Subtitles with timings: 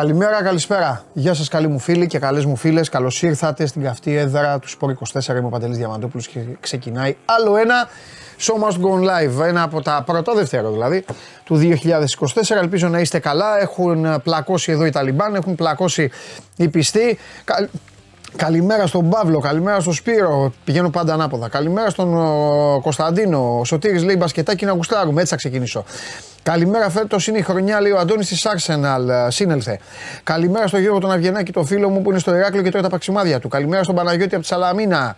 [0.00, 1.04] Καλημέρα, καλησπέρα.
[1.12, 2.88] Γεια σας, καλοί μου φίλοι και καλές μου φίλες.
[2.88, 5.36] Καλώς ήρθατε στην καυτή έδρα του Σπορ 24.
[5.36, 7.88] Είμαι ο Παντελής Διαμαντόπουλος και ξεκινάει άλλο ένα
[8.38, 9.46] Show Must Go Live.
[9.46, 11.04] Ένα από τα πρώτα, δεύτερο δηλαδή,
[11.44, 12.56] του 2024.
[12.60, 13.60] Ελπίζω να είστε καλά.
[13.60, 16.10] Έχουν πλακώσει εδώ οι Ταλιμπάν, έχουν πλακώσει
[16.56, 17.18] οι πιστοί.
[18.36, 20.52] Καλημέρα στον Παύλο, καλημέρα στον Σπύρο.
[20.64, 21.48] Πηγαίνω πάντα ανάποδα.
[21.48, 22.14] Καλημέρα στον
[22.82, 23.58] Κωνσταντίνο.
[23.58, 25.20] Ο Σωτήρης λέει μπασκετάκι να γουστάρουμε.
[25.20, 25.84] Έτσι θα ξεκινήσω.
[26.42, 29.26] Καλημέρα, φέτος είναι η χρονιά, λέει ο Αντώνης της Arsenal.
[29.28, 29.78] Σύνελθε.
[30.22, 32.88] Καλημέρα στον Γιώργο τον Αυγενάκη, το φίλο μου που είναι στο Ηράκλειο και τώρα τα
[32.88, 33.48] παξιμάδια του.
[33.48, 35.16] Καλημέρα στον Παναγιώτη από τη Σαλαμίνα.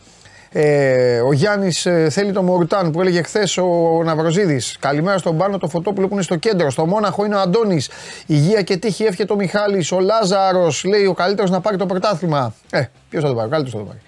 [0.55, 4.77] Ε, ο Γιάννης ε, θέλει το Μορτάν που έλεγε χθες ο Ναυροζίδης.
[4.81, 6.71] Καλημέρα στον Πάνο το Φωτόπουλο που είναι στο κέντρο.
[6.71, 7.91] Στο Μόναχο είναι ο Αντώνης.
[8.27, 9.93] Υγεία και τύχη εύχεται ο Μιχάλης.
[9.93, 12.55] Ο Λάζαρος λέει ο καλύτερος να πάρει το πρωτάθλημα.
[12.71, 14.01] Ε, ποιος θα το πάρει, ο καλύτερος θα το πάρει.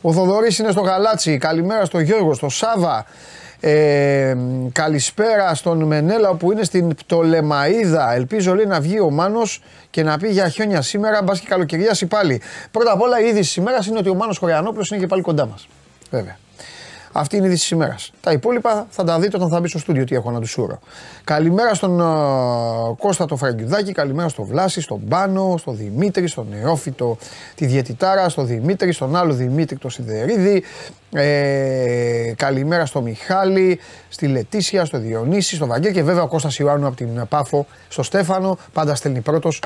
[0.00, 1.38] Ο Θοδωρής είναι στο Γαλάτσι.
[1.38, 3.06] Καλημέρα στον Γιώργο, στο Σάβα.
[3.60, 4.36] Ε,
[4.72, 8.14] καλησπέρα στον Μενέλα που είναι στην Πτολεμαίδα.
[8.14, 11.22] Ελπίζω λέει να βγει ο Μάνος και να πει για χιόνια σήμερα.
[11.22, 12.40] Μπας και καλοκαιριάσει πάλι.
[12.70, 15.22] Πρώτα απ' όλα η είδηση της ημέρας είναι ότι ο Μάνος Χωριανόπουλος είναι και πάλι
[15.22, 15.68] κοντά μας.
[16.10, 16.36] Βέβαια.
[17.18, 18.12] Αυτή είναι η είδηση της ημέρας.
[18.20, 20.78] Τα υπόλοιπα θα τα δείτε όταν θα μπει στο στούντιο τι έχω να τους σούρω.
[21.24, 27.18] Καλημέρα στον uh, Κώστα το Φραγκιουδάκη, καλημέρα στον Βλάση, στον Πάνο, στον Δημήτρη, στον Νεόφυτο,
[27.54, 30.62] τη Διαιτητάρα, στον Δημήτρη, στον άλλο Δημήτρη το Σιδερίδη.
[31.12, 36.86] Ε, καλημέρα στον Μιχάλη, στη Λετήσια, στο Διονύση, στον Βαγγέλη και βέβαια ο Κώστας Ιωάννου
[36.86, 39.62] από την Πάφο, στο Στέφανο, πάντα στέλνει πρώτος.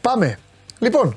[0.00, 0.38] Πάμε.
[0.78, 1.16] Λοιπόν,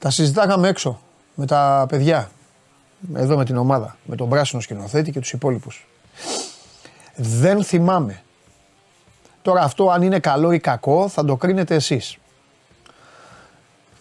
[0.00, 1.00] Τα συζητάγαμε έξω
[1.34, 2.30] με τα παιδιά.
[3.14, 3.96] Εδώ με την ομάδα.
[4.04, 5.86] Με τον πράσινο σκηνοθέτη και τους υπόλοιπους.
[7.16, 8.22] Δεν θυμάμαι.
[9.42, 12.16] Τώρα αυτό αν είναι καλό ή κακό θα το κρίνετε εσείς.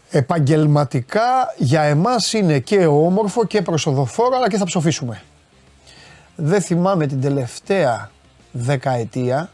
[0.09, 5.21] Επαγγελματικά για εμάς είναι και όμορφο και προσοδοφόρο αλλά και θα ψοφήσουμε.
[6.35, 8.11] Δεν θυμάμαι την τελευταία
[8.51, 9.51] δεκαετία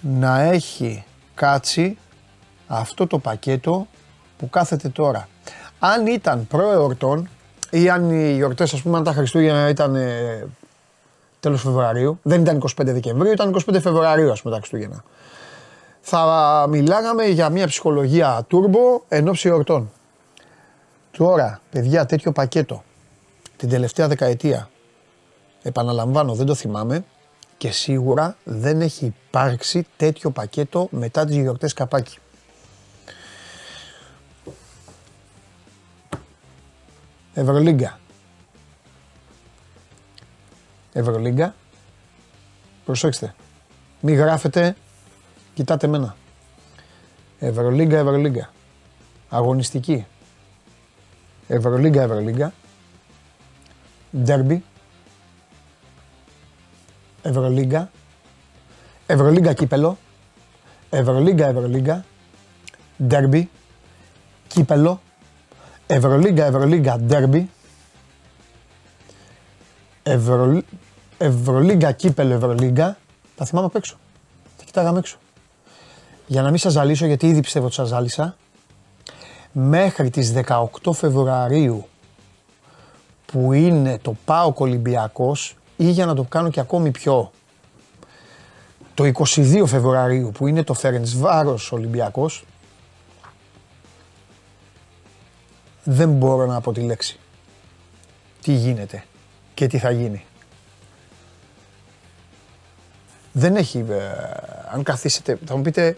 [0.00, 1.04] να έχει
[1.34, 1.98] κάτσει
[2.66, 3.86] αυτό το πακέτο
[4.38, 5.28] που κάθεται τώρα.
[5.78, 7.28] Αν ήταν προεορτών
[7.70, 10.46] ή αν οι γιορτές, ας πούμε, αν τα Χριστούγεννα ήταν ε,
[11.40, 15.04] τέλος Φεβρουαρίου, δεν ήταν 25 Δεκεμβρίου, ήταν 25 Φεβρουαρίου, ας πούμε, τα Χριστούγεννα.
[16.00, 19.90] Θα μιλάγαμε για μια ψυχολογία τούρμπο εν ώψη εορτών.
[21.10, 22.84] Τώρα, παιδιά, τέτοιο πακέτο
[23.56, 24.70] την τελευταία δεκαετία,
[25.62, 27.04] επαναλαμβάνω, δεν το θυμάμαι
[27.56, 32.18] και σίγουρα δεν έχει υπάρξει τέτοιο πακέτο μετά τις γιορτές καπάκι.
[37.38, 37.98] Ευρωλίγκα.
[40.92, 41.54] Ευρωλίγκα.
[42.84, 43.34] Προσέξτε.
[44.00, 44.76] Μη γράφετε.
[45.54, 46.16] Κοιτάτε μένα.
[47.38, 48.50] Ευρωλίγκα, Ευρωλίγκα.
[49.28, 50.06] Αγωνιστική.
[51.48, 52.52] Ευρωλίγκα, Ευρωλίγκα.
[54.16, 54.64] Ντέρμπι.
[57.22, 57.90] Ευρωλίγκα.
[59.06, 59.98] Ευρωλίγκα κύπελο.
[60.90, 62.04] Ευρωλίγκα, Ευρωλίγκα.
[63.02, 63.50] Ντέρμπι.
[64.48, 65.00] Κύπελο.
[65.86, 67.50] Ευρωλίγκα, Ευρωλίγκα, Ντέρμπι.
[70.02, 70.62] Ευρω...
[71.18, 72.96] Ευρωλίγκα, Κύπελο, Ευρωλίγκα.
[73.36, 73.96] Τα θυμάμαι απ' έξω.
[74.56, 75.18] Τα κοιτάγαμε έξω.
[76.26, 78.36] Για να μην σας ζαλίσω, γιατί ήδη πιστεύω ότι σας ζάλισα,
[79.52, 81.86] μέχρι τις 18 Φεβρουαρίου
[83.26, 87.30] που είναι το ΠΑΟ Ολυμπιακός ή για να το κάνω και ακόμη πιο
[88.94, 92.44] το 22 Φεβρουαρίου που είναι το Φερενσβάρος Ολυμπιακός
[95.88, 97.18] δεν μπορώ να πω τη λέξη.
[98.42, 99.04] Τι γίνεται
[99.54, 100.24] και τι θα γίνει.
[103.32, 104.00] Δεν έχει, ε,
[104.72, 105.96] αν καθίσετε, θα μου πείτε,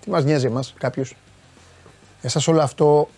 [0.00, 1.16] τι μας νοιάζει εμάς κάποιος.
[2.22, 3.08] Εσάς όλο αυτό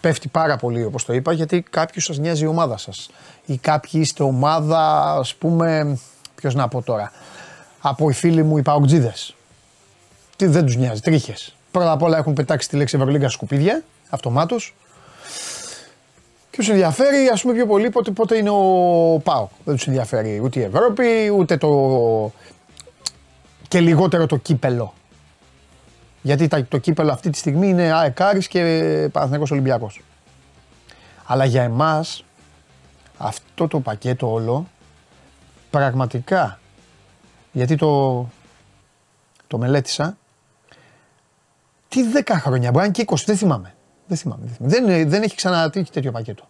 [0.00, 3.10] πέφτει πάρα πολύ όπως το είπα γιατί κάποιους σας νοιάζει η ομάδα σας.
[3.46, 5.98] Ή κάποιοι είστε ομάδα, ας πούμε,
[6.34, 7.12] ποιος να πω τώρα,
[7.80, 9.34] από οι φίλοι μου οι παοκτζίδες.
[10.36, 11.56] Τι δεν τους νοιάζει, τρίχες.
[11.70, 14.74] Πρώτα απ' όλα έχουν πετάξει τη λέξη Ευρωλίγκα σκουπίδια, αυτομάτως.
[16.50, 19.48] Και του ενδιαφέρει, ας πούμε, πιο πολύ πότε, πότε είναι ο Πάο.
[19.64, 22.32] Δεν τους ενδιαφέρει ούτε η Ευρώπη, ούτε το.
[23.68, 24.94] και λιγότερο το κύπελο.
[26.22, 28.18] Γιατί το κύπελο αυτή τη στιγμή είναι ΑΕΚ
[28.48, 28.60] και
[29.12, 30.00] Παναθηναϊκός Ολυμπιακός.
[31.24, 32.24] Αλλά για εμάς
[33.18, 34.66] αυτό το πακέτο όλο
[35.70, 36.58] πραγματικά
[37.52, 38.26] γιατί το,
[39.46, 40.16] το μελέτησα
[41.88, 43.75] τι 10 χρόνια, μπορεί να είναι και 20, δεν θυμάμαι.
[44.06, 44.46] Δεν θυμάμαι.
[44.58, 46.48] Δεν, δεν έχει ξανατύχει τέτοιο πακέτο.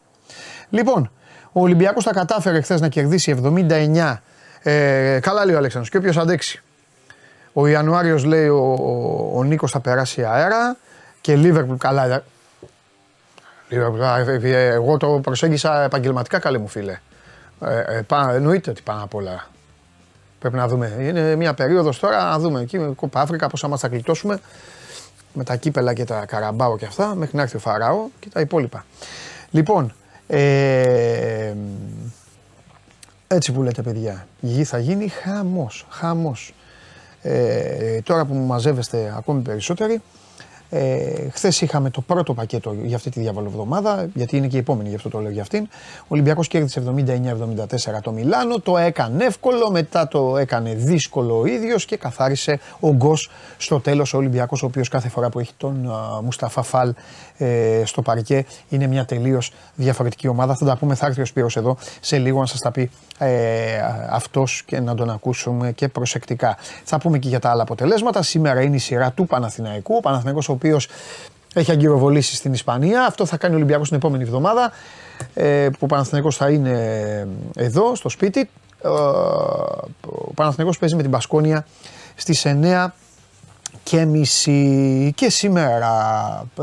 [0.71, 1.11] Λοιπόν,
[1.53, 4.17] ο Ολυμπιακός τα κατάφερε χθες να κερδίσει 79.
[4.63, 6.63] Ε, καλά λέει ο Αλέξανδρος και όποιος αντέξει.
[7.53, 10.77] Ο Ιανουάριος λέει ο, ο, ο Νίκος θα περάσει αέρα
[11.21, 12.23] και Λίβερπουλ καλά.
[14.49, 16.99] Εγώ το προσέγγισα επαγγελματικά καλέ μου φίλε.
[17.61, 19.47] Ε, ε, πά, εννοείται ότι πάνω απ' όλα
[20.39, 20.97] πρέπει να δούμε.
[21.01, 24.41] Είναι μια περίοδος τώρα να δούμε εκεί με Κόπα Αφρικα πώς θα μας τα γλιτώσουμε
[25.37, 28.41] με τα κύπελα και τα καραμπάο και αυτά μέχρι να έρθει ο Φαράω και τα
[28.41, 28.85] υπόλοιπα.
[29.51, 29.95] Λοιπόν,
[30.27, 31.55] ε,
[33.27, 36.55] έτσι που λέτε παιδιά, η γη θα γίνει χαμός, χαμός.
[37.23, 40.03] Ε, τώρα που μαζεύεστε ακόμη περισσότεροι,
[40.71, 44.89] ε, Χθες είχαμε το πρώτο πακέτο για αυτή τη διαβολοβδομάδα, γιατί είναι και η επόμενη,
[44.89, 45.69] γι' αυτό το λέω για αυτήν.
[46.03, 51.85] Ο Ολυμπιακός κέρδισε 79-74 το Μιλάνο, το έκανε εύκολο, μετά το έκανε δύσκολο ο ίδιος
[51.85, 54.15] και καθάρισε ο Γκος στο τέλος.
[54.15, 56.95] Ο Ολυμπιακός, ο οποίος κάθε φορά που έχει τον uh, Μουσταφά Φαλ
[57.37, 60.55] ε, στο παρκέ είναι μια τελείως διαφορετική ομάδα.
[60.55, 63.81] Θα τα πούμε, θα έρθει ο Σπύρος εδώ σε λίγο να σας τα πει ε,
[64.11, 66.57] αυτός και να τον ακούσουμε και προσεκτικά.
[66.85, 68.23] Θα πούμε και για τα άλλα αποτελέσματα.
[68.23, 69.97] Σήμερα είναι η σειρά του Παναθηναϊκού.
[69.97, 70.89] Ο Παναθηναϊκός ο οποίος
[71.55, 73.05] έχει αγκυροβολήσει στην Ισπανία.
[73.05, 74.73] Αυτό θα κάνει ο Ολυμπιακός την επόμενη εβδομάδα.
[75.35, 78.51] Ε, που ο Παναθηναϊκός θα είναι εδώ στο σπίτι.
[78.83, 81.67] Ε, ο Παναθηναϊκός παίζει με την Πασκόνια
[82.15, 82.95] στις 9
[83.83, 85.13] και μισή.
[85.15, 85.93] Και σήμερα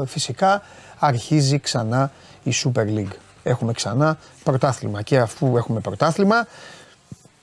[0.05, 0.61] φυσικά
[0.99, 2.11] αρχίζει ξανά
[2.43, 3.22] η Super League.
[3.43, 5.01] Έχουμε ξανά πρωτάθλημα.
[5.01, 6.47] Και αφού έχουμε πρωτάθλημα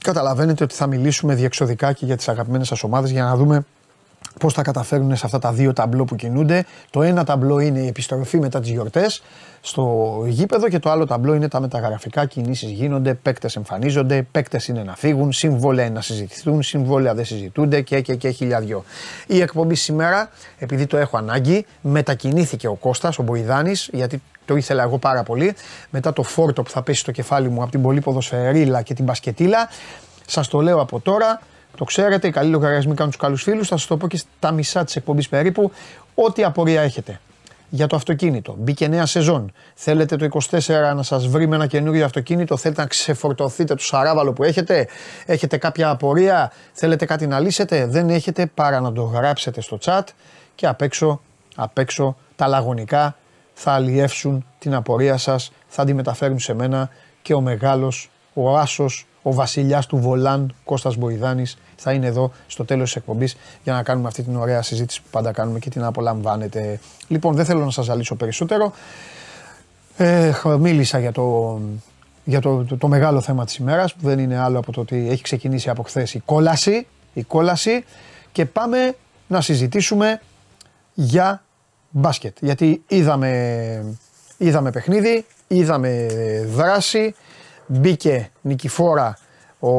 [0.03, 3.65] καταλαβαίνετε ότι θα μιλήσουμε διεξοδικά και για τις αγαπημένες σας ομάδες για να δούμε
[4.39, 6.65] πώς θα καταφέρουν σε αυτά τα δύο ταμπλό που κινούνται.
[6.91, 9.23] Το ένα ταμπλό είναι η επιστροφή μετά τις γιορτές
[9.61, 12.27] στο γήπεδο και το άλλο ταμπλό είναι τα μεταγραφικά.
[12.27, 18.01] Κινήσεις γίνονται, παίκτες εμφανίζονται, παίκτες είναι να φύγουν, συμβόλαια να συζητηθούν, συμβόλαια δεν συζητούνται και,
[18.01, 18.85] και, και χιλιαδιό.
[19.27, 24.83] Η εκπομπή σήμερα, επειδή το έχω ανάγκη, μετακινήθηκε ο Κώστας, ο Μποϊδάνης, γιατί το ήθελα
[24.83, 25.55] εγώ πάρα πολύ.
[25.91, 29.05] Μετά το φόρτο που θα πέσει στο κεφάλι μου από την πολύ ποδοσφαιρίλα και την
[29.05, 29.69] μπασκετίλα.
[30.27, 31.41] Σας το λέω από τώρα,
[31.77, 33.69] το ξέρετε, οι καλοί λογαριασμοί κάνουν τους καλούς φίλους.
[33.69, 35.71] Θα σας το πω και στα μισά της εκπομπής περίπου.
[36.15, 37.21] Ό,τι απορία έχετε
[37.71, 38.57] για το αυτοκίνητο.
[38.59, 39.53] Μπήκε νέα σεζόν.
[39.75, 44.33] Θέλετε το 24 να σας βρει με ένα καινούριο αυτοκίνητο; Θέλετε να ξεφορτωθείτε το σαράβαλο
[44.33, 44.89] που έχετε;
[45.27, 50.03] Έχετε κάποια απορία; Θέλετε κάτι να λύσετε; Δεν έχετε παρά να το γράψετε στο chat
[50.55, 51.21] και απ' έξω,
[51.57, 53.17] απ έξω τα λαγωνικά
[53.55, 55.53] θα αλλιεύσουν την απορία σας.
[55.69, 56.91] Θα τη μεταφέρουν σε μένα
[57.23, 62.65] και ο μεγάλος, ο άσος ο βασιλιάς του Βολάν, Κώστας Μποϊδάνης, θα είναι εδώ στο
[62.65, 65.85] τέλος της εκπομπής για να κάνουμε αυτή την ωραία συζήτηση που πάντα κάνουμε και την
[65.85, 66.81] απολαμβάνετε.
[67.09, 68.73] Λοιπόν, δεν θέλω να σας ζαλίσω περισσότερο.
[69.97, 71.59] Ε, μίλησα για το,
[72.25, 75.23] για το, το, μεγάλο θέμα της ημέρας που δεν είναι άλλο από το ότι έχει
[75.23, 77.85] ξεκινήσει από χθες η κόλαση, η κόλαση
[78.33, 78.95] και πάμε
[79.27, 80.21] να συζητήσουμε
[80.95, 81.43] για
[81.91, 82.37] μπάσκετ.
[82.41, 83.85] Γιατί είδαμε,
[84.37, 86.07] είδαμε παιχνίδι, είδαμε
[86.55, 87.15] δράση,
[87.71, 89.19] μπήκε νικηφόρα
[89.59, 89.71] ο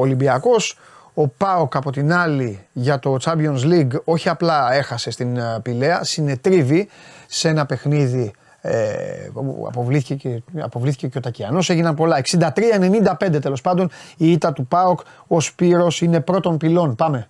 [0.00, 0.78] Ολυμπιακός.
[1.14, 6.04] Ο Πάοκ από την άλλη για το Champions League όχι απλά έχασε στην ε, Πηλαία,
[6.04, 6.88] συνετρίβει
[7.26, 9.30] σε ένα παιχνίδι ε,
[9.66, 12.20] αποβλήθηκε, και, αποβλήθηκε και ο Τακιανός, έγιναν πολλά.
[13.24, 16.94] 63-95 τέλος πάντων η ήττα του ΠΑΟΚ, ο Σπύρος είναι πρώτον πυλών.
[16.94, 17.28] Πάμε.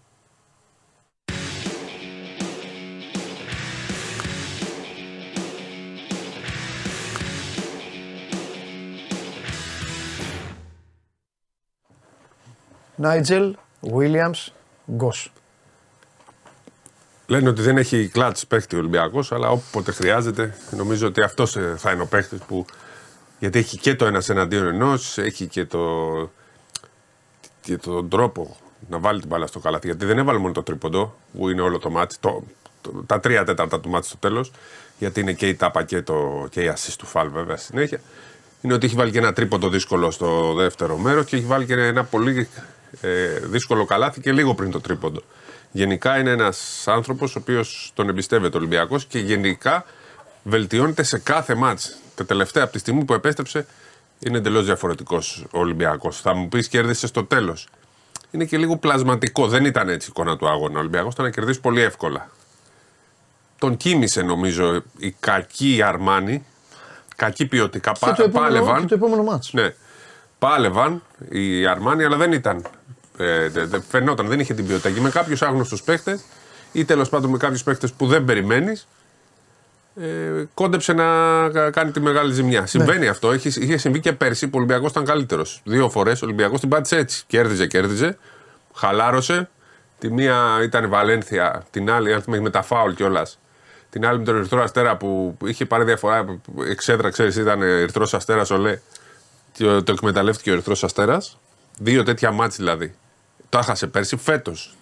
[12.99, 14.53] Νάιτζελ, Βίλιαμς,
[14.93, 15.33] Γκος.
[17.27, 21.93] Λένε ότι δεν έχει κλατς παίχτη ο Ολυμπιακός, αλλά όποτε χρειάζεται, νομίζω ότι αυτός θα
[21.93, 22.65] είναι ο παίχτης που.
[23.39, 25.81] Γιατί έχει και το ένας εναντίον ενός, έχει και, το,
[27.61, 28.57] και τον τρόπο
[28.89, 29.87] να βάλει την μπάλα στο καλάθι.
[29.87, 32.43] Γιατί δεν έβαλε μόνο το τρίποντο, που είναι όλο το μάτι, το,
[33.07, 34.53] τα τρία τέταρτα του μάτι στο τέλος.
[34.99, 38.01] Γιατί είναι και η τάπα και, το, και η ασή του φάλ, βέβαια, συνέχεια.
[38.61, 41.75] Είναι ότι έχει βάλει και ένα τρίποντο δύσκολο στο δεύτερο μέρος και έχει βάλει και
[41.75, 42.49] ένα πολύ
[43.01, 45.23] ε, δύσκολο καλάθι και λίγο πριν το τρίποντο.
[45.71, 49.85] Γενικά είναι ένας άνθρωπος ο οποίος τον εμπιστεύεται ο Ολυμπιακός και γενικά
[50.43, 51.97] βελτιώνεται σε κάθε μάτς.
[52.15, 53.67] Τα τελευταία από τη στιγμή που επέστρεψε
[54.19, 56.21] είναι εντελώς διαφορετικός ο Ολυμπιακός.
[56.21, 57.69] Θα μου πεις κέρδισε στο τέλος.
[58.31, 59.49] Είναι και λίγο πλασματικό.
[59.49, 60.77] Δεν ήταν έτσι η εικόνα του αγώνα.
[60.77, 62.31] Ο Ολυμπιακός ήταν να κερδίσει πολύ εύκολα.
[63.59, 66.45] Τον κίνησε νομίζω η κακή Αρμάνη.
[67.17, 67.93] Κακή ποιοτικά.
[67.93, 68.81] Και το επόμενο, πάλευαν.
[68.81, 69.53] Και το επόμενο μάτς.
[69.53, 69.75] Ναι.
[70.39, 72.65] Πάλευαν η Αρμάνη, αλλά δεν ήταν
[73.19, 73.51] ε,
[73.89, 74.91] φαινόταν, δεν είχε την ποιότητα.
[74.91, 76.21] Και με κάποιους άγνωστους παίχτες
[76.73, 78.89] ή τέλος πάντων με κάποιους παίχτες που δεν περιμένεις,
[80.01, 81.05] ε, κόντεψε να
[81.71, 82.61] κάνει τη μεγάλη ζημιά.
[82.61, 82.67] Ναι.
[82.67, 83.35] Συμβαίνει αυτό.
[83.35, 85.61] Είχε, είχε συμβεί και πέρσι που ο Ολυμπιακός ήταν καλύτερος.
[85.65, 87.25] Δύο φορές ο Ολυμπιακός την πάτησε έτσι.
[87.27, 88.19] Κέρδιζε, κέρδιζε.
[88.75, 89.49] Χαλάρωσε.
[89.99, 93.39] Τη μία ήταν η Βαλένθια, την άλλη, αν θυμάμαι, με τα φάουλ κιόλας.
[93.91, 96.41] Την άλλη με τον Ερυθρό Αστέρα που είχε πάρει διαφορά.
[96.69, 98.79] Εξέδρα, ξέρεις, ήταν Ερυθρός Αστέρας, ολέ.
[99.59, 101.39] Το, το εκμεταλλεύτηκε ο Ερυθρός Αστέρας.
[101.79, 102.95] Δύο τέτοια μάτς δηλαδή.
[103.49, 104.77] Το έχασε πέρσι, φέτος.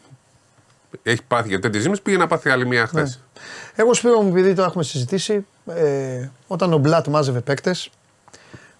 [1.03, 3.21] Έχει πάθει για τέτοιες ζήμες, πήγε να πάθει άλλη μία χθες.
[3.35, 3.43] Ναι.
[3.75, 7.91] Εγώ σπίτι μου, επειδή το έχουμε συζητήσει, ε, όταν ο Μπλατ μάζευε παίκτες,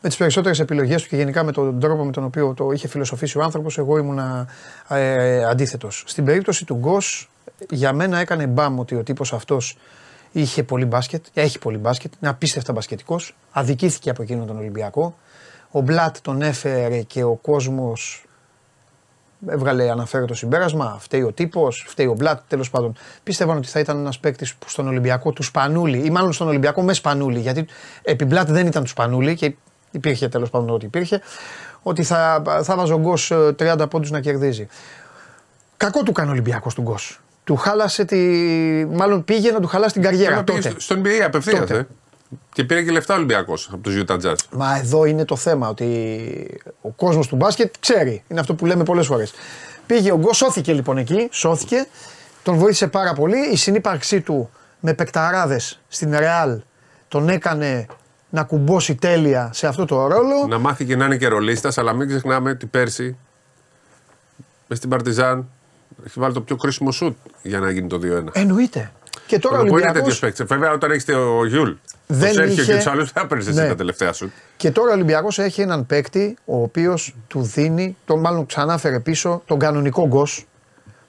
[0.03, 2.89] με τις περισσότερες επιλογές του και γενικά με τον τρόπο με τον οποίο το είχε
[2.89, 4.49] φιλοσοφήσει ο άνθρωπος, εγώ ήμουν
[4.89, 6.05] ε, αντίθετος.
[6.07, 7.31] Στην περίπτωση του Γκος,
[7.71, 9.77] για μένα έκανε μπαμ ότι ο τύπος αυτός
[10.33, 13.37] είχε πολύ μπάσκετ, έχει πολύ μπάσκετ, είναι απίστευτα μπασκετικός.
[13.53, 15.17] Αδικήθηκε από εκείνον τον Ολυμπιακό.
[15.71, 18.26] Ο Μπλατ τον έφερε και ο κόσμος
[19.49, 20.97] έβγαλε αναφέρει το συμπέρασμα.
[21.01, 22.41] Φταίει ο τύπος, φταίει ο Μπλατ.
[22.49, 26.33] Τέλος πάντων, πίστευαν ότι θα ήταν ένας παίκτης που στον Ολυμπιακό του Σπανούλη ή μάλλον
[26.33, 27.41] στον Ολυμπιακό με Σπανούλη.
[27.41, 27.67] Γιατί
[28.03, 29.55] επί Μπλατ δεν ήταν του Σπανούλη και
[29.91, 31.21] υπήρχε τέλος πάντων ότι υπήρχε.
[31.83, 34.67] Ότι θα, θα βάζω γκος 30 πόντους να κερδίζει.
[35.77, 37.21] Κακό του κάνει ο Ολυμπιακός του γκος.
[37.45, 38.17] Του χάλασε τη.
[38.87, 40.45] Μάλλον πήγε να του χαλάσει την καριέρα.
[40.45, 40.75] Τότε.
[40.77, 41.69] Στον NBA απευθείας.
[42.33, 42.37] Ε.
[42.53, 44.35] Και πήρε και λεφτά Ολυμπιακός από τους Utah Jazz.
[44.51, 48.23] Μα εδώ είναι το θέμα ότι ο κόσμος του μπάσκετ ξέρει.
[48.29, 49.33] Είναι αυτό που λέμε πολλές φορές.
[49.87, 51.87] Πήγε ο Γκος, σώθηκε λοιπόν εκεί, σώθηκε.
[52.43, 53.39] Τον βοήθησε πάρα πολύ.
[53.53, 56.61] Η συνύπαρξή του με πεκταράδε στην Ρεάλ
[57.09, 57.87] τον έκανε
[58.31, 60.47] να κουμπώσει τέλεια σε αυτό το ρόλο.
[60.49, 63.17] Να μάθει και να είναι και ρολίστας, αλλά μην ξεχνάμε ότι πέρσι
[64.69, 65.49] μες στην Παρτιζάν
[66.07, 68.25] έχει βάλει το πιο κρίσιμο σουτ για να γίνει το 2-1.
[68.33, 68.93] Εννοείται.
[69.27, 69.91] Και τώρα ο Ολυμπιακός...
[69.91, 71.71] είναι τέτοιος παίκτης; Βέβαια, όταν έχεις ο Γιούλ,
[72.07, 72.65] δεν το είχε...
[72.65, 73.69] και του άλλου, θα παίρνει ναι.
[73.69, 74.33] τα τελευταία σου.
[74.57, 79.01] Και τώρα ο Ολυμπιακός έχει έναν παίκτη ο οποίος του δίνει, τον μάλλον ξανά φέρε
[79.01, 80.47] πίσω, τον κανονικό γκος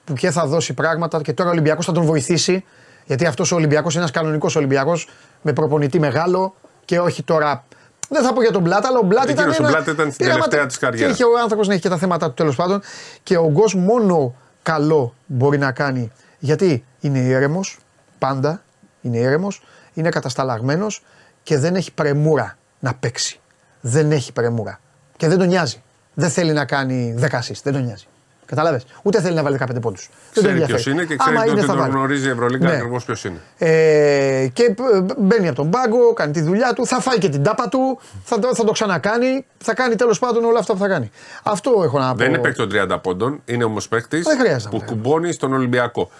[0.04, 2.64] που και θα δώσει πράγματα και τώρα ο Ολυμπιακός θα τον βοηθήσει.
[3.04, 5.08] Γιατί αυτός ο Ολυμπιακός είναι ένας κανονικός Ολυμπιακός
[5.42, 7.64] με προπονητή μεγάλο και όχι τώρα.
[8.08, 9.50] Δεν θα πω για τον Μπλάτ, αλλά ο Μπλάτ ήταν.
[9.50, 11.06] Ο Μπλάτ ήταν στην τελευταία της καριέρα.
[11.06, 12.80] Και είχε ο άνθρωπος να έχει και τα θέματα του τέλος πάντων.
[13.22, 16.12] Και ο Γκος μόνο καλό μπορεί να κάνει.
[16.38, 17.78] Γιατί είναι ήρεμος,
[18.18, 18.62] πάντα
[19.00, 19.48] είναι ήρεμο,
[19.94, 21.04] είναι κατασταλαγμένος
[21.42, 23.40] και δεν έχει πρεμούρα να παίξει.
[23.80, 24.80] Δεν έχει πρεμούρα.
[25.16, 25.82] Και δεν τον νοιάζει.
[26.14, 28.06] Δεν θέλει να κάνει 10 assist, δεν τον νοιάζει.
[28.48, 28.80] Κατάλαβε.
[29.02, 30.10] Ούτε θέλει να βάλει 15 πόντους.
[30.32, 32.74] Ξέρει ποιος είναι και ξέρει Άμα ότι τον γνωρίζει η Ευρωλίγκα ναι.
[32.74, 33.40] ακριβώς ποιος είναι.
[33.58, 34.74] Ε, και
[35.18, 38.38] μπαίνει από τον πάγκο, κάνει τη δουλειά του, θα φάει και την τάπα του, θα,
[38.54, 41.10] θα το ξανακάνει, θα κάνει τέλος πάντων όλα αυτά που θα κάνει.
[41.42, 42.16] Αυτό έχω να πω.
[42.16, 44.26] Δεν είναι παίκτη των 30 πόντων, είναι όμως παίκτης
[44.70, 46.10] που κουμπώνει στον Ολυμπιακό.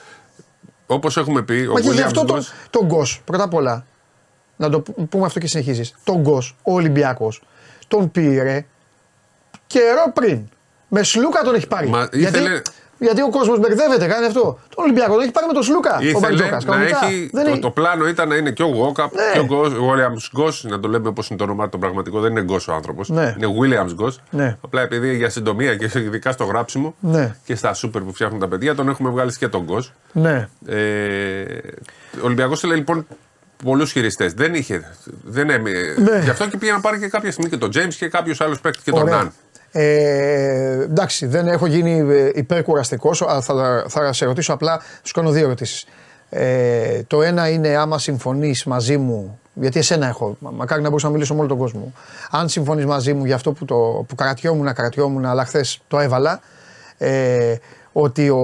[0.90, 3.86] Όπως έχουμε πει, Μα ο και αυτό τον, τον Γκος, πρώτα απ' όλα,
[4.56, 5.94] να το πούμε αυτό και συνεχίζεις.
[6.04, 7.42] Τον Γκος, ο Ολυμπιακός,
[7.88, 8.66] τον πήρε
[9.66, 10.48] καιρό πριν.
[10.88, 11.88] Με Σλούκα τον έχει πάρει.
[11.88, 12.62] Μα γιατί, ήθελε...
[12.98, 14.40] γιατί ο κόσμος μπερδεύεται, κάνει αυτό.
[14.74, 15.98] Τον Ολυμπιακό τον έχει πάρει με τον Σλούκα.
[16.00, 17.58] Ήθελε ο να έχει, δεν το, είναι...
[17.58, 19.22] το πλάνο ήταν να είναι και ο Γόκαπ ναι.
[19.32, 22.20] και ο Williams Γκος, να το λέμε όπως είναι το όνομά του πραγματικό.
[22.20, 23.08] Δεν είναι Γκος ο άνθρωπος.
[23.08, 23.36] Ναι.
[23.38, 24.20] Είναι Williams Γκος.
[24.30, 24.56] Ναι.
[24.60, 27.36] Απλά επειδή για συντομία και ειδικά στο γράψιμο ναι.
[27.44, 29.92] και στα σούπερ που φτιάχνουν τα παιδιά, τον έχουμε βγάλει και τον Γκος.
[30.12, 30.48] Ναι.
[30.66, 31.44] Ε,
[32.20, 33.06] ο Ολυμπιακός λοιπόν
[33.64, 34.32] πολλούς χειριστές.
[34.32, 34.94] Δεν είχε.
[35.24, 35.94] Δεν έμεινε.
[35.98, 36.20] Ναι.
[36.24, 38.60] Γι' αυτό και πήγε να πάρει και κάποια στιγμή και τον James και κάποιος άλλος
[38.60, 39.32] παίκτη και τον Ναν.
[39.72, 43.18] Ε, εντάξει, δεν έχω γίνει ε, υπερκουραστικός.
[43.40, 44.80] Θα, θα σε ρωτήσω απλά.
[45.02, 45.84] Σου κάνω δύο ερωτήσεις.
[46.30, 51.12] Ε, το ένα είναι άμα συμφωνείς μαζί μου, γιατί εσένα έχω, μακάρι να μπορούσα να
[51.12, 51.92] μιλήσω με όλο τον κόσμο.
[52.30, 56.40] Αν συμφωνείς μαζί μου για αυτό που, το, που κρατιόμουν, κρατιόμουν, αλλά χθες το έβαλα,
[56.98, 57.54] ε,
[57.92, 58.38] ότι ο,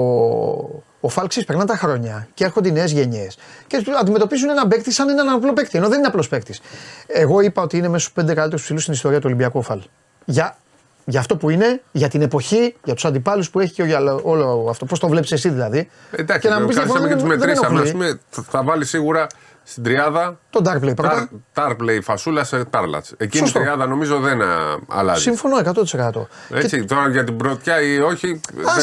[1.00, 5.08] ο Φάλξης περνά τα χρόνια και έρχονται οι νέες γενιές και αντιμετωπίζουν έναν παίκτη σαν
[5.08, 5.78] έναν απλό παίκτη.
[5.78, 6.60] Ενώ δεν είναι απλός παίκτης.
[7.06, 9.82] Εγώ είπα ότι είναι μέσα στους πέντε καλύτερους ψηλούς στην ιστορία του Ολυμπιακού Φαλ.
[10.24, 10.56] Για
[11.04, 14.66] για αυτό που είναι, για την εποχή, για τους αντιπάλους που έχει και για όλο
[14.70, 14.84] αυτό.
[14.84, 15.88] Πώς το βλέπεις εσύ δηλαδή.
[16.11, 17.92] Εντάξει, και να μην πεις και τους μετρήσαμε.
[18.30, 19.26] Θα βάλει σίγουρα
[19.64, 20.38] στην τριάδα.
[20.50, 21.28] Το Dark Play πρώτα.
[21.54, 23.14] Dark φασούλα σε Τάρλατς.
[23.16, 24.40] Εκείνη η τριάδα νομίζω δεν
[24.88, 25.23] αλλάζει.
[25.23, 26.26] Συμφωνώ 100%.
[26.50, 26.85] Έτσι, και...
[26.85, 28.40] τώρα για την πρωτιά ή όχι.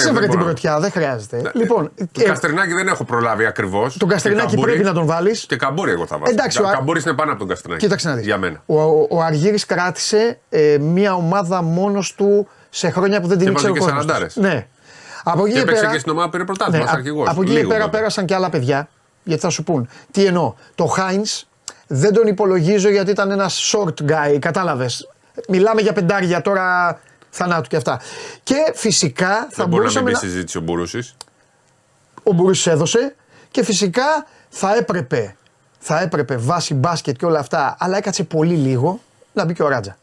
[0.09, 1.41] Α βρει την πρωτιά, δεν χρειάζεται.
[1.41, 1.49] Ναι.
[1.53, 2.23] Λοιπόν, το και...
[2.23, 3.97] Καστρινάκι δεν έχω προλάβει ακριβώς.
[3.97, 5.45] Τον Καστρινάκι πρέπει να τον βάλεις.
[5.45, 6.31] Και καμπούρι εγώ θα βάλω.
[6.31, 7.83] Εντάξει, ο Καμπούρι είναι πάνω από τον Καστρινάκι.
[7.83, 8.25] Κοίταξε να δεις.
[8.25, 8.63] Για μένα.
[8.65, 13.71] Ο, ο Αργύρι κράτησε ε, μια ομάδα μόνος του σε χρόνια που δεν την ήξερε
[13.71, 14.67] ο Ναι.
[15.23, 15.91] Από εκεί και πέρα.
[15.91, 18.89] και στην ομάδα πήρε πρωτάθλημα ναι, Από εκεί πέρα πέρασαν και άλλα παιδιά
[19.23, 19.89] γιατί θα σου πούν.
[20.11, 20.53] Τι εννοώ.
[20.75, 21.45] Το Χάινς
[21.87, 24.37] δεν τον υπολογίζω γιατί ήταν ένας short guy.
[24.39, 25.09] Κατάλαβες.
[25.47, 26.99] Μιλάμε για πεντάρια τώρα
[27.29, 28.01] θανάτου και αυτά.
[28.43, 29.93] Και φυσικά θα μπορούσαμε.
[29.93, 31.15] Δεν μπορεί να μπει συζήτηση ο Μπουρούσης.
[32.23, 33.15] Ο Μπουρούσης έδωσε
[33.51, 35.35] και φυσικά θα έπρεπε,
[35.79, 38.99] θα έπρεπε βάσει μπάσκετ και όλα αυτά, αλλά έκατσε πολύ λίγο
[39.33, 39.97] να μπει και ο Ράτζα.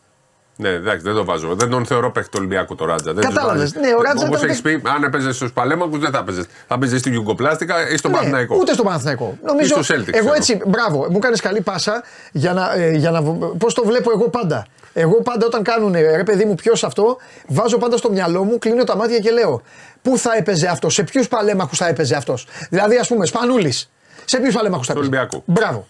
[0.60, 1.54] Ναι, εντάξει, δεν το βάζω.
[1.54, 3.12] Δεν τον θεωρώ παίχτη του Ολυμπιακού το Ράτζα.
[3.12, 3.74] Κατάλαβες.
[3.74, 4.26] Ναι, ο Ράτζα.
[4.26, 6.44] Όπως έχεις πει, αν έπαιζες στους Παλέμακου δεν θα έπαιζες.
[6.66, 8.56] Θα έπαιζες στην Γιουγκοπλάστικα ή στον ναι, Παναθηναϊκό.
[8.56, 9.38] Ούτε στον Παναθηναϊκό.
[9.42, 9.82] Νομίζω.
[9.82, 12.74] Στο Celtic, εγώ έτσι, μπράβο, μου κάνεις καλή πάσα για να.
[12.74, 13.22] Ε, για να
[13.58, 14.66] Πώς το βλέπω εγώ πάντα.
[14.92, 18.84] Εγώ πάντα όταν κάνουν ρε παιδί μου, ποιος αυτό, βάζω πάντα στο μυαλό μου, κλείνω
[18.84, 19.62] τα μάτια και λέω
[20.02, 22.46] Πού θα έπαιζε αυτός, σε ποιους παλέμαχους θα έπαιζε αυτός.
[22.70, 23.90] Δηλαδή, ας πούμε, Σπανούλης.
[24.24, 25.86] Σε ποιους παλέμαχους θα έπαιζε; Μπράβο.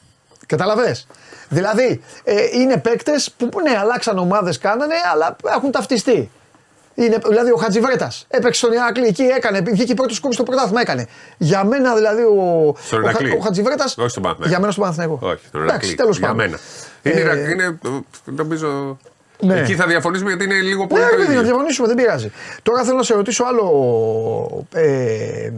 [0.49, 0.97] Καταλαβέ.
[1.49, 6.31] Δηλαδή ε, είναι παίκτες που ναι, αλλάξαν ομάδες, κάνανε, αλλά έχουν ταυτιστεί.
[6.95, 11.07] Είναι, δηλαδή ο Χατζιβρέτα έπαιξε στον Ηράκλειο εκεί, έκανε, βγήκε πρώτο σκόπι στο πρωτάθλημα, έκανε.
[11.39, 12.75] Για μένα δηλαδή ο, ο,
[13.39, 13.85] ο Χατζιβρέτα.
[13.85, 14.49] Όχι στον Παναθηναϊκό.
[14.49, 15.19] Για μένα στον Παναθηναϊκό.
[15.23, 15.95] Όχι, στον Ηράκλειο.
[15.95, 16.37] τέλος πάντων.
[16.37, 16.59] Για μένα.
[17.03, 17.79] Είναι, ε, είναι,
[18.25, 18.99] νομίζω,
[19.41, 19.61] Ναι.
[19.61, 21.47] Εκεί θα διαφωνήσουμε γιατί είναι λίγο πολύ Ναι, το ρε παιδί, να ίδιο.
[21.53, 22.33] διαφωνήσουμε, δεν πειράζει.
[22.63, 25.51] Τώρα θέλω να σε ρωτήσω άλλο, ε,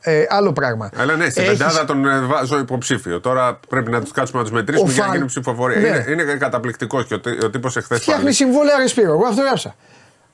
[0.00, 0.90] ε, άλλο πράγμα.
[0.96, 3.20] Αλλά ναι, στην Έχεις- πεντάδα τον ε, βάζω υποψήφιο.
[3.20, 5.80] Τώρα πρέπει να τους κάτσουμε να τους μετρήσουμε Ο για να Φαλ- γίνει ψηφοφορία.
[5.80, 6.04] Ναι.
[6.08, 9.12] Είναι, είναι καταπληκτικός και ο, τύ- ο τύπος εχθές Φτιάχνει συμβόλαια Ρεσπίρο.
[9.12, 9.74] Εγώ αυτό γράψα.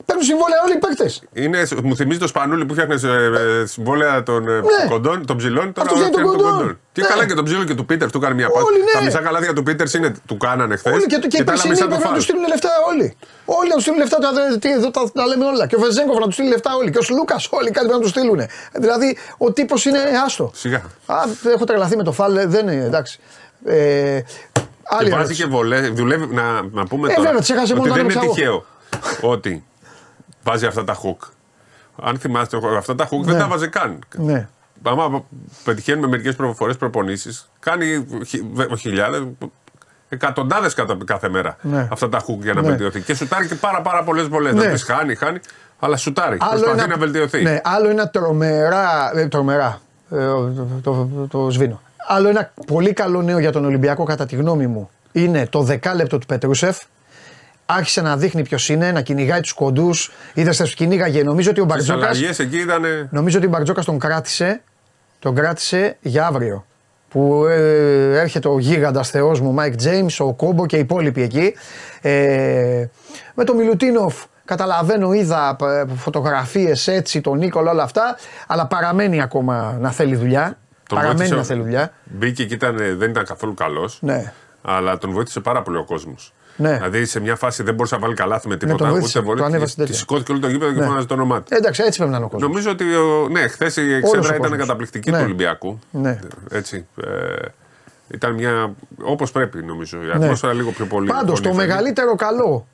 [0.07, 1.23] Παίρνουν συμβόλαια όλοι οι παίκτες.
[1.33, 4.63] Είναι, μου θυμίζει το σπανούλι που φτιάχνε ε, συμβόλαια των ε, Ναι.
[4.89, 5.73] κοντών, των ψηλών.
[5.73, 6.79] Τώρα Αυτό φτιάχνει φτιάχνει των των κοντών.
[6.93, 7.07] Και Ναι.
[7.09, 8.79] καλά και τον ψήλο και του Πίτερ του κάνει μια Όλοι, πάση.
[8.79, 8.93] ναι.
[8.99, 10.93] Τα μισά καλάδια του Πίτερ είναι του κάνανε χθες.
[10.93, 12.17] Όλοι και, και, οι τα άλλα περσινοί μισά πρέπει να φάουλ.
[12.17, 13.17] του στείλουν λεφτά όλοι.
[13.45, 14.17] Όλοι να τους στείλουν λεφτά.
[14.19, 15.67] Τα, τι, εδώ τα, τα λέμε όλα.
[15.67, 16.91] Και ο Βεζέγκοφ να τους στείλει λεφτά όλοι.
[16.91, 18.41] Και ο Σλούκας όλοι κάτι πρέπει να τους στείλουν.
[18.73, 20.51] Δηλαδή ο τύπος είναι άστο.
[20.55, 20.81] Σιγά.
[21.07, 21.17] Α,
[21.55, 23.19] έχω τρελαθεί με το φάλ, δεν είναι εντάξει.
[23.67, 25.43] Ε, άλλη Και βάζει ερώτηση.
[25.43, 25.81] και βολέ.
[25.89, 26.43] Δουλεύει, να,
[26.73, 27.27] να πούμε Ε, τώρα.
[27.27, 28.65] βέβαια, τις έχασε ότι μόνο δεν να είναι ανοίξω τυχαίο
[29.35, 29.65] ότι
[30.45, 31.29] βάζει αυτά τα hook.
[32.03, 33.41] Αν θυμάστε, αυτά τα hook δεν Ναι.
[33.41, 33.99] τα βάζει καν.
[34.17, 34.49] Ναι.
[34.83, 35.25] Άμα
[35.65, 38.07] πετυχαίνουμε μερικές φορέ προπονήσεις, κάνει
[38.79, 39.23] χιλιάδες,
[40.09, 40.75] εκατοντάδες
[41.05, 41.89] κάθε μέρα Ναι.
[41.93, 42.69] αυτά τα hook για να Ναι.
[42.69, 43.01] βελτιωθεί.
[43.01, 44.55] Και σουτάρει και πάρα, πάρα πολλές βολές.
[44.55, 44.65] Ναι.
[44.67, 45.39] Να τις χάνει, χάνει,
[45.79, 46.37] αλλά σουτάρει.
[46.37, 47.43] Προσπαθεί να βελτιωθεί.
[47.43, 49.11] Ναι, άλλο ένα τρομερά.
[49.15, 49.81] Ε, τρομερά.
[50.11, 51.81] Ε, το, το, το, το σβήνω.
[52.09, 56.19] Άλλο ένα πολύ καλό νέο για τον Ολυμπιακό, κατά τη γνώμη μου, είναι το δεκάλεπτο
[56.19, 56.79] του Πετρούσεφ.
[57.67, 60.13] Άρχισε να δείχνει ποιος είναι, να κυνηγάει τους κοντούς.
[60.35, 61.23] Είδες τους κυνήγαγε.
[61.23, 61.99] Νομίζω ότι ο Τι Μπαρτζόκα.
[62.07, 62.83] αλλαγές εκεί ήταν.
[63.11, 64.63] Νομίζω ότι ο Μπαρτζόκας τον κράτησε.
[65.19, 66.67] Τον κράτησε για αύριο.
[67.09, 71.55] Που ε, έρχεται ο γίγαντας θεός μου, Μάικ Τζέιμς, Οκόμπο και οι υπόλοιποι εκεί.
[72.01, 72.87] Ε,
[73.35, 75.57] με τον Μιλουτίνοφ καταλαβαίνω, είδα
[75.97, 78.17] φωτογραφίες έτσι, τον Νίκολα, όλα αυτά.
[78.47, 80.59] Αλλά παραμένει ακόμα να θέλει δουλειά.
[80.89, 81.93] Τον παραμένει βοήθησε- να θέλει δουλειά.
[82.05, 83.99] Μπήκε και ήταν, δεν ήταν καθόλου καλός.
[84.01, 84.33] Ναι.
[84.63, 86.35] Αλλά τον βοήθησε πάρα πολύ ο κόσμος.
[86.57, 86.73] Ναι.
[86.75, 88.91] Δηλαδή σε μια φάση δεν μπορούσε να βάλει καλάθι με τον τίποτα.
[88.91, 89.41] βοήθησε, ούτε βολή.
[89.41, 89.93] το ανέβασε Και- τέτοια.
[89.95, 90.87] και σηκώθηκε όλο το γήπεδο και Ναι.
[90.87, 91.55] φώναζε το όνομά του.
[91.55, 92.49] Ε, εντάξει, έτσι πρέπει να είναι ο κόσμος.
[92.49, 94.59] Νομίζω ότι ο- ναι, χθες η ο εξέδρα ήταν κόσμος.
[94.59, 95.17] καταπληκτική Ναι.
[95.17, 95.79] του Ολυμπιακού.
[95.91, 96.19] Ναι.
[96.51, 96.87] Έτσι.
[97.05, 97.47] Ε,
[98.09, 98.73] ήταν μια.
[99.03, 99.99] όπως πρέπει νομίζω.
[100.03, 101.09] Η ατμόσφαιρα λίγο πιο πολύ.
[101.09, 101.69] Πάντως πολύ το θέλει.
[101.69, 102.67] μεγαλύτερο καλό.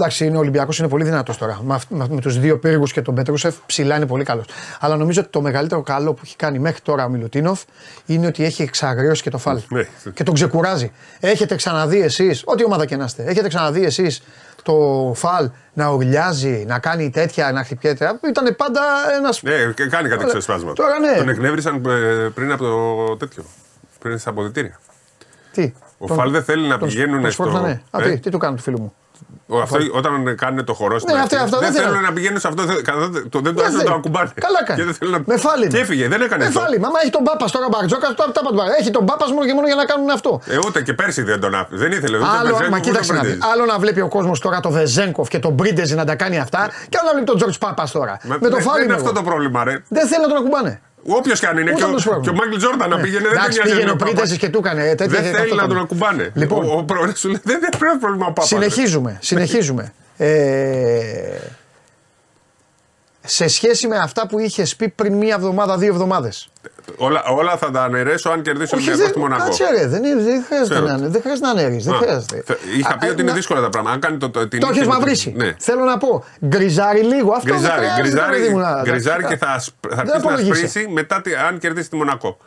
[0.00, 1.60] Εντάξει, είναι ο Ολυμπιακός, είναι πολύ δυνατός τώρα.
[1.62, 4.44] Με, αυ- με, με τους δύο πύργους και τον Πετρούσεφ ψηλά είναι πολύ καλός.
[4.80, 7.62] Αλλά νομίζω ότι το μεγαλύτερο καλό που έχει κάνει μέχρι τώρα ο Μιλουτίνοφ
[8.06, 9.60] είναι ότι έχει εξαγριώσει και το φάλ.
[9.68, 9.82] Ναι.
[10.14, 10.92] Και τον ξεκουράζει.
[11.20, 14.22] Έχετε ξαναδεί εσείς, ό,τι ομάδα και να είστε, έχετε ξαναδεί εσείς
[14.62, 18.18] το φάλ να ουρλιάζει, να κάνει τέτοια, να χτυπιέται.
[18.28, 18.80] Ήταν πάντα
[19.16, 19.28] ένα.
[19.42, 20.26] Ναι, και κάνει κάτι Ωραία.
[20.26, 20.72] ξεσπάσματα.
[20.72, 21.16] Τώρα ναι.
[21.16, 23.44] Τον εκνεύρισαν ε, πριν από το τέτοιο.
[23.98, 24.78] Πριν στα αποδητήρια.
[25.52, 27.82] Τι; Ο Φαλ δεν θέλει να τον- πηγαίνουν τον στο- σπρώχνανε.
[27.90, 28.94] Α, Ε; τι, τι του κάνουν του φίλου μου;
[29.54, 32.06] Ο, αυτό, όταν κάνουν το χορό στην Ναι, αρχή, αυτά- αυτά δεν δεν θέλουν θέλω.
[32.08, 32.62] να πηγαίνουν σε αυτό.
[32.70, 33.90] δεν- κατά- το- Δεν το Δεν άφηναν να θέλει.
[33.90, 34.30] το ακουμπάνε.
[34.46, 34.78] Καλά κάνει.
[34.80, 35.20] Και δεν θέλουν να...
[35.30, 35.66] Με φάλη.
[35.72, 36.60] Και έφυγε, δεν έκανε Με αυτό.
[36.60, 36.76] φάλη.
[36.84, 38.62] Μαμά έχει τον Πάπα τώρα Μπαρτζόκα, τώρα τα πάντα.
[38.80, 40.30] Έχει τον Πάπα μόνο και μόνο για να κάνουν αυτό.
[40.54, 41.76] Ε, ούτε και πέρσι δεν τον άφησε.
[41.82, 42.16] Δεν ήθελε.
[42.16, 43.26] Ούτε Άλλο, Βεζέγκοφ, μα ούτε κοίταξε να δει.
[43.26, 43.50] Μπρέντεζ.
[43.52, 46.60] Άλλο να βλέπει ο κόσμος τώρα το Βεζέγκοφ και τον Μπρίντεζι να τα κάνει αυτά,
[46.90, 48.14] και άλλο να βλέπει τον Τζορτ Πάπας τώρα.
[48.24, 49.18] Μα Με το δεν- φάλη Δεν είναι είμαι αυτό εγώ.
[49.18, 49.74] το πρόβλημα, ρε.
[49.88, 50.80] Δεν θέλει να τον ακουμπάνε.
[51.06, 51.70] Όποιος και αν είναι.
[51.70, 53.02] Ούτε Και ο, να τους πρόβλημα; και ο Μάικλ Τζόρνταν να Ναι.
[53.02, 53.22] πήγαινε.
[53.22, 54.12] Δεν Εντάξει, τον νοιάζει πήγαινε ο ο Πάπας.
[54.14, 54.88] Μπρίντεζι και του έκανε.
[54.88, 56.08] ε, τέτοια Δεν και θέλει αυτό να το τον πράγμα.
[56.08, 56.30] ακουμπάνε.
[56.34, 56.64] Λοιπόν.
[56.68, 58.50] Ο, ο πρόεδρος σου λέει δεν δεν πρέπει πρόβλημα ο Πάπας.
[58.50, 58.56] ρε.
[58.56, 59.18] Συνεχίζουμε.
[59.30, 59.92] συνεχίζουμε.
[60.16, 61.38] Ε,
[63.24, 66.48] σε σχέση με αυτά που είχες πει πριν μία εβδομάδα, δύο εβδομάδες.
[66.96, 69.44] Όλα, όλα θα τα αναιρέσω αν κερδίσει ο Όχι, Ολυμπιακό δεν, στη Μονακό.
[69.44, 70.86] κάτσε ρε, δεν, είναι- δεν χρειάζεται Ξέρω.
[70.86, 72.42] να, δεν χρειάζεται να ανέρεις, δεν Α, χρειάζεται.
[72.46, 73.94] θε- Είχα πει Α, ότι είναι να- δύσκολα τα πράγματα.
[73.94, 75.32] Αν κάνει το, το, την Το νίκη έχει με- μαυρίσει.
[75.36, 75.54] Ναι.
[75.58, 77.32] Θέλω να πω, γκριζάρει λίγο.
[77.32, 79.98] Αυτό δεν Γκριζάρει, χρειάζεται, γκριζάρει, παιδί μου, να- γκριζάρει να- και θα, ασπ- θα Δεν
[79.98, 80.66] αρχίσει να απολογείσαι.
[80.68, 82.38] σπρίσει μετά τη- αν κερδίσει τη Μονακό.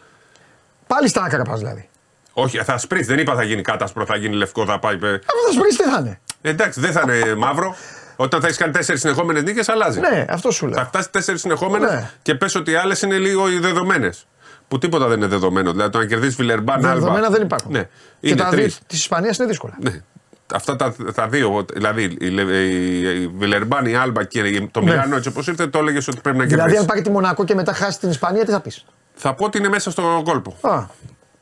[0.87, 1.89] Πάλι στα άκρα πας δηλαδή.
[2.33, 3.03] Όχι, θα σπρίσει.
[3.05, 4.97] Δεν είπα θα γίνει κάτασπρο, θα γίνει λευκό, θα πάει.
[4.97, 6.19] πε- Αυτό θα σπρίσει τι θα είναι.
[6.41, 7.75] Εντάξει, δεν θα είναι μαύρο.
[8.15, 9.99] Όταν θα έχεις κάνει τέσσερις συνεχόμενες νίκες, αλλάζει.
[9.99, 10.85] Ναι, αυτό σου Θα λέω.
[10.85, 12.09] φτάσει τέσσερις συνεχόμενες Ναι.
[12.21, 14.27] και πες ότι οι άλλες είναι λίγο οι δεδομένες.
[14.67, 15.71] Που τίποτα δεν είναι δεδομένο.
[15.71, 16.93] Δηλαδή το να κερδίσει Βιλερμπάν, Άλμπα.
[16.93, 17.71] Δεδομένα δεν υπάρχουν.
[17.71, 17.81] Ναι.
[18.19, 18.63] Και Είναι τα τρεις.
[18.65, 19.73] δύο της Ισπανίας είναι δύσκολα.
[19.79, 20.01] Ναι.
[20.53, 24.81] Αυτά τα, τα δύο, δηλαδή η, Λε- η, η Βιλερμπάν, η Άλμπα και η- το
[24.81, 24.89] Ναι.
[24.91, 26.79] Μιλάνο, έτσι όπως ήρθε, το έλεγες ότι πρέπει να Δηλαδή, κερδίσεις.
[26.81, 29.57] αν πάρει τη Μονακό και μετά χάσει την Ισπανία, τι θα πεις; Θα πω ότι
[29.57, 30.57] είναι μέσα στον κόλπο.
[30.61, 30.83] Α,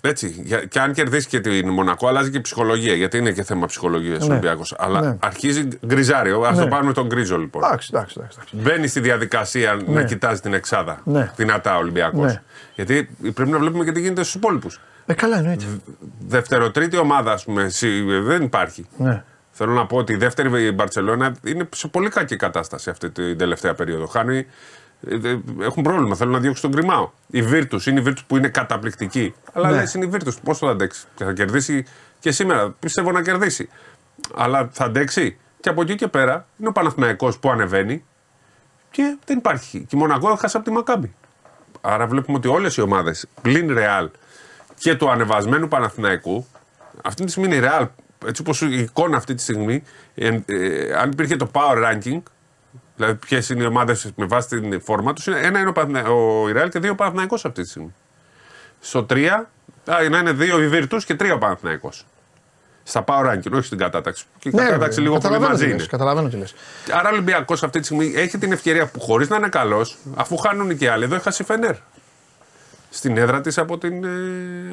[0.03, 0.41] Έτσι.
[0.43, 2.93] Για- Και αν κερδίσει και την Μονακό, αλλάζει και η ψυχολογία.
[2.93, 4.31] Γιατί είναι και θέμα ψυχολογίας ο Ναι.
[4.31, 4.75] Ολυμπιακός.
[4.77, 5.15] Αλλά Ναι.
[5.19, 6.41] αρχίζει γκριζάριο.
[6.41, 6.61] Α Ναι.
[6.61, 7.63] το πάρουμε τον γκρίζο λοιπόν.
[7.63, 8.15] εντάξει, εντάξει.
[8.17, 8.69] εντάξει, εντάξει.
[8.69, 11.01] Μπαίνει στη διαδικασία να κοιτάζει την εξάδα.
[11.03, 11.31] Ναι.
[11.35, 12.25] Δυνατά ο Ολυμπιακός.
[12.25, 12.41] Ναι.
[12.75, 14.79] Γιατί πρέπει να βλέπουμε και τι γίνεται στους υπόλοιπους.
[15.05, 15.65] Ε, καλά εννοείται.
[16.27, 18.85] Δευτεροτρίτη ομάδα, ας πούμε, σι- δεν υπάρχει.
[18.97, 19.23] Ναι.
[19.51, 23.37] Θέλω να πω ότι η δεύτερη η Μπαρσελόνα είναι σε πολύ κακή κατάσταση αυτή την
[23.37, 24.05] τελευταία περίοδο.
[24.07, 24.45] Χάνει,
[25.07, 26.15] ε, ε, έχουν πρόβλημα.
[26.15, 27.09] Θέλουν να διώξουν τον Γκριμάο.
[27.27, 29.33] Η Βίρτους είναι η Βίρτους που είναι καταπληκτική.
[29.53, 29.75] Αλλά Ναι.
[29.75, 30.39] λες, είναι η Βίρτους.
[30.39, 31.85] Πώς θα αντέξει; Και θα κερδίσει
[32.19, 32.69] και σήμερα.
[32.79, 33.69] Πιστεύω να κερδίσει.
[34.35, 35.37] Αλλά θα αντέξει.
[35.59, 38.03] Και από εκεί και πέρα είναι ο Παναθηναϊκός που ανεβαίνει
[38.91, 39.79] και δεν υπάρχει.
[39.79, 41.13] Και η Μονακό έχασε από τη Μακάμπη.
[41.81, 44.09] Άρα βλέπουμε ότι όλες οι ομάδες πλην Ρεάλ
[44.77, 46.47] και του ανεβασμένου Παναθηναϊκού,
[47.03, 47.87] αυτή τη στιγμή είναι η Ρεάλ,
[48.25, 49.83] έτσι όπως η εικόνα αυτή τη στιγμή,
[50.15, 52.21] ε, ε, αν υπήρχε το power ranking,
[52.95, 56.11] δηλαδή ποιες είναι οι ομάδες με βάση την φόρμα τους, ένα είναι ο, Παναθηνα...
[56.11, 57.93] ο η Ρεάλ και δύο ο Παναθηναϊκός αυτή τη στιγμή.
[58.79, 59.27] Στο 3,
[59.85, 62.05] α, να είναι δύο η Virtus και τρία ο Παναθηναϊκός.
[62.91, 64.23] Στα power ranking, όχι στην κατάταξη.
[64.39, 65.79] Και η Ναι, κατάταξη ρε, λίγο πολύ καταλαβαίνω μαζί τι είναι.
[65.79, 66.53] λες, Καταλαβαίνω τι λες.
[66.91, 70.37] Άρα ο Ολυμπιακός αυτή τη στιγμή έχει την ευκαιρία που χωρίς να είναι καλός, αφού
[70.37, 71.75] χάνουν και οι άλλοι, εδώ έχασε η Φενέρ.
[72.89, 74.07] Στην έδρα της από την, ε,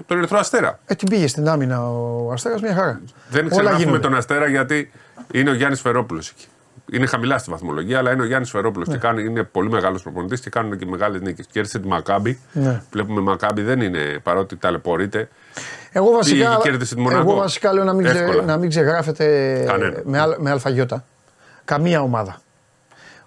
[0.07, 0.78] τον Ερυθρό Αστέρα.
[0.87, 3.00] Ε, την πήγε στην άμυνα ο Αστέρας μια χαρά.
[3.31, 3.98] Δεν Όλα ξεγράφουμε γίνονται.
[3.98, 4.90] τον Αστέρα γιατί
[5.33, 6.46] είναι ο Γιάννης Φερόπουλος εκεί.
[6.92, 8.94] Είναι χαμηλά στη βαθμολογία, αλλά είναι ο Γιάννης Φερόπουλος Ναι.
[8.94, 11.46] και κάνει, είναι πολύ μεγάλος προπονητής και κάνουν και μεγάλες νίκες.
[11.53, 12.40] Κέρδισε τη Μακάμπη.
[12.53, 12.83] Ναι.
[12.90, 15.29] Βλέπουμε Μακάμπη δεν είναι παρότι ταλαιπωρείται.
[15.92, 17.20] Εγώ βασικά, Πήγε και κέρδισε τη Μονακό.
[17.20, 18.42] εγώ βασικά λέω να μην, ξε, Εύκολα.
[18.42, 19.24] να μην ξεγράφετε
[19.66, 20.01] Κανένα.
[20.05, 21.05] με, αλ, με αλφαγιώτα.
[21.64, 22.40] Καμία ομάδα.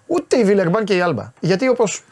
[0.06, 1.32] Ούτε η Βιλερμπάν και η Άλμπα.
[1.40, 2.02] Γιατί όπως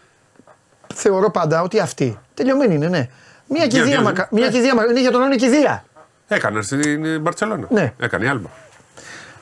[0.95, 3.09] θεωρώ πάντα ότι αυτή τελειωμένη είναι, ναι.
[3.49, 4.41] Μια Για κηδεία, δύο, μακα, ναι.
[4.41, 5.85] μια κηδεία, μακα- είναι για τον άλλο είναι κηδεία.
[6.29, 7.67] Έκανε στην Μπαρσελόνα.
[7.71, 7.93] Ναι.
[8.01, 8.49] Έκανε η Άλμπα.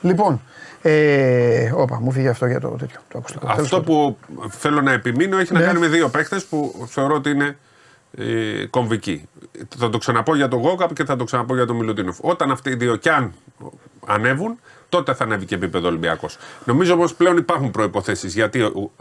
[0.01, 0.41] Λοιπόν,
[0.81, 2.99] ε, όπα, μου φύγε αυτό για το τέτοιο.
[3.11, 3.45] Το ακουστικό.
[3.45, 4.15] Τέλος Αυτό πάντων.
[4.41, 5.59] που θέλω να επιμείνω έχει Ναι.
[5.59, 7.57] να κάνει με δύο παίχτες που θεωρώ ότι είναι
[8.17, 9.27] ε, κομβικοί.
[9.77, 12.17] Θα το ξαναπώ για τον Γόκαπ και θα το ξαναπώ για τον Μιλουτίνοφ.
[12.21, 13.33] Όταν αυτοί οι δύο κι αν
[14.07, 16.37] ανέβουν, τότε θα ανέβει και επίπεδο Ολυμπιακός.
[16.65, 18.91] Νομίζω όμως πλέον υπάρχουν προποθέσει γιατί ο,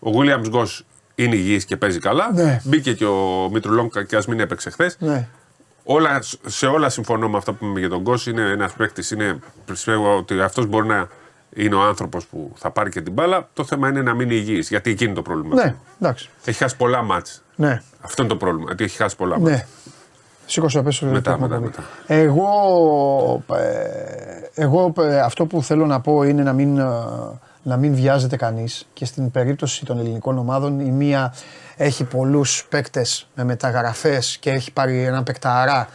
[0.00, 0.84] ο Williams Γκος
[1.14, 2.30] είναι υγιής και παίζει καλά.
[2.34, 2.60] Ναι.
[2.64, 4.96] Μπήκε και ο Μητρουλόγκα και ας μην έπαιξε χθες.
[5.00, 5.28] Ναι.
[5.84, 8.26] Όλα, σε όλα συμφωνώ με αυτά που είπαμε για τον Γκος.
[8.26, 9.10] Είναι ένας παίκτης.
[9.10, 11.08] Είναι, πιστεύω ότι αυτός μπορεί να
[11.54, 13.48] είναι ο άνθρωπος που θα πάρει και την μπάλα.
[13.52, 14.68] Το θέμα είναι να μείνει υγιής.
[14.68, 15.54] Γιατί εκεί είναι το πρόβλημα.
[15.54, 16.30] Ναι, εντάξει.
[16.44, 17.42] Έχει χάσει πολλά μάτς.
[17.54, 17.82] Ναι.
[18.00, 18.64] Αυτό είναι το πρόβλημα.
[18.66, 19.50] Γιατί έχει χάσει πολλά μάτς.
[19.50, 19.66] Ναι.
[20.46, 21.64] Σήκωσε πες το Μετά, το έχουμε μετά, πει.
[21.64, 21.82] μετά.
[22.06, 23.44] Εγώ,
[24.54, 26.84] ε, εγώ ε, αυτό που θέλω να πω είναι να μην, ε,
[27.62, 31.34] να μην βιάζεται κανείς και στην περίπτωση των ελληνικών ομάδων η μία
[31.76, 35.88] έχει πολλούς παίκτες με μεταγραφές και έχει πάρει έναν παικταρά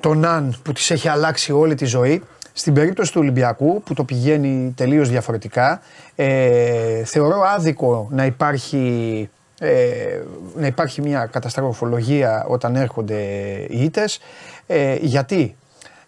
[0.00, 2.22] τον Αν που της έχει αλλάξει όλη τη ζωή.
[2.52, 5.80] Στην περίπτωση του Ολυμπιακού που το πηγαίνει τελείως διαφορετικά
[6.16, 9.28] ε, θεωρώ άδικο να υπάρχει,
[9.60, 10.20] ε,
[10.54, 13.22] να υπάρχει μια καταστροφολογία όταν έρχονται
[13.68, 14.18] οι ήττες.
[14.66, 15.56] Ε, γιατί;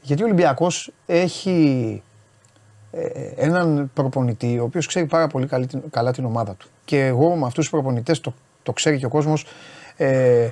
[0.01, 2.03] Γιατί ο Ολυμπιακός έχει
[2.93, 6.69] ε, έναν προπονητή ο οποίος ξέρει πάρα πολύ καλή, την- καλά την ομάδα του.
[6.85, 9.47] Και εγώ με αυτούς τους προπονητές το, το ξέρει και ο κόσμος
[9.97, 10.49] ε,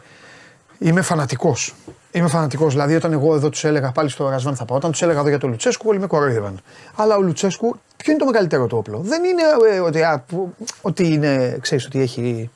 [0.83, 1.75] Είμαι φανατικός.
[2.13, 2.73] Είμαι φανατικός.
[2.73, 5.29] Δηλαδή, όταν εγώ εδώ τους έλεγα πάλι στο Ρασβάν θα πάω, όταν τους έλεγα εδώ
[5.29, 6.61] για τον Λουτσέσκου, όλοι με κορόιδευαν.
[6.95, 9.43] Αλλά ο Λουτσέσκου, ποιο είναι το μεγαλύτερο του όπλο; Δεν είναι
[9.75, 12.51] ε, ότι, α, που- ότι είναι, ξέρεις ότι έχει.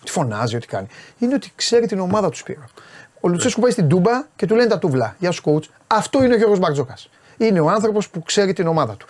[0.00, 0.86] Ότι φωνάζει, ότι κάνει.
[1.18, 2.64] Είναι ότι ξέρει την ομάδα τους Σπύρο.
[3.20, 5.16] Ο Λουτσέσκου πάει στην Τούμπα και του λένε τα τούβλα.
[5.18, 5.64] Γεια σου, coach.
[5.86, 7.10] Αυτό είναι ο Γιώργος Μπαρτζόκας.
[7.36, 9.06] Είναι ο άνθρωπος που ξέρει την ομάδα του.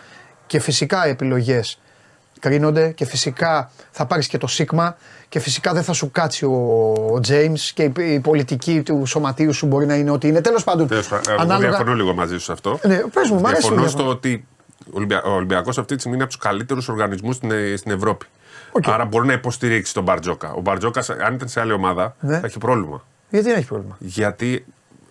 [0.47, 1.79] Και φυσικά οι επιλογές
[2.41, 4.97] κρίνονται και φυσικά θα πάρεις και το σίγμα
[5.29, 9.67] και φυσικά δεν θα σου κάτσει ο Τζέιμς και η, η πολιτική του σωματείου σου
[9.67, 10.41] μπορεί να είναι ότι είναι.
[10.41, 12.79] Τέλος πάντων, Τέλος πάντων, εγώ διαφωνώ λίγο μαζί σου σε αυτό.
[12.83, 14.11] Ναι, πες μου, μ' αρέσει Διαφωνώ που στο διαφωνώ.
[14.11, 14.45] ότι
[14.87, 17.91] ο Ολυμπια- ο Ολυμπιακός αυτή τη στιγμή είναι από τους καλύτερους οργανισμούς στην, ε, στην
[17.93, 18.27] Ευρώπη.
[18.73, 18.89] Οκ.
[18.89, 20.53] Άρα μπορεί να υποστηρίξει τον Μπαρτζόκα.
[20.53, 22.39] Ο Μπαρτζόκας, αν ήταν σε άλλη ομάδα, Ναι.
[22.39, 23.05] θα έχει πρόβλημα.
[23.31, 24.65] Γιατί δεν έχει πρόβλημα; Γιατί,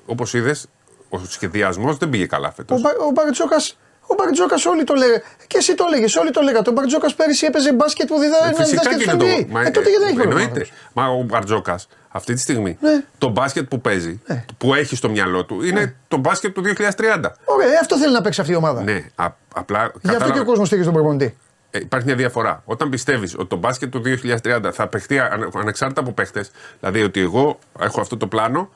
[0.06, 0.66] όπως είδες,
[1.10, 2.78] ο σχεδιασμός δεν πήγε καλά φέτος.
[2.78, 3.78] Ο, Μπα- ο Μπαρτζόκας
[4.12, 5.24] ο Μπαρτζόκας όλοι το λέγανε.
[5.48, 6.70] Και εσύ το έλεγες, όλοι το λέγατε.
[6.70, 9.46] Ο Μπαρτζόκας πέρυσι έπαιζε μπάσκετ που διδά, ένα Ε, Φυσικά διδάσκεται και στο είναι NBA.
[9.46, 9.52] το.
[9.54, 10.42] Μα, Ε, τότε γιατί δεν έχει πρόβλημα.
[10.42, 10.68] εννοείται.
[10.94, 13.04] Μα ο Μπαρτζόκας αυτή τη στιγμή Ναι.
[13.18, 14.46] το μπάσκετ που παίζει, Ναι.
[14.58, 17.36] που έχει στο μυαλό του, είναι το μπάσκετ του 2030.
[17.46, 18.82] Ωραία, ε, αυτό θέλει να παίξει αυτή η ομάδα.
[18.84, 19.80] Ναι, α, απλά.
[19.80, 21.38] Γι' αυτό κατάλαβα- και ο κόσμος στηρίζει τον προπονητή.
[21.72, 22.62] Ε, υπάρχει μια διαφορά.
[22.66, 27.20] Όταν πιστεύεις ότι το μπάσκετ του 2030 θα παιχτεί ανε- ανεξάρτητα από παίχτες, δηλαδή ότι
[27.20, 28.70] εγώ έχω αυτό το πλάνο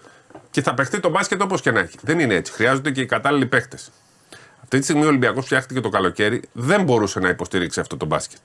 [0.52, 1.98] και θα παιχτεί το μπάσκετ όπως και να έχει.
[2.02, 2.52] Δεν είναι έτσι.
[2.52, 3.91] Χρειάζονται και οι κατάλληλοι παίχτες.
[4.73, 8.39] Αυτή τη στιγμή ο Ολυμπιακός φτιάχτηκε το καλοκαίρι, δεν μπορούσε να υποστηρίξει αυτό το μπάσκετ.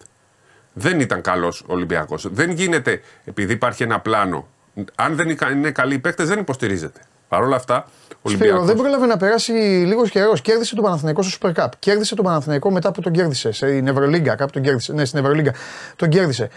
[0.72, 2.26] Δεν ήταν καλός ο Ολυμπιακός.
[2.32, 4.48] Δεν γίνεται επειδή υπάρχει ένα πλάνο.
[4.94, 7.00] Αν δεν είναι καλοί οι παίχτε, δεν υποστηρίζεται.
[7.28, 7.86] Παρ' όλα αυτά,
[8.22, 8.64] ο Σπύρο, Ολυμπιακό.
[8.64, 9.52] δεν πρόλαβε να περάσει
[9.86, 10.40] λίγος καιρός.
[10.40, 11.68] Κέρδισε τον Παναθηναϊκό στο Super Cup.
[11.78, 13.52] Κέρδισε τον Παναθηναϊκό μετά που τον κέρδισε.
[13.52, 14.92] Στην Ευρωλίγκα, κάπου τον κέρδισε.
[14.92, 15.54] Ναι, στην Ευρωλίγκα.
[15.96, 16.50] Τον κέρδισε.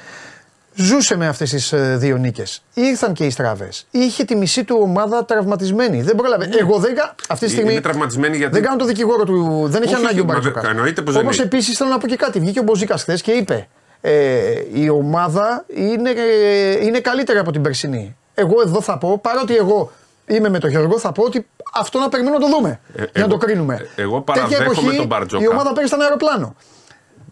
[0.82, 2.64] Ζούσε με αυτές τις δύο νίκες.
[2.74, 3.86] Ήρθαν και οι στραβές.
[3.92, 6.02] Είχε τη μισή του ομάδα τραυματισμένη.
[6.02, 6.50] Δεν πρόλαβε.
[6.60, 6.96] Εγώ δεν.
[6.96, 7.68] κα- Αυτή τη στιγμή.
[7.68, 7.74] Ναι.
[7.74, 8.54] Είναι τραυματισμένοι γιατί.
[8.54, 9.64] Δεν κάνω το δικηγόρο του.
[9.68, 10.62] Δεν έχει Όχι, ανάγκη ο μα Μπαρτζόκα.
[10.62, 11.42] δεν- εννοείται πως δεν Όπω έχει.
[11.42, 12.40] επίσης θέλω να πω και κάτι.
[12.40, 13.68] Βγήκε ο Μποζίκα χθες και είπε.
[14.02, 14.42] Ε,
[14.74, 18.16] η ομάδα είναι, ε, είναι καλύτερη από την περσινή.
[18.34, 19.92] Εγώ εδώ θα πω, παρότι εγώ
[20.28, 22.80] είμαι με τον Γιώργο, θα πω ότι αυτό να περιμένουμε να το δούμε.
[22.96, 23.88] Ε, για να εγώ- το κρίνουμε.
[23.96, 25.44] ε, εγώ Τέτοια παραδέχομαι εποχή, τον Μπαρτζόκα.
[25.44, 26.56] Η ομάδα παίρνει στον αεροπλάνο.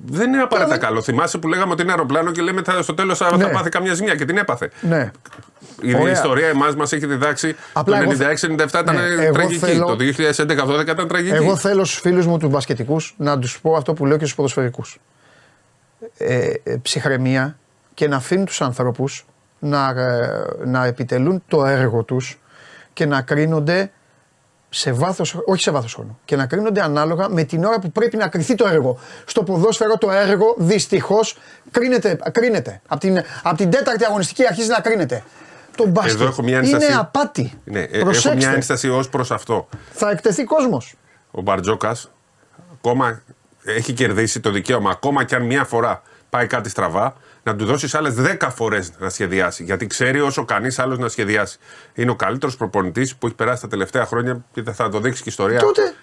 [0.06, 1.02] Δεν είναι απαραίτητα Τώρα- καλό.
[1.02, 3.44] Θυμάσαι που λέγαμε ότι είναι αεροπλάνο και λέμε θα, στο τέλος θα, Ναι.
[3.44, 4.70] θα πάθει καμιά ζημιά και την έπαθε.
[4.82, 5.12] Ναι.
[5.82, 6.12] Η Ωραία.
[6.14, 7.56] ιστορία εμάς μας έχει διδάξει.
[7.74, 9.58] Απλά το εγώ 96-97 ήταν Ναι, εγώ τραγική.
[9.60, 11.36] θέλω- Το 2011-12 ήταν τραγική.
[11.36, 14.36] Εγώ θέλω στους φίλους μου τους μπασκετικούς να τους πω αυτό που λέω και στους
[14.36, 15.00] ποδοσφαιρικούς.
[16.18, 17.58] Ε, ε, ψυχραιμία
[17.94, 19.06] και να αφήνουν τους ανθρώπου
[19.60, 20.30] να, ε,
[20.66, 22.40] να επιτελούν το έργο τους
[22.94, 23.92] και να κρίνονται
[24.70, 28.18] σε βάθος, όχι σε βάθος χρόνου, και να κρίνονται ανάλογα με την ώρα που πρέπει
[28.18, 29.00] να κρυθεί το έργο.
[29.26, 31.38] Στο ποδόσφαιρο το έργο δυστυχώς
[31.72, 32.20] κρίνεται.
[32.32, 32.82] κρίνεται.
[32.88, 35.24] Από την, απ' την τέταρτη αγωνιστική αρχίζει να κρίνεται.
[35.76, 36.98] Το μπάσκετ έχω μια είναι ένσταση.
[37.00, 37.54] απάτη.
[37.64, 39.68] Ναι, ε, έχω Προσέξτε, μια ένσταση ως προς αυτό.
[39.94, 40.96] θα εκτεθεί κόσμος.
[41.32, 42.12] ο Μπαρτζόκας
[42.74, 43.22] ακόμα
[43.64, 47.96] έχει κερδίσει το δικαίωμα, ακόμα και αν μία φορά πάει κάτι στραβά, να του δώσεις
[47.96, 49.64] άλλες 10 φορές να σχεδιάσει.
[49.64, 51.58] Γιατί ξέρει όσο κανείς άλλος να σχεδιάσει.
[51.94, 55.30] Είναι ο καλύτερος προπονητής που έχει περάσει τα τελευταία χρόνια και θα το δείξει και
[55.30, 55.60] η ιστορία.
[55.60, 55.94] Τότε.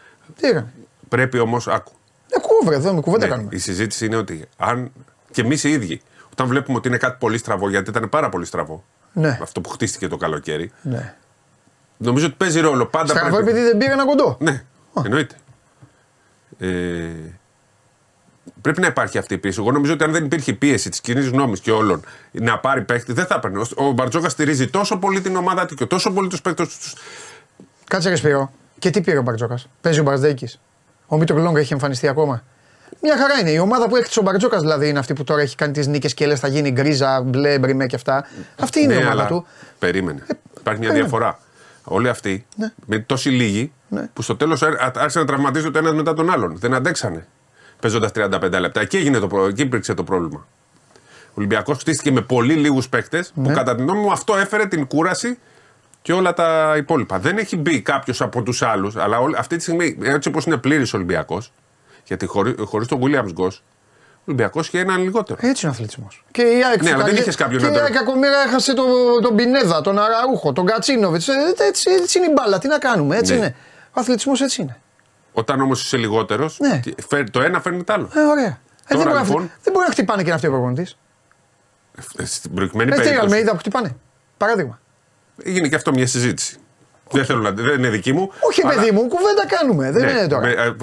[0.41, 0.73] Τι έκανε.
[1.09, 1.93] Πρέπει όμως, άκου.
[2.37, 3.49] Ακούω, βρε, εδώ με κουβέντα Ναι, κάνουμε.
[3.53, 4.93] η συζήτηση είναι ότι αν
[5.31, 8.45] και εμείς οι ίδιοι, όταν βλέπουμε ότι είναι κάτι πολύ στραβό, γιατί ήταν πάρα πολύ
[8.45, 9.39] στραβό Ναι.
[9.43, 11.15] αυτό που χτίστηκε το καλοκαίρι, ναι.
[11.97, 12.87] νομίζω ότι παίζει ρόλο.
[12.87, 13.51] Πάντα Στραβό πρέπει...
[13.51, 14.37] επειδή δεν πήρε ένα κοντό.
[14.41, 14.65] Ναι,
[15.05, 15.35] εννοείται.
[16.59, 16.69] Ε,
[18.67, 19.61] πρέπει να υπάρχει αυτή η πίεση.
[19.61, 22.83] Εγώ νομίζω ότι αν δεν υπήρχε η πίεση της κοινής γνώμης και όλων να πάρει
[22.83, 23.59] παίχτη, δεν θα έπαιρνε.
[23.61, 26.95] Ο- Ο Μπαρτζόκα στηρίζει τόσο πολύ την ομάδα του και τόσο πολύ τους παίχτε τους.
[27.89, 28.53] Κάτσε ρε Σπύρο.
[28.79, 30.49] Και τι πήρε ο Μπαρτζόκας; Παίζει ο Μπαρδέκη.
[31.07, 32.43] Ο Μίτρο Λόγκα έχει εμφανιστεί ακόμα.
[33.03, 33.51] Μια χαρά είναι.
[33.51, 36.15] Η ομάδα που έκτισε ο Μπαρτζόκας δηλαδή είναι αυτή που τώρα έχει κάνει τις νίκες
[36.15, 38.27] και λες θα γίνει γκρίζα, μπλε, μπριμέ και αυτά.
[38.61, 39.47] Αυτή είναι η ομάδα Ναι, αλλά του.
[39.79, 40.19] Περίμενε.
[40.29, 41.01] Υπάρχει μια περίμενε.
[41.01, 41.39] διαφορά.
[41.85, 42.73] Όλοι αυτοί Ναι.
[42.87, 44.09] με τόσοι λίγοι Ναι.
[44.13, 46.59] που στο τέλος άρχισαν να τραυματίζονται το ένας μετά τον άλλον.
[46.59, 47.27] Δεν αντέξανε.
[47.87, 48.81] Παίζοντας 35 λεπτά.
[48.81, 50.47] Εκεί, έγινε το, προ- εκεί υπήρξε το πρόβλημα.
[51.29, 53.49] Ο Ολυμπιακός χτίστηκε με πολύ λίγους παίκτες Ναι.
[53.49, 55.39] που κατά την γνώμη μου αυτό έφερε την κούραση
[56.03, 57.19] και όλα τα υπόλοιπα.
[57.19, 60.57] Δεν έχει μπει κάποιος από τους άλλους, αλλά όλη- αυτή τη στιγμή, έτσι όπως είναι
[60.57, 61.53] πλήρης Ολυμπιακός,
[62.05, 65.39] γιατί χωρί τον Williams Γκο, ο Ολυμπιακός είχε έναν λιγότερο.
[65.43, 66.25] Έτσι είναι ο αθλητισμός.
[66.31, 68.43] Και η ΑΕΚ Ναι, αλλά δεν φουκαριέ- είχες κάποιον Και να η το- ΑΕΚ κακομοίρα
[68.47, 68.87] έχασε τον,
[69.23, 71.29] τον Πινέδα, τον Αραούχο, τον Κατσίνοβιτς.
[71.69, 72.59] Έτσι, έτσι είναι η μπάλα.
[72.59, 73.39] Τι να κάνουμε, έτσι Ναι.
[73.39, 73.55] είναι.
[73.91, 74.81] Ο αθλητισμός έτσι είναι.
[75.39, 76.81] Όταν όμως είσαι λιγότερος, Ναι.
[77.31, 78.11] το ένα φέρνει το άλλο.
[78.15, 78.45] Ε, ωραία.
[78.47, 80.97] Ε, δεν, Τώρα, μπορεί να, λοιπόν- δεν μπορεί να χτυπάνε και να αυτή ο προπονητής.
[82.17, 83.25] Ε, Στην προηγουμένη Ε, τι περίπτωση.
[83.25, 83.97] Αλμέιδα που χτυπάνε.
[84.37, 84.79] Παράδειγμα.
[85.45, 86.57] Έγινε και αυτό μια συζήτηση.
[87.11, 88.33] Δεν, θέλω να, δεν είναι δική μου.
[88.41, 89.91] Όχι, αλλά- παιδί μου, κουβέντα κάνουμε.
[89.91, 90.47] Δεν Ναι, είναι τώρα.
[90.47, 90.75] με- ε,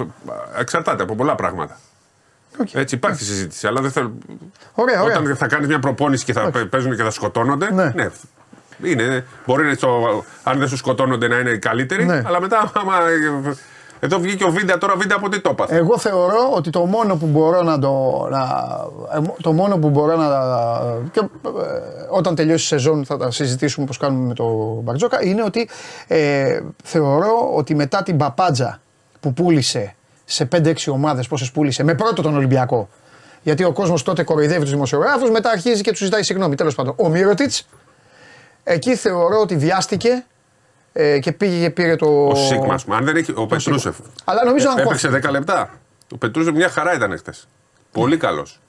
[0.60, 1.78] εξαρτάται από πολλά πράγματα.
[2.60, 2.74] Οκ.
[2.74, 4.14] Έτσι υπάρχει συζήτηση, αλλά δεν θέλω.
[4.74, 5.18] Ωραία, ωραία.
[5.18, 6.66] Όταν θα κάνεις μια προπόνηση και θα Όχι.
[6.66, 7.72] παίζουν και θα σκοτώνονται.
[7.72, 7.92] Ναι.
[7.94, 8.10] Ναι.
[8.82, 12.22] Είναι, μπορεί να στο, αν δεν σου σκοτώνονται να είναι οι καλύτεροι, Ναι.
[12.26, 12.72] αλλά μετά.
[12.74, 12.94] Άμα,
[14.00, 15.76] εδώ βγήκε ο Βίντα, τώρα Βίντα από τι το έπαθε.
[15.76, 18.26] Εγώ θεωρώ ότι το μόνο που μπορώ να το.
[18.30, 18.40] Να,
[19.14, 20.28] ε, το μόνο που μπορώ να.
[21.12, 21.28] Και, ε,
[22.08, 25.24] όταν τελειώσει η σεζόν θα τα συζητήσουμε όπως κάνουμε με τον Μπαρτζόκα.
[25.24, 25.68] Είναι ότι
[26.06, 28.80] ε, θεωρώ ότι μετά την παπάντζα
[29.20, 32.88] που πούλησε σε 5-6 ομάδες πόσες πούλησε, με πρώτο τον Ολυμπιακό.
[33.42, 36.54] Γιατί ο κόσμος τότε κοροϊδεύει τους δημοσιογράφους, μετά αρχίζει και τους ζητάει συγγνώμη.
[36.54, 37.66] Τέλος πάντων, ο Μύρωτιτς,
[38.64, 40.24] εκεί θεωρώ ότι βιάστηκε
[40.96, 42.26] ε, και πήγε και πήρε το.
[42.26, 42.96] Ο Σίγμας, ας πούμε.
[42.96, 43.32] αν δεν έχει.
[43.36, 43.96] Ο Πετρούσεφ.
[44.24, 45.70] Αλλά νομίζω αν Έπαιξε 10 λεπτά.
[46.12, 47.48] Ο Πετρούσεφ μια χαρά ήταν χθες.
[47.92, 48.60] Πολύ καλός.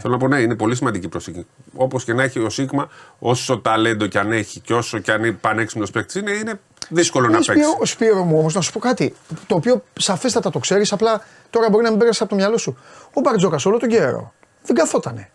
[0.00, 1.46] Θέλω να πω, ναι, είναι πολύ σημαντική προσοχή.
[1.74, 2.88] Όπως και να έχει ο Σίγμα,
[3.18, 7.28] όσο ταλέντο και αν έχει και όσο και αν είναι πανέξυπνος παίκτης είναι, είναι δύσκολο
[7.28, 7.66] να Ναι, παίξεις.
[7.66, 9.14] Σπύρο, Σπύρο μου όμως, να σου πω κάτι.
[9.46, 12.76] Το οποίο σαφέστατα το ξέρεις, απλά τώρα μπορεί να μην πέρασε από το μυαλό σου.
[13.12, 15.30] Ο Μπαρτζόκας όλο τον καιρό δεν καθότανε.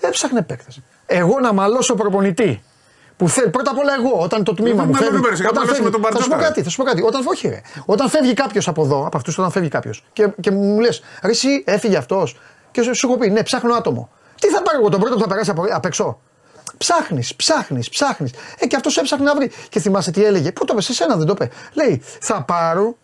[0.00, 0.80] Έψαχνε παίκτες.
[1.06, 2.62] Εγώ να μαλώσω προπονητή.
[3.16, 5.12] Που θέλει, πρώτα απ' όλα εγώ, όταν το τμήμα Ε, μου μα φεύγει.
[5.12, 6.48] δεν πέρασε, όταν να μαλώσουμε φεύγει τον θα σου πω Μπαρτζόκα.
[6.48, 7.02] κάτι, θα σου πω κάτι.
[7.02, 7.60] Όταν, όχι, ρε.
[7.86, 10.88] όταν φεύγει κάποιο από εδώ, από αυτού, όταν φεύγει κάποιο και, και μου λε,
[11.22, 12.28] Ρε, εσύ έφυγε αυτό.
[12.70, 14.08] Και σου, σου έχω πει, Ναι, ψάχνω άτομο.
[14.40, 16.18] Τι θα πάρω εγώ τον πρώτο που θα περάσει από, απ' έξω.
[16.78, 18.30] Ψάχνει, ψάχνει, ψάχνει.
[18.58, 19.50] Ε, και αυτό έψαχνε να βρει.
[19.68, 20.52] Και θυμάσαι τι έλεγε.
[20.52, 21.50] Πού το είπε, σε σένα δεν το είπε.
[21.72, 22.96] Λέει, θα πάρω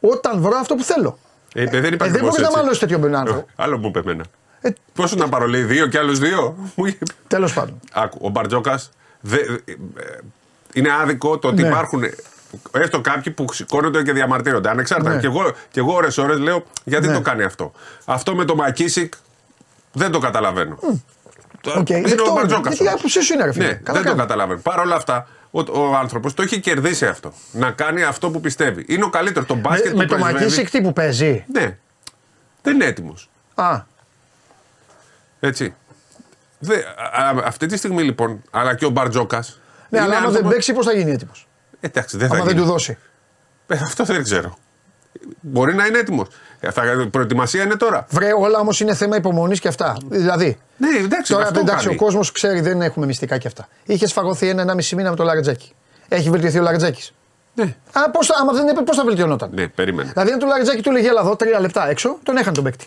[0.00, 1.18] όταν βρω αυτό που θέλω.
[1.54, 2.58] Ε, δεν Ε, υπάρχει δεν πώς μπορεί να έτσι.
[2.60, 3.30] μαλώσει τέτοιο μπενάνο.
[3.34, 4.24] Ε, Άλλο μου είπε εμένα.
[4.60, 6.56] Ε, Πόσο να πάρω, λέει, δύο και άλλου δύο.
[6.74, 7.04] Μου είπε.
[7.26, 7.80] Τέλο πάντων.
[7.92, 8.80] Άκου, ο Μπαρτζόκα.
[10.74, 11.68] Είναι άδικο το ότι Ναι.
[11.68, 12.02] υπάρχουν
[12.72, 14.68] έστω κάποιοι που σηκώνονται και διαμαρτύρονται.
[14.70, 15.14] Ανεξάρτητα.
[15.14, 15.20] Ναι.
[15.20, 17.12] Και εγώ, και εγώ ώρες ώρες λέω γιατί Ναι.
[17.14, 17.72] το κάνει αυτό.
[18.04, 19.12] Αυτό με το Μακίσικ
[19.92, 20.78] δεν το καταλαβαίνω.
[21.60, 22.34] Το- Οκ, Είναι δεκτό ο είναι.
[22.34, 22.74] Μπαρτζόκας.
[22.74, 23.66] Γιατί η άποψή σου είναι, ρε φίλε.
[23.66, 24.20] Ναι, Καλά δεν το κάνει.
[24.20, 24.60] καταλαβαίνω.
[24.60, 27.32] Παρ' όλα αυτά, ο, ο άνθρωπος το έχει κερδίσει αυτό.
[27.52, 28.84] Να κάνει αυτό που πιστεύει.
[28.88, 29.48] Είναι ο καλύτερος.
[29.48, 31.76] Το μπάσκετ Με, με που το πρεσβεύει- Μακίσικ τι που παίζει; Ναι.
[32.62, 33.28] Δεν είναι έτοιμος.
[33.54, 33.80] Α,
[35.40, 35.74] Έτσι.
[36.58, 39.60] Δε, α, α, αυτή τη στιγμή λοιπόν, αλλά και ο Μπαρτζόκας.
[39.88, 41.48] ναι, αλλά άμα δεν παίξει, πώς θα γίνει έτοιμος;
[41.80, 42.64] Εντάξει, δεν θα Άμα δεν γίνει.
[42.66, 42.98] του δώσει.
[43.66, 44.58] Ε, αυτό δεν ξέρω.
[45.40, 46.28] Μπορεί να είναι έτοιμος.
[47.02, 48.06] Η προετοιμασία είναι τώρα.
[48.10, 49.96] Βρε, όλα όμως είναι θέμα υπομονής και αυτά.
[50.08, 52.00] Δηλαδή, Ναι, εντάξει, τώρα αυτό εντάξει, ο κάνει.
[52.00, 53.68] κόσμος ξέρει, δεν έχουμε μυστικά και αυτά.
[53.84, 55.72] Είχες σφαγωθεί ένα-ενάμιση μήνα με το Λαρετζάκι.
[56.08, 57.10] Έχει βελτιωθεί ο Λαρετζάκη.
[57.54, 60.10] Ναι, Α, πώς, θα- άμα δεν έπρεπε, πώς θα βελτιωνόταν; ναι, περίμενε.
[60.12, 62.86] Δηλαδή, αν του Λαρετζάκι του έλεγε Έλα εδώ τρία λεπτά έξω, τον έχανε τον παίκτη.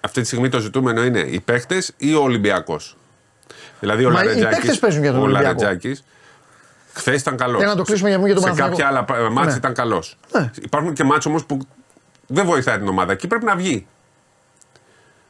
[0.00, 2.96] Αυτή τη στιγμή το ζητούμενο είναι οι παίχτε ή ο Ολυμπιακός.
[3.80, 5.44] Δηλαδή ο Μα οι Λαρετζάκης- παίκτες παίζουν για τον ο Ολυμπιακό.
[5.62, 6.04] Λαρετζάκης
[6.92, 7.58] χθες ήταν καλός.
[7.58, 8.76] Για να το κλείσουμε για μου και τον Σε Παναθηναϊκό.
[8.98, 9.56] κάποια άλλα μάτια Ναι.
[9.56, 10.16] ήταν καλός.
[10.32, 10.50] Ναι.
[10.62, 11.58] Υπάρχουν και μάτια όμως που
[12.26, 13.12] δεν βοηθάει την ομάδα.
[13.12, 13.86] Εκεί πρέπει να βγει.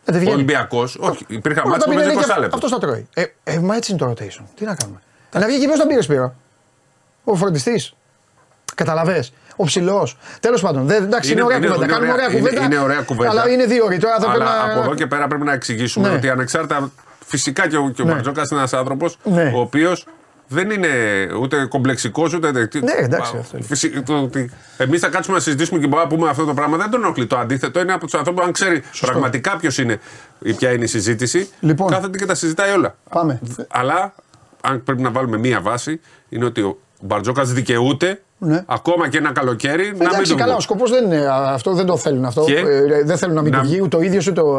[0.05, 0.35] Ε, δεν Ο βγαίνει.
[0.35, 2.57] Ολυμπιακός, όχι, υπήρχαν Όλα μάτια τα που παίζει πινελίκια, 20 λεπτά.
[2.57, 3.09] Αυτό τα τρώει.
[3.15, 4.45] Ε, ε, μα έτσι είναι το rotation.
[4.55, 5.01] Τι να κάνουμε.
[5.33, 6.35] Να βγει και ποιο τον πήρε Σπύρο.
[7.25, 7.95] Ο φροντιστής.
[8.75, 9.25] Καταλαβέ.
[9.57, 10.17] Ο ψηλός.
[10.41, 10.87] Τέλος πάντων.
[10.87, 11.85] Δεν, εντάξει, είναι, Είναι- ωραία είναι- κουβέντα.
[11.85, 12.65] είναι Κάνουμε ωραία- ωραία είναι- κουβέντα.
[12.75, 13.31] είναι ωραία κουβέντα.
[13.31, 13.99] Αλλά είναι δύο ώρες.
[13.99, 14.73] Τώρα θα πρέπει Αλλά να.
[14.73, 16.15] από εδώ και πέρα πρέπει να εξηγήσουμε Ναι.
[16.15, 16.91] ότι ανεξάρτητα.
[17.31, 18.13] Φυσικά και ο, και ο Ναι.
[18.13, 19.53] Μπαρτζόκα είναι ένας άνθρωπος Ναι.
[19.57, 20.07] ο οποίος
[20.49, 20.89] δεν είναι
[21.41, 22.51] ούτε κομπλεξικός ούτε.
[22.51, 23.57] Ναι, εντάξει, αυτό
[24.33, 24.49] είναι.
[24.77, 26.77] Εμείς θα κάτσουμε να συζητήσουμε και μπορούμε να πούμε αυτό το πράγμα.
[26.77, 27.27] Δεν τον ενοχλεί.
[27.27, 30.01] Το αντίθετο είναι από τους ανθρώπους, αν ξέρει πραγματικά ποιος είναι
[30.39, 31.89] ή ποια είναι η συζήτηση, Λοιπόν.
[31.91, 32.95] κάθεται και τα συζητάει όλα.
[33.11, 33.41] Πάμε.
[33.71, 34.15] Αλλά,
[34.61, 38.65] αν πρέπει να βάλουμε μία βάση, είναι ότι ο Μπαρτζόκας δικαιούται Ναι.
[38.67, 40.61] ακόμα και ένα καλοκαίρι να μην Εντάξει, τον καλά, ο βγουν.
[40.61, 42.45] σκοπός δεν είναι αυτό, δεν το θέλουν αυτό.
[42.45, 44.59] Και Ε, δεν θέλουν να μην να- του βγει ούτε ο ίδιος ούτε ο.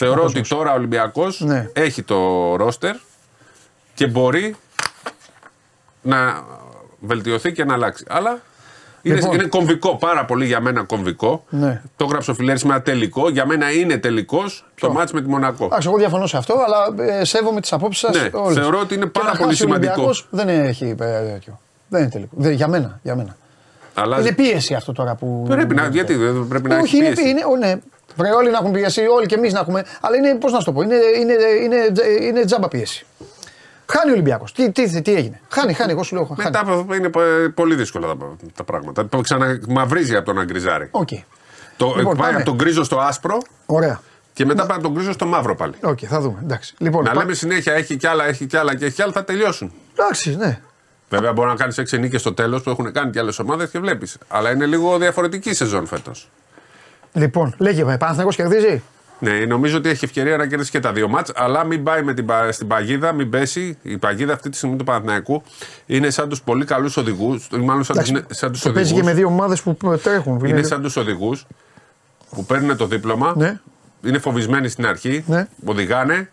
[0.00, 1.70] Ε, Θεωρώ ότι τώρα ο Ολυμπιακός Ναι.
[1.72, 2.16] έχει το
[2.56, 2.94] ρόστερ
[3.94, 4.56] και μπορεί
[6.02, 6.44] να
[7.00, 8.04] βελτιωθεί και να αλλάξει.
[8.08, 8.38] Αλλά
[9.02, 9.34] είναι, Λοιπόν.
[9.34, 11.44] είναι κομβικό, πάρα πολύ για μένα κομβικό.
[11.48, 11.82] Ναι.
[11.96, 13.28] Το έγραψε ο Φιλέρης με ένα τελικό.
[13.30, 15.64] Για μένα είναι τελικός το μάτς με τη Μονακό.
[15.64, 18.22] Εντάξει, εγώ διαφωνώ σε αυτό, αλλά ε, σέβομαι τις απόψεις σας.
[18.22, 20.10] Ναι, θεωρώ ότι είναι πάρα πολύ σημαντικό.
[20.30, 21.60] Δεν έχει ε, τέτοιο.
[21.88, 22.34] Δεν είναι τελικό.
[22.36, 23.00] Δεν, για μένα.
[23.02, 23.36] Για μένα.
[23.94, 25.44] Αλλά Είναι πίεση αυτό τώρα που.
[25.48, 27.28] πρέπει να, γιατί δεν πρέπει να Όχι, έχει είναι, πίεση.
[27.30, 27.74] είναι, ο, ναι.
[28.16, 29.84] Πρέπει όλοι να έχουν πίεση, όλοι και εμείς να έχουμε.
[30.00, 31.76] Αλλά είναι, πώς να σου το πω, είναι, είναι, είναι,
[32.20, 33.06] είναι τζάμπα πίεση.
[33.92, 34.52] Χάνει ο Ολυμπιακός.
[34.52, 35.40] Τι, τι, τι έγινε.
[35.48, 35.92] Χάνει, χάνει.
[35.92, 36.24] Εγώ σου λέω.
[36.24, 36.40] Χάνει.
[36.44, 37.20] Μετά από- είναι πο-
[37.54, 38.16] πολύ δύσκολα τα,
[38.54, 39.08] τα πράγματα.
[39.08, 40.88] Το ξαναμαυρίζει από τον αγκριζάρι.
[40.90, 41.08] Οκ.
[41.76, 42.36] Το, Λοιπόν, πάει πάμε.
[42.36, 44.00] από τον γκρίζο στο άσπρο Ωραία.
[44.32, 45.74] και μετά πάει από τον γκρίζο στο μαύρο πάλι.
[45.82, 46.38] Οκ, θα δούμε.
[46.42, 46.74] Εντάξει.
[46.78, 49.12] Λοιπόν, Να πά- λέμε συνέχεια έχει κι άλλα, έχει κι άλλα και έχει κι άλλα,
[49.12, 49.72] θα τελειώσουν.
[49.98, 50.60] Εντάξει, ναι.
[51.08, 53.78] Βέβαια, μπορεί να κάνεις 6 νίκες στο τέλος που έχουν κάνει και άλλες ομάδες και
[53.78, 54.18] βλέπεις.
[54.28, 56.30] Αλλά είναι λίγο διαφορετική σεζόν φέτος.
[57.16, 58.82] Λοιπόν, λέγε, Παναθηναϊκός κερδίζει;
[59.18, 62.14] Ναι, νομίζω ότι έχει ευκαιρία να κερδίσει και τα δύο μάτς, αλλά μην πάει με
[62.14, 63.78] την, πα- στην παγίδα, μην πέσει.
[63.82, 65.42] Η παγίδα αυτή τη στιγμή του Παναθηναϊκού
[65.86, 69.02] είναι σαν τους πολύ καλούς οδηγούς, μάλλον σαν, τους, Εντάξει, σαν τους και παίζει και
[69.02, 69.18] με οδηγούς.
[69.28, 70.44] δύο ομάδες που τρέχουν.
[70.44, 71.46] Είναι σαν τους οδηγούς
[72.30, 73.60] που παίρνουν το δίπλωμα, Ναι.
[74.04, 75.46] είναι φοβισμένοι στην αρχή, Ναι.
[75.64, 76.30] οδηγάνε,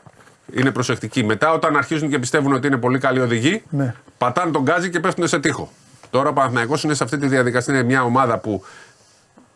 [0.54, 1.24] είναι προσεκτικοί.
[1.24, 3.94] Μετά, όταν αρχίζουν και πιστεύουν ότι είναι πολύ καλοί οδηγοί, Ναι.
[4.18, 5.72] πατάνε τον γκάζι και πέφτουν σε τείχο.
[6.10, 7.74] Τώρα ο Παναθηναϊκός είναι σε αυτή τη διαδικασία.
[7.74, 8.64] Είναι μια ομάδα που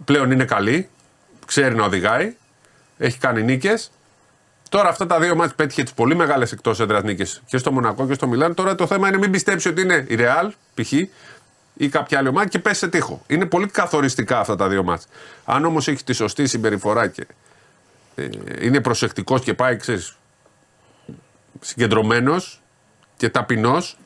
[0.05, 0.89] πλέον είναι καλή,
[1.47, 2.35] ξέρει να οδηγάει,
[2.97, 3.91] έχει κάνει νίκες.
[4.69, 8.07] Τώρα αυτά τα δύο μάτια πέτυχε τις πολύ μεγάλες εκτός έδρας νίκες και στο Μονακό
[8.07, 8.53] και στο Μιλάν.
[8.53, 10.91] Τώρα το θέμα είναι μην πιστέψει ότι είναι η Ρεάλ, π.χ.
[11.73, 13.23] ή κάποια άλλη ομάδα και πέσει σε τείχο.
[13.27, 15.07] Είναι πολύ καθοριστικά αυτά τα δύο μάτια.
[15.45, 17.27] Αν όμως έχει τη σωστή συμπεριφορά και
[18.15, 18.27] ε,
[18.59, 20.15] είναι προσεκτικός και πάει, ξέρεις,
[21.61, 22.61] συγκεντρωμένος
[23.17, 23.97] και ταπεινός,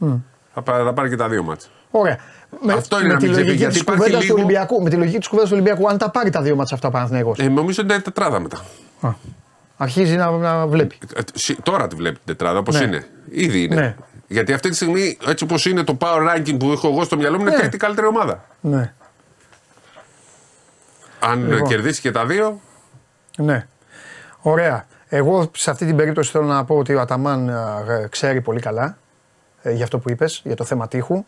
[0.54, 1.70] θα, πά- θα πάρει και τα δύο μάτια.
[1.92, 2.18] Ωραία.
[2.60, 4.38] Με, Αυτό είναι με να τη μην ξεφύγει, λογική γιατί της υπάρχει κουβέντας του λίγο-
[4.46, 6.88] Ολυμπιακού, με τη λογική της κουβέντας του Ολυμπιακού, αν τα πάρει τα δύο μάτσα αυτά
[6.88, 8.62] ο Παναθηναϊκός, Ε, νομίζω ότι είναι τετράδα μετά.
[9.02, 9.10] α,
[9.78, 10.98] αρχίζει να, να βλέπει.
[11.16, 12.86] Ε, σι- Τώρα τη βλέπει την τετράδα όπως Ναι.
[12.86, 13.06] είναι.
[13.30, 13.76] Ήδη είναι.
[13.76, 13.96] Ναι.
[14.28, 17.36] Γιατί αυτή τη στιγμή, έτσι όπως είναι το power ranking που έχω εγώ στο μυαλό
[17.38, 17.58] μου, είναι Ναι.
[17.58, 18.46] τρίτη καλύτερη ομάδα.
[18.62, 18.94] Ναι.
[21.20, 21.68] Αν Λοιπόν.
[21.68, 22.62] κερδίσει και τα δύο,
[23.38, 23.68] Ναι.
[24.42, 24.86] Ωραία.
[25.08, 28.98] Εγώ σε αυτή την περίπτωση θέλω να πω ότι ο Αταμάν ε, ξέρει πολύ καλά
[29.62, 31.26] ε, για αυτό που είπες, για το θέμα τείχου.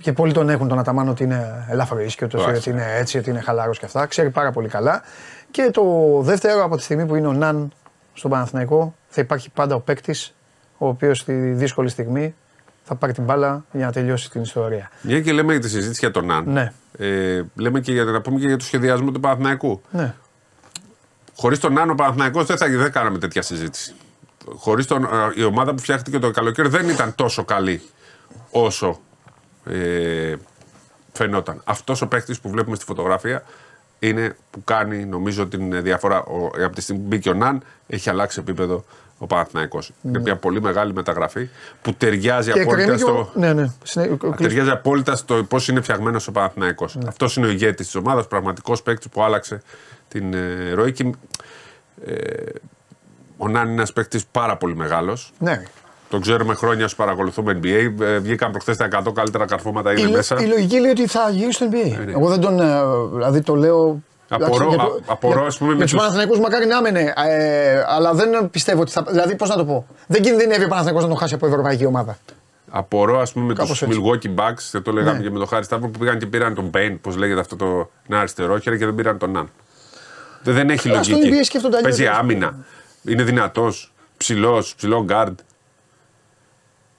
[0.00, 2.56] Και πολλοί τον έχουν τον Αταμάν ότι είναι ελάφρο ίσκιο, Ωραία.
[2.56, 4.06] ότι είναι έτσι, ότι είναι χαλαρός και αυτά.
[4.06, 5.02] Ξέρει πάρα πολύ καλά.
[5.50, 5.82] Και το
[6.22, 7.72] δεύτερο, από τη στιγμή που είναι ο Ναν
[8.14, 10.34] στον Παναθηναϊκό, θα υπάρχει πάντα ο παίκτης,
[10.78, 12.34] ο οποίος στη δύσκολη στιγμή
[12.84, 14.90] θα πάρει την μπάλα για να τελειώσει την ιστορία.
[15.02, 16.44] μια και λέμε για τη συζήτηση για τον Ναν.
[16.46, 16.72] Ναι.
[16.98, 19.82] Ε, λέμε και για, να πούμε και για το σχεδιασμό του Παναθηναϊκού.
[19.90, 20.14] Ναι.
[21.36, 23.94] Χωρίς τον Ναν, ο Παναθηναϊκός δεν θα δεν κάναμε τέτοια συζήτηση.
[24.56, 25.04] Χωρίς τον.
[25.04, 27.82] ε, Η ομάδα που φτιάχτηκε το καλοκαίρι δεν ήταν τόσο καλή
[28.50, 29.00] όσο
[29.64, 30.34] ε,
[31.12, 31.60] φαινόταν.
[31.64, 33.42] Αυτός ο παίκτης που βλέπουμε στη φωτογραφία
[33.98, 36.22] είναι που κάνει νομίζω την διαφορά.
[36.24, 38.84] Ο, από τη στιγμή που μπήκε ο Ναν, έχει αλλάξει επίπεδο
[39.18, 39.92] ο Παναθηναϊκός.
[40.02, 41.48] Είναι μια πολύ μεγάλη μεταγραφή
[41.82, 42.54] που ταιριάζει Ναι.
[42.54, 43.18] Και απόλυτα κρέμει και στο.
[43.18, 43.70] ο- Ναι, ναι.
[43.82, 46.96] Συνέ- ο- Ταιριάζει απόλυτα στο πώς είναι φτιαγμένος ο Παναθηναϊκός.
[46.96, 47.08] Ναι.
[47.08, 49.62] Αυτός είναι ο ηγέτης της ομάδας, πραγματικός παίκτης που άλλαξε
[50.08, 50.92] την ε, ροή.
[50.92, 51.12] Και,
[52.06, 52.14] ε,
[53.36, 55.32] ο Νάν είναι ένας παίκτης πάρα πολύ μεγάλος.
[55.38, 55.62] Ναι.
[56.10, 57.92] Τον ξέρουμε χρόνια σου παρακολουθούμε NBA.
[58.00, 60.36] Ε, βγήκαν προχθές τα 100 καλύτερα καρφώματα Η, είναι λο- μέσα.
[60.40, 62.04] η λογική λέει ότι θα γυρίσει στο NBA.
[62.04, 62.12] ναι.
[62.12, 62.60] Εγώ δεν τον.
[62.60, 62.80] ε,
[63.12, 64.02] Δηλαδή το λέω.
[64.32, 66.76] Απορώ- εντάξει, για α- απορώ, για- ας πούμε, με Για τους τους- Παναθηναϊκούς μακάρι να
[66.76, 67.12] έμενε.
[67.28, 69.02] Ε, αλλά δεν πιστεύω ότι θα.
[69.08, 72.18] Δηλαδή, πώς να το πω; Δεν κινδυνεύει ο Παναθηναϊκός να τον χάσει από ευρωπαϊκή ομάδα.
[72.70, 74.00] Απορώ, ας πούμε, με Κάπως τους έτσι.
[74.04, 75.22] Milwaukee Bucks, δεν το λέγαμε Ναι.
[75.24, 77.90] και με τον Χάρη Σταύρο, που πήγαν και πήραν τον Bane, πώς λέγεται αυτό το
[78.08, 79.50] ένα αριστερόχειρα και δεν πήραν τον Ναν.
[80.42, 81.36] Δεν, δεν έχει Α, στο λογική.
[81.40, 81.96] NBA σκέφτονται αλλιώς.
[81.96, 82.56] Παίζει άμυνα.
[83.04, 83.92] Είναι δυνατός.
[84.16, 85.38] Ψηλός, ψηλό γκαρντ.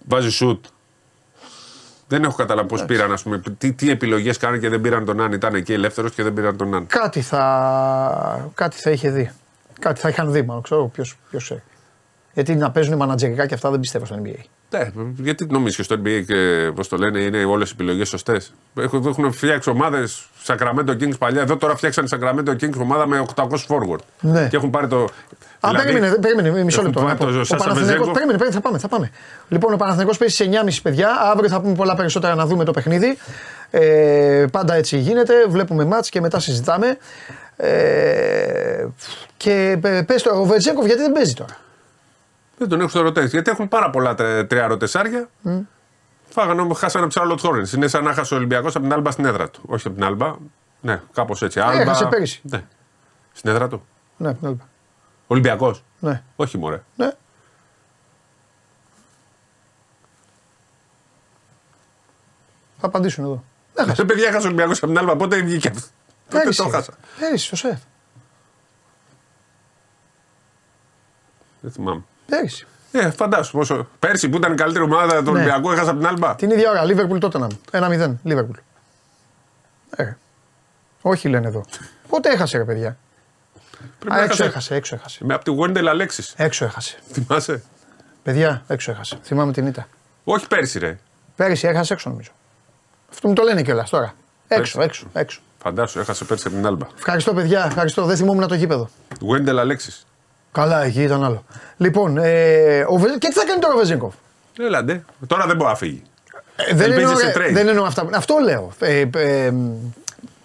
[0.08, 0.66] Βάζει σουτ.
[2.08, 5.16] Δεν έχω καταλάβει πώς πήραν, ας πούμε, τι, τι επιλογές κάνουν και δεν πήραν τον
[5.16, 5.32] Ναν.
[5.32, 6.88] Ήταν εκεί ελεύθερος και δεν πήραν τον Ναν.
[6.88, 9.32] Κάτι θα, κάτι θα είχε δει.
[9.80, 11.62] Κάτι θα είχαν δει, μάλλον ξέρω ποιος ξέρει.
[12.34, 14.40] Γιατί να παίζουν μανατζερικά και αυτά δεν πιστεύω στο NBA.
[14.70, 18.54] Ναι, γιατί νομίζεις και στο NBA και πώς το λένε, είναι όλες οι επιλογές σωστές.
[18.76, 21.42] Έχουν, έχουν φτιάξει ομάδες Sacramento Kings παλιά.
[21.42, 24.00] Εδώ τώρα φτιάξαν Sacramento Kings ομάδα με 800 forward.
[24.22, 24.48] Ναι.
[24.48, 25.08] Και έχουν πάρει το.
[25.64, 27.02] Α, περίμενε, περίμενε, μισό Δηλαδή, έχουν λεπτό.
[27.02, 27.26] πάρει να πω.
[27.26, 28.12] το Ο Σάσα Παναθηναϊκός, Βεζέγκοφ.
[28.14, 29.12] περίμενε, περίμενε, θα πάμε, θα πάμε.
[29.50, 31.10] Λοιπόν, ο Παναθηναϊκός παίζει σε 9.30 παιδιά.
[31.32, 33.18] Αύριο θα πούμε πολλά περισσότερα να δούμε το παιχνίδι.
[33.72, 35.34] Ε, πάντα έτσι γίνεται.
[35.48, 36.98] Βλέπουμε μάτς και μετά συζητάμε.
[37.56, 38.86] Ε,
[39.38, 41.58] και ε, πες τώρα, ο Βεζένκοφ γιατί δεν παίζει τώρα;
[42.58, 43.32] Δεν τον έχουν στο rotation.
[43.32, 45.30] Γιατί έχουν πάρα πολλά τρε- τριαροτεσσάρια.
[46.30, 47.76] Φάγανε όμως, χάσανε από τους Charlotte Hornets.
[47.76, 49.62] Είναι σαν να χάσει ο Ολυμπιακός από την Άλμπα στην έδρα του.
[49.66, 50.36] Όχι από την Άλμπα.
[50.82, 51.60] Ναι, κάπως έτσι.
[51.60, 51.82] Άλμπα.
[51.82, 52.40] έχασε πέρυσι.
[52.44, 52.64] Ναι.
[53.34, 53.86] Στην έδρα του.
[54.18, 54.56] Ναι, ναι, ναι.
[55.32, 55.84] Ολυμπιακός.
[56.00, 56.22] ναι.
[56.36, 56.82] Όχι, μωρέ.
[56.96, 57.12] ναι.
[62.80, 63.44] Θα απαντήσουν εδώ.
[63.94, 65.16] Σε παιδιά έχασε ο Ολυμπιακός από την Άλμπα.
[65.16, 65.82] Πότε βγήκε αυτό;
[66.30, 66.64] Τότε Πέρυσι.
[66.64, 66.94] το χάσα.
[67.20, 67.80] Πέρυσι, στο σεφ.
[71.62, 72.04] Δεν θυμάμαι.
[72.26, 72.68] Πέρυσι.
[72.92, 73.88] Ε, φαντάσου πόσο.
[74.00, 75.30] Πέρσι που ήταν η καλύτερη ομάδα του Ναι.
[75.40, 76.36] Ολυμπιακού έχασα από την Άλμπα.
[76.36, 78.58] Την ίδια ώρα, Λίβερπουλ τότε να 1-0, Λίβερπουλ.
[79.96, 80.14] Ε,
[81.02, 81.66] όχι λένε εδώ.
[82.08, 82.98] Πότε έχασε ρε παιδιά;
[84.00, 84.44] Πρέπει Α, να έξω έχασε.
[84.44, 85.26] έχασε, έξω έχασε.
[85.26, 86.24] Με από τη Wendell Αλέξη.
[86.36, 86.98] Έξω έχασε.
[87.12, 87.64] Θυμάσαι;
[88.24, 89.20] Παιδιά, έξω έχασε.
[89.24, 89.88] Θυμάμαι την ήττα.
[90.24, 91.00] Όχι πέρσι, ρε.
[91.36, 92.32] Πέρυσι έχασε έξω νομίζω.
[93.12, 94.14] Αυτό μου το λένε κιόλας τώρα.
[94.48, 95.02] Έξω, Πέρυσι.
[95.04, 95.40] έξω, έξω.
[95.64, 96.88] Φαντάσου, έχασε πέρσι από την Άλμπα.
[96.98, 98.06] Ευχαριστώ παιδιά, ευχαριστώ.
[98.06, 98.90] Δεν θυμόμουν το γήπεδο.
[99.32, 99.94] Wendell Αλέξη.
[100.52, 101.44] Καλά, εκεί ήταν άλλο.
[101.78, 103.10] Λοιπόν, ε, ο Βε...
[103.10, 104.14] και τι θα κάνει τώρα ο Βεζέγκοφ.
[104.60, 105.04] Έλαντε.
[105.28, 106.04] Τώρα δεν μπορεί να φύγει.
[106.56, 107.54] Ε, δεν, Ελπίζεις εννοώ, σε ε, trade.
[107.54, 108.10] δεν εννοώ αυτά.
[108.14, 108.72] Αυτό λέω.
[108.80, 109.10] Ε, ε,
[109.46, 109.54] ε,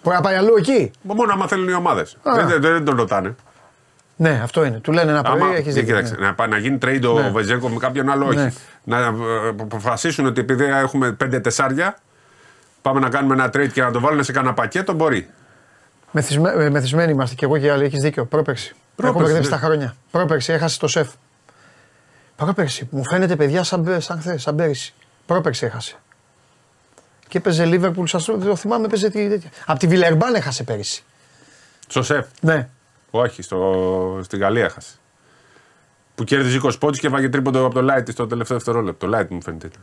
[0.07, 2.17] μπορεί να πάει αλλού εκεί; Μόνο άμα θέλουν οι ομάδες.
[2.23, 2.33] Α.
[2.35, 3.35] Δεν, δεν, δεν τον ρωτάνε.
[4.15, 4.79] Ναι, αυτό είναι.
[4.79, 5.95] Του λένε ένα πρωί, Άμα, έχεις ε, δίκιο.
[5.95, 6.25] κοίταξε, ναι.
[6.25, 7.29] να, πάει να γίνει trade ο Ναι.
[7.29, 8.37] Βεζέγκο με κάποιον άλλο, όχι.
[8.37, 8.51] Ναι.
[8.83, 9.07] Να ε,
[9.61, 11.97] αποφασίσουν ότι επειδή έχουμε πέντε τεσσάρια,
[12.81, 15.29] πάμε να κάνουμε ένα trade και να το βάλουν σε κανένα πακέτο, μπορεί.
[16.11, 17.83] Μεθυσμέ, ε, μεθυσμένοι είμαστε και εγώ και οι άλλοι.
[17.83, 18.25] Έχεις δίκιο.
[18.25, 18.67] Πρόπερση.
[18.69, 19.55] Έχω Πρόπερση, μπερδέψει ναι.
[19.57, 19.95] τα χρόνια.
[20.11, 21.07] Πρόπερση, έχασε το σεφ.
[22.35, 22.87] Πρόπερση.
[22.91, 24.93] Μου φαίνεται παιδιά σαν, μπε- σαν χθες, σαν πέρυσι.
[25.25, 25.95] Πρόπερση έχασε.
[27.27, 29.49] Και έπαιζε Λίβερπουλ, σα το θυμάμαι, έπαιζε τη τέτοια.
[29.65, 31.03] Από τη Βιλερμπάν έχασε πέρυσι.
[31.87, 32.69] Στο σεφ; Ναι.
[33.11, 34.95] Όχι, στο, στη Γαλλία έχασε.
[36.15, 39.07] Που κέρδιζε 20 πόντους και βάγε τρίποντο από το Light στο τελευταίο δευτερόλεπτο.
[39.07, 39.67] Το Light μου φαίνεται.
[39.67, 39.81] ήταν.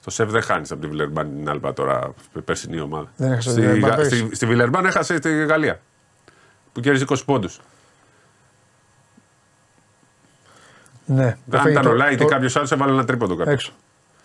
[0.00, 3.12] Στο σεφ δεν χάνεις από τη Βιλερμπάν την Άλμπα τώρα, η περσινή ομάδα.
[3.16, 4.18] Δεν έχασε από τη στη, Βιλερμπάν Γα- πέρυσι.
[4.26, 5.80] στη, στη Βιλερμπάν έχασε στη Γαλλία.
[6.72, 7.60] Που κέρδιζε 20 πόντους.
[11.06, 11.36] ναι.
[11.50, 13.52] Το Αν φέγει ήταν το- ο Light ή το- κάποιος άλλος, έβαλε ένα τρίποντο κάποιο.
[13.52, 13.72] Έξω.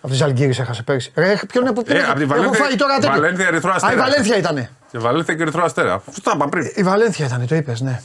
[0.01, 1.11] Από τη Ζαλγκύρη έχασε πέρυσι.
[1.15, 3.09] Ρε, ποιον είναι που Ε, απ' τη Έχω Βαλένθια- φάει τώρα τέτοιο.
[3.09, 4.01] Βαλένθια, Ερυθρό Α, η Αστέρα.
[4.01, 4.67] Βαλένθια ήταν.
[4.91, 5.93] Και Βαλένθια και Ερυθρό Αστέρα.
[5.93, 6.71] Αυτό τα είπα πριν.
[6.75, 8.01] Η Βαλένθια ήταν, το είπες, ναι.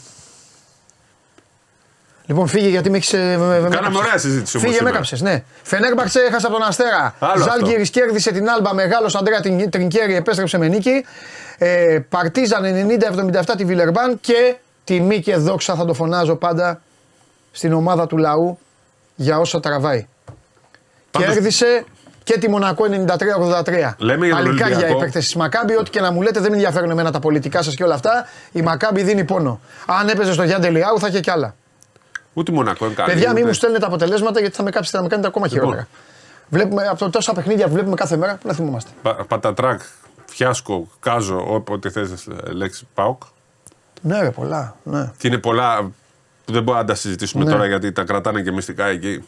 [2.26, 3.10] Λοιπόν, φύγε γιατί με έχεις.
[3.10, 4.88] Κάναμε ωραία συζήτηση όμως Φύγε, με σήμερα.
[4.88, 5.42] έκαψες, ναι.
[5.62, 7.14] Φενέρμπαξε έχασε από τον Αστέρα.
[7.18, 8.74] Άλλο Ζάλγκυρη κέρδισε την Άλμπα.
[8.74, 11.04] Μεγάλος Αντρέα την- Τρινκέρι επέστρεψε με νίκη.
[11.58, 16.80] Ε, Παρτίζαν 90-77 τη Βιλερμπάν και τιμή και δόξα θα το φωνάζω πάντα
[17.52, 18.58] στην ομάδα του λαού
[19.14, 20.06] για όσα τραβάει.
[21.16, 21.84] Πάντως- Κέρδισε
[22.24, 23.94] και τη Μονακό 93-83.
[23.98, 24.98] Λέμε για τον Παλικάρια Ολυμπιακό.
[24.98, 27.62] οι παίκτες της Μακάμπη, ό,τι και να μου λέτε δεν με ενδιαφέρουν εμένα τα πολιτικά
[27.62, 28.26] σας και όλα αυτά.
[28.52, 29.60] Η Μακάμπη δίνει πόνο.
[29.86, 31.54] Αν έπαιζε στο Γιάννη Λιάου θα είχε κι άλλα.
[32.32, 33.12] Ούτε Μονακό είναι καλή.
[33.12, 35.46] Παιδιά, μην ούτε- μου στέλνετε τα αποτελέσματα γιατί θα με κάψετε, θα με κάνετε ακόμα
[35.46, 35.60] Λοιπόν.
[35.60, 35.88] χειρότερα.
[36.48, 38.90] Βλέπουμε από το τόσα παιχνίδια που βλέπουμε κάθε μέρα, που να θυμόμαστε.
[39.02, 39.80] Πα- Πατατράκ,
[40.26, 42.10] φιάσκο, κάζο, όποτε θες
[42.52, 43.22] λέξη ΠΑΟΚ.
[44.02, 44.76] Ναι, ρε, πολλά.
[44.82, 45.10] Ναι.
[45.18, 45.82] Και είναι πολλά
[46.44, 47.50] που δεν μπορούμε να τα συζητήσουμε Ναι.
[47.50, 49.24] τώρα γιατί τα κρατάνε και μυστικά εκεί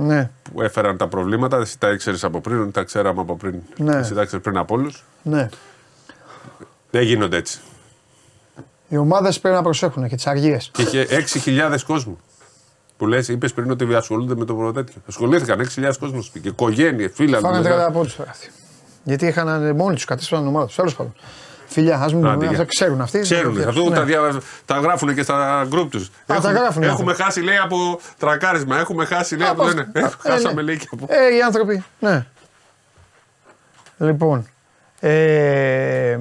[0.00, 1.56] ναι, που έφεραν τα προβλήματα.
[1.56, 3.54] Εσύ τα ήξερες από πριν, τα ξέραμε από πριν.
[3.76, 3.96] Ναι.
[3.96, 5.04] Εσύ τα ήξερες πριν από όλους.
[5.22, 5.48] ναι.
[6.90, 7.60] Δεν γίνονται έτσι.
[8.88, 10.70] Οι ομάδες πρέπει να προσέχουν και τις αργίες.
[10.72, 11.06] Και είχε
[11.44, 12.18] 6.000 κόσμο.
[12.96, 15.02] Που λες, είπες πριν ότι ασχολούνται με το τέτοιο.
[15.08, 16.30] Ασχολήθηκαν 6.000 κόσμος.
[16.30, 17.36] Και οικογένειε, φίλοι.
[17.36, 18.50] Φάγανε 30 πόντου τώρα αυτοί.
[19.04, 20.74] Γιατί είχαν μόνοι τους κατέστησαν την ομάδα τους.
[20.74, 21.14] Τέλος πάντων.
[21.72, 22.52] Φιλιά, ας μην Άντε, πούμε, για.
[22.52, 23.20] αυτό ξέρουν αυτοί.
[23.20, 23.64] Ξέρουν, Ναι.
[23.64, 26.10] αυτό τα, δια, τα γράφουν και στα γκρουπ τους.
[26.26, 27.22] τα γράφουν οι Έχουμε άνθρωποι.
[27.22, 28.78] χάσει, λέει, από τρακάρισμα.
[28.78, 29.62] Έχουμε χάσει, λέει, από.
[29.62, 30.28] Από λένε, αυτό.
[30.28, 30.62] ε, Ε, χάσαμε, ναι.
[30.62, 31.06] λέει, και από.
[31.08, 32.26] Ε, οι άνθρωποι, ναι.
[33.98, 34.46] Λοιπόν,
[35.00, 36.18] ε,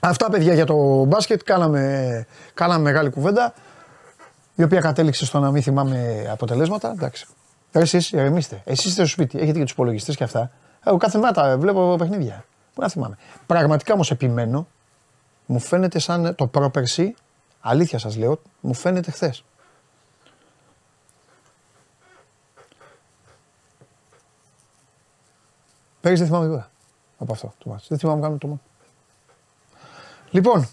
[0.00, 1.40] αυτά παιδιά για το μπάσκετ.
[1.44, 3.54] Κάναμε, κάναμε μεγάλη κουβέντα,
[4.54, 6.90] η οποία κατέληξε στο να μην θυμάμαι αποτελέσματα.
[6.90, 7.26] Εντάξει.
[7.72, 8.60] Ρε εσείς ηρεμήστε.
[8.64, 10.50] Εσείς είστε στο σπίτι, έχετε και τους υπολογιστές και αυτά.
[10.84, 12.44] Εγώ κάθε μέρα τα βλέπω παιχνίδια.
[12.74, 13.16] Πού να θυμάμαι.
[13.46, 14.66] Πραγματικά όμως επιμένω,
[15.46, 17.14] μου φαίνεται σαν το πρόπερσι,
[17.60, 19.44] αλήθεια σας λέω, μου φαίνεται χθες.
[26.00, 26.70] Πέρυσι δεν θυμάμαι τίποτα
[27.18, 27.86] από αυτό το μάτς.
[27.88, 28.62] Δεν θυμάμαι καν το μάτς.
[30.30, 30.68] Λοιπόν,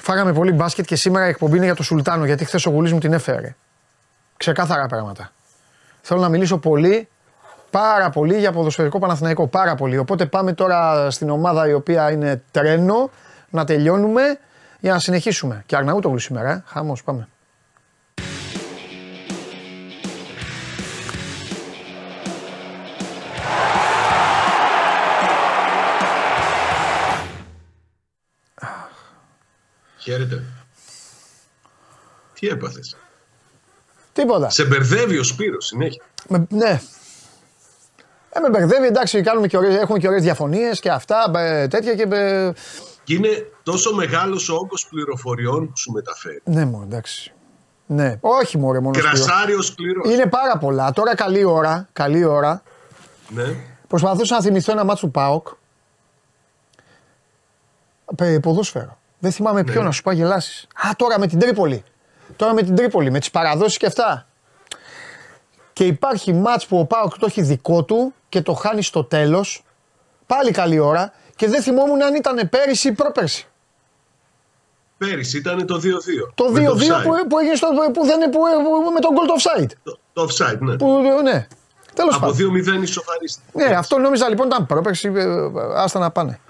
[0.00, 2.92] φάγαμε πολύ μπάσκετ και σήμερα η εκπομπή είναι για το Σουλτάνο γιατί χθες ο Γουλής
[2.92, 3.56] μου την έφερε.
[4.36, 5.32] Ξεκάθαρα πράγματα.
[6.00, 7.08] Θέλω να μιλήσω πολύ,
[7.70, 9.46] πάρα πολύ για ποδοσφαιρικό Παναθηναϊκό.
[9.46, 9.98] Πάρα πολύ.
[9.98, 13.10] Οπότε πάμε τώρα στην ομάδα η οποία είναι τρένο
[13.50, 14.38] να τελειώνουμε
[14.80, 15.62] για να συνεχίσουμε.
[15.66, 16.62] Και Αρναούτογλου σήμερα, ε.
[16.66, 17.28] χαμός, πάμε.
[29.98, 30.42] Χαίρετε.
[32.34, 32.96] Τι έπαθες;
[34.12, 34.50] Τίποτα.
[34.50, 36.02] Σε μπερδεύει ο Σπύρος συνέχεια.
[36.28, 36.80] Με, ναι.
[38.30, 41.94] Ε, με μπερδεύει, εντάξει, κάνουμε και ωραίες, έχουμε και ωραίες διαφωνίες και αυτά, ε, τέτοια
[41.94, 42.06] και...
[42.10, 42.52] ε,
[43.04, 43.28] Και είναι
[43.62, 46.40] τόσο μεγάλος ο όγκος πληροφοριών που σου μεταφέρει.
[46.44, 47.32] ναι, μου, εντάξει.
[47.86, 48.98] Ναι, όχι μόνο μόνο.
[48.98, 50.02] Κρασάριος σκληρό.
[50.10, 50.92] Είναι πάρα πολλά.
[50.92, 52.62] Τώρα καλή ώρα, καλή ώρα.
[53.28, 53.44] Ναι.
[53.88, 55.48] Προσπαθούσα να θυμηθώ ένα μάτσο του ΠΑΟΚ.
[58.16, 58.98] Πε- Ποδόσφαιρο.
[59.18, 60.66] Δεν θυμάμαι ποιο να σου πω γελάσεις.
[60.86, 61.84] Α, τώρα με την Τρίπολη.
[62.36, 64.27] Τώρα με την Τρίπολη, με τις παραδόσεις και αυτά.
[65.78, 69.62] Και υπάρχει μάτς που ο ΠΑΟΚ το έχει δικό του και το χάνει στο τέλος.
[70.26, 71.12] Πάλι καλή ώρα.
[71.36, 73.46] Και δεν θυμόμουν αν ήταν πέρυσι ή πρόπερσι.
[74.98, 76.32] Πέρυσι ήταν το 2-2.
[76.34, 77.26] Το 2-2 Με που, offside.
[77.28, 79.70] που έγινε στο, που δεν, που, που- με τον goal offside.
[79.82, 80.76] Το, το offside, ναι.
[80.76, 81.46] Που, ναι.
[81.94, 82.52] Τέλος Από πάντων.
[82.78, 83.46] 2-0 ισοφαρίστηκε.
[83.52, 85.12] Ναι, αυτό νόμιζα λοιπόν ήταν πρόπερση.
[85.14, 85.24] ε,
[85.76, 86.40] Άστα να πάνε.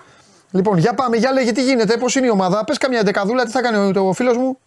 [0.51, 2.65] Λοιπόν, για πάμε, για λέγε τι γίνεται, πώς είναι η ομάδα.
[2.65, 4.59] Πες καμιά δεκαδούλα, τι θα κάνει ο, ο φίλος μου.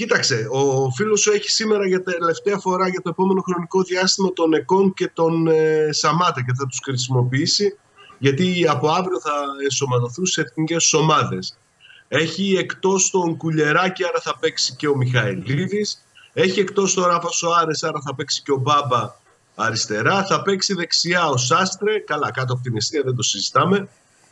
[0.00, 4.52] Κοίταξε, ο φίλος σου έχει σήμερα για τελευταία φορά για το επόμενο χρονικό διάστημα τον
[4.52, 7.78] Εκόν και τον ε, Σαμάτα και θα τους χρησιμοποιήσει
[8.18, 9.32] γιατί από αύριο θα
[9.62, 11.58] ενσωματωθούν σε εθνικές ομάδες.
[12.08, 16.04] Έχει εκτός τον Κουλεράκη, άρα θα παίξει και ο Μιχαηλίδης.
[16.32, 19.14] Έχει εκτός τον Ράφα Σοάρες, άρα θα παίξει και ο Μπάμπα
[19.54, 20.24] αριστερά.
[20.24, 23.88] Θα παίξει δεξιά ο Σάστρε, καλά κάτω από την αιστεία δεν το συζητάμε.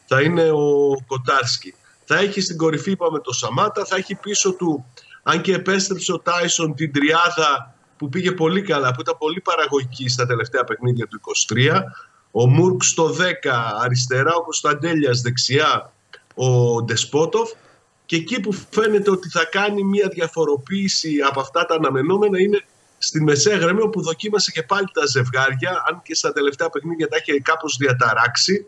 [0.06, 1.74] Θα είναι ο Κοτάρσκι.
[2.04, 3.84] Θα έχει στην κορυφή, είπαμε, το Σαμάτα.
[3.84, 4.84] Θα έχει πίσω του,
[5.31, 10.09] αν και επέστρεψε ο Τάισον την τριάδα που πήγε πολύ καλά, που ήταν πολύ παραγωγική
[10.09, 11.20] στα τελευταία παιχνίδια του
[11.55, 11.81] 23.
[12.31, 13.49] Ο Μούρκ στο 10
[13.83, 15.93] αριστερά, ο Κωνσταντέλιας δεξιά,
[16.35, 17.51] ο Ντεσπότοφ.
[18.07, 22.64] Και εκεί που φαίνεται ότι θα κάνει μια διαφοροποίηση από αυτά τα αναμενόμενα είναι
[22.99, 27.16] στην μεσαία γραμμή όπου δοκίμασε και πάλι τα ζευγάρια, αν και στα τελευταία παιχνίδια τα
[27.16, 28.66] έχει κάπως διαταράξει,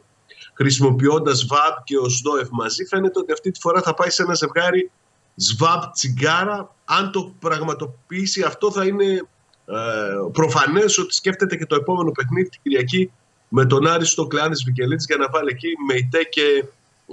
[0.55, 2.85] χρησιμοποιώντας ΒΑΠ και ο ΣΔΟΕΦ μαζί.
[2.85, 4.91] Φαίνεται ότι αυτή τη φορά θα πάει σε ένα ζευγάρι
[5.41, 6.75] ΣΒΑΠ τσιγκάρα.
[6.85, 9.05] Αν το πραγματοποιήσει αυτό θα είναι
[9.67, 9.75] ε,
[10.33, 13.11] προφανές ότι σκέφτεται και το επόμενο παιχνίδι την Κυριακή
[13.49, 16.65] με τον Άριστο Κλάνης Βικελίτης για να βάλει εκεί με ΙΤΕ και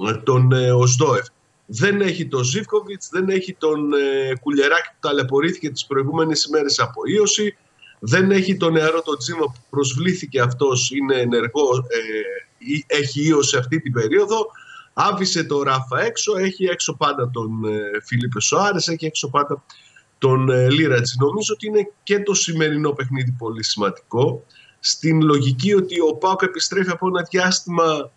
[0.07, 1.25] ε, τον ε, Οσδόεφ.
[1.65, 7.01] Δεν έχει τον Ζίβκοβιτς, δεν έχει τον ε, Κουλιεράκη που ταλαιπωρήθηκε τις προηγούμενες ημέρες από
[7.05, 7.57] ίωση.
[7.99, 13.57] Δεν έχει τον νεαρό τον Τζίμα που προσβλήθηκε αυτός, είναι ενεργό, ε, ή- έχει ίωση
[13.57, 14.47] αυτή την περίοδο.
[14.99, 19.63] Άφησε τον Ράφα έξω, έχει έξω πάντα τον ε, Φίλιππε Σοάρες, έχει έξω πάντα
[20.17, 21.15] τον ε, Λίρατζη.
[21.19, 24.45] Νομίζω ότι είναι και το σημερινό παιχνίδι πολύ σημαντικό.
[24.79, 28.11] Στην λογική ότι ο Πάοκ επιστρέφει από ένα διάστημα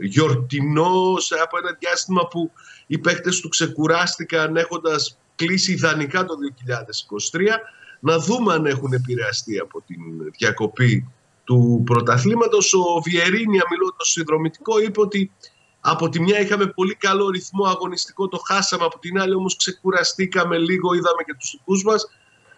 [0.00, 2.50] ε, γιορτινός, σε- από ένα διάστημα που
[2.86, 6.34] οι παίκτες του ξεκουράστηκαν έχοντας κλείσει ιδανικά το
[7.32, 7.40] 2023.
[8.00, 9.98] Να δούμε αν έχουν επηρεαστεί από την
[10.38, 11.08] διακοπή
[11.44, 12.74] του πρωταθλήματος.
[12.74, 15.32] Ο Βιερίνια μιλώντας στο συνδρομητικό είπε ότι
[15.80, 18.84] από τη μια είχαμε πολύ καλό ρυθμό αγωνιστικό, το χάσαμε.
[18.84, 22.06] Από την άλλη όμως ξεκουραστήκαμε λίγο, είδαμε και τους δικούς μας.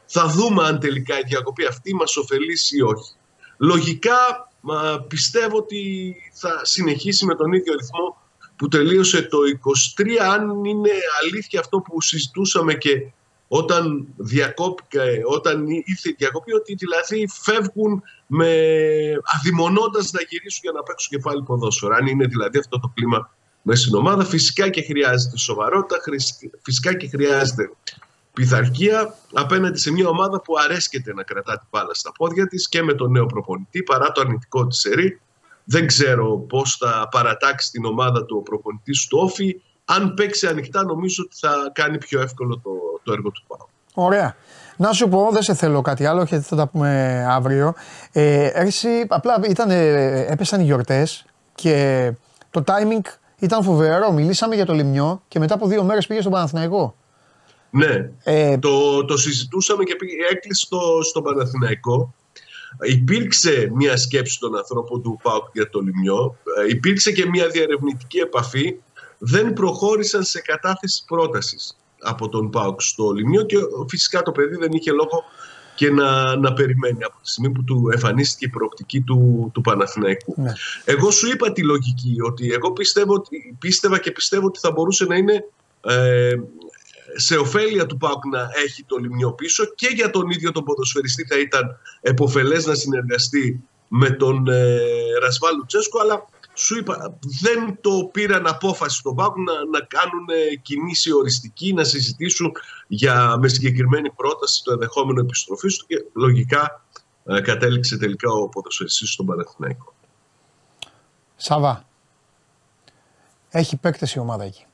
[0.06, 3.12] Θα δούμε αν τελικά η διακοπή αυτή μας ωφελήσει ή όχι.
[3.56, 8.16] Λογικά μα, πιστεύω ότι θα συνεχίσει με τον ίδιο ρυθμό
[8.56, 9.38] που τελείωσε το
[9.98, 10.90] 23 αν είναι
[11.22, 13.12] αλήθεια αυτό που συζητούσαμε και
[13.52, 18.48] όταν διακόπηκε, όταν ήρθε η διακοπή ότι δηλαδή φεύγουν με
[19.22, 21.94] αδειμονώντας να γυρίσουν για να παίξουν και πάλι ποδόσφαιρο.
[21.94, 23.30] Αν είναι δηλαδή αυτό το κλίμα
[23.62, 27.70] μέσα στην ομάδα φυσικά και χρειάζεται σοβαρότητα, χρησ- φυσικά και χρειάζεται
[28.32, 32.82] πειθαρχία απέναντι σε μια ομάδα που αρέσκεται να κρατά την μπάλα στα πόδια της και
[32.82, 35.20] με τον νέο προπονητή παρά το αρνητικό της σερί.
[35.64, 39.60] Δεν ξέρω πώς θα παρατάξει την ομάδα του ο προπονητής του Όφη.
[39.96, 42.70] Αν παίξει ανοιχτά νομίζω ότι θα κάνει πιο εύκολο το,
[43.02, 43.68] το έργο του Πάου.
[43.94, 44.36] Ωραία.
[44.76, 47.74] Να σου πω, δεν σε θέλω κάτι άλλο γιατί θα τα πούμε αύριο.
[48.12, 49.70] Ε, εσύ, απλά ήταν,
[50.30, 51.24] έπεσαν οι γιορτές
[51.54, 52.12] και
[52.50, 53.06] το timing
[53.38, 54.12] ήταν φοβερό.
[54.12, 56.94] Μιλήσαμε για το Λιμιό και μετά από δύο μέρες πήγε στον Παναθηναϊκό.
[57.70, 62.14] Ναι, Ε, το, το συζητούσαμε και πήγε, έκλεισε στο, στο Παναθηναϊκό.
[62.82, 66.36] Υπήρξε μια σκέψη των ανθρώπων του ΠΑΟΚ για το Λιμιό.
[66.60, 68.74] Ε, Υπήρξε και μια διαρευνητική επαφή.
[69.22, 73.56] Δεν προχώρησαν σε κατάθεση πρότασης από τον ΠΑΟΚ στο Λιμιό και
[73.88, 75.24] φυσικά το παιδί δεν είχε λόγο
[75.74, 80.34] και να, να περιμένει από τη στιγμή που του εμφανίστηκε η προοπτική του, του Παναθηναϊκού.
[80.36, 80.52] ναι.
[80.84, 85.04] Εγώ σου είπα τη λογική ότι εγώ πιστεύω, ότι- πίστευα και πιστεύω ότι θα μπορούσε
[85.04, 85.44] να είναι
[85.86, 86.34] ε,
[87.14, 91.24] σε ωφέλεια του ΠΑΟΚ να έχει το λιμνιό πίσω και για τον ίδιο τον ποδοσφαιριστή
[91.24, 94.78] θα ήταν επωφελές να συνεργαστεί με τον ε,
[95.22, 96.26] Ρασβάλ Λουτσέσκο αλλά
[96.60, 101.84] σου είπα δεν το πήραν απόφαση στον ΠΑΟΚ να, να κάνουν ε, κινήση οριστική να
[101.84, 102.52] συζητήσουν
[102.86, 106.84] για, με συγκεκριμένη πρόταση το ενδεχόμενο επιστροφής του και λογικά
[107.24, 109.94] ε, κατέληξε τελικά ο ποδοσφαιριστής στον Παναθηναϊκό.
[111.36, 111.84] Σαβά.
[113.50, 114.64] Έχει παίκτες η ομάδα εκεί.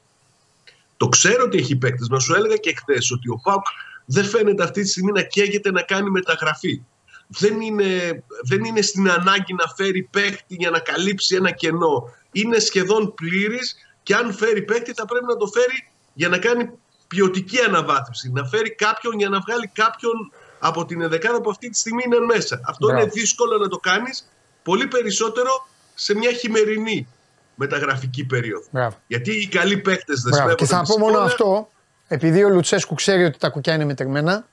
[0.96, 2.08] Το ξέρω ότι έχει παίκτες.
[2.08, 3.64] Μα σου έλεγα και χθες ότι ο Πάουκ
[4.04, 6.82] δεν φαίνεται αυτή τη στιγμή να καίγεται να κάνει μεταγραφή.
[7.28, 12.14] Δεν είναι, δεν είναι στην ανάγκη να φέρει παίκτη για να καλύψει ένα κενό.
[12.32, 16.70] Είναι σχεδόν πλήρης και αν φέρει παίκτη θα πρέπει να το φέρει για να κάνει
[17.08, 18.30] ποιοτική αναβάθμιση.
[18.32, 22.18] Να φέρει κάποιον για να βγάλει κάποιον από την ενδεκάδα που αυτή τη στιγμή είναι
[22.18, 22.60] μέσα.
[22.64, 23.02] Αυτό Μπράβο.
[23.02, 24.30] είναι δύσκολο να το κάνεις
[24.62, 27.08] πολύ περισσότερο σε μια χειμερινή
[27.54, 28.66] μεταγραφική περίοδο.
[28.70, 28.96] Μπράβο.
[29.06, 30.36] Γιατί οι καλοί παίκτες Μπράβο.
[30.36, 30.54] δεσμεύονται.
[30.54, 31.32] Και θα με πω μόνο συμβόλαια.
[31.32, 31.68] αυτό,
[32.08, 34.46] επειδή ο Λουτσέσκου ξέρει ότι τα κουκιά είναι μετρημένα,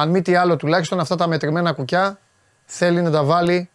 [0.00, 2.18] αν μη τι άλλο τουλάχιστον αυτά τα μετρημένα κουκιά
[2.64, 3.68] θέλει να τα βάλει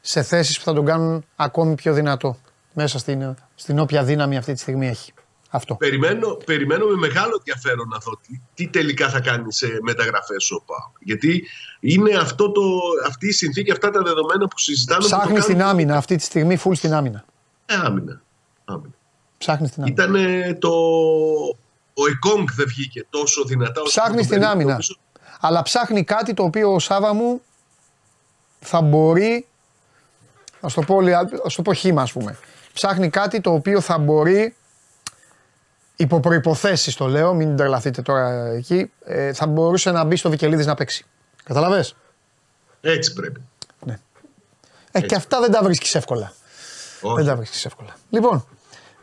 [0.00, 2.36] σε θέσεις που θα τον κάνουν ακόμη πιο δυνατό
[2.72, 5.12] μέσα στην, στην όποια δύναμη αυτή τη στιγμή έχει.
[5.50, 5.74] Αυτό.
[5.74, 10.62] Περιμένω, περιμένω με μεγάλο ενδιαφέρον να δω τι, τι τελικά θα κάνει σε μεταγραφές ο
[10.66, 10.96] ΠΑΟΚ.
[11.00, 11.44] Γιατί
[11.80, 12.60] είναι αυτό το,
[13.06, 15.02] αυτή η συνθήκη, αυτά τα δεδομένα που συζητάμε.
[15.02, 17.24] που το Ψάχνει στην κάνουν- άμυνα αυτή τη στιγμή, full στην άμυνα.
[17.66, 18.22] Ε, άμυνα.
[18.64, 18.94] άμυνα.
[19.38, 20.02] Ψάχνει στην άμυνα.
[20.04, 20.70] Ήταν το.
[21.96, 23.80] Ο Εκόνγκ δεν βγήκε τόσο δυνατά.
[23.80, 24.50] όσο Ψάχνει το στην περίπου.
[24.52, 24.70] άμυνα.
[24.70, 24.96] Νομίζω-
[25.46, 27.42] Αλλά ψάχνει κάτι το οποίο ο Σάβα μου
[28.60, 29.46] θα μπορεί.
[30.60, 31.14] Α το πω, λι-
[31.44, 32.38] ας το πω χήμα, ας πούμε.
[32.72, 34.56] Ψάχνει κάτι το οποίο θα μπορεί.
[35.96, 38.90] Υπό προποθέσει το λέω, μην τρελαθείτε τώρα εκεί.
[39.04, 41.04] ε, θα μπορούσε να μπει στο Βικελίδης να παίξει.
[41.44, 41.84] Καταλαβέ.
[42.80, 43.40] Έτσι πρέπει.
[44.92, 46.32] Ε, και αυτά δεν τα βρίσκεις εύκολα.
[47.00, 47.14] Όχι.
[47.16, 47.96] Δεν τα βρίσκεις εύκολα.
[48.10, 48.46] Λοιπόν,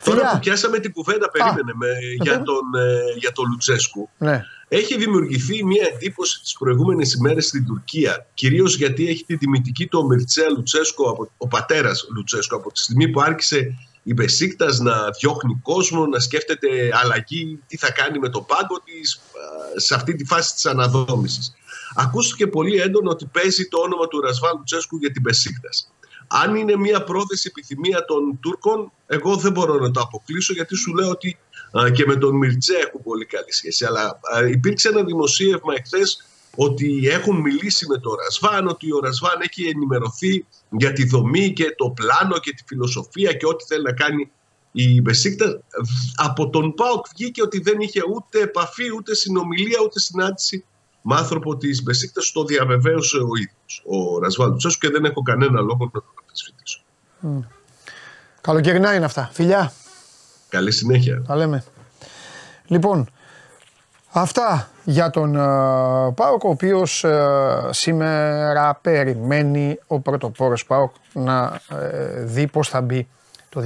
[0.04, 0.32] Τώρα φιλιά.
[0.32, 1.86] που πιάσαμε την κουβέντα, περίμενε με,
[2.22, 2.42] για, βέβαια.
[2.44, 4.08] τον, ε, για τον Λουτσέσκου.
[4.18, 4.42] Ναι.
[4.74, 9.98] Έχει δημιουργηθεί μια εντύπωση τις προηγούμενες ημέρες στην Τουρκία, κυρίως γιατί έχει τη τιμητική του
[9.98, 15.10] ο Μιρτσέα Λουτσέσκο, από, ο πατέρας Λουτσέσκο, από τη στιγμή που άρχισε η Μπεσίκτας να
[15.20, 16.68] διώχνει κόσμο, να σκέφτεται
[17.02, 21.54] αλλαγή, τι θα κάνει με τον πάγκο της, α, σε αυτή τη φάση της αναδόμησης.
[21.94, 25.92] Ακούστηκε πολύ έντονο ότι παίζει το όνομα του Ρασβάν Λουτσέσκου για την Μπεσίκτας.
[26.26, 30.94] Αν είναι μια πρόθεση επιθυμία των Τούρκων, εγώ δεν μπορώ να το αποκλείσω γιατί σου
[30.94, 31.51] λέω ότι α,
[31.94, 33.84] και με τον Μιρτζέ έχουν πολύ καλή σχέση.
[33.84, 39.40] Αλλά α, υπήρξε ένα δημοσίευμα εχθές ότι έχουν μιλήσει με τον Ρασβάν, ότι ο Ρασβάν
[39.40, 43.92] έχει ενημερωθεί για τη δομή και το πλάνο και τη φιλοσοφία και ό,τι θέλει να
[43.92, 44.30] κάνει
[44.72, 45.60] η Μπεσίκτα.
[46.14, 50.64] Από τον ΠΑΟΚ βγήκε ότι δεν είχε ούτε επαφή, ούτε συνομιλία, ούτε συνάντηση
[51.02, 52.32] με άνθρωπο της Μπεσίκτας.
[52.32, 56.80] Το διαβεβαίωσε ο ίδιος ο Ρασβάν Τσέσου και δεν έχω κανένα λόγο να τον αμφισβητήσω.
[58.40, 59.30] Καλοκαιρινά είναι αυτά.
[59.32, 59.72] Φιλιά.
[60.52, 61.22] Καλή συνέχεια.
[61.26, 61.64] Τα λέμε.
[62.66, 63.10] Λοιπόν,
[64.10, 72.22] αυτά για τον uh, ΠΑΟΚ, ο οποίος ε, σήμερα περιμένει ο πρωτοπόρος ΠΑΟΚ να ε,
[72.24, 73.08] δει πώς θα μπει
[73.48, 73.62] το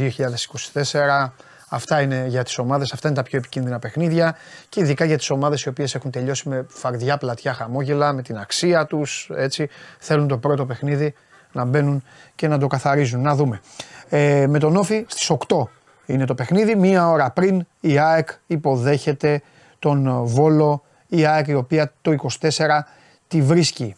[0.72, 1.28] 2024.
[1.68, 4.36] Αυτά είναι για τις ομάδες, αυτά είναι τα πιο επικίνδυνα παιχνίδια
[4.68, 8.38] και ειδικά για τις ομάδες οι οποίες έχουν τελειώσει με φαρδιά πλατιά χαμόγελα, με την
[8.38, 9.68] αξία τους, έτσι,
[9.98, 11.14] θέλουν το πρώτο παιχνίδι
[11.52, 12.02] να μπαίνουν
[12.34, 13.20] και να το καθαρίζουν.
[13.22, 13.60] Να δούμε.
[14.08, 15.68] Ε, με τον Όφη στις 8
[16.06, 16.74] είναι το παιχνίδι.
[16.74, 19.42] Μία ώρα πριν η ΑΕΚ υποδέχεται
[19.78, 20.82] τον Βόλο.
[21.08, 22.48] Η ΑΕΚ η οποία το 24
[23.28, 23.96] τη βρίσκει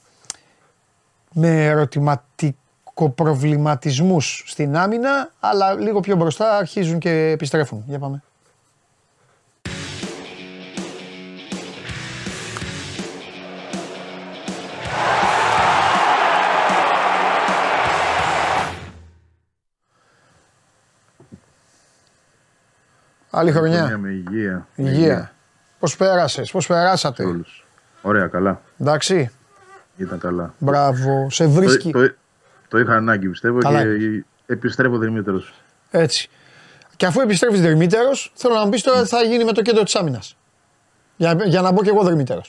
[1.33, 7.85] με ερωτηματικοπροβληματισμούς στην άμυνα αλλά λίγο πιο μπροστά αρχίζουν και επιστρέφουν.
[7.87, 8.23] Για πάμε.
[23.39, 23.99] Άλλη χρονιά.
[23.99, 24.67] Με υγεία.
[24.75, 25.33] Υγεία.
[25.79, 27.67] Πώς πέρασες, πώς περάσατε; Όλους.
[28.03, 28.61] Ωραία, καλά.
[28.81, 29.31] Εντάξει.
[29.97, 30.55] Ήταν καλά.
[30.59, 31.27] Μπράβο.
[31.31, 31.91] Σε Το, βρίσκει.
[31.91, 32.13] το,
[32.69, 33.83] το είχα ανάγκη πιστεύω Καλά.
[33.83, 35.55] και επιστρέφω δερμύτερος.
[35.91, 36.29] Έτσι.
[36.97, 39.83] Και αφού επιστρέφεις δερμήτερο, θέλω να μου πεις τώρα τι θα γίνει με το κέντρο
[39.83, 40.37] της άμυνας.
[41.17, 42.43] Για, για να μπω κι εγώ δερμήτερο.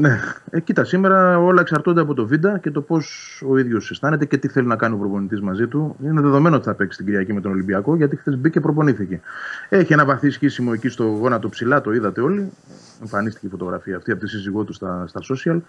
[0.00, 0.20] Ναι,
[0.50, 4.36] ε, κοίτα, σήμερα όλα εξαρτώνται από το Βίντα και το πώς ο ίδιος αισθάνεται και
[4.36, 5.96] τι θέλει να κάνει ο προπονητής μαζί του.
[6.04, 9.20] Είναι δεδομένο ότι θα παίξει την Κυριακή με τον Ολυμπιακό, γιατί χθες μπήκε και προπονήθηκε.
[9.68, 12.52] Έχει ένα βαθύ σχίσιμο εκεί στο γόνατο ψηλά, το είδατε όλοι.
[13.00, 15.60] Εμφανίστηκε η φωτογραφία αυτή από τη σύζυγό του στα, στα social.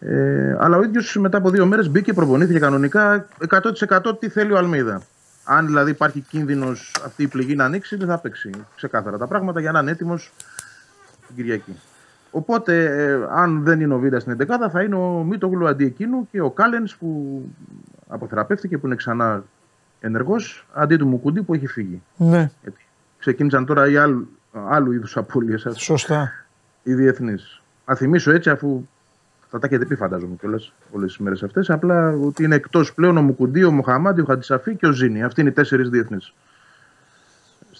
[0.00, 4.56] Ε, αλλά ο ίδιος μετά από δύο μέρες μπήκε, προπονήθηκε κανονικά 100% τι θέλει ο
[4.58, 5.02] Αλμίδα.
[5.44, 9.60] Αν δηλαδή υπάρχει κίνδυνος αυτή η πληγή να ανοίξει, δεν θα παίξει ξεκάθαρα τα πράγματα
[9.60, 10.32] για να είναι έτοιμος
[11.26, 11.76] την Κυριακή.
[12.34, 16.28] Οπότε, ε, αν δεν είναι ο Βίντα στην 11 θα είναι ο Μίτογλου αντί εκείνου
[16.30, 17.40] και ο Κάλενς που
[18.08, 19.44] αποθεραπεύτηκε, που είναι ξανά
[20.00, 22.02] ενεργός, αντί του Μουκουντή που έχει φύγει.
[22.16, 22.86] Ναι, Γιατί
[23.18, 26.32] ξεκίνησαν τώρα οι άλλου, άλλου είδους απώλειες σωστά.
[26.82, 27.62] οι διεθνείς.
[27.86, 28.86] Να θυμίσω έτσι, αφού
[29.50, 33.16] θα τα έχετε πει, φαντάζομαι κιόλας όλες τις μέρες αυτές, απλά ότι είναι εκτός πλέον
[33.16, 35.22] ο Μουκουντή, ο Μοχαμάντι, ο Χαντισαφή και ο Ζήνη.
[35.22, 36.34] Αυτοί είναι οι τέσσερις διεθνείς.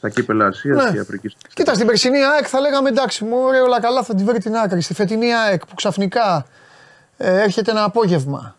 [0.03, 0.91] Στα κύπελα Ασίας Ναι.
[0.91, 1.37] και Αφρικής.
[1.55, 4.57] Κοίτα, στην περσινή ΑΕΚ θα λέγαμε εντάξει, μου ωραία, όλα καλά, θα τη βρει την
[4.57, 4.81] άκρη.
[4.81, 6.47] Στη φετινή ΑΕΚ που ξαφνικά
[7.17, 8.57] ε, έρχεται ένα απόγευμα.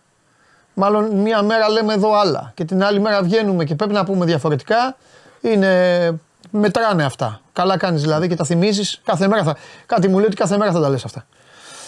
[0.74, 4.26] Μάλλον μία μέρα λέμε εδώ άλλα και την άλλη μέρα βγαίνουμε και πρέπει να πούμε
[4.26, 4.96] διαφορετικά.
[5.42, 6.20] Είναι.
[6.52, 7.42] Μετράνε αυτά.
[7.54, 9.02] Καλά κάνεις δηλαδή και τα θυμίζεις.
[9.06, 9.56] Κάθε μέρα θα.
[9.86, 11.26] Κάτι μου λέει ότι κάθε μέρα θα τα λες αυτά.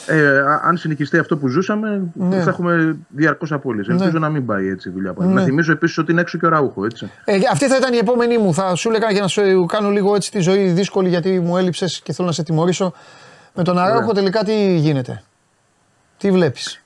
[0.07, 2.41] Ε, α- αν συνεχιστεί αυτό που ζούσαμε, Ναι.
[2.41, 3.91] θα έχουμε διαρκώς απόλυση.
[3.91, 5.13] Ελπίζω να μην πάει έτσι η δουλειά.
[5.17, 6.85] Να θυμίσω επίσης ότι είναι έξω και ο Ραούχο.
[6.85, 7.11] Έτσι.
[7.25, 8.53] Ε, αυτή θα ήταν η επόμενη μου.
[8.53, 12.01] Θα σου έλεγα για να σου κάνω λίγο έτσι τη ζωή δύσκολη γιατί μου έλειψες
[12.03, 12.93] και θέλω να σε τιμωρήσω.
[13.55, 15.23] Με τον Αράουχο τελικά τι γίνεται;
[16.17, 16.83] Τι βλέπεις;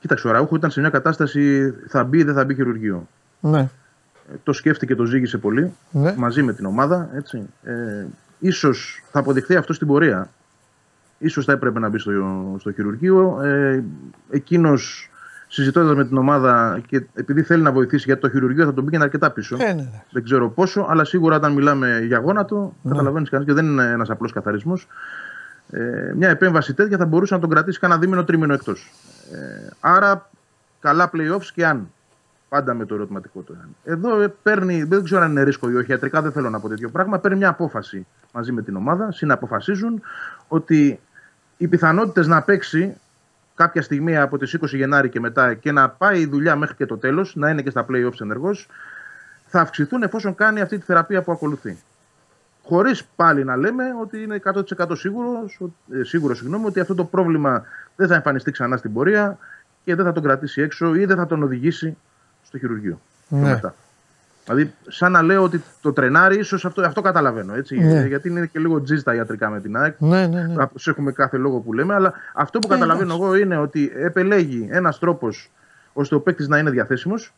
[0.00, 3.08] Κοίταξε, ο Ραούχο ήταν σε μια κατάσταση θα μπει ή δεν θα μπει χειρουργείο.
[3.40, 3.58] Ναι.
[3.58, 6.14] Ε, το σκέφτηκε, το ζήγησε πολύ Ναι.
[6.16, 7.08] μαζί με την ομάδα.
[7.14, 7.42] Έτσι.
[7.64, 7.72] Ε,
[8.38, 10.30] ίσως θα αποδειχθεί αυτό στην πορεία.
[11.18, 12.12] Ίσως θα έπρεπε να μπει στο,
[12.58, 13.40] στο χειρουργείο.
[13.42, 13.84] Ε,
[14.30, 15.10] εκείνος
[15.48, 19.04] συζητώντας με την ομάδα και επειδή θέλει να βοηθήσει γιατί το χειρουργείο θα τον πήγαινε
[19.04, 19.56] αρκετά πίσω.
[19.60, 20.02] Ε, ναι, ναι.
[20.10, 22.90] Δεν ξέρω πόσο, αλλά σίγουρα όταν μιλάμε για γόνατο, ναι.
[22.90, 24.86] καταλαβαίνεις κανείς και δεν είναι ένας απλός καθαρισμός.
[25.70, 28.92] Ε, μια επέμβαση τέτοια θα μπορούσε να τον κρατήσει κανένα δίμηνο τρίμηνο εκτός.
[29.32, 30.30] Ε, άρα,
[30.80, 31.90] καλά playoffs και αν.
[32.48, 33.56] Πάντα με το ερωτηματικό του.
[33.58, 33.96] εάν.
[33.96, 36.68] Εδώ ε, παίρνει, δεν ξέρω αν είναι ρίσκο ή όχι, ιατρικά δεν θέλω να πω
[36.68, 37.18] τέτοιο πράγμα.
[37.18, 40.02] Παίρνει μια απόφαση μαζί με την ομάδα, συναποφασίζουν
[40.48, 41.00] ότι
[41.56, 42.94] οι πιθανότητες να παίξει
[43.54, 46.86] κάποια στιγμή από τις 20 Γενάρη και μετά και να πάει η δουλειά μέχρι και
[46.86, 48.68] το τέλος, να είναι και στα playoffs ενεργός,
[49.46, 51.78] θα αυξηθούν εφόσον κάνει αυτή τη θεραπεία που ακολουθεί.
[52.62, 54.40] Χωρίς πάλι να λέμε ότι είναι
[54.78, 55.58] 100% σίγουρος
[56.02, 57.64] σίγουρος, συγγνώμη, ότι αυτό το πρόβλημα
[57.96, 59.38] δεν θα εμφανιστεί ξανά στην πορεία
[59.84, 61.96] και δεν θα τον κρατήσει έξω ή δεν θα τον οδηγήσει
[62.42, 63.00] στο χειρουργείο.
[63.28, 63.48] πιο Ναι.
[63.48, 63.74] μετά.
[64.46, 67.54] Δηλαδή, σαν να λέω ότι το τρενάρι, ίσως αυτό, αυτό καταλαβαίνω.
[67.54, 68.06] Έτσι, Ναι.
[68.06, 69.94] Γιατί είναι και λίγο τζιζ τα ιατρικά με την ΑΕΚ.
[70.00, 70.54] Ναι, ναι, ναι.
[70.54, 73.24] Θα προσέχουμε κάθε λόγο που λέμε, αλλά αυτό που Ναι, καταλαβαίνω εντάξει.
[73.24, 75.50] εγώ είναι ότι επελέγει ένας τρόπος
[75.92, 77.34] ώστε ο παίκτης να είναι διαθέσιμος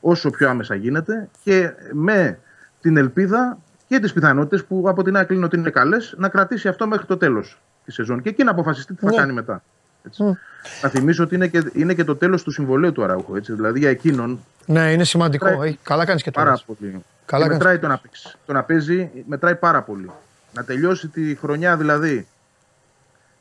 [0.00, 2.38] όσο πιο άμεσα γίνεται και με
[2.80, 6.68] την ελπίδα και τις πιθανότητες που από την ΑΕΚ λένε ότι είναι καλές να κρατήσει
[6.68, 9.16] αυτό μέχρι το τέλος της σεζόν και εκεί να αποφασιστεί τι θα Ναι.
[9.16, 9.62] κάνει μετά.
[10.06, 10.38] Έτσι.
[10.80, 13.36] Θα θυμίσω ότι είναι και, είναι και το τέλος του συμβολέου του Αραούχου.
[13.36, 13.52] Έτσι.
[13.52, 14.40] Δηλαδή για εκείνον
[14.70, 15.48] Ναι, είναι σημαντικό.
[15.48, 16.62] Μετράει- Ε, καλά κάνεις και πάρα τώρα.
[16.66, 16.90] πολύ.
[17.26, 17.56] Καλά και κάνεις.
[17.64, 18.36] μετράει το να, παίξεις.
[18.46, 20.10] το να παίζει, μετράει πάρα πολύ.
[20.54, 22.26] Να τελειώσει τη χρονιά δηλαδή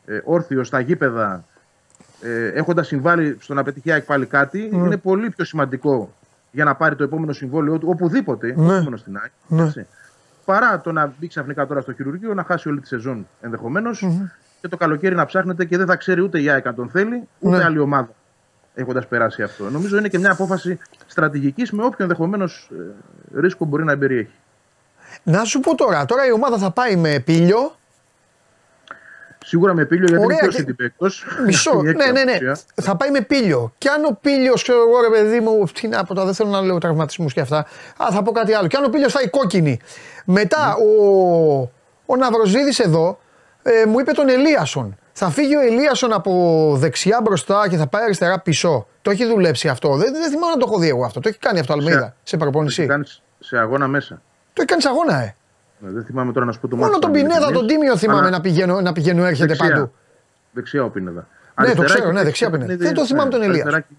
[0.05, 1.43] ε, όρθιος στα γήπεδα,
[2.21, 4.77] ε, έχοντας συμβάλει στο να πετυχεί η ΑΕΚ πάλι κάτι, Ναι.
[4.85, 6.13] είναι πολύ πιο σημαντικό
[6.51, 8.73] για να πάρει το επόμενο συμβόλαιο του οπουδήποτε, Ναι.
[8.73, 9.31] όχι μόνο στην ΑΕΚ.
[9.47, 9.63] Ναι.
[9.63, 9.85] έτσι.
[10.45, 14.07] Παρά το να μπει ξαφνικά τώρα στο χειρουργείο, να χάσει όλη τη σεζόν ενδεχομένως,
[14.61, 17.27] και το καλοκαίρι να ψάχνεται και δεν θα ξέρει ούτε η ΑΕΚ αν τον θέλει,
[17.39, 17.63] ούτε Ναι.
[17.63, 18.09] άλλη ομάδα
[18.77, 19.69] έχοντας περάσει αυτό.
[19.69, 22.69] Νομίζω είναι και μια απόφαση στρατηγικής με όποιο ενδεχομένως
[23.33, 24.33] ρίσκο μπορεί να περιέχει.
[25.23, 27.75] Να σου πω τώρα, τώρα η ομάδα θα πάει με πύλιο.
[29.45, 31.07] Σίγουρα με πύλιο γιατί Ωραία, είναι και- πιο συντυπέκτο.
[31.45, 31.81] Μισό.
[31.81, 32.51] ναι, ναι, ναι.
[32.81, 33.73] Θα πάει με πύλιο.
[33.77, 36.49] Και αν ο πύλιος, ξέρω εγώ, ρε παιδί μου, τι να πω, τώρα, δεν θέλω
[36.49, 37.57] να λέω τραυματισμούς και αυτά.
[37.97, 38.67] Α, θα πω κάτι άλλο.
[38.67, 39.79] Και αν ο πύλιος φάει κόκκινη.
[40.25, 40.91] Μετά ο,
[42.05, 43.19] ο Ναυροζίδης εδώ
[43.63, 44.97] ε, μου είπε τον Ελίασον.
[45.19, 48.87] Θα φύγει ο Ελίασον από δεξιά μπροστά και θα πάει αριστερά πίσω.
[49.01, 49.95] Το έχει δουλέψει αυτό.
[49.95, 51.19] Δεν, δεν θυμάμαι να το έχω δει εγώ αυτό.
[51.19, 52.85] Το έχει κάνει αυτό Αλμίδα σε προπόνηση.
[52.85, 53.03] Κάνει
[53.39, 54.15] σε αγώνα μέσα.
[54.53, 55.35] Το έχει κάνει σε αγώνα, ε.
[55.79, 57.67] Ναι, Δεν θυμάμαι τώρα να σου πω το Μόνο μάτι τον των Πινέδα, Λιβύης, τον
[57.67, 59.69] Τίμιο θυμάμαι αλλά να πηγαίνω, να πηγαίνω έρχεται δεξιά.
[59.69, 59.91] παντού.
[60.51, 61.11] Δεξιά ο Πινέδα.
[61.19, 62.67] Ναι, το Αριστερά ξέρω, έχει ναι, παίξει δεξιά σε Πινέδα.
[62.67, 63.51] παιχνίδι, Δεν το θυμάμαι τον Ελία.
[63.51, 63.93] αριστερά και-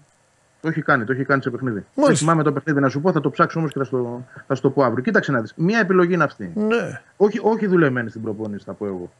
[0.61, 1.75] Το έχει κάνει, το έχει κάνει σε παιχνίδι.
[1.75, 2.25] Δεν Μάλιστα.
[2.25, 4.69] θυμάμαι το παιχνίδι να σου πω, θα το ψάξω όμως και θα στο, θα στο
[4.69, 5.03] πω αύριο.
[5.03, 5.53] Κοίταξε να δεις.
[5.55, 6.51] Μία επιλογή είναι αυτή.
[6.55, 7.01] Ναι.
[7.17, 9.11] Όχι, όχι δουλεμένη στην προπόνηση, θα πω εγώ.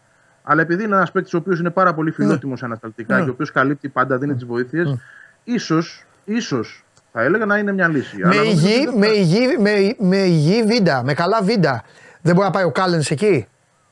[0.44, 3.24] Αλλά επειδή είναι ένας παίκτης ο οποίος είναι πάρα πολύ φιλότιμος ανασταλτικά Ναι.
[3.24, 4.96] και ο οποίος καλύπτει πάντα, δίνει τις βοήθειες,
[5.44, 8.18] ίσως ίσως, θα έλεγα να είναι μια λύση.
[8.18, 11.42] Με Αλλά νομίζω υγιή, ότι δεν με, θα- υγιή, με, με υγιή βίντα, με καλά
[11.44, 11.84] βίντα.
[12.22, 13.48] Δεν μπορεί να πάει ο Κάλενς εκεί.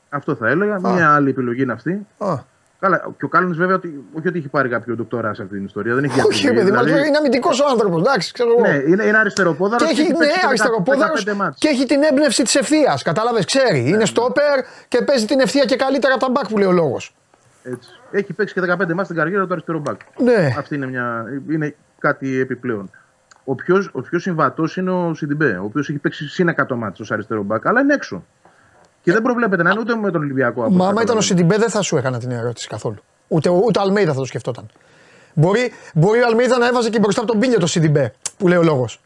[0.08, 0.78] Αυτό θα έλεγα.
[0.80, 2.06] Μια άλλη επιλογή είναι αυτή.
[2.18, 2.34] Α.
[2.80, 5.64] Καλά, και ο Κάλλιν βέβαια ότι, όχι ότι έχει πάρει κάποιο ντοκτορά σε αυτή την
[5.64, 5.94] ιστορία.
[5.94, 8.00] Δεν έχει Όχι, γιατρική, παιδί, μα δηλαδή- είναι αμυντικός ο άνθρωπος.
[8.00, 8.60] Εντάξει, ξέρω εγώ.
[8.60, 9.92] Ναι, είναι, είναι αριστεροπόδαρος.
[9.92, 11.24] και έχει, ναι, αριστεροπόδαρος
[11.58, 13.02] και έχει την έμπνευση της ευθείας.
[13.02, 13.80] Κατάλαβες, ξέρει.
[13.80, 16.72] Ναι, είναι στόπερ και παίζει την ευθεία και καλύτερα από τα μπακ που λέει ο
[16.72, 17.14] λόγος.
[18.10, 20.00] Έχει παίξει και 15 μάτια στην καριέρα του αριστερό μπακ.
[20.18, 20.54] Ναι.
[20.58, 22.90] Αυτή είναι, μια, είναι κάτι επιπλέον.
[23.44, 26.96] Ο πιο, ο πιο συμβατός είναι ο Σιντιμπέ, ο οποίος έχει παίξει συν 100 ματς
[27.04, 28.24] ως αριστερό μπακ, αλλά είναι έξω.
[29.02, 30.60] Και δεν προβλέπεται να είναι ούτε με τον Ολυμπιακό.
[30.64, 31.20] από Μα ό,τι άμα ήταν ο καταλαβαίνω.
[31.20, 32.96] Σιντιμπέ δεν θα σου έκανα την ερώτηση καθόλου.
[33.28, 34.66] Ούτε, ούτε ο Αλμέιδα θα το σκεφτόταν.
[35.34, 38.58] Μπορεί, μπορεί ο Αλμέιδα να έβαζε και μπροστά από τον Πήλιο το Σιντιμπέ που λέει
[38.58, 39.00] ο λόγος.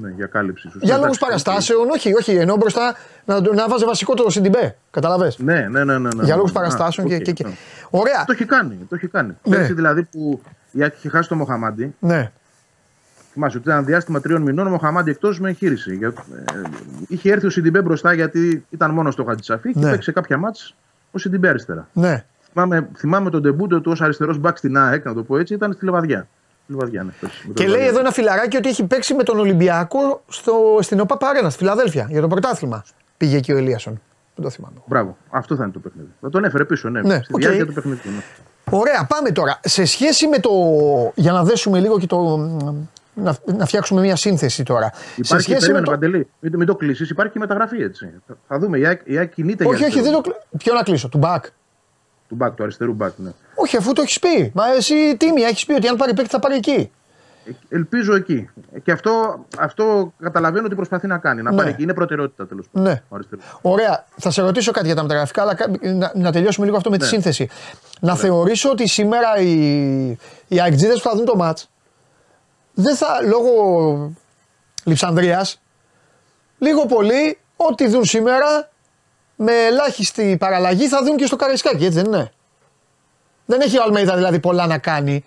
[0.00, 0.62] Ναι, για κάλυψη.
[0.62, 0.78] σωστά.
[0.82, 2.34] Για λόγους Εντάξει, παραστάσεων, όχι, όχι.
[2.34, 4.76] Ενώ μπροστά να, να βάζει βασικό το Σιντιμπέ.
[4.90, 5.32] Καταλαβέ.
[5.36, 5.98] Ναι, ναι, ναι.
[5.98, 6.24] ναι, ναι.
[6.24, 7.44] Για λόγους Α, παραστάσεων και, οκ, και, και.
[7.46, 7.52] ναι.
[7.90, 8.24] Ωραία.
[8.26, 8.78] Το έχει κάνει.
[8.88, 9.36] Το έχει κάνει.
[9.42, 9.56] Ναι.
[9.56, 10.40] Πέρσι δηλαδή που
[10.70, 12.32] η ΑΕΚ είχε χάσει το Μοχαμάντι, Ναι.
[13.32, 15.96] Θυμάσαι ότι ήταν ένα διάστημα τριών μηνών ο Μοχαμάντι εκτός με εγχείρηση.
[15.96, 16.60] Για, ε,
[17.08, 19.84] είχε έρθει ο Σιντιμπέ μπροστά γιατί ήταν μόνος στο Χατζησαφή και Ναι.
[19.90, 20.74] παίξει σε κάποια ματς
[21.10, 21.88] ο Σιντιμπέ αριστερά.
[21.92, 22.24] Ναι.
[22.52, 25.72] Θυμάμαι, θυμάμαι τον ντεμπούτο του ως αριστερός μπακ στην ΑΕΚ, να το πω έτσι, ήταν
[25.72, 26.26] στη Λεβαδιά.
[26.64, 27.90] Στη Λεβαδιά, ναι, πέρσι, με το Και λέει Λεβαδιά.
[27.90, 32.06] εδώ ένα φιλαράκι ότι έχει παίξει με τον Ολυμπιακό στο, στην OPAP Arena, στη Φιλαδέλφια,
[32.10, 32.84] για το πρωτάθλημα.
[33.16, 34.00] Πήγε εκεί ο Ελίασον.
[34.34, 34.74] Δεν το θυμάμαι.
[34.86, 36.08] Μπράβο, αυτό θα είναι το παιχνίδι.
[36.20, 37.40] Θα τον έφερε πίσω, ναι, Ναι, στη οκ.
[37.40, 38.10] διάρκεια του παιχνιδιού.
[38.10, 38.22] Ναι.
[38.78, 39.60] Ωραία, πάμε τώρα.
[39.64, 40.50] Σε σχέση με το.
[41.14, 42.38] Για να δέσουμε λίγο και το.
[43.22, 44.90] Να, να φτιάξουμε μια σύνθεση τώρα.
[44.94, 45.90] σε Υπάρχει, σχέση περίμενε, με το.
[45.90, 48.10] Παντελή, μην, το- μην το κλείσει, υπάρχει και μεταγραφή έτσι.
[48.26, 50.20] Θα, θα δούμε, η ΑΕΚ, η ΑΕΚ κινείται Όχι, για όχι, δεν αυτό.
[50.20, 50.30] το.
[50.50, 51.44] κλ- Ποιο να κλείσω, του μπακ.
[52.28, 53.12] Του μπακ, του αριστερού μπακ.
[53.16, 53.30] Ναι.
[53.54, 54.50] Όχι, αφού το έχεις πει.
[54.54, 56.90] Μα εσύ τίμια έχεις πει ότι αν πάρει παίκτη θα πάρει εκεί.
[57.44, 58.48] Ε, Ελπίζω εκεί.
[58.82, 61.42] Και αυτό, αυτό καταλαβαίνω ότι προσπαθεί να κάνει.
[61.42, 61.56] Να Ναι.
[61.56, 61.82] πάρει εκεί.
[61.82, 62.88] Είναι προτεραιότητα τέλος πάντων.
[62.92, 63.02] Ναι.
[63.08, 63.44] ο αριστερός.
[63.62, 64.04] Ωραία.
[64.16, 66.96] Θα σε ρωτήσω κάτι για τα μεταγραφικά, αλλά κα- να, να τελειώσουμε λίγο αυτό με
[66.96, 67.08] τη Ναι.
[67.08, 67.48] σύνθεση.
[68.00, 69.54] Να θεωρήσω ότι σήμερα οι,
[70.48, 71.70] οι αεκτζίδες που θα δουν το μάτς
[72.80, 74.12] δεν θα, λόγω
[74.84, 75.60] Λιψανδρίας,
[76.58, 78.70] λίγο πολύ, ό,τι δουν σήμερα,
[79.36, 82.32] με ελάχιστη παραλλαγή θα δουν και στο Καραϊσκάκι, έτσι δεν είναι;
[83.46, 85.24] Δεν έχει ο Αλμέιδα δηλαδή πολλά να κάνει.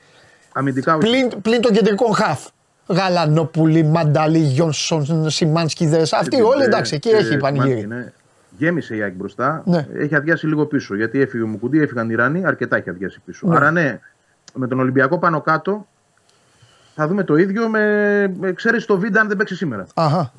[0.53, 1.09] Αμυντικά όχι.
[1.09, 2.47] Πλην, πλην των κεντρικών χαφ.
[2.87, 6.13] Γαλανόπουλη, Μανταλή, Γιόνσον, Σιμάνσκιδες.
[6.13, 7.69] Αυτοί όλοι Ε, εντάξει, εκεί ε, έχει πανηγύρι.
[7.69, 8.11] Σμάνσκι, ναι.
[8.57, 9.63] Γέμισε η ΑΕΚ μπροστά.
[9.65, 9.87] Ναι.
[9.93, 10.95] Έχει αδειάσει λίγο πίσω.
[10.95, 13.47] Γιατί έφυγε ο Μουκουντή, έφυγαν οι Ιρανοί, αρκετά έχει αδειάσει πίσω.
[13.47, 13.55] Ναι.
[13.55, 13.99] Άρα ναι,
[14.53, 15.87] με τον Ολυμπιακό πάνω κάτω
[16.95, 17.79] θα δούμε το ίδιο με,
[18.39, 19.87] με εξαίρεση το Βίντα αν δεν παίξει σήμερα.
[19.93, 20.33] Αχα.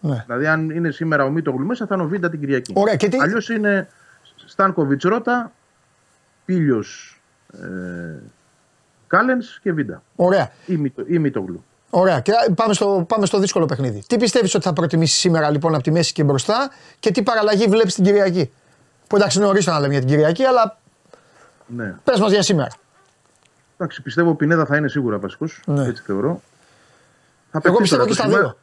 [0.00, 0.22] Ναι.
[0.26, 2.72] Δηλαδή, αν είναι σήμερα ο Μίτογλου μέσα, θα είναι ο Βίντα την Κυριακή.
[2.76, 3.88] Ωραία, και τι- Αλλιώς είναι
[4.46, 5.52] Στάνκοβιτς Ρότα,
[6.44, 6.84] Πίλιο
[7.52, 7.58] ε,
[9.06, 10.02] Κάλενς και Βίντα.
[10.16, 10.50] Ωραία.
[10.66, 11.64] Ή, Μίτο- ή Μίτογλου.
[11.90, 12.20] Ωραία.
[12.20, 14.02] Και πάμε στο, πάμε στο δύσκολο παιχνίδι.
[14.06, 17.64] Τι πιστεύεις ότι θα προτιμήσεις σήμερα λοιπόν από τη μέση και μπροστά και τι παραλλαγή
[17.66, 18.50] βλέπεις την Κυριακή;
[19.06, 20.78] Που εντάξει, είναι νωρίς να λέμε για την Κυριακή, αλλά
[21.66, 21.94] Ναι.
[22.04, 22.68] πες μας για σήμερα.
[23.80, 25.62] Εντάξει, πιστεύω ο Πινέδα θα είναι σίγουρα βασικός.
[25.66, 25.86] Ναι.
[25.86, 26.40] Έτσι θεωρώ.
[27.50, 28.58] Θα Εγώ παιχτεί πιστεύω τώρα και το στα Σιμά- δύο.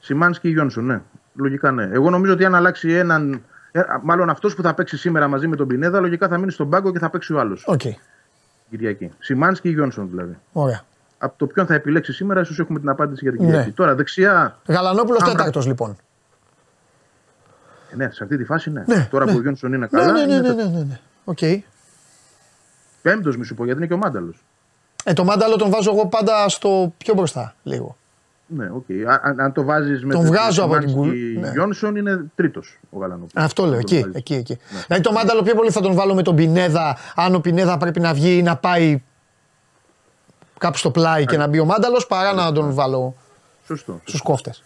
[0.00, 1.00] Σιμάνσκι ή Γιόνσον, ναι.
[1.34, 1.88] Λογικά ναι.
[1.92, 3.42] Εγώ νομίζω ότι αν αλλάξει έναν.
[3.72, 6.70] ε, Μάλλον αυτός που θα παίξει σήμερα μαζί με τον Πινέδα, λογικά θα μείνει στον
[6.70, 7.64] πάγκο και θα παίξει ο άλλος.
[7.66, 7.80] Οκ.
[8.70, 9.10] Κυριακή.
[9.18, 10.36] Σιμάνσκι ή Γιόνσον δηλαδή.
[10.52, 10.80] Ωραία.
[11.18, 13.46] Από το ποιον θα επιλέξει σήμερα, ίσως έχουμε την απάντηση για την Ναι.
[13.50, 13.70] Κυριακή.
[13.70, 14.58] Τώρα δεξιά.
[14.66, 15.34] Γαλανόπουλος Άμπρα.
[15.34, 15.96] τέταρτος λοιπόν.
[17.92, 18.84] ε, Ναι, σε αυτή τη φάση ναι.
[18.86, 19.32] Ναι, Τώρα ναι.
[19.32, 20.12] που ο Γιόνσον είναι Ναι, καλά.
[20.12, 20.98] ναι, ναι, είναι ναι, ναι, ναι, ναι.
[21.24, 21.38] Οκ.
[23.02, 24.44] Πέμπτος, μη σου πω, γιατί είναι και ο Μάνταλος.
[25.04, 27.96] Ε, το Μάνταλο τον βάζω εγώ πάντα στο πιο μπροστά λίγο.
[28.46, 28.84] Ναι, οκ.
[29.10, 31.50] Α- Αν, αν το βάζεις με Τον βγάζω από την Σιμάνσκι κουλ- ναι.
[31.50, 33.44] Γιόνσον είναι τρίτος ο Γαλανόπουλος.
[33.44, 34.58] Αυτό λέω, εκεί, εκεί, εκεί.
[34.86, 38.00] Δηλαδή το μάνταλο πιο πολύ θα τον βάλω με τον Πινέδα, αν ο Πινέδα πρέπει
[38.00, 39.02] να βγει ή να πάει
[40.58, 43.14] κάπου στο πλάι και να μπει ο μάνταλος, παρά να τον βάλω
[43.66, 44.00] Σωστό.
[44.04, 44.62] στους κόφτες.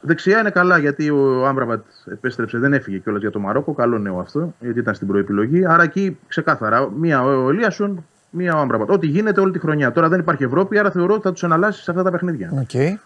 [0.00, 3.72] Δεξιά είναι καλά γιατί ο Άμπραμπατ επέστρεψε, δεν έφυγε κιόλας για το Μαρόκο.
[3.72, 5.66] Καλό νέο αυτό, γιατί ήταν στην προεπιλογή.
[5.66, 8.90] Άρα εκεί ξεκάθαρα, μία ο Ελίασον, μία ο Άμπραμπατ.
[8.90, 9.92] Ό,τι γίνεται όλη τη χρονιά.
[9.92, 12.50] Τώρα δεν υπάρχει Ευρώπη, άρα θεωρώ ότι θα τους αναλάσει σε αυτά τα παιχνίδια.
[12.60, 12.98] Οκ.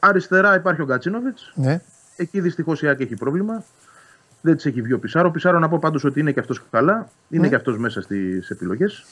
[0.00, 1.38] Αριστερά υπάρχει ο Γκατσίνοβιτ.
[1.54, 1.80] Ναι.
[2.16, 3.64] Εκεί δυστυχώς η Άκη έχει πρόβλημα.
[4.40, 5.28] Δεν της έχει βγει ο Πισάρο.
[5.28, 7.08] Ο Πισάρο να πω πάντως ότι είναι και αυτός καλά.
[7.28, 7.48] Είναι Ναι.
[7.48, 9.04] και αυτός μέσα στις επιλογές.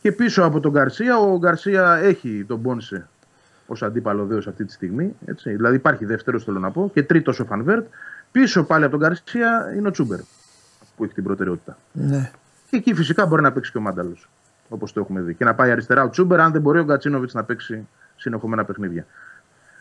[0.00, 3.08] Και πίσω από τον Γκαρσία, ο Γκαρσία έχει τον Μπόνσε
[3.66, 5.16] ως αντίπαλο δέος αυτή τη στιγμή.
[5.24, 5.50] Έτσι.
[5.54, 7.86] Δηλαδή υπάρχει δεύτερος, θέλω να πω, και τρίτος ο Φανβέρτ.
[8.32, 10.18] Πίσω πάλι από τον Γκαρσία είναι ο Τσούμπερ
[10.96, 11.76] που έχει την προτεραιότητα.
[11.92, 12.30] ναι.
[12.70, 14.28] Και εκεί φυσικά μπορεί να παίξει και ο Μάνταλος.
[14.68, 15.34] Όπως το έχουμε δει.
[15.34, 19.06] Και να πάει αριστερά ο Τσούμπερ, αν δεν μπορεί ο Γκατσίνοβιτς να παίξει συνεχόμενα παιχνίδια.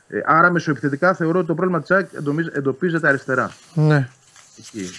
[0.07, 3.51] Ε, άρα μεσοεπιθετικά θεωρώ ότι το πρόβλημα της ΑΕΚ εντομίζ- εντοπίζεται αριστερά.
[3.73, 4.07] ναι.
[4.57, 4.89] Εκεί.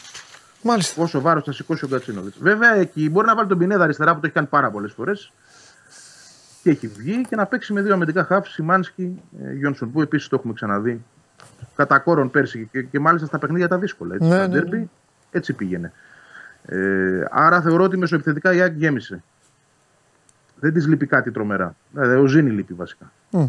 [0.62, 1.00] Μάλιστα.
[1.00, 2.38] Πόσο βάρος θα σηκώσει ο Γκατσίνοβιτς.
[2.40, 5.32] Βέβαια εκεί μπορεί να βάλει τον Πινέδα αριστερά που το έχει κάνει πάρα πολλές φορές.
[6.62, 10.28] Και έχει βγει και να παίξει με δύο αμυντικά χαφ, Σιμάνσκι, ε, Γιόνσον, που επίσης
[10.28, 11.02] το έχουμε ξαναδεί
[11.76, 14.14] κατά κόρον πέρσι και, και μάλιστα στα παιχνίδια τα δύσκολα.
[14.14, 14.68] Έτσι, Ναι, στα ναι, ναι.
[14.70, 14.88] derby,
[15.30, 15.92] έτσι πήγαινε.
[16.66, 19.22] Ε, άρα θεωρώ ότι μεσοεπιθετικά η ΑΕΚ γέμισε.
[20.60, 21.74] Δεν της λείπει κάτι τρομερά.
[21.90, 23.12] Δηλαδή, ο Ζήνη λείπει βασικά.
[23.30, 23.44] Μμ.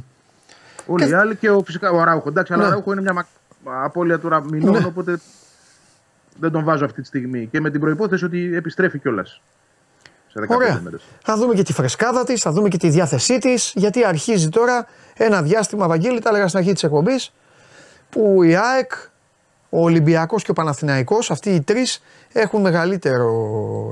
[0.86, 2.30] Όλοι οι άλλοι και ο, φυσικά ο Αράουχο.
[2.30, 2.68] Εντάξει, αλλά Ναι.
[2.68, 3.26] ο Αράουχο είναι μια μα...
[3.84, 4.86] απώλεια τώρα μηνών, Ναι.
[4.86, 5.20] οπότε
[6.40, 7.48] δεν τον βάζω αυτή τη στιγμή.
[7.52, 9.42] Και με την προπόθεση ότι επιστρέφει κιόλας.
[10.34, 10.80] Σε 15 Ωραία.
[10.84, 11.02] μέρες.
[11.24, 14.88] Θα δούμε και τη φρεσκάδα της, θα δούμε και τη διάθεσή της, γιατί αρχίζει τώρα
[15.18, 17.34] ένα διάστημα, Βαγγέλη, τα έλεγα στην αρχή της εκπομπής,
[18.10, 18.92] που η ΑΕΚ,
[19.70, 23.32] ο Ολυμπιακός και ο Παναθηναϊκός, αυτοί οι τρεις έχουν μεγαλύτερο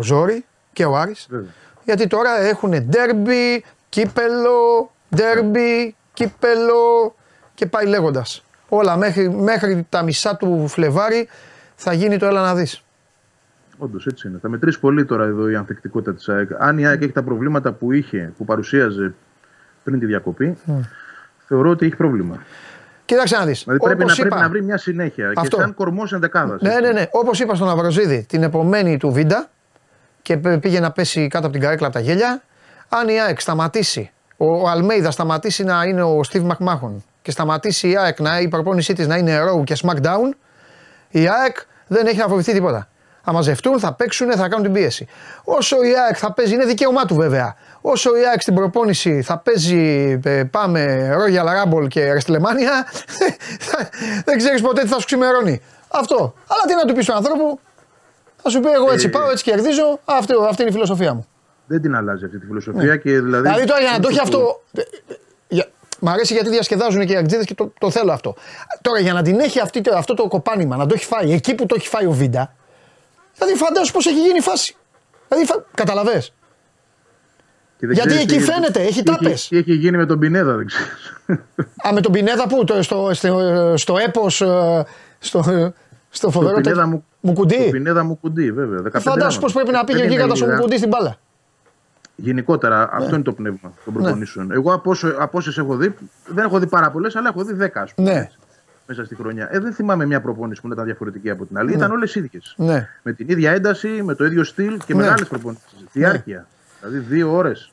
[0.01, 1.49] ζόρι και ο Άρης, Βέβαια.
[1.83, 7.15] γιατί τώρα έχουν ντέρμπι, κύπελο, ντέρμπι, κύπελο
[7.55, 8.43] και πάει λέγοντας.
[8.69, 11.27] Όλα μέχρι, μέχρι τα μισά του Φλεβάρι
[11.75, 12.83] θα γίνει το έλα να δεις.
[13.83, 14.37] Όντως έτσι είναι.
[14.41, 16.49] Θα μετρήσει πολύ τώρα εδώ η ανθεκτικότητα της ΑΕΚ.
[16.57, 19.13] Αν η ΑΕΚ έχει τα προβλήματα που είχε, που παρουσίαζε
[19.83, 20.57] πριν τη διακοπή,
[21.47, 22.37] θεωρώ ότι έχει πρόβλημα.
[23.05, 23.63] Κοίταξε να δεις.
[23.63, 25.33] Δηλαδή πρέπει να, Όπως πρέπει είπα, να βρει μια συνέχεια.
[25.35, 25.57] Αυτό.
[25.57, 26.61] Και σαν κορμός ενδεκάδας.
[26.61, 27.05] Ναι, ναι, ναι.
[27.11, 29.49] Όπως είπα στον Αβροζίδη, την επομένη του Βίντα
[30.21, 32.41] και π- πήγε να πέσει κάτω από την καρέκλα από τα γέλια.
[32.89, 37.89] Αν η ΑΕΚ σταματήσει, ο, ο Αλμέιδα σταματήσει να είναι ο Στίβ Μακμάχον και σταματήσει
[37.89, 40.29] η ΑΕΚ να η προπόνησή της να είναι Raw και SmackDown,
[41.09, 41.57] η ΑΕΚ
[41.87, 42.87] δεν έχει να φοβηθεί τίποτα.
[43.23, 45.07] Θα μαζευτούν, θα παίξουν, θα κάνουν την πίεση.
[45.43, 47.55] Όσο η ΑΕΚ θα παίζει, είναι δικαίωμά του βέβαια.
[47.81, 53.01] Όσο η ΑΕΚ στην προπόνηση θα παίζει, ε, πάμε Royal Rumble και WrestleMania,
[54.25, 55.61] δεν ξέρεις ποτέ τι θα σου ξημερώνει.
[55.87, 56.33] Αυτό.
[56.47, 57.59] Αλλά τι να του πεις στον ανθρώπου,
[58.41, 59.99] θα σου πει εγώ έτσι Ε, πάω, έτσι κερδίζω.
[60.05, 61.25] Αυτό, αυτή είναι η φιλοσοφία μου.
[61.65, 62.97] Δεν την αλλάζει αυτή τη φιλοσοφία.
[62.97, 64.61] Και δηλαδή, Δηλαδή τώρα για να το έχει το- αυτό.
[64.75, 65.15] ε, ε,
[65.47, 65.67] για-
[65.99, 68.35] Μ' αρέσει γιατί διασκεδάζουν και οι αγκτζίδε και το, το θέλω αυτό.
[68.81, 71.55] Τώρα για να την έχει αυτή, το- αυτό το κοπάνημα, να το έχει φάει εκεί
[71.55, 72.53] που το έχει φάει ο Βίντα.
[73.41, 74.75] Δηλαδή φαντάσου πώς έχει γίνει η φάση.
[75.27, 75.55] Δηλαδή, φα...
[75.73, 76.33] καταλαβες.
[77.77, 79.47] Και δεν Γιατί ξέρεις εκεί τι- φαίνεται, έχει τι τάπες.
[79.47, 80.85] Τι έχει γίνει με τον Πινέδα, δεν ξέρω.
[81.87, 84.85] Α, με τον Πινέδα που, το, στο, στο, στο έπος, ε,
[85.19, 85.43] στο,
[86.09, 87.69] στο φοβερό Πινέδα τέτοιο- μου- μου Το κουντί.
[87.71, 88.79] Πινέδα μου κουντί, βέβαια.
[88.79, 89.53] 15 Φαντάσου πώς γράμματα.
[89.53, 90.55] πρέπει να πήγε Δεν ο είναι γίγαντας ο λίγα.
[90.57, 91.15] Μουκουντή στην μπάλα.
[92.15, 92.89] Γενικότερα, Ναι.
[93.03, 94.51] αυτό είναι το πνεύμα των προπονήσεων.
[94.51, 97.53] Εγώ από, όσο, από όσες έχω δει, δεν έχω δει πάρα πολλές, αλλά έχω δει
[97.53, 98.29] 10 ας πούμε, Ναι,
[98.87, 99.47] μέσα στη χρονιά.
[99.51, 101.73] Ε, δεν θυμάμαι μια προπόνηση που να ήταν διαφορετική από την άλλη.
[101.73, 102.53] Ήταν όλες ίδιες.
[102.57, 102.87] ναι.
[103.03, 105.01] Με την ίδια ένταση, με το ίδιο στυλ και Ναι.
[105.01, 105.85] μεγάλες προπονήσεις.
[105.91, 106.47] Διάρκεια.
[106.79, 107.71] Δηλαδή δύο ώρες.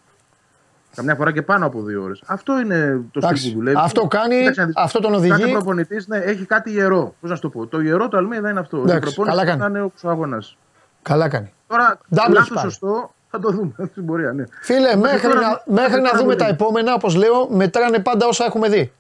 [0.95, 2.23] Καμιά φορά και πάνω από δύο ώρες.
[2.27, 3.41] Αυτό είναι το Εντάξει.
[3.43, 3.77] στυλ που δουλεύει.
[3.81, 4.75] Αυτό κάνει, Κοίταξε να δεις.
[4.77, 5.31] αυτό τον οδηγεί.
[5.33, 7.15] Κάθε προπονητής ναι, έχει κάτι ιερό.
[7.21, 7.67] Πώς να σου το πω.
[7.67, 8.77] Το ιερό του Αλμίδα είναι αυτό.
[8.77, 9.61] Εντάξει, Η προπόνηση καλά κάνει.
[9.61, 10.57] να είναι ο αγώνας.
[11.03, 11.53] Καλά κάνει.
[11.67, 12.61] Τώρα, Double λάθος πάρει.
[12.61, 14.33] σωστό, θα το δούμε στην πορεία.
[14.33, 14.45] Ναι.
[14.63, 16.55] Φίλε, μέχρι τώρα- να, μέχρι τώρα να το δούμε τα δούμε.
[16.55, 18.93] επόμενα, όπως λέω, μετράνε πάντα όσα έχουμε δει.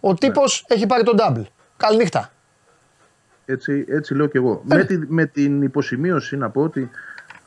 [0.00, 1.42] Ο τύπος έχει πάρει τον double.
[1.76, 2.30] Καληνύχτα.
[3.46, 4.62] Έτσι, έτσι λέω και εγώ.
[4.68, 4.74] Ε.
[4.76, 6.90] Με, τη, με την υποσημείωση να πω ότι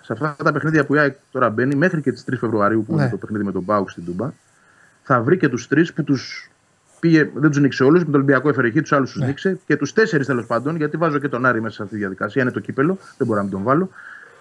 [0.01, 2.95] σε αυτά τα παιχνίδια που η ΑΕΚ τώρα μπαίνει, μέχρι και τις 3 Φεβρουαρίου που
[2.95, 3.01] Ναι.
[3.01, 4.31] είναι το παιχνίδι με τον Μπάουκ στην Τούμπα,
[5.03, 6.49] θα βρει και τους τρεις που τους
[6.99, 9.21] πήγε, δεν τους νίξε όλους, με τον Ολυμπιακό έφερε τους άλλους Ναι.
[9.21, 11.93] του νίξε και τους τέσσερις τέλος πάντων, γιατί βάζω και τον Άρη μέσα σε αυτή
[11.93, 12.41] τη διαδικασία.
[12.41, 13.89] Είναι το κύπελο, δεν μπορώ να μην τον βάλω.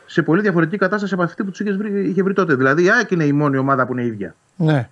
[0.07, 2.55] Σε πολύ διαφορετική κατάσταση από αυτή που τους είχε βρει, είχε βρει τότε.
[2.55, 4.35] Δηλαδή η ΑΕΚ είναι η μόνη ομάδα που είναι ίδια.
[4.57, 4.89] Ναι.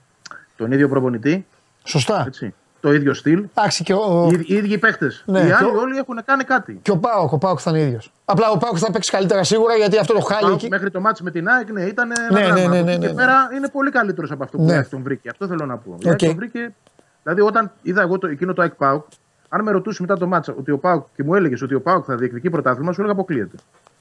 [0.56, 1.46] Τον ίδιο προπονητή,
[1.84, 2.24] Σωστά.
[2.26, 5.10] έτσι, το ίδιο στυλ, Εντάξει, και ο, οι, ίδ- οι ίδιοι παίχτε.
[5.24, 6.78] Ναι, οι και άλλοι ο- όλοι έχουν κάνει κάτι.
[6.82, 7.32] και ο Πάοκ.
[7.32, 8.12] Ο Πάοκ θα είναι ίδιος.
[8.24, 10.68] Απλά ο Πάοκ θα παίξει καλύτερα σίγουρα γιατί αυτό το χάλι Πάω εκεί.
[10.68, 12.60] Μέχρι το ματς με την ΑΕΚ, ναι, ήταν ένα Ναι, ναι, δράμα.
[12.60, 13.14] ναι, Από ναι, εκεί ναι, και ναι.
[13.14, 14.72] πέρα είναι πολύ καλύτερος από αυτό που Ναι.
[14.72, 15.28] η ΑΕΚ τον βρήκε.
[15.30, 15.90] Αυτό θέλω να πω.
[15.90, 16.06] Η ΟΚ.
[16.08, 16.74] ΑΕΚ τον βρήκε.
[17.22, 19.04] Δηλαδή, όταν είδα εγώ το, εκείνο το ΑΕΚ ΠΑΟΚ,
[19.48, 21.80] αν με ρωτούσε μετά το ματς αυτό ότι ο ΠΑΟΚ και μου έλεγες ότι ο
[21.80, 23.56] ΠΑΟΚ θα διεκδικεί πρωτάθλημα, σου έλεγα αποκλείεται.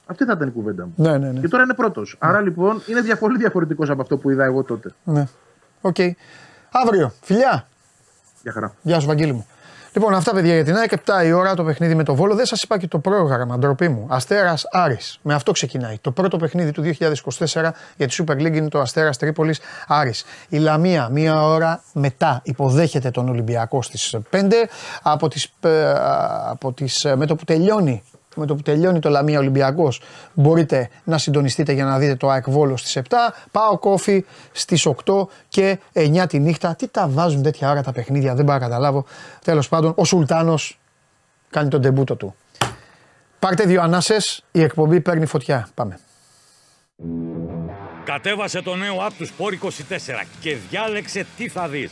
[0.06, 0.94] Αυτή θα ήταν η κουβέντα μου.
[0.96, 1.40] Ναι, ναι, ναι.
[1.40, 2.16] Και τώρα είναι πρώτος.
[2.20, 4.94] Άρα λοιπόν είναι δια- πολύ διαφορετικός από αυτό που είδα εγώ τότε.
[5.04, 5.28] ναι.
[5.82, 5.96] ΟΚ.
[6.72, 7.12] Αύριο.
[7.22, 7.68] Φιλιά.
[8.46, 8.76] Για χαρά.
[8.82, 9.46] Γεια σου, Βαγγέλη μου.
[9.94, 10.92] Λοιπόν, αυτά παιδιά για την ΑΕΚ.
[10.92, 12.36] 7 η ώρα το παιχνίδι με το Βόλο.
[12.36, 14.06] Δεν σας είπα και το πρόγραμμα, ντροπή μου.
[14.10, 15.20] Αστέρας Άρης.
[15.22, 15.98] Με αυτό ξεκινάει.
[16.02, 20.26] Το πρώτο παιχνίδι του 2024 για τη Super League είναι το Αστέρας Τρίπολης Άρης.
[20.50, 24.70] Η Λαμία, μία ώρα μετά, υποδέχεται τον Ολυμπιακό στις 5.
[25.02, 25.94] Από τις, ε,
[26.50, 28.04] από τις, ε, με το που τελειώνει
[28.36, 30.02] με το που τελειώνει το Λαμία Ολυμπιακός,
[30.34, 33.16] μπορείτε να συντονιστείτε για να δείτε το ΑΕΚ Βόλος στις 7.
[33.52, 36.76] Πάω κόφι στις 8 και 9 τη νύχτα.
[36.76, 39.06] Τι τα βάζουν τέτοια ώρα τα παιχνίδια, δεν μπορώ να καταλάβω.
[39.44, 40.80] Τέλος πάντων, ο Σουλτάνος
[41.50, 42.36] κάνει τον τεμπούτο του.
[43.40, 45.68] Πάρτε δύο ανάσες, η εκπομπή παίρνει φωτιά.
[45.74, 46.00] Πάμε.
[48.04, 51.92] Κατέβασε το νέο app του Sport 24 και διάλεξε τι θα δεις.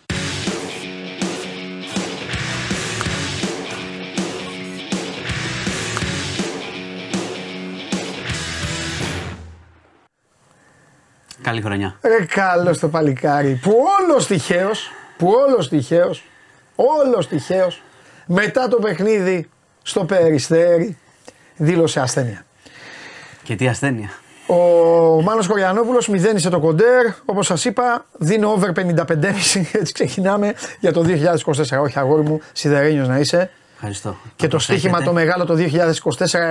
[11.41, 11.95] Καλή χρονιά.
[12.01, 16.23] Ρε καλό το παλικάρι που όλος τυχαίος, που όλος τυχαίος,
[16.75, 17.81] όλος τυχαίος
[18.25, 19.49] μετά το παιχνίδι
[19.81, 20.97] στο Περιστέρι
[21.55, 22.45] δήλωσε ασθένεια.
[23.43, 24.09] Και τι ασθένεια.
[24.47, 27.05] Ο Μάνος Κοριανόπουλος μηδένισε το κοντέρ.
[27.25, 29.69] Όπως σας είπα, δίνω over 55,5.
[29.71, 31.81] Έτσι ξεκινάμε για το 2024.
[31.81, 33.51] Όχι, αγόρι μου, σιδερένιος να είσαι.
[33.83, 34.15] Ευχαριστώ.
[34.35, 35.55] Και το στοίχημα το μεγάλο το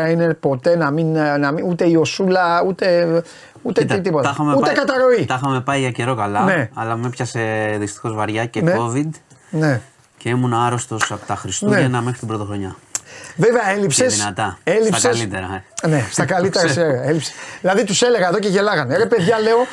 [0.07, 3.07] 2024 είναι ποτέ να μην, να μην ούτε η Οσούλα, ούτε,
[3.63, 4.23] ούτε Κοίτα, τι- τίποτα.
[4.23, 5.25] τα είχαμε Ούτε πάει- καταρροή.
[5.25, 6.69] Τα είχαμε πάει για καιρό καλά, Ναι.
[6.75, 8.75] αλλά με έπιασε δυστυχώς βαριά και Ναι.
[8.79, 9.09] COVID
[9.51, 9.81] Ναι.
[10.17, 12.77] και ήμουν άρρωστος από τα Χριστούγεννα μέχρι την πρωτοχρονιά.
[13.37, 14.03] Βέβαια έλειψε.
[14.05, 14.59] Και δυνατά.
[14.93, 15.87] Στα καλύτερα, ε.
[15.89, 17.03] Ναι, στα καλύτερα Το σε ξέρω.
[17.09, 17.33] έλειψες.
[17.61, 18.97] Δηλαδή τους έλεγα εδώ και γελάγανε.
[18.97, 19.67] Ρε παιδιά, λέω.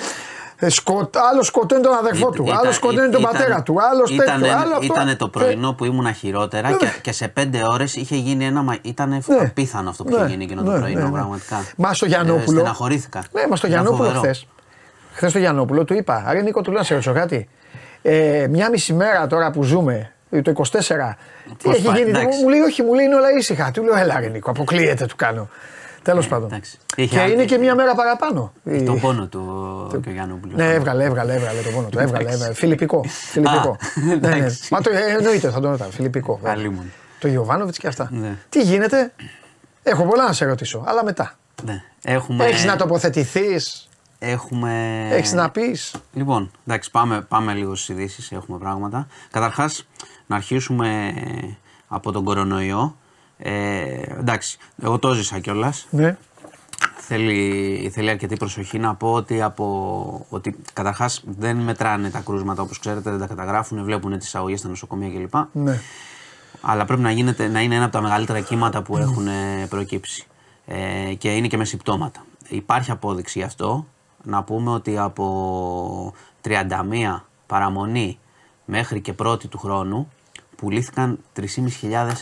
[0.60, 4.58] Ε, σκοτ- άλλο σκοτώνει τον αδερφό του, άλλο σκοτώνει τον πατέρα του, άλλο ήταν, τέτοιο,
[4.58, 4.94] άλλο αυτό.
[4.94, 8.62] Ήταν το Ε, πρωινό που ήμουν χειρότερα και, και σε πέντε ώρες είχε γίνει ένα.
[8.62, 9.36] μα- Ήταν Ναι.
[9.42, 11.12] απίθανο αυτό που Ναι, είχε γίνει εκείνο το ναι, πρωινό, ναι, ναι.
[11.12, 11.64] πραγματικά.
[11.78, 12.60] Μα στο Ε, Γιαννόπουλο.
[12.60, 13.24] στεναχωρήθηκα.
[13.32, 14.20] Ναι, μα στο Ήταν Γιαννόπουλο φοβερό.
[14.20, 14.48] χθες.
[15.14, 17.50] Χθες στο Γιαννόπουλο του είπα, Αρέ Νίκο, του λέω να σε ρωτήσω κάτι.
[18.02, 21.18] Ε, μια μισή μέρα τώρα που ζούμε, το 24,
[21.58, 22.10] τι Πώς έχει πάει, γίνει.
[22.10, 22.42] εντάξει.
[22.44, 23.72] Μου λέει, Όχι, μου λέει είναι όλα ήσυχα.
[23.72, 25.50] Του λέω, Έλα, ρε Νίκο, αποκλείεται, του κάνω.
[26.08, 26.44] Τέλος πάντων.
[26.52, 26.78] Ε, εντάξει.
[26.96, 28.54] Και Είχε είναι άλλη- και μια μέρα παραπάνω.
[28.64, 30.54] Η- Τον πόνο του και ο Γιάννοπουλο.
[30.56, 32.00] Ναι, έβγαλε, έβγαλε, έβγαλε το πόνο του.
[32.00, 32.54] Έβγαλε, έβγαλε.
[32.54, 33.04] Φιλιππικό.
[33.08, 33.70] Φιλιππικό.
[33.96, 34.28] Α, ναι, ναι.
[34.28, 34.74] εντάξει.
[34.74, 35.90] Μα το ε, εννοείται, θα τον ρωτάω.
[35.90, 36.36] Φιλιππικό.
[36.36, 36.52] βέβαια.
[36.52, 36.92] Αλλήμον.
[37.20, 38.10] Το Γιωβάνοβιτ και αυτά.
[38.12, 38.38] Ναι.
[38.50, 39.14] Τι γίνεται,
[39.84, 41.36] Έχω πολλά να σε ρωτήσω, αλλά μετά.
[41.64, 41.84] Ναι.
[42.04, 43.88] Έχουμε, Έχεις να τοποθετηθείς,
[44.20, 44.72] έχουμε...
[45.12, 48.32] έχεις να πεις; Λοιπόν, εντάξει, πάμε, πάμε λίγο στις ειδήσεις.
[48.32, 49.08] Έχουμε πράγματα.
[49.32, 49.88] Καταρχάς,
[50.28, 51.14] να αρχίσουμε
[51.88, 52.96] από τον κορονοϊό.
[53.38, 55.88] Ε, εντάξει, εγώ το ζήσα κιόλας.
[55.90, 56.18] Ναι.
[56.98, 62.80] Θέλει, θέλει αρκετή προσοχή να πω ότι, από, ότι καταρχάς δεν μετράνε τα κρούσματα όπως
[62.80, 65.34] ξέρετε, δεν τα καταγράφουν, βλέπουν τις αγωγές στα νοσοκομεία κλπ.
[65.52, 65.80] ναι.
[66.62, 70.28] Αλλά πρέπει να, γίνεται, να είναι ένα από τα μεγαλύτερα κύματα που έχουν ε, προκύψει.
[70.66, 72.26] Ε, και είναι και με συμπτώματα.
[72.48, 73.86] Υπάρχει απόδειξη γι' αυτό.
[74.24, 76.14] Να πούμε ότι από
[76.48, 76.62] 31
[77.48, 78.20] παραμονή
[78.66, 80.12] μέχρι και πρώτη του χρόνου
[80.58, 81.44] πουλήθηκαν 3.500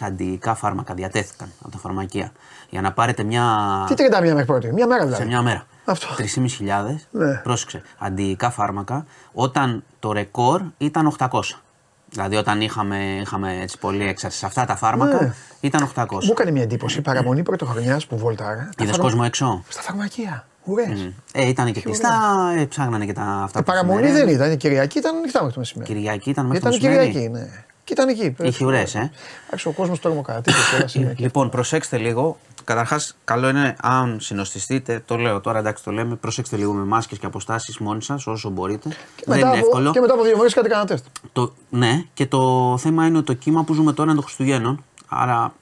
[0.01, 2.31] αντιϊκά φάρμακα, διατέθηκαν από τα φαρμακεία.
[2.69, 3.43] Για να πάρετε μια.
[3.87, 5.21] Τι 31 μέχρι πρώτη, μια μέρα δηλαδή.
[5.21, 5.65] σε μια μέρα.
[5.85, 6.07] Αυτό.
[6.17, 7.33] 3.500, Ναι.
[7.43, 11.61] πρόσεξε, αντιϊκά φάρμακα, όταν το ρεκόρ ήταν 800.
[12.09, 15.33] Δηλαδή όταν είχαμε, είχαμε έτσι πολύ έξαρση σε αυτά τα φάρμακα, Ναι.
[15.59, 16.25] ήταν 800.
[16.25, 18.55] Μου έκανε μια εντύπωση η παραμονή πρωτοχρονιάς που βολτάρα.
[18.55, 20.47] τα Είδες φαρμα- κόσμο έξω; Στα φαρμακεία.
[20.67, 21.11] Ουρές.
[21.33, 22.09] Ε, ήταν και Τι κλειστά,
[22.57, 24.25] ε, ψάχνανε και τα αυτά Η που παραμονή σημερινά.
[24.25, 24.51] δεν ήταν.
[24.51, 25.93] Η Κυριακή ήταν ανοιχτά μέχρι το μεσημέρι.
[25.93, 27.11] Κυριακή ήταν μέχρι το Ήταν μεσημέρι.
[27.11, 27.64] Κυριακή, ναι.
[27.85, 28.35] Και ήταν εκεί.
[28.41, 29.11] Είχε ουρές, ε.
[29.47, 31.15] Εντάξει, ο κόσμος τρομοκρατείται τώρα συνέχεια.
[31.25, 32.37] Λοιπόν, προσέξτε λίγο.
[32.63, 37.17] Καταρχάς, καλό είναι αν συνοστιστείτε, το λέω τώρα εντάξει το λέμε, προσέξτε λίγο με μάσκες
[37.19, 38.89] και αποστάσεις μόνοι σας όσο μπορείτε.
[38.89, 39.91] Και δεν μετά είναι από- εύκολο.
[39.91, 41.05] Και μετά από δύο μέρες κάτι κανένα τεστ.
[41.33, 44.83] Το, ναι, και το θέμα είναι ότι το κύμα που ζούμε τώρα είναι των Χριστουγέννων.
[45.07, 45.53] Άρα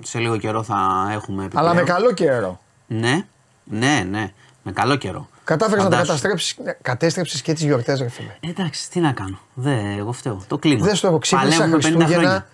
[0.00, 1.66] σε λίγο καιρό θα έχουμε επιπλέον.
[1.66, 2.60] Αλλά με καλό καιρό.
[2.86, 3.26] Ναι,
[3.64, 4.32] ναι, ναι.
[4.62, 5.28] Με καλό καιρό.
[5.50, 6.06] Κατάφερες να τα Φαντάσου.
[6.22, 6.56] καταστρέψεις.
[6.82, 8.36] Κατέστρεψες και τις γιορτές, ρε φίλε.
[8.40, 9.38] Εντάξει, τι να κάνω.
[9.54, 10.42] Δε, εγώ φταίω.
[10.48, 10.84] Το κλείνω.
[10.84, 11.18] Δεν στο έχω.
[11.18, 12.14] Ξύπνησα Παλεύουμε 50 Χριστούγεννα.
[12.14, 12.46] χρόνια.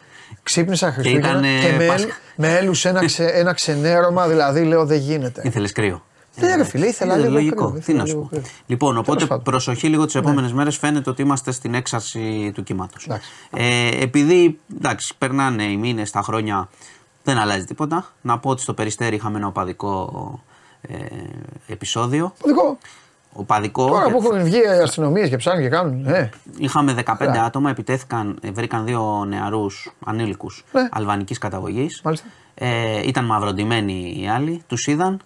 [0.43, 2.09] Ξύπνησα Χριστούγεννα ήταν, και, ε, με, Πάσχα.
[2.37, 5.43] με έλουσε ένα, ξε, ένα ξενέρωμα, δηλαδή λέω δεν γίνεται.
[5.45, 6.05] Ήθελες κρύο.
[6.41, 7.57] Ναι, ρε φίλε, ήθελα Ε, λίγο Λογικό.
[7.65, 8.29] κρύο, Τι ήθελα να σου λίγο πω.
[8.37, 8.43] κρύο.
[8.67, 9.37] Λοιπόν, οπότε πάντων.
[9.37, 9.43] Ναι.
[9.51, 10.77] προσοχή λίγο τις επόμενες μέρες.
[10.77, 13.05] Φαίνεται ότι είμαστε στην έξαρση του κύματος.
[13.05, 13.31] Εντάξει.
[13.57, 16.69] Ε, επειδή εντάξει, περνάνε οι μήνες, τα χρόνια,
[17.25, 18.13] δεν αλλάζει τίποτα.
[18.21, 20.43] Να πω ότι στο περιστέρι είχαμε ένα οπαδικό
[20.89, 22.33] ε, επεισόδιο.
[22.45, 22.79] Δικό.
[23.33, 23.87] Οπαδικό.
[23.87, 26.07] Τώρα ε, που έχουν βγει οι αστυνομίες και ψάχνουν και κάνουν.
[26.07, 27.43] Ε, Είχαμε 15 Ωραία.
[27.45, 30.89] άτομα, επιτέθηκαν, ε, βρήκαν δύο νεαρούς ανήλικους Ναι.
[30.91, 32.01] αλβανικής καταγωγής.
[32.05, 32.27] Μάλιστα.
[32.55, 35.21] Ε, ήταν μαυροντημένοι οι άλλοι, τους είδαν,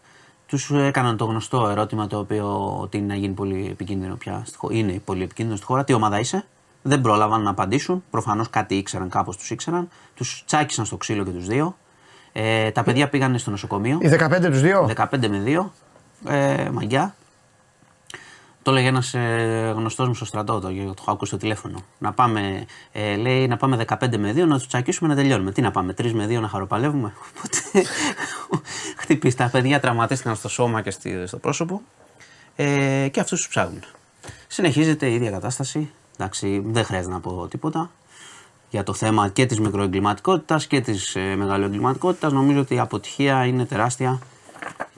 [0.46, 4.42] τους έκαναν το γνωστό ερώτημα το οποίο ότι είναι να γίνει πολύ επικίνδυνο πια.
[4.44, 5.84] στη χω- Είναι πολύ επικίνδυνο στη χώρα.
[5.84, 6.44] Τι ομάδα είσαι,
[6.82, 8.04] δεν πρόλαβαν να απαντήσουν.
[8.10, 9.88] Προφανώς κάτι ήξεραν, κάπως τους ήξεραν.
[10.14, 11.76] Τους τσάκισαν στο ξύλο και τους δύο.
[12.32, 13.98] Ε, τα παιδιά πήγαν στο νοσοκομείο.
[14.02, 15.70] οι 15 τους δύο; 15 με 2.
[16.32, 17.14] Ε, μαγιά.
[18.62, 21.78] Το έλεγε ένας ε, γνωστός μου στο στρατό, το, το έχω ακούσει στο τηλέφωνο.
[21.98, 25.52] Να πάμε, ε, λέει, να πάμε 15 με 2 να τους τσακίσουμε να τελειώνουμε.
[25.52, 27.88] Τι να πάμε, 3 με 2 να χαροπαλεύουμε; Οπότε
[28.96, 29.36] χτυπήσει.
[29.36, 31.82] Τα παιδιά τραυματίστηκαν στο σώμα και στη- στο πρόσωπο
[32.56, 33.80] ε, και αυτούς τους ψάχνουν.
[34.48, 35.90] Συνεχίζεται η ίδια κατάσταση.
[36.18, 37.90] Εντάξει, δεν χρειάζεται να πω τίποτα
[38.70, 42.32] για το θέμα και της μικροεγκληματικότητας και της ε, μεγαλοεγκληματικότητας.
[42.32, 44.18] Νομίζω ότι η αποτυχία είναι τεράστια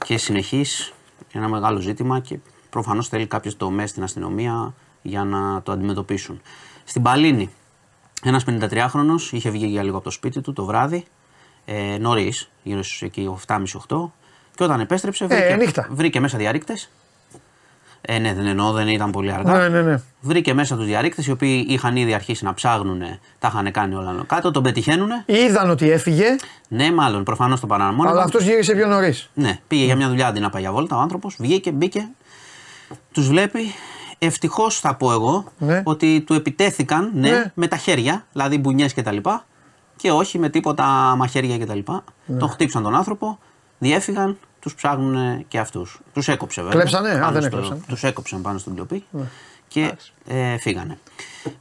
[0.04, 0.92] και συνεχής,
[1.32, 2.38] ένα μεγάλο ζήτημα και
[2.70, 6.40] προφανώς θέλει κάποιες τομές στην αστυνομία για να το αντιμετωπίσουν.
[6.84, 7.50] Στην Παλίνη,
[8.22, 11.04] ένας 53χρονος είχε βγει για λίγο από το σπίτι του το βράδυ,
[11.64, 14.10] ε, νωρίς, γύρω στους εκεί 7.30-8
[14.54, 15.88] και όταν επέστρεψε βρήκε, νύχτα.
[15.90, 16.90] βρήκε μέσα διαρρήκτες.
[18.04, 19.52] Ε, ναι, δεν εννοώ, δεν ήταν πολύ αργά.
[19.58, 20.00] Ναι, ναι, ναι.
[20.20, 23.02] Βρήκε μέσα τους διαρρήκτες οι οποίοι είχαν ήδη αρχίσει να ψάχνουν,
[23.38, 25.08] τα είχαν κάνει όλα άνω κάτω, τον πετυχαίνουν.
[25.26, 26.36] Είδαν ότι έφυγε,
[26.68, 28.08] Ναι, μάλλον προφανώς το παραναμώνει.
[28.08, 29.30] αλλά αυτός γύρισε πιο νωρίς.
[29.34, 32.08] Ναι, πήγε για μια δουλειά αντί να πάει για βόλτα ο άνθρωπος, βγήκε, μπήκε,
[33.12, 33.74] τους βλέπει.
[34.18, 35.82] Ευτυχώς θα πω εγώ Ναι.
[35.84, 37.52] ότι του επιτέθηκαν ναι, Ναι.
[37.54, 39.16] με τα χέρια, δηλαδή μπουνιές κτλ.
[39.16, 39.30] Και,
[39.96, 40.84] και όχι με τίποτα
[41.16, 41.78] μαχαίρια κτλ.
[42.26, 42.38] Ναι.
[42.38, 43.38] Τον χτύπησαν τον άνθρωπο,
[43.78, 46.00] διέφυγαν, τους ψάχνουν και αυτούς.
[46.12, 46.78] Τους έκοψε βέβαια.
[46.80, 47.76] Κλέψανε; Α, πάνω δεν στο- έκλεψαν.
[47.76, 47.84] Ναι.
[47.86, 49.04] Τους έκοψαν πάνω στον κλοπή
[49.68, 49.94] και
[50.26, 50.98] ε, φύγανε.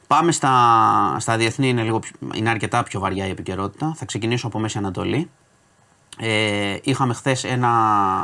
[0.08, 3.94] Πάμε στα, στα διεθνή, είναι, λίγο, πιο- είναι αρκετά πιο βαριά η επικαιρότητα.
[3.96, 5.30] Θα ξεκινήσω από Μέση Ανατολή.
[6.18, 7.46] Ε, είχαμε χθες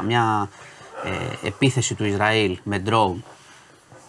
[0.05, 0.49] μια
[1.43, 3.15] ε, επίθεση του Ισραήλ με drone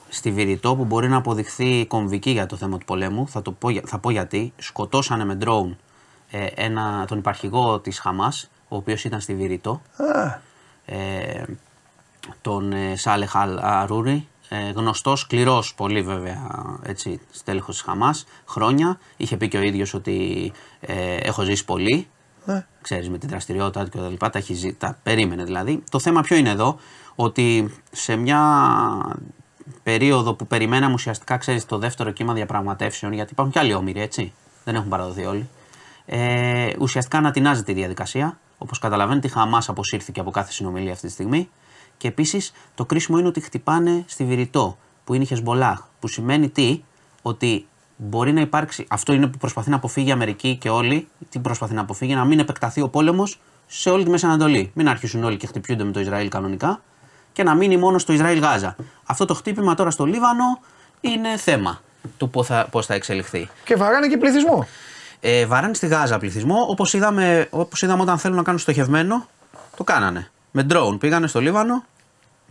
[0.09, 3.29] στη Βηρητό που μπορεί να αποδειχθεί κομβική για το θέμα του πολέμου.
[3.29, 4.53] Θα, το πω, για- θα πω γιατί.
[4.57, 5.77] Σκοτώσανε με drone
[6.31, 9.83] ε, ένα, τον υπαρχηγό της Χαμάς, ο οποίος ήταν στη Βηρητό.
[9.97, 10.39] Ε,
[12.41, 16.47] τον ε, Σάλεχ Αλ Αρούρι, ε, γνωστός, σκληρός πολύ βέβαια,
[16.83, 18.99] έτσι, στέλεχος της Χαμάς, χρόνια.
[19.17, 22.09] Είχε πει και ο ίδιος ότι ε, έχω ζήσει πολύ,
[22.45, 22.67] Ναι.
[22.83, 25.83] ξέρεις, με την δραστηριότητα του και τα λοιπά, τα, έχει ζει- τα περίμενε δηλαδή.
[25.91, 26.79] Το θέμα ποιο είναι εδώ,
[27.15, 28.41] ότι σε μια
[29.83, 34.33] περίοδο που περιμέναμε ουσιαστικά, ξέρεις, το δεύτερο κύμα διαπραγματεύσεων, γιατί υπάρχουν και άλλοι όμοιροι, έτσι,
[34.65, 35.49] δεν έχουν παραδοθεί όλοι,
[36.07, 38.39] ε, ουσιαστικά ανατινάζεται η διαδικασία.
[38.59, 41.49] Όπως καταλαβαίνετε, η Χαμάς αποσύρθηκε από κάθε συνομιλία αυτή τη στιγμή.
[41.97, 45.81] Και επίσης το κρίσιμο είναι ότι χτυπάνε στη Βηρητό, που είναι η Χεσμολάχ.
[46.01, 46.83] Που σημαίνει τι,
[47.23, 47.67] ότι
[47.97, 48.87] μπορεί να υπάρξει.
[48.89, 51.09] Αυτό είναι που προσπαθεί να αποφύγει η Αμερική και όλοι.
[51.29, 54.71] Τι προσπαθεί να αποφύγει, να μην επεκταθεί ο πόλεμος σε όλη τη Μέση Ανατολή.
[54.75, 56.81] Μην αρχίσουν όλοι και χτυπιούνται με το Ισραήλ κανονικά
[57.33, 58.77] και να μείνει μόνο στο Ισραήλ-Γάζα.
[59.05, 60.61] Αυτό το χτύπημα τώρα στο Λίβανο
[61.01, 61.81] είναι θέμα
[62.17, 63.49] του πώ θα, πώς θα εξελιχθεί.
[63.65, 64.67] Και βαράνε και πληθυσμό.
[65.21, 66.67] Ε, βαράνε στη Γάζα πληθυσμό.
[66.69, 69.27] Όπως είδαμε, όπως είδαμε όταν θέλουν να κάνουν στοχευμένο,
[69.77, 70.31] το κάνανε.
[70.51, 71.85] Με drone πήγανε στο Λίβανο,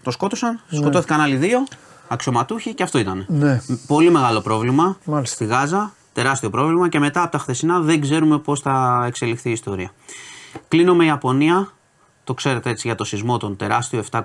[0.04, 1.64] το σκότωσαν, σκοτώθηκαν άλλοι δύο,
[2.08, 3.26] αξιωματούχοι και αυτό ήταν.
[3.28, 3.62] Ναι.
[3.88, 5.36] Πολύ μεγάλο πρόβλημα Μάλιστα.
[5.36, 5.92] στη Γάζα.
[6.14, 9.92] Τεράστιο πρόβλημα και μετά από τα χθεσινά δεν ξέρουμε πώς θα εξελιχθεί η ιστορία.
[10.68, 11.72] Κλείνω με Ιαπωνία.
[12.24, 14.24] Το ξέρετε έτσι για το σεισμό τον τεράστιο 7,6.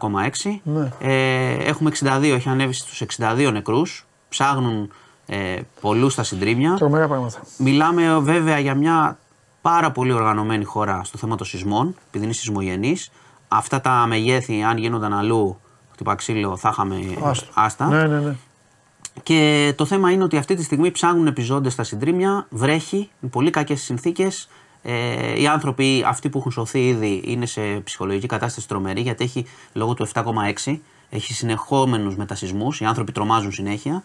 [0.62, 0.92] Ναι.
[1.00, 4.06] Ε, έχουμε 62, έχει ανέβει στους 62 νεκρούς.
[4.28, 4.92] Ψάχνουν
[5.26, 6.74] ε, πολλούς στα συντρίμια.
[6.74, 7.40] Τρομερά πράγματα.
[7.56, 9.18] Μιλάμε ε, βέβαια για μια
[9.62, 13.10] πάρα πολύ οργανωμένη χώρα στο θέμα των σεισμών, επειδή είναι σεισμογενής.
[13.48, 15.60] Αυτά τα μεγέθη, αν γίνονταν αλλού,
[15.92, 17.46] χτυπά ξύλο, θα είχαμε Άστο.
[17.54, 17.86] άστα.
[17.86, 18.34] Ναι, ναι, ναι.
[19.22, 23.50] Και το θέμα είναι ότι αυτή τη στιγμή ψάχνουν επιζώντες στα συντρίμια, βρέχει, είναι πολύ
[23.50, 24.48] κακές συνθήκες.
[24.82, 29.46] Ε, οι άνθρωποι, αυτοί που έχουν σωθεί ήδη, είναι σε ψυχολογική κατάσταση τρομερή γιατί έχει
[29.72, 30.78] λόγω του 7,6
[31.14, 32.68] έχει συνεχόμενους μετασυσμού.
[32.78, 34.04] Οι άνθρωποι τρομάζουν συνέχεια.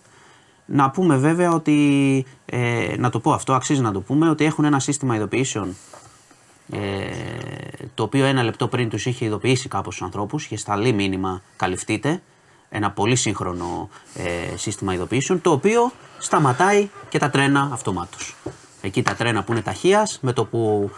[0.70, 4.66] Να πούμε βέβαια ότι, ε, να το πω αυτό, αξίζει να το πούμε, ότι έχουν
[4.66, 5.76] ένα σύστημα ειδοποιήσεων
[6.72, 7.10] ε,
[7.94, 12.22] το οποίο ένα λεπτό πριν τους είχε ειδοποιήσει κάπως τους ανθρώπους, είχε σταλεί μήνυμα καλυφτείτε,
[12.70, 18.36] ένα πολύ σύγχρονο ε, σύστημα ειδοποιήσεων, το οποίο σταματάει και τα τρένα αυτομάτως.
[18.82, 20.92] Εκεί τα τρένα που είναι ταχείας, με το που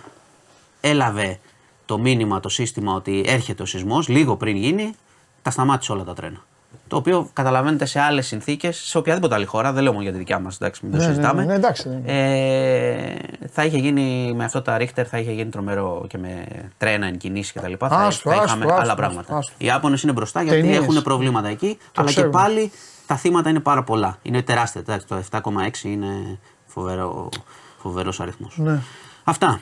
[0.82, 1.40] έλαβε
[1.86, 4.96] το μήνυμα το σύστημα ότι έρχεται ο σεισμός, λίγο πριν γίνει,
[5.42, 6.46] τα σταμάτησε όλα τα τρένα.
[6.88, 10.18] Το οποίο καταλαβαίνετε σε άλλες συνθήκες, σε οποιαδήποτε άλλη χώρα, δεν λέω μόνο για τη
[10.18, 11.46] δικιά μας, εντάξει, μην το Ναι, ναι, συζητάμε.
[11.46, 12.02] ναι, εντάξει, ναι.
[12.06, 13.16] Ε,
[13.52, 16.46] θα είχε γίνει με αυτό τα ρίχτερ, θα είχε γίνει τρομερό και με
[16.78, 17.74] τρένα εν κινήσει κτλ.
[17.80, 19.38] Θα, Άστο, θα άστο, είχαμε άστο, άλλα άστο, πράγματα.
[19.38, 19.54] άστο.
[19.58, 20.78] Οι Άπωνε είναι μπροστά γιατί Ταινίες.
[20.78, 22.32] έχουν προβλήματα εκεί, αλλά ξέρουμε.
[22.34, 22.72] και πάλι
[23.08, 24.18] τα θύματα είναι πάρα πολλά.
[24.22, 24.82] Είναι τεράστια.
[24.82, 27.30] εντάξει, το 7,6 είναι φοβερό,
[27.78, 28.58] φοβερός αριθμός.
[28.58, 28.80] Ναι.
[29.24, 29.60] Αυτά.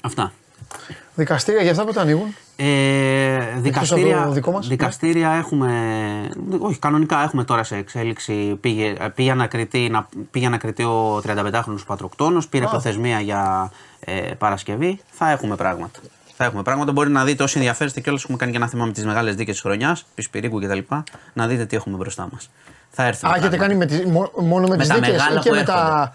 [0.00, 0.32] Αυτά.
[1.14, 2.34] Δικαστήρια για αυτά που τα ανοίγουν.
[2.56, 5.70] Ε, από δικαστήρια, το δικό μας, δικαστήρια έχουμε.
[6.58, 8.58] Όχι, κανονικά έχουμε τώρα σε εξέλιξη.
[8.60, 13.70] Πήγε, πήγε, να, κριθεί, να, πήγε να κριθεί ο 35χρονο Πατροκτόνος, πήρε προθεσμία για
[14.00, 15.00] ε, Παρασκευή.
[15.10, 15.98] Θα έχουμε πράγματα.
[16.36, 16.92] Θα έχουμε πράγματα.
[16.92, 18.18] Μπορεί να δείτε όσοι ενδιαφέρεστε κιόλα.
[18.22, 20.78] Έχουμε κάνει και ένα θέμα με τις μεγάλες δίκες της χρονιάς, Πισπυρίκου κτλ.
[21.32, 22.50] Να δείτε τι έχουμε μπροστά μας.
[22.90, 23.26] Θα έρθει.
[23.26, 25.54] Α, έχετε κάνει με τις- μο- μόνο με με τις τα δίκες μεγάλα και που
[25.54, 25.72] με τα.
[25.72, 26.10] έρχονται.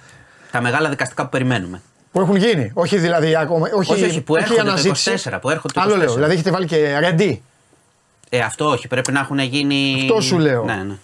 [0.51, 1.81] Τα μεγάλα δικαστικά που περιμένουμε.
[2.11, 2.71] Που έχουν γίνει.
[2.73, 3.69] Όχι δηλαδή ακόμα.
[3.73, 5.11] Όχι, Όχι, όχι, που όχι έρχονται το αναζήτηση.
[5.31, 6.11] 24, που έρχονται το Άλλο λέω.
[6.11, 6.15] 24.
[6.15, 7.43] Δηλαδή έχετε βάλει και ρεντί.
[8.29, 9.97] Ε, αυτό όχι, πρέπει να έχουν γίνει.
[10.01, 10.63] Αυτό σου λέω.
[10.63, 10.95] Ναι, ναι.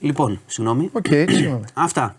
[0.00, 0.90] λοιπόν, συγγνώμη.
[0.92, 1.64] Οκ, συγγνώμη.
[1.74, 2.16] Αυτά.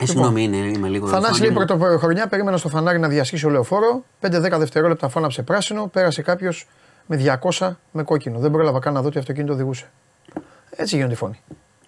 [0.00, 1.06] Ε, συγγνώμη, είναι, είμαι λίγο.
[1.06, 1.64] Θανάση φωνή λέει μου.
[1.64, 4.04] πρωτοχρονιά, περίμενα στο φανάρι να διασχίσει ο λεωφόρο.
[4.20, 5.86] 5-10 δευτερόλεπτα φώναψε πράσινο.
[5.86, 6.66] Πέρασε κάποιος
[7.06, 8.38] με 200 με κόκκινο.
[8.38, 9.90] Δεν πρόλαβα καν να δω τι αυτοκίνητο οδηγούσε.
[10.70, 11.40] Έτσι γίνονται οι φόνοι.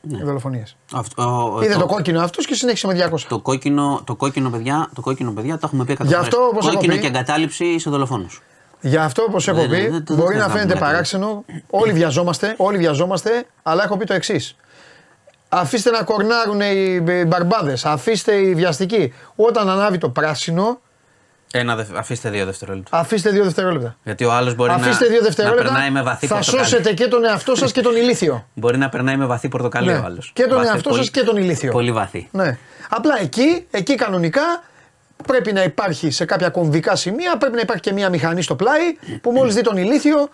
[0.03, 0.77] Οι δολοφονίες.
[0.93, 1.81] Αυτό, ο- Είδε Ναι.
[1.81, 3.29] το, το κόκκινο αυτός και συνέχισε με 200.
[3.29, 6.29] το κόκκινο, το, κόκκινο, παιδιά, το κόκκινο, παιδιά, το έχουμε πει εκατό Γι' φορές.
[6.29, 8.43] αυτό, όπως έχω Κόκκινο πει- και εγκατάλειψη σε δολοφόνους.
[8.81, 11.45] Γι' αυτό, όπως έχω Δεν- πει, δεν- δεν- μπορεί δεν να θα φαίνεται πούμε παράξενο.
[11.71, 14.57] Όλοι βιαζόμαστε, όλοι βιαζόμαστε, αλλά έχω πει το εξής.
[15.49, 19.13] Αφήστε να κορνάρουν οι μπαρμπάδες, αφήστε οι βιαστικοί.
[19.37, 20.81] Όταν ανάβει το πράσινο,
[21.53, 22.99] Ένα, δε- αφήστε δύο δευτερόλεπτα.
[22.99, 23.97] αφήστε δύο δευτερόλεπτα.
[24.05, 25.63] Γιατί ο άλλος μπορεί Αφήστε να, δύο να δευτερόλεπτα.
[25.73, 26.65] περνάει με βαθύ θα πορτοκάλι.
[26.69, 28.47] σώσετε και τον εαυτό σας και τον ηλίθιο.
[28.55, 29.99] Μπορεί να περνάει με βαθύ πορτοκαλί Ναι.
[29.99, 30.31] ο άλλος.
[30.35, 31.73] Και τον εαυτό σας και τον ηλίθιο.
[31.73, 32.29] Πολύ βαθύ.
[32.33, 32.59] Ναι.
[32.89, 34.43] Απλά εκεί, εκεί κανονικά
[35.27, 38.81] πρέπει να υπάρχει σε κάποια κομβικά σημεία, πρέπει να υπάρχει και μια μηχανή στο πλάι
[39.23, 40.29] που μόλις δει τον ηλίθιο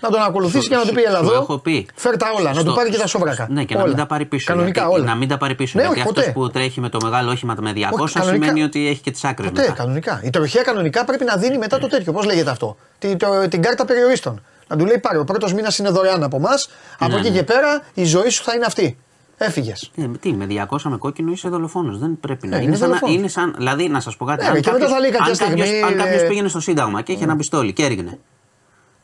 [0.00, 1.86] να τον ακολουθήσει Σου- και να του πει: σου- Ελά, σου εδώ, έχω πει.
[1.94, 3.46] φέρ τα όλα, να Στο- του πάρει και τα σόβρακα.
[3.50, 3.88] Ναι, και να Όλα.
[3.88, 4.44] μην τα πάρει πίσω.
[4.52, 5.04] Κανονικά γιατί, όλα.
[5.04, 5.72] Να μην τα πάρει πίσω.
[5.78, 6.38] Ναι, γιατί όχι, αυτός ποτέ.
[6.38, 8.44] που τρέχει με το μεγάλο όχημα με 200 Όχι, κανονικά.
[8.46, 9.72] σημαίνει ότι έχει και τις άκρες Ποτέ, μετά.
[9.72, 10.20] κανονικά.
[10.24, 12.12] Η τροχέα κανονικά πρέπει να δίνει μετά το τέτοιο.
[12.12, 14.42] Πώς λέγεται αυτό; Την, το- την κάρτα περιορίστων.
[14.68, 16.68] Να του λέει: Πάρε, ο πρώτος μήνας είναι δωρεάν από εμάς.
[16.98, 17.36] Από Ναι, εκεί ναι.
[17.36, 18.96] και πέρα η ζωή σου θα είναι αυτή.
[19.42, 19.90] Έφυγες.
[19.96, 21.98] Ε, τι, με 200 με κόκκινο είσαι δολοφόνος.
[21.98, 22.64] Δεν πρέπει να Ναι, είναι.
[22.70, 23.16] είναι σαν, να- δολοφόνος.
[23.16, 24.42] είναι σαν, δηλαδή, να σας πω κάτι.
[24.42, 26.48] Ναι, αν και μετά κάποιος- θα λέει κάποια αν στιγμή, κάποιος- Αν ε, κάποιος πήγαινε
[26.48, 28.18] στο Σύνταγμα και είχε ένα πιστόλι και έριχνε.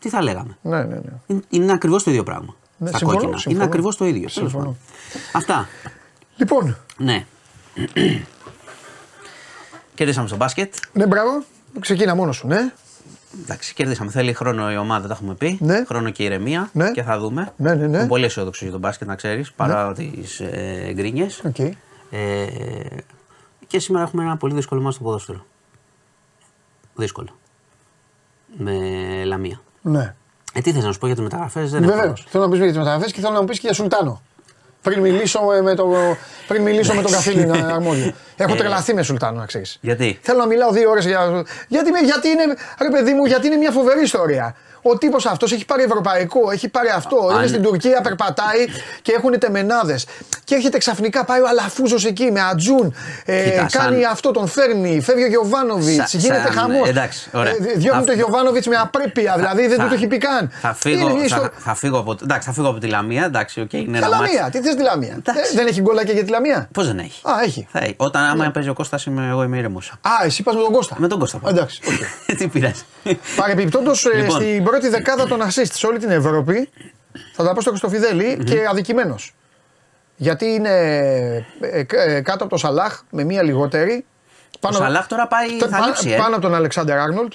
[0.07, 0.57] Τι θα λέγαμε.
[0.63, 1.01] Ναι, ναι, ναι.
[1.27, 2.55] Είναι, είναι ακριβώς το ίδιο πράγμα.
[2.79, 3.39] Ναι, στα συμφωνώ, κόκκινα.
[3.39, 3.57] συμφωνώ.
[3.57, 4.21] Είναι ακριβώς το ίδιο.
[4.21, 4.59] Τέλος Συμφωνώ.
[4.65, 4.77] πάντων.
[5.33, 5.69] Αυτά.
[6.37, 7.27] Λοιπόν, Ναι.
[9.95, 10.75] Κερδίσαμε στο μπάσκετ.
[10.93, 11.43] ναι, μπράβο.
[11.81, 12.73] Ξεκίνα μόνος σου, ναι.
[13.43, 14.11] Εντάξει, κερδίσαμε.
[14.11, 15.59] Θέλει χρόνο η ομάδα, τα έχουμε πει.
[15.61, 15.85] Ναι.
[15.87, 16.71] Χρόνο και ηρεμία.
[16.73, 16.91] Ναι.
[16.91, 17.53] Και θα δούμε.
[17.57, 17.99] Ναι, ναι, ναι.
[17.99, 21.43] Είμαι πολύ αισιόδοξος για το μπάσκετ, να ξέρεις, παρά τις ε, γκρίνιες.
[21.45, 21.59] ΟΚ.
[21.59, 22.47] Ε,
[23.67, 25.45] και σήμερα έχουμε ένα πολύ δύσκολο ματς στο ποδόσφαιρο.
[26.95, 27.29] Δύσκολο.
[28.57, 28.73] Με
[29.25, 29.61] Λαμία.
[29.89, 30.15] Ναι.
[30.53, 32.01] Ε, τι θες να σου πω για τις μεταγραφές, δεν έχω Βεβαίω.
[32.03, 32.27] χρόνος.
[32.29, 34.23] Θέλω να πεις για τις μεταγραφές και θέλω να μου πεις και για Σουλτάνο.
[34.83, 35.89] Πριν μιλήσω ε, με, το,
[36.49, 38.13] πριν μιλήσω με τον Καφίλη αρμόδιο.
[38.37, 39.79] Έχω Ε, τρελαθεί με Σουλτάνο, να ξέρεις.
[39.81, 41.45] Γιατί; Θέλω να μιλάω δύο ώρες για.
[41.69, 42.43] Γιατί, με- γιατί είναι,
[42.83, 44.55] ρε παιδί μου, γιατί είναι μια φοβερή ιστορία.
[44.91, 47.29] Ο τύπος αυτός έχει πάρει ευρωπαϊκό, έχει πάρει αυτό.
[47.31, 48.65] Αν- Είναι στην Τουρκία, περπατάει
[49.03, 50.07] και έχουν τεμενάδες.
[50.45, 52.95] Και έρχεται ξαφνικά, πάει ο Αλαφούζος εκεί με Ατζούν.
[53.25, 55.01] Ε, Κοίτα, σαν- κάνει αυτό, τον φέρνει.
[55.01, 56.11] Φεύγει ο Γιωβάνοβιτς.
[56.11, 56.89] Σα- Γίνεται σαν- χαμός.
[56.89, 57.53] εντάξει, ωραία.
[57.77, 59.35] διώχνει Θα- τον Γιωβάνοβιτς με απρέπεια.
[59.37, 60.51] Δηλαδή δεν Θα- του το έχει πει καν.
[60.61, 63.25] Θα φύγω, Είναι μια θα, ιστο- θα φύγω από, εντάξει, θα φύγω από τη Λαμία.
[63.25, 64.33] Εντάξει, ΟΚ, είναι Τα ένα ματς.
[64.33, 65.53] Λαμία, τι θες τη Λαμία; Εντάξει.
[65.53, 67.67] Ε, δεν έχει γκολάκια για τη Λαμία; Πώς δεν έχει; Α, έχει.
[67.73, 67.95] Θα έχει.
[67.97, 69.79] Όταν άμα παίζει ο Κώστας, είμαι, εγώ είμαι ήρεμος.
[70.01, 70.95] Α, εσύ πας με τον Κώστα.
[70.99, 71.51] Με τον Κώστα πάω.
[71.51, 71.81] Εντάξει.
[72.39, 72.83] Τι πειράζει.
[73.37, 74.41] Παρεπιπτόντως Λοιπόν.
[74.41, 76.69] στην πρώτη δεκάδα των assist σε όλη την Ευρώπη,
[77.33, 79.35] θα τα πω στο Χριστοφιλέα και αδικημένος.
[80.17, 84.05] Γιατί είναι ε, ε, ε, κάτω από το Σαλάχ με μία λιγότερη.
[84.61, 86.11] Ο Σαλάχ τώρα πάει, τε- θα πάνω, λείψει.
[86.11, 86.17] Ε.
[86.17, 87.33] πάνω από τον Αλεξάντερ Άρνολντ.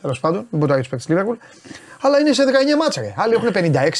[0.00, 1.36] Τέλος πάντων, μην πω το παίκτη της Λίβερπουλ.
[2.02, 3.00] Αλλά είναι σε 19 μάτσα.
[3.00, 3.14] Ρε.
[3.16, 3.48] Άλλοι έχουν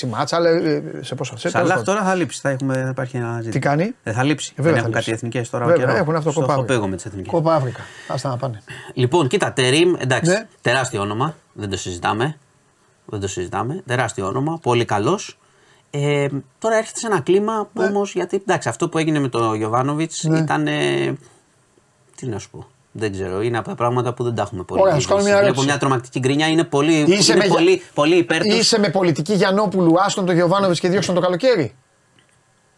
[0.05, 1.37] 56 μάτσα, άλλοι ε, σε πόσα.
[1.37, 1.85] Σε, τέλος Σαλάχ πάντων.
[1.95, 2.41] τώρα θα λείψει.
[2.41, 3.53] Θα έχουμε, θα υπάρχει ένα ζήτημα.
[3.53, 4.53] Τι κάνει; Ε, θα λείψει.
[4.57, 5.11] Ε, βέβαια Δεν θα έχουν λείψει.
[5.11, 5.65] κάτι εθνικές τώρα.
[5.65, 5.97] ο Βέβαια, καιρό.
[5.99, 6.53] έχουν αυτό Στο κοπά.
[6.53, 7.33] έχω πει εγώ με τις εθνικές.
[7.33, 7.81] Κόπα Αφρικα.
[8.09, 8.63] Άστα να πάνε.
[8.95, 10.47] Λοιπόν, κοίτα, Τερίμ, εντάξει, Ναι.
[10.61, 11.35] τεράστιο όνομα.
[11.53, 12.39] Δεν το συζητάμε.
[13.11, 13.83] Δεν το συζητάμε.
[13.87, 14.59] Τεράστιο όνομα.
[14.63, 15.39] Πολύ καλός.
[15.91, 16.27] Ε,
[16.59, 17.87] τώρα έρχεται σε ένα κλίμα που Ναι.
[17.87, 18.13] όμως.
[18.15, 20.39] Γιατί εντάξει, αυτό που έγινε με τον Γιωβάνοβιτς Ναι.
[20.39, 20.67] ήταν.
[20.67, 21.17] ε,
[22.17, 22.67] τι να σου πω.
[22.93, 23.41] Δεν ξέρω.
[23.43, 24.81] Είναι από τα πράγματα που δεν τα έχουμε πολύ.
[24.81, 25.67] Ωραία, να σου κάνω μια Βλέπω ερώτηση.
[25.67, 26.47] μια τρομακτική γκρινιά.
[26.49, 28.57] Είναι πολύ, Είσαι είναι με- πολύ, πολύ υπέρ του.
[28.57, 31.75] Είσαι με πολιτική Γιαννόπουλου, άστον τον Γιωβάνοβιτς και διώξαν το καλοκαίρι.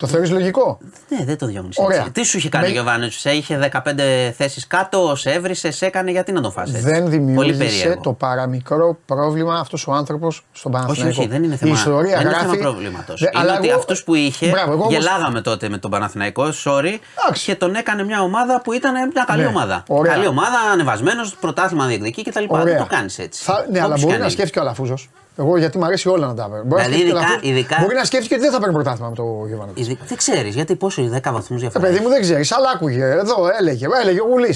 [0.03, 1.71] Το θεωρείς λογικό; Ναι, δεν το διώχνει.
[1.77, 2.07] Ωραία.
[2.13, 5.87] Τι σου είχε κάνει Με- ο Γιωβάνοβιτ, σε είχε 15 θέσεις κάτω, σε έβρισε, σε
[5.87, 6.73] έκανε, γιατί να τον φάσει.
[6.73, 8.01] Δεν Πολύ δημιούργησε περίεργο.
[8.03, 11.21] το παραμικρό πρόβλημα αυτός ο άνθρωπος στον Όχι, Παναθηναϊκό.
[11.21, 12.45] όχι, δεν είναι θέμα, Η ιστορία δεν είναι γράφει.
[12.57, 13.15] θέμα προβλήματο.
[13.17, 15.91] Δε- Είναι αλλά ότι εγώ- αυτούς που είχε Μπράβο, εγώ όμως- γελάγαμε τότε με τον
[15.91, 17.45] Παναθηναϊκό, sorry, Εντάξει.
[17.45, 19.83] και τον έκανε μια ομάδα που ήταν μια καλή Ναι, ομάδα.
[19.89, 20.13] ωραία.
[20.13, 22.39] Καλή ομάδα, ανεβασμένος, πρωτάθλημα διεκδικεί κτλ.
[22.51, 22.79] Δεν Ωραία.
[22.79, 23.43] το κάνεις έτσι.
[23.45, 24.33] Θα, ναι, Όπως αλλά και μπορεί αν να είναι.
[24.35, 25.09] σκέφτηκε ο Αλαφούζος.
[25.37, 26.65] Εγώ γιατί μου αρέσει όλα να τα παίρνω.
[26.65, 27.51] Μπορεί, να Δηλαδή, σκέφτηκε ο ειδικά- Αλαφούζος.
[27.51, 29.81] ειδικά- μπορεί να σκέφτηκε ότι δεν θα παίρνει πρωτάθλημα με το Γιωβάνοβιτς.
[29.89, 31.85] Ειδι- Δεν ξέρεις γιατί πόσο οι 10 βαθμούς Ε, διαφορά.
[31.87, 33.05] παιδί μου δεν ξέρεις, αλλά άκουγε.
[33.05, 34.55] Εδώ έλεγε, έλεγε ο Γουλή.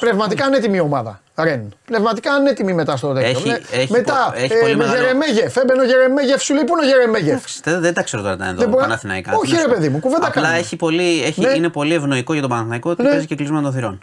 [0.00, 1.20] Πνευματικά ανέτοιμη η ομάδα.
[1.36, 1.74] Ρεν.
[1.84, 3.28] Πνευματικά ανέτοιμη μετά στο τέτοιο.
[3.28, 3.58] Έχει- Ναι.
[3.72, 5.56] έχει μετά, πο- έχει ε, πολύ με μεγάλο- Γερεμέγεφ.
[5.56, 8.36] Έμπαινε ο Γερεμέγεφ, σου λέει πού είναι ο Γερεμέγεφ; Εντάξει, Δεν, δεν τα ξέρω τώρα
[8.36, 9.32] τα Δεν εδώ μπορεί- Παναθηναϊκά.
[9.34, 9.74] Όχι, Τι να ρε σου πω.
[9.74, 10.58] παιδί μου, κουβέντα Απλά κάνουμε.
[10.60, 11.52] έχει πολύ, έχει, Ναι.
[11.56, 13.08] είναι πολύ ευνοϊκό για τον Παναθηναϊκό ότι Ναι.
[13.08, 14.02] παίζει και κλεισμένο των θυρών.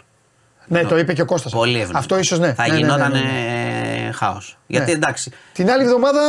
[0.68, 1.52] Ναι, το είπε και ο Κώστας.
[1.52, 1.80] Πολύ αυτό.
[1.82, 1.98] ευνοϊκό.
[1.98, 2.52] Αυτό ίσως ναι.
[2.54, 4.10] Θα Ναι, ναι, ναι, γινόταν ναι, ναι.
[4.12, 4.58] χάος.
[4.66, 6.20] Γιατί εντάξει, Την άλλη εβδομάδα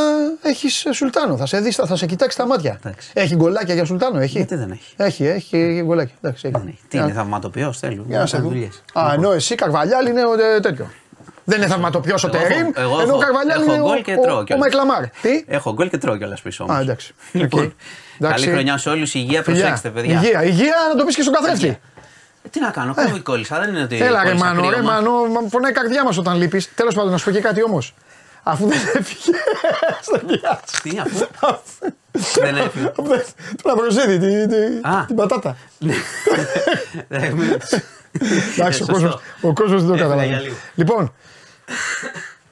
[0.41, 1.38] έχεις Σουλτάνο.
[1.38, 2.80] Θα σε δεις, θα σε κοιτάξει τα μάτια.
[2.84, 3.09] Εντάξει.
[3.14, 6.15] Έχει γκολάκια για Σουλτάνο, έχει; Γιατί δεν έχει; Έχει, έχει γκολάκια.
[6.22, 6.55] Εντάξει, έχει.
[6.57, 6.77] δεν έχει.
[6.88, 8.05] Τι Για- είναι, θαυματοποιός, θέλουν.
[8.07, 8.49] Για να σε δούμε.
[8.49, 8.84] δουλειές.
[8.93, 10.89] Α, ενώ εσύ Καρβαλιάλ είναι ο, ε, τέτοιο.
[11.43, 13.85] Δεν είναι θαυματοποιός ο Εγώ Τερήμ, έχω- εγώ ενώ ο έχω- Καρβαλιάλ έχω είναι ο,
[13.85, 14.59] γκολ και ο, τρώω ο κιόλας.
[14.68, 15.09] Μαϊκλαμάρ.
[15.09, 16.64] Τι; Έχω γκολ και τρώω κιόλας πίσω.
[16.64, 16.81] Α, όμως.
[16.81, 17.14] εντάξει.
[17.31, 17.72] Λοιπόν, Οκ.
[18.19, 18.43] Εντάξει.
[18.43, 19.14] Καλή χρονιά σε όλους.
[19.14, 19.59] Υγεία, Φιλιά.
[19.59, 20.14] προσέξτε, παιδιά.
[20.22, 21.80] Υγεία, υγεία να το πεις και στον καθρέφτη.
[22.48, 23.60] Ε, Τι να κάνω, COVID κόλλησα.
[23.60, 23.95] Δεν είναι ότι.
[24.02, 24.91] Έλα ρε κόλλησα Μάνο, ρε κρύωμα.
[24.94, 26.74] Μάνο, μα φωνάει η καρδιά μας όταν λείπεις.
[26.76, 27.94] Τέλος πάντων, να σου πω και κάτι όμως.
[28.44, 29.38] Αφού δεν έφυγε
[30.07, 30.82] στον Κιάτσο.
[30.84, 31.61] Τι αφού;
[32.41, 32.91] Δεν έφυγε.
[33.61, 35.03] Τον Αμπροζίδη, τη- τη- Α.
[35.07, 35.57] την πατάτα.
[37.10, 37.57] Ε, μην-
[38.57, 38.94] Εντάξει, ο σωστό.
[38.94, 40.28] κόσμος, ο κόσμος δεν το Έφυγα καταλαβαίνει.
[40.28, 40.56] για λίγο.
[40.76, 41.14] Λοιπόν,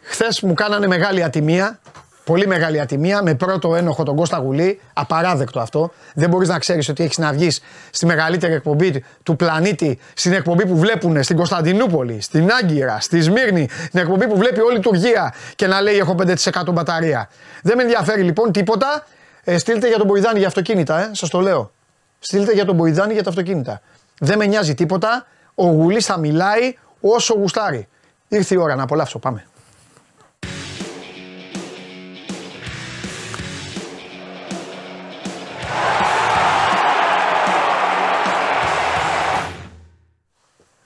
[0.01, 1.79] χθες μου κάνανε μεγάλη ατιμία.
[2.25, 4.79] Πολύ μεγάλη ατιμία με πρώτο ένοχο τον Κώστα Γουλή.
[4.93, 5.91] Απαράδεκτο αυτό.
[6.13, 10.65] Δεν μπορείς να ξέρεις ότι έχεις να βγεις στη μεγαλύτερη εκπομπή του πλανήτη, στην εκπομπή
[10.67, 15.33] που βλέπουν στην Κωνσταντινούπολη, στην Άγκυρα, στη Σμύρνη, την εκπομπή που βλέπει όλη η Τουρκία
[15.55, 17.29] και να λέει έχω 5% μπαταρία.
[17.61, 19.05] Δεν με ενδιαφέρει λοιπόν τίποτα.
[19.43, 21.71] Ε, στείλτε για τον Μποϊδάνη για αυτοκίνητα, ε, σας το λέω.
[22.19, 23.81] Στείλτε για τον Μποϊδάνη για τα αυτοκίνητα.
[24.19, 25.25] Δεν με νοιάζει τίποτα.
[25.55, 27.87] Ο Γουλής θα μιλάει όσο γουστάρει.
[28.27, 29.19] Ήρθε η ώρα να απολαύσω.
[29.19, 29.45] Πάμε.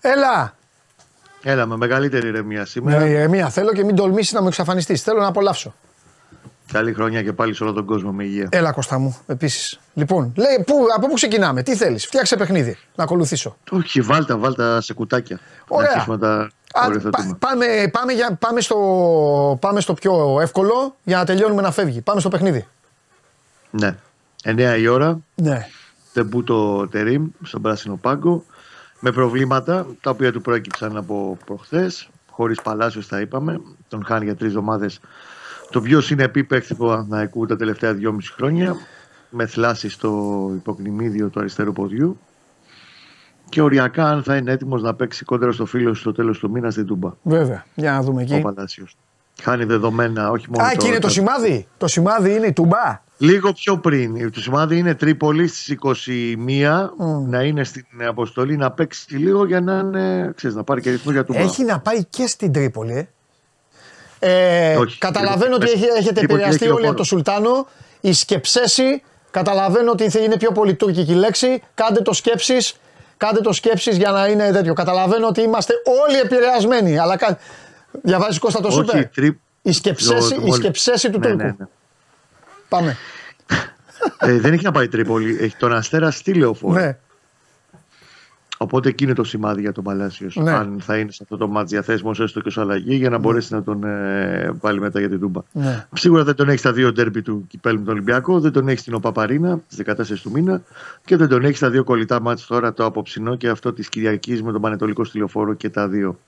[0.01, 0.53] Έλα!
[1.43, 2.99] Έλα, με μεγαλύτερη ηρεμία σήμερα.
[2.99, 5.01] Ναι, ηρεμία θέλω και μην τολμήσεις να μου εξαφανιστείς.
[5.01, 5.73] Θέλω να απολαύσω.
[6.71, 8.47] Καλή χρονιά και πάλι σε όλο τον κόσμο με υγεία.
[8.51, 9.79] Έλα, Κώστα μου, επίσης.
[9.93, 13.57] Λοιπόν, λέει, πού, από πού ξεκινάμε, τι θέλεις, φτιάξε παιχνίδι να ακολουθήσω.
[13.71, 15.39] Όχι, βάλτα, βάλτα σε κουτάκια.
[15.67, 15.87] Ωραία.
[15.87, 17.27] Να αρχίσουμε να τα Α, οριοθετούμε.
[17.39, 18.77] πά- πάμε, πάμε, για, πάμε, στο,
[19.61, 22.01] πάμε στο πιο εύκολο για να τελειώνουμε να φεύγει.
[22.01, 22.67] Πάμε στο παιχνίδι.
[23.69, 23.95] Ναι.
[24.43, 25.67] 9 η ώρα, Ναι.
[26.13, 28.43] τεμπούτο Τερίμ στον Πράσινο Πάγκο.
[28.99, 32.09] Με προβλήματα τα οποία του προέκυψαν από προχθές.
[32.31, 33.61] Χωρίς Παλάσιος, τα είπαμε.
[33.87, 34.99] Τον χάνει για τρεις εβδομάδες.
[35.69, 38.75] Το πιο συνεπή παίκτη του Παναθηναϊκού τα τελευταία δυόμιση χρόνια.
[39.29, 42.19] Με θλάση στο υποκνημίδιο του αριστερού ποδιού.
[43.49, 46.49] Και οριακά, αν θα είναι έτοιμος να παίξει κόντρα στο φίλο του στο τέλος του
[46.49, 47.11] μήνα στην Τούμπα.
[47.21, 47.65] Βέβαια.
[47.75, 48.41] Για να δούμε Ο εκεί.
[48.41, 48.97] Παλάσιος.
[49.41, 50.65] Χάνει δεδομένα, όχι μόνο.
[50.65, 51.67] Α, εκεί είναι το σημάδι.
[51.77, 53.01] Το σημάδι είναι η τουμπά.
[53.21, 54.31] Λίγο πιο πριν.
[54.31, 56.89] Το σημάδι είναι Τρίπολη στις 21
[57.27, 61.11] να είναι στην αποστολή να παίξει λίγο για να, είναι, ξέρεις, να πάρει και ρυθμό
[61.11, 63.07] για του Έχει να πάει και στην Τρίπολη, ε.
[64.21, 64.97] Ε, Όχι.
[64.97, 67.67] καταλαβαίνω ότι Τρίπολη- έχει- έχετε Τρίπολη επηρεαστεί έχει όλοι από το Σουλτάνο.
[68.01, 69.01] Η σκεψέση,
[69.31, 71.61] καταλαβαίνω ότι είναι πιο πολιτούρκικη λέξη.
[71.73, 72.75] Κάντε το σκέψεις,
[73.17, 74.73] κάντε το σκέψεις για να είναι τέτοιο.
[74.73, 75.73] Καταλαβαίνω ότι είμαστε
[76.05, 76.97] όλοι επηρεασμένοι.
[76.97, 77.37] Αλλά κα...
[77.91, 79.07] διαβάζεις Κώστα το Όχι, σούπερ.
[79.07, 81.37] τρι- Η σκεψέση, το- η σκεψέση του Ναι, Τούρκου.
[81.43, 81.65] ναι, ναι.
[82.69, 82.97] Πάμε.
[84.19, 85.37] ε, δεν έχει να πάει Τρίπολη.
[85.39, 86.73] Έχει τον Αστέρα στη λεωφόρο.
[86.73, 86.97] ναι.
[88.61, 90.35] Οπότε εκεί είναι το σημάδι για τον Παλάσιος.
[90.35, 90.51] Ναι.
[90.51, 93.53] Αν θα είναι σε αυτό το μάτς διαθέσιμος, έστω και ως αλλαγή, για να μπορέσει
[93.53, 95.41] να τον ε, βάλει μετά για την Τούμπα.
[95.51, 95.85] Ναι.
[95.93, 98.79] Σίγουρα δεν τον έχει στα δύο ντέρμπι του κυπέλου με τον Ολυμπιακό, δεν τον έχει
[98.79, 99.85] στην Οπαπαρίνα στις
[100.15, 100.61] 14 του μήνα
[101.05, 104.43] και δεν τον έχει στα δύο κολλητά μάτς τώρα το απόψινό και αυτό της Κυριακής
[104.43, 106.19] με τον Πανετολικό στη Λεωφόρο και τα δύο.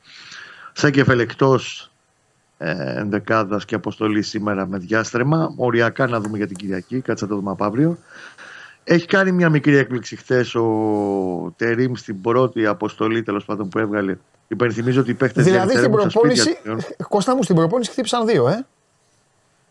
[0.74, 1.91] Σαν κεφέλ εκτός ε,
[2.98, 5.54] ενδεκάδας και αποστολή σήμερα με διάστρεμα.
[5.56, 7.98] Οριακά να δούμε για την Κυριακή, κάτσε να το δούμε από αύριο.
[8.84, 14.18] Έχει κάνει μια μικρή έκπληξη χθες ο Τερήμ στην πρώτη αποστολή τέλος πάντων που έβγαλε.
[14.48, 16.58] Υπενθυμίζω ότι οι παίχτες Δηλαδή στην προπόνηση.
[17.08, 18.66] Κώστα μου στην προπόνηση χτύπησαν δύο, ε.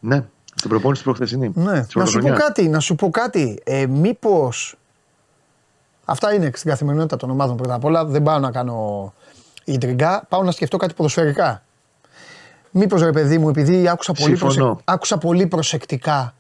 [0.01, 1.53] Ναι, στην προπόνηση προχθεσινή.
[1.55, 1.87] Ναι.
[1.95, 3.61] Να σου πω κάτι, να σου πω κάτι.
[3.65, 4.53] Ε, Μήπω.
[6.05, 8.05] Αυτά είναι στην καθημερινότητα των ομάδων πρώτα απ' όλα.
[8.05, 9.12] Δεν πάω να κάνω
[9.65, 11.62] ιδρυγκά, πάω να σκεφτώ κάτι ποδοσφαιρικά.
[12.70, 14.76] Μήπως ρε παιδί μου, επειδή άκουσα πολύ, προσε...
[14.84, 16.34] άκουσα πολύ προσεκτικά.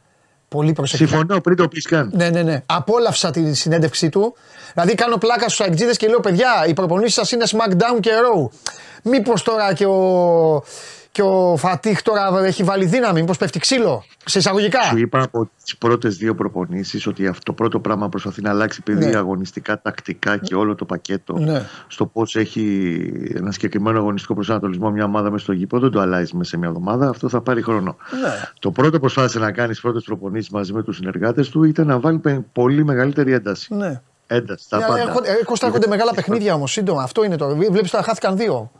[0.48, 1.10] Πολύ προσεκτικά.
[1.10, 2.10] Συμφωνώ πριν το πεις καν.
[2.14, 2.62] Ναι, ναι, ναι.
[2.66, 4.34] Απόλαυσα τη συνέντευξή του.
[4.74, 8.48] Δηλαδή κάνω πλάκα στους αεκτζίδες και λέω: Παιδιά, οι προπονήσεις σας είναι SmackDown και Raw.
[9.02, 10.62] Μήπως τώρα και ο,
[11.12, 14.04] και ο Φατίχ τώρα έχει βάλει δύναμη, μήπως πέφτει ξύλο.
[14.24, 18.42] Σε εισαγωγικά; Σου είπα από τις πρώτες δύο προπονήσεις ότι αυτό το πρώτο πράγμα προσπαθεί
[18.42, 19.16] να αλλάξει παιδί ναι.
[19.16, 21.62] αγωνιστικά, τακτικά και όλο το πακέτο ναι.
[21.86, 22.96] στο πώς έχει
[23.34, 25.82] ένα συγκεκριμένο αγωνιστικό προσανατολισμό μια ομάδα μέσα στο γήπεδο.
[25.82, 27.08] Δεν το αλλάζεις μέσα σε μια εβδομάδα.
[27.08, 27.96] Αυτό θα πάρει χρόνο.
[28.22, 28.48] Ναι.
[28.58, 31.86] Το πρώτο που προσπάθησε να κάνει στι πρώτες προπονήσεις μαζί με τους συνεργάτες του ήταν
[31.86, 32.20] να βάλει
[32.52, 33.74] πολύ μεγαλύτερη ένταση.
[33.74, 34.00] Ναι.
[34.26, 34.68] Ένταση.
[34.68, 35.14] Τα πάντα.
[35.62, 37.02] Έρχονται μεγάλα παιχνίδια όμως σύντομα.
[37.02, 37.56] Αυτό είναι το.
[37.56, 38.70] Βλέπεις τώρα χάθηκαν δύο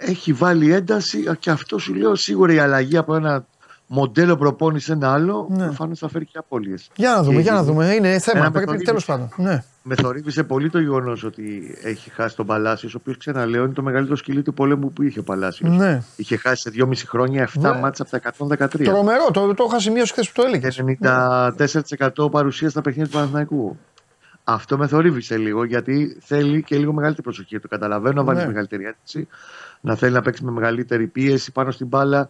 [0.00, 3.46] έχει βάλει ένταση και αυτό σου λέω σίγουρα η αλλαγή από ένα
[3.92, 5.64] μοντέλο προπόνηση σε ένα άλλο ναι.
[5.64, 6.90] προφανώς θα φέρει και απώλειες.
[6.96, 7.94] Για να δούμε, για να δούμε.
[7.94, 8.50] Είναι θέμα.
[8.50, 9.28] Πρέπει τέλος πάντων.
[9.36, 9.62] Ναι.
[9.82, 13.82] Με θορύβησε πολύ το γεγονός ότι έχει χάσει τον Παλάσιος, ο οποίος ξαναλέω είναι το
[13.82, 15.76] μεγαλύτερο σκυλί του πολέμου που είχε ο Παλάσιος.
[15.76, 16.02] Ναι.
[16.16, 17.72] Είχε χάσει σε 2,5 χρόνια 7 ναι.
[17.72, 18.84] μάτσα από τα 113.
[18.84, 20.82] Τρομερό, το, το είχα σημειώσει χθες που το έλεγες.
[22.24, 23.78] 94% παρουσία στα παιχνίδια του Παναθηναϊκού.
[24.44, 27.58] Αυτό με θορύβησε λίγο γιατί θέλει και λίγο μεγαλύτερη προσοχή.
[27.58, 28.48] Το καταλαβαίνω να βάλεις ναι.
[28.48, 29.28] μεγαλύτερη ένταση
[29.80, 32.28] να θέλει να παίξει με μεγαλύτερη πίεση πάνω στην μπάλα.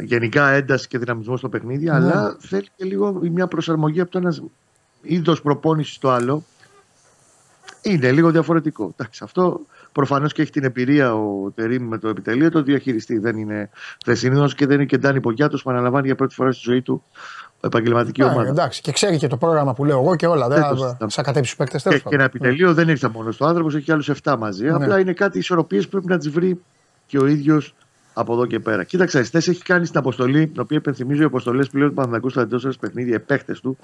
[0.00, 1.94] Γενικά ένταση και δυναμισμός στο παιχνίδι, ναι.
[1.94, 4.42] αλλά θέλει και λίγο μια προσαρμογή από το ένας
[5.02, 6.42] είδος προπόνησης στο άλλο.
[7.82, 8.94] Είναι λίγο διαφορετικό.
[8.96, 9.60] Εντάξει, αυτό
[9.92, 13.18] προφανώς και έχει την εμπειρία ο Τερήμ με το επιτελείο το διαχειριστή.
[13.18, 13.70] Δεν είναι
[14.04, 17.02] θεσινός και δεν είναι και Ντάνι Πογιάτος που αναλαμβάνει για πρώτη φορά στη ζωή του
[17.60, 18.48] επαγγελματική ομάδα.
[18.48, 20.48] Εντάξει, και ξέρει και το πρόγραμμα που λέω εγώ και όλα.
[20.48, 21.90] Δεν θα κατέψει του παίκτε.
[21.90, 24.64] Έχει και ένα επιτελείο, δεν ήρθε μόνος του άνθρωπος, έχει άλλους 7 μαζί.
[24.64, 24.70] Ναι.
[24.70, 26.60] Απλά είναι κάτι ισορροπίες που πρέπει να τις βρει
[27.08, 27.74] και ο ίδιος
[28.12, 28.84] από εδώ και πέρα.
[28.84, 32.40] Κοίταξε, χθε έχει κάνει στην αποστολή, την οποία υπενθυμίζω οι αποστολές πλέον του Παναγικού στα
[32.40, 33.78] εντός παιχνίδια, οι παίχτε του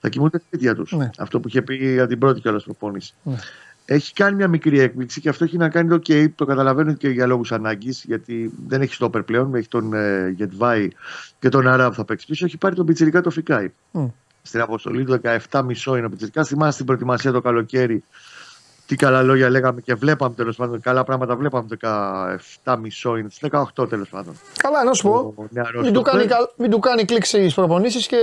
[0.00, 0.92] θα κοιμούνται σπίτια τους.
[0.92, 1.10] Ναι.
[1.18, 3.14] Αυτό που είχε πει για την πρώτη κιόλας προπόνηση.
[3.22, 3.36] Ναι.
[3.84, 7.08] Έχει κάνει μια μικρή έκπληξη και αυτό έχει να κάνει το OK, το καταλαβαίνω και
[7.08, 10.88] για λόγους ανάγκης, γιατί δεν έχει στόπερ πλέον, έχει τον ε, Γετβάη
[11.38, 12.44] και τον Αρά που θα παίξει πίσω.
[12.44, 13.72] Έχει πάρει τον Πιτσυρικά το Φικάη.
[13.92, 14.10] Mm.
[14.42, 16.44] Στην αποστολή του 17 μισό είναι ο πιτσιρικάς.
[16.44, 18.04] Θυμάστε την προετοιμασία το καλοκαίρι
[18.88, 20.80] τι καλά λόγια λέγαμε και βλέπαμε τέλος πάντων.
[20.80, 21.66] Καλά πράγματα βλέπαμε
[22.64, 23.28] 17 μισό είναι,
[23.74, 24.34] 18 τέλος πάντων.
[24.58, 25.34] Καλά, να σου πω.
[25.82, 26.24] Μην του, κάνει,
[26.56, 28.16] μην του κάνει κλικ στις προπονήσεις και,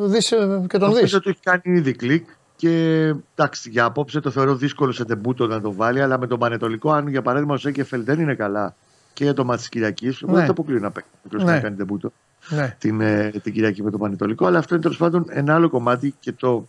[0.00, 0.96] δεις, ε, και τον δεις.
[0.96, 3.04] Νομίζω ότι έχει κάνει ήδη κλικ και
[3.34, 6.92] εντάξει, για απόψε το θεωρώ δύσκολο σε ντεμπούτο να το βάλει, αλλά με τον Πανετολικό,
[6.92, 8.74] αν για παράδειγμα ο Σέκεφελ δεν είναι καλά
[9.12, 10.32] και για το ματς της Κυριακής, ναι.
[10.32, 11.44] δεν το αποκλείω να παίξει ναι.
[11.44, 12.12] να κάνει ντεμπούτο
[12.48, 12.76] ναι.
[12.78, 14.46] την, ε, την Κυριακή με τον Πανετολικό.
[14.46, 16.68] Αλλά αυτό είναι τέλος πάντων ένα άλλο κομμάτι και το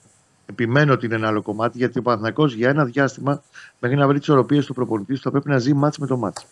[0.53, 3.41] επιμένω ότι είναι ένα άλλο κομμάτι, γιατί ο Παναθυνακό για ένα διάστημα
[3.79, 6.45] μέχρι να βρει τις οροπίες του προπονητή θα πρέπει να ζει μάτς με το μάτς.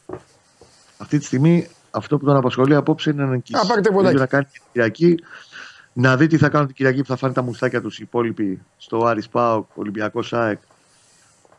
[0.98, 3.60] Αυτή τη στιγμή αυτό που τον απασχολεί απόψε είναι να νικήσει.
[4.20, 5.20] Να κάνει την Κυριακή,
[5.94, 8.62] να δει τι θα κάνουν την Κυριακή που θα φάνε τα μουστάκια τους οι υπόλοιποι
[8.78, 10.60] στο Άρι Πάοκ, Ολυμπιακός ΣΑΕΚ.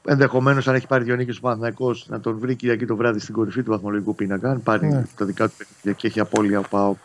[0.05, 3.35] Ενδεχομένως, αν έχει πάρει δύο νίκες ο Παναθυνακό, να τον βρει Κυριακή το βράδυ στην
[3.35, 4.51] κορυφή του βαθμολογικού πίνακα.
[4.51, 5.05] Αν πάρει ναι.
[5.17, 6.97] τα δικά του παιχνίδια και έχει απώλεια ο Πάοκ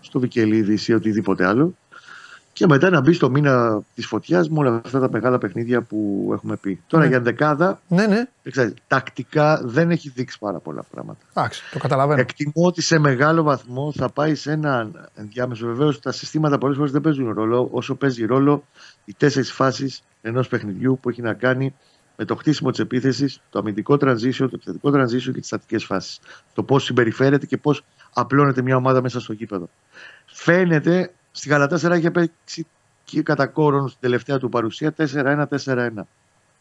[0.00, 1.74] στο Βικελίδη ή οτιδήποτε άλλο
[2.60, 6.30] και μετά να μπει στο μήνα της φωτιάς με όλα αυτά τα μεγάλα παιχνίδια που
[6.32, 6.82] έχουμε πει.
[6.86, 7.08] Τώρα ναι.
[7.08, 8.24] για δεκάδα, ναι, ναι.
[8.50, 11.18] Ξέρεις, τακτικά δεν έχει δείξει πάρα πολλά πράγματα.
[11.34, 12.20] Εντάξει, το καταλαβαίνω.
[12.20, 15.66] Εκτιμώ ότι σε μεγάλο βαθμό θα πάει σε ένα ενδιάμεσο.
[15.66, 18.64] Βεβαίως τα συστήματα πολλές φορές δεν παίζουν ρόλο όσο παίζει ρόλο
[19.04, 21.74] οι τέσσερις φάσεις ενός παιχνιδιού που έχει να κάνει
[22.16, 26.20] με το χτίσιμο της επίθεσης, το αμυντικό transition, το επιθετικό transition και τις στατικέ φάσεις.
[26.54, 29.68] Το πώς συμπεριφέρεται και πώς απλώνεται μια ομάδα μέσα στο γήπεδο.
[30.26, 32.66] Φαίνεται Στη Γαλατάσσερα είχε παίξει
[33.04, 35.88] και κατά κόρον στην τελευταία του παρουσία 4-1-4-1.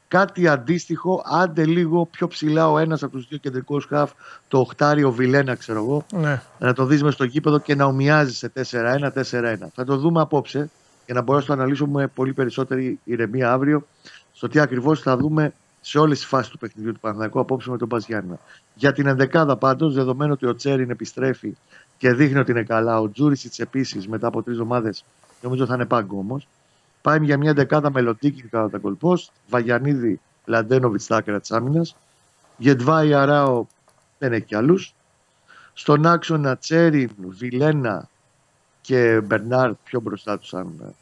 [0.08, 4.12] Κάτι αντίστοιχο, άντε λίγο πιο ψηλά ο ένας από τους δύο κεντρικούς χαφ,
[4.48, 6.41] το οχτάριο Βιλένα, ξέρω εγώ, ναι.
[6.60, 9.56] να το δεις μες στο κήπεδο και να ομοιάζει σε 4-1-4-1.
[9.74, 10.70] Θα το δούμε απόψε
[11.06, 13.86] για να μπορέσω να το αναλύσω με πολύ περισσότερη ηρεμία αύριο
[14.34, 17.78] στο τι ακριβώς θα δούμε σε όλες τις φάσεις του παιχνιδιού του Παναθηναϊκού απόψε με
[17.78, 18.40] τον Παζιάννα.
[18.74, 21.58] Για την ενδεκάδα πάντως, δεδομένου ότι ο Τσέριν επιστρέφει
[22.00, 23.00] και δείχνει ότι είναι καλά.
[23.00, 24.94] Ο Τζούρισιτς επίσης μετά από τρεις εβδομάδε
[25.42, 26.48] νομίζω θα είναι πάγκο όμως.
[27.02, 28.16] Πάει για μια δεκάδα με
[28.50, 29.18] κατά τα κολπό.
[29.50, 31.96] Βαγιανίδη, Λαντένοβιτς στα άκρα της άμυνας.
[32.58, 33.66] Γετβάη Αράο
[34.18, 34.94] δεν έχει κι άλλους.
[35.74, 38.10] Στον άξονα Τσέριν, Βιλένα
[38.82, 40.96] και Μπερνάρ πιο μπροστά τους σαν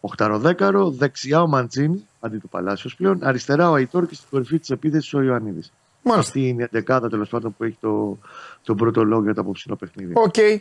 [0.00, 0.90] οχταροδέκαρο.
[0.90, 3.18] Δεξιά ο Μαντζίνη, αντί του Παλάσιος πλέον.
[3.22, 5.72] Αριστερά ο Αϊτόρ και στην κορυφή της επίθεσης ο Ιωαννίδης.
[6.04, 6.30] Μάλιστα.
[6.30, 8.18] Αυτή είναι η δεκάδα τέλος πάντων που έχει το,
[8.62, 10.12] τον πρώτο λόγο για το απόψινο παιχνίδι.
[10.16, 10.34] ΟΚ.
[10.36, 10.58] Okay.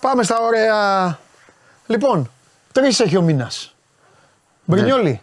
[0.00, 1.18] Πάμε στα ωραία.
[1.86, 2.30] Λοιπόν,
[2.72, 3.50] τρεις έχει ο μήνας.
[4.64, 5.20] Μπρινιόλι.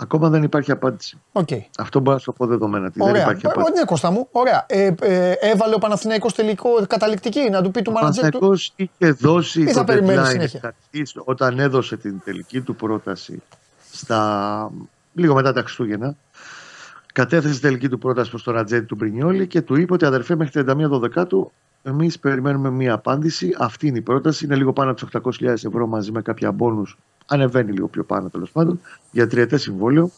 [0.00, 1.18] Ακόμα δεν υπάρχει απάντηση.
[1.32, 1.48] ΟΚ.
[1.78, 2.86] Αυτό μπορώ να σου πω δεδομένα.
[2.86, 3.22] Ότι δεν Ωραία.
[3.22, 3.72] υπάρχει Ε, απάντηση.
[3.72, 4.28] Ναι, Κώστα μου.
[4.32, 4.64] Ωραία.
[4.68, 8.38] Ε, ε, έβαλε ο Παναθηναϊκός τελικό καταληκτική να του πει του Ο μάνατζερ του.
[8.38, 12.60] Παναθηναϊκός είχε δώσει Ή θα το περιμένει deadline συνέχεια; εξ αρχής, όταν έδωσε την τελική
[12.60, 13.42] του πρόταση
[13.92, 14.70] στα...
[15.14, 16.16] λίγο μετά τα Χριστούγεννα.
[17.18, 20.36] Κατέθεσε την τελική του πρόταση προς τον Ρατζέτη του Μπρινιόλη και του είπε ότι αδερφέ
[20.36, 23.54] μέχρι 31 Δεκάτου εμείς περιμένουμε μία απάντηση.
[23.58, 24.44] Αυτή είναι η πρόταση.
[24.44, 26.98] Είναι λίγο πάνω από τους 800.000 ευρώ μαζί με κάποια μπόνους.
[27.26, 28.80] Ανεβαίνει λίγο πιο πάνω τέλος πάντων
[29.10, 30.10] για τριετές συμβόλαιο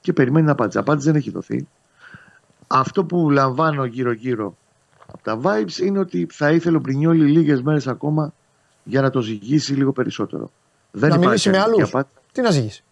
[0.00, 0.78] και περιμένει να απάντηση.
[0.78, 1.68] Απάντηση δεν έχει δοθεί.
[2.66, 4.56] Αυτό που λαμβάνω γύρω-γύρω
[5.06, 8.32] από τα vibes είναι ότι θα ήθελε ο Μπρινιόλη λίγες μέρες ακόμα
[8.84, 10.50] για να το ζυγίσει λίγο περισσότερο.
[10.90, 11.94] Δεν Να υπάρχει μιλήσει με αρνητική άλλους.
[11.94, 12.14] απάντηση.
[12.32, 12.84] Τι να ζυγίσει;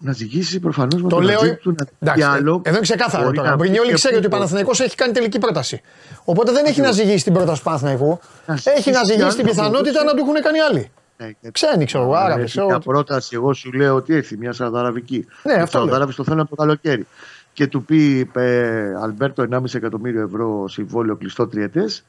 [0.00, 1.34] Να ζυγίσει προφανώς με Το τον λέω.
[1.38, 2.60] ατζέντη του να Εντάξει, πει άλλο.
[2.64, 3.48] εδώ είναι ξεκάθαρο Μπορεί τώρα.
[3.48, 5.80] να Ο πει Μπρινιόλη και ξέρει ότι ο πού- Παναθηναϊκός έχει κάνει τελική πρόταση.
[6.24, 8.20] Οπότε δεν έχει να ζυγίσει την πρόταση του Παναθηναϊκού.
[8.46, 10.04] Να Έχει να ζυγίσει ζυγίσει την άλλο, πιθανότητα μπορούσε.
[10.04, 10.90] να του έχουν κάνει άλλοι.
[11.16, 11.50] Ναι, ναι.
[11.50, 12.56] Ξένοι, ξέρω εγώ, Αν Άραβες.
[12.56, 15.26] έρθει μια πρόταση, εγώ σου λέω ότι έρθει μια Σαουδαραβική.
[15.42, 15.86] Ναι, Οι αυτό λέω.
[15.86, 17.06] Σαουδάραβε το θέλουν από το καλοκαίρι.
[17.52, 22.04] Και του πει ε, Αλμπέρτο 1,5 εκατομμύριο ευρώ συμβόλαιο κλειστό τριετές.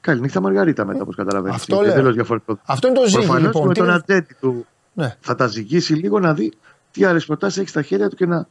[0.00, 1.56] Καληνύχτα Μαργαρίτα μετά, όπως καταλαβαίνεις.
[1.56, 1.92] Αυτό λέω.
[1.92, 2.58] Εντελώς διαφορετικό.
[2.64, 3.66] Αυτό είναι το ζύγι Προφανώς λοιπόν.
[3.66, 5.14] με Τι τον είναι- ατζέντη του Ναι.
[5.20, 6.52] θα τα ζυγίσει λίγο να δει
[6.96, 8.46] τι άλλες προτάσεις έχεις στα χέρια του και να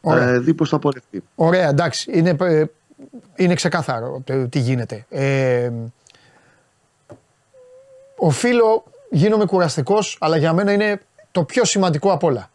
[0.00, 0.28] Ωραία.
[0.28, 1.22] ε, δει πώς θα πορευτεί.
[1.34, 2.10] Ωραία, εντάξει.
[2.14, 2.64] Είναι, ε,
[3.36, 5.06] είναι ξεκάθαρο το τι γίνεται.
[5.08, 5.70] Ε,
[8.16, 11.00] οφείλω, γίνομαι κουραστικός, αλλά για μένα είναι
[11.30, 12.50] το πιο σημαντικό απ' όλα.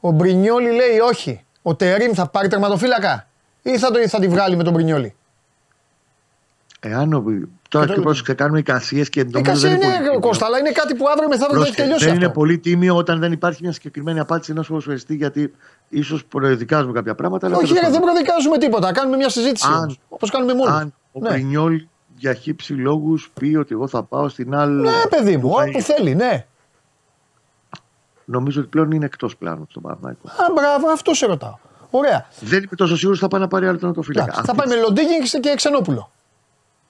[0.00, 1.44] Ο Μπρινιόλι λέει όχι.
[1.62, 3.28] Ο Τερίμ θα πάρει τερματοφύλακα
[3.62, 5.14] ή θα, το, θα τη βγάλει με τον Μπρινιόλι.
[6.80, 7.24] Εάν ο,
[7.74, 10.04] τώρα Και και το- πρόσεξε, κάνουμε εικασίε και Η νομίζω κασία δεν είναι, είναι πολύ
[10.08, 10.20] τίμιο.
[10.20, 12.24] Κώστα, αλλά είναι κάτι που αύριο μεθαύριο θα έχει Πρόσεχε, τελειώσει δεν αυτό.
[12.24, 15.54] είναι πολύ τίμιο όταν δεν υπάρχει μια συγκεκριμένη απάντηση ενός ποδοσφαιριστή γιατί
[15.88, 17.46] ίσως προεδικάζουμε κάποια πράγματα.
[17.46, 18.08] αλλά Όχι, τέλος ρε, δεν πάντων.
[18.14, 18.92] προδικάζουμε τίποτα.
[18.92, 19.66] Κάνουμε μια συζήτηση.
[19.72, 20.74] Αν- Όπως κάνουμε μόνο.
[20.74, 21.28] Αν ο Ναι.
[21.28, 21.86] Πρινιόλ
[22.16, 24.82] για χύψη λόγους πει ότι εγώ θα πάω στην άλλη.
[24.82, 26.46] Ναι, παιδί μου, όπου θέλει, ναι.
[28.24, 30.28] Νομίζω ότι πλέον είναι εκτός πλάνου στον Παναθηναϊκό.
[30.28, 31.54] Α, μπράβο, αυτό σε ρωτάω.
[31.90, 32.26] Ωραία.
[32.40, 34.30] Δεν είμαι τόσο σίγουρος ότι θα πάει να πάρει άλλο τερματοφύλακα.
[34.32, 36.10] Εντάξει, θα πάει με Λοντίγκινγκ και Ξενόπουλο.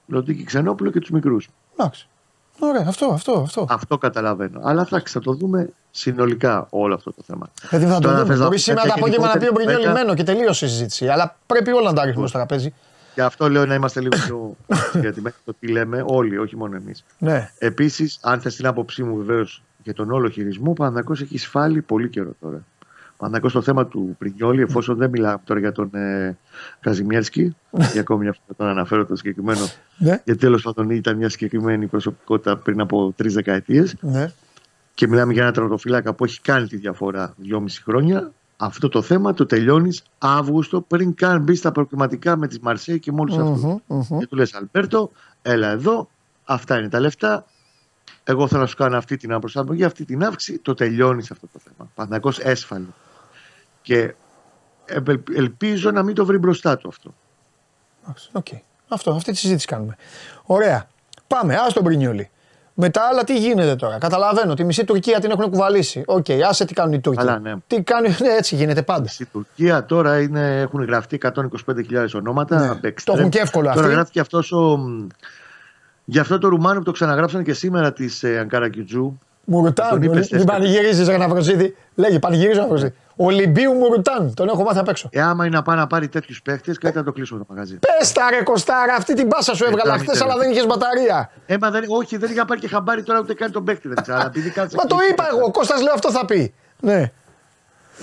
[0.07, 1.49] Λοντίκη Ξενόπουλο και τους μικρούς.
[1.77, 2.07] Εντάξει.
[2.59, 3.65] Ωραία, αυτό, αυτό, αυτό.
[3.69, 4.59] Αυτό καταλαβαίνω.
[4.63, 7.49] Αλλά εντάξει, θα το δούμε συνολικά όλο αυτό το θέμα.
[7.69, 8.27] Δηλαδή θα το Τώρα δούμε.
[8.27, 10.15] θες να Μπορεί πεις σήμερα το κάποια απόγευμα να πει ο γενικότερη Μπρινιόλ κουβέντα; λιμένο
[10.15, 11.07] και τελείωσε η συζήτηση.
[11.07, 12.73] Αλλά πρέπει όλα να τα ρίχνουμε στο τραπέζι.
[13.15, 14.55] Γι' αυτό λέω να είμαστε λίγο πιο
[14.91, 17.03] συγκρατημένοι στο τι λέμε όλοι, όχι μόνο εμείς.
[17.17, 17.51] Ναι.
[17.57, 21.81] Επίσης, αν θες την άποψή μου βεβαίως για τον όλο χειρισμό, ο Παναγό έχει σφάλει
[21.81, 22.63] πολύ καιρό τώρα.
[23.17, 26.37] Ο Παναγό στο θέμα του Πρινιόλη, εφόσον δεν μιλάμε τώρα για τον ε,
[26.79, 27.55] Καζιμιέρσκι,
[27.91, 29.59] για ακόμη μια φορά τον αναφέρω το συγκεκριμένο,
[29.97, 30.21] Ναι.
[30.25, 33.95] γιατί τέλος πάντων ήταν μια συγκεκριμένη προσωπικότητα πριν από τρεις δεκαετίες.
[34.01, 34.31] ναι.
[34.93, 38.31] Και μιλάμε για ένα τερματοφύλακα που έχει κάνει τη διαφορά δυόμιση χρόνια.
[38.57, 43.11] Αυτό το θέμα το τελειώνεις Αύγουστο πριν καν μπει στα προκριματικά με τη Μαρσέη και
[43.11, 43.81] με όλους αυτούς.
[43.87, 44.19] Μμμ, μμμ.
[44.19, 45.11] Και του λες, Αλμπέρτο,
[45.41, 46.09] έλα εδώ,
[46.45, 47.45] αυτά είναι τα λεφτά.
[48.23, 50.59] Εγώ θέλω να σου κάνω αυτή την αναπροσαρμογή, αυτή την αύξηση.
[50.59, 51.89] Το τελειώνεις αυτό το θέμα.
[51.95, 52.85] Παναθηναϊκός έσφαλε.
[53.85, 54.13] Και
[54.85, 57.13] επελ- ελπίζω να μην το βρει μπροστά του αυτό.
[58.03, 58.45] Εντάξει, ΟΚ.
[58.87, 59.95] Αυτό, αυτή τη συζήτηση κάνουμε.
[60.43, 60.87] Ωραία.
[61.27, 62.29] Πάμε, άσ' τον Μπρινιόλι.
[62.73, 66.03] Μετά άλλα τι γίνεται τώρα; Καταλαβαίνω, τη μισή Τουρκία την έχουν κουβαλήσει.
[66.05, 67.19] ΟΚ, άσε τι κάνουν οι Τούρκοι.
[67.19, 67.53] Καλά, ναι.
[67.67, 69.07] Τι κάνουν, ναι, έτσι γίνεται πάντα.
[69.07, 72.59] Στη Τουρκία τώρα είναι, έχουν γραφτεί 125.000 ονόματα.
[72.59, 72.67] Ναι.
[72.69, 73.91] από Το έχουν και εύκολο Τώρα αυτοί.
[73.93, 74.79] γράφει αυτός ο.
[76.05, 79.19] Γι' αυτό το Ρουμάνο που το ξαναγράψανε και σήμερα της ε, Αγκαρακιτζού.
[79.45, 80.43] Μουρουτάν, Τον είπες μην τέσσερα.
[80.51, 81.75] πανηγυρίζεις για να βροσίδι.
[81.95, 82.93] Λέγε, πανηγυρίζω να βροσίδι.
[83.15, 85.09] Ολυμπίου Μουρουτάν, τον έχω μάθει απ' έξω.
[85.11, 87.79] Ε, άμα είναι να πάει να πάρει τέτοιους παίχτες, κάτι να το κλείσουμε το μαγαζί.
[87.99, 90.31] Πες τα ρε Κωστάρα, αυτή την πάσα σου έβγαλα Πετάμε χθες, τώρα.
[90.31, 91.31] αλλά δεν είχες μπαταρία.
[91.45, 93.87] Ε, μα δεν, όχι, δεν είχα πάρει και χαμπάρι τώρα ούτε καν τον παίχτη.
[93.87, 96.25] Δεν ξέρω, αλλά επειδή κάτσε Μα το εκεί- είπα εγώ, ο Κώστας λέω αυτό θα
[96.25, 96.53] πει.
[96.79, 97.11] Ναι.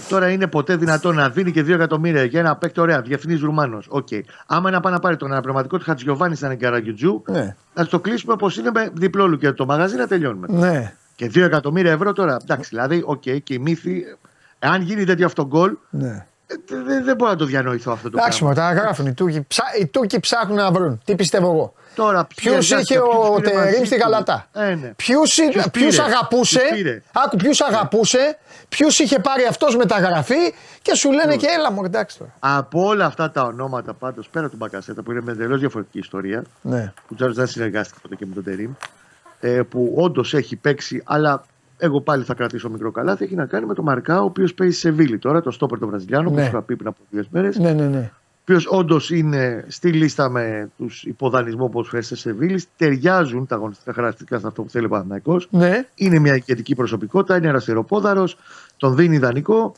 [0.09, 3.86] Τώρα είναι ποτέ δυνατόν να δίνει και 2 εκατομμύρια για ένα παίκτη, ωραία, διεθνής Ρουμάνος.
[3.90, 4.09] Οκ.
[4.47, 7.56] Άμα είναι να πάει να πάρει τον αναπληρωματικό του Χατζιωβάνη στην Αγκαρακιτζού, Ναι.
[7.74, 10.47] να το κλείσουμε όπως είναι με διπλό λουκέτο το μαγαζί να τελειώνουμε.
[10.51, 10.93] Ναι.
[11.16, 12.36] Και 2 εκατομμύρια ευρώ τώρα.
[12.43, 14.05] Εντάξει, δηλαδή, οκ, και η μύθη.
[14.64, 16.26] Εάν γίνει τέτοιο αυτό γκολ, ναι.
[16.47, 18.62] ε, δεν δεν μπορώ να το διανοηθώ αυτό το Εντάξει, πράγμα.
[18.62, 19.44] μου τα γράφουν οι Τούρκοι.
[19.48, 21.01] Ψά, οι Τούρκοι ψάχνουν να βρουν.
[21.05, 21.74] Τι πιστεύω εγώ.
[21.94, 24.93] Τώρα, Ποιος ποιες είχε ποιους ο πήρε μαζί Τερήμ στη του; Γαλατά; Ε, ναι.
[24.97, 30.94] Ποιους Ποιους πήρε, αγαπούσε; ποιους πήρε; Άκου, ποιους αγαπούσε; Ποιους είχε πάρει αυτός μεταγραφή και
[30.94, 32.34] σου λένε και έλα μου, εντάξει τώρα.
[32.39, 36.44] Από όλα αυτά τα ονόματα πάντως, πέρα του Μπακασέτα που είναι με εντελώς διαφορετική ιστορία,
[36.62, 36.93] Ναι.
[37.09, 38.70] που Τζάρος δεν συνεργάστηκε ποτέ και με τον Τερήμ,
[39.40, 41.44] ε, που όντως έχει παίξει, αλλά
[41.84, 44.78] εγώ πάλι θα κρατήσω μικρό καλάθι, έχει να κάνει με τον Μαρκά, ο οποίος παίζει
[44.78, 46.36] σε Βίλη τώρα, το στόπερ του Βραζιλιάνου, Ναι.
[46.36, 47.59] που σου είχα πει πριν από δύο μέρες.
[47.59, 48.10] Ναι, ναι, ναι.
[48.12, 52.64] Ο οποίος όντως είναι στη λίστα με τους υποδανισμού που φέρεσε σε Βίλη.
[52.76, 55.48] Ταιριάζουν τα αγωνιστικά χαρακτηριστικά σε αυτό που θέλει ο Παναθηναϊκός.
[55.50, 55.86] Ναι.
[55.94, 58.28] Είναι μια ηγετική προσωπικότητα, είναι αριστεροπόδαρο,
[58.76, 59.74] τον δίνει ιδανικό.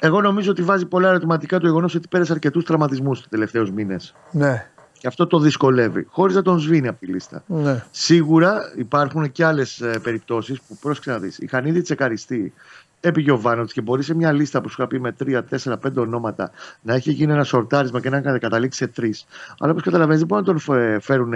[0.00, 4.14] Εγώ νομίζω ότι βάζει πολλά ερωτηματικά το γεγονός ότι πέρασε αρκετούς τραυματισμούς τους τελευταίους μήνες.
[4.30, 4.66] ναι.
[5.04, 7.42] Και αυτό το δυσκολεύει, χωρίς να τον σβήνει από τη λίστα.
[7.46, 7.84] Ναι.
[7.90, 11.38] Σίγουρα υπάρχουν και άλλες περιπτώσεις που πρόσεξε να δεις.
[11.38, 12.52] Είχαν ήδη τσεκαριστεί
[13.00, 15.96] επί Γιωβάνοβιτς και μπορεί σε μια λίστα που σου είχα πει με 3, 4, 5
[15.96, 16.50] ονόματα
[16.82, 19.26] να έχει γίνει ένα σορτάρισμα και να έχει καταλήξει σε τρεις.
[19.58, 21.32] Αλλά όπως καταλαβαίνεις, δεν μπορούν να τον φέρουν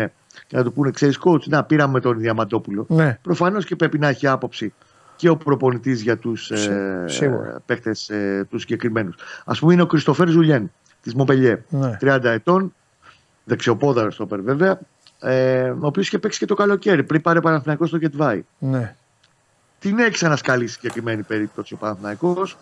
[0.46, 2.86] και να του πούνε, ξέρεις, coach, να πήραμε τον Διαμαντόπουλο.
[2.88, 3.18] Ναι.
[3.22, 4.72] Προφανώς και πρέπει να έχει άποψη
[5.16, 7.60] και ο προπονητής για τους ε, σίγουρα.
[7.66, 9.14] παίκτες ε, τους συγκεκριμένους.
[9.44, 10.72] Α πούμε, είναι ο Κριστοφέρ Ζουλιέν
[11.02, 11.96] της Μοπελιέ, Ναι.
[12.00, 12.72] 30 ετών,
[13.48, 14.78] δεξιοπόδαρο στόπερ βέβαια,
[15.20, 18.44] ε, ο οποίος είχε παίξει και το καλοκαίρι πριν πάρει Παναθηναϊκός στο Γετβάη.
[18.58, 18.94] Ναι.
[19.78, 22.56] Την έχει ξανασκαλεί συγκεκριμένη περίπτωση ο Παναθηναϊκός.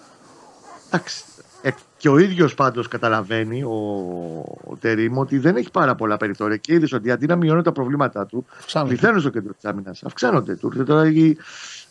[0.86, 1.24] Εντάξει.
[1.62, 3.74] Ε, και ο ίδιος πάντως καταλαβαίνει, ο,
[4.64, 7.72] ο Τερήμ, ότι δεν έχει πάρα πολλά περιθώρια και είδες ότι αντί να μειώνουν τα
[7.72, 8.92] προβλήματά του, Αυξάνονται.
[8.94, 10.02] πληθαίνουν στο κέντρο της άμυνας.
[10.04, 10.54] Αυξάνονται.
[10.56, 11.36] Του ήρθε τώρα η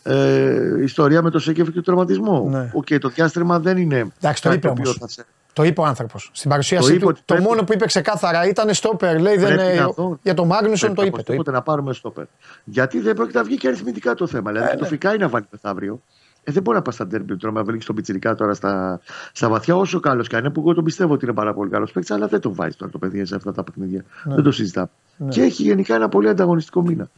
[0.04, 2.48] ε, ιστορία με το Σέκεφ και το τραυματισμό.
[2.50, 2.72] Ναι.
[2.74, 4.08] Οκ, το διάστρεμα δεν είναι.
[4.22, 4.98] Εντάξει, το κάτι είπε οποίο όμως.
[4.98, 5.26] θα σε-
[5.56, 6.30] Το είπε ο άνθρωπος.
[6.34, 9.20] Στην παρουσίαση Το είπε του, ότι το πρέπει- μόνο που είπε ξεκάθαρα ήταν στόπερ.
[9.20, 9.80] Λέει δεν Πρέπει είναι.
[9.82, 10.20] να δω.
[10.24, 11.16] Για τον Μάγνουσον το Πρέπει είπε.
[11.16, 11.32] Το είπε.
[11.32, 12.26] οπωσδήποτε να πάρουμε στόπερ.
[12.64, 14.52] Γιατί δεν πρόκειται να βγει και αριθμητικά το θέμα.
[14.52, 14.88] Δηλαδή, Ε, και το ναι.
[14.90, 16.02] φυκάει να βάλει μεθαύριο.
[16.44, 19.00] Ε, δεν μπορεί να πας στα ντέρμπι τώρα να βρει τον Πιτσυρικά τώρα στα,
[19.32, 21.70] στα βαθιά, όσο καλός και αν είναι, που εγώ τον πιστεύω ότι είναι πάρα πολύ
[21.70, 24.04] καλός παίκτης, αλλά δεν τον βάζει τώρα το παιδί σε αυτά τα παιχνίδια.
[24.24, 24.90] Δεν το συζητάμε.
[25.30, 27.10] Και έχει γενικά ένα πολύ ανταγωνιστικό μήνα.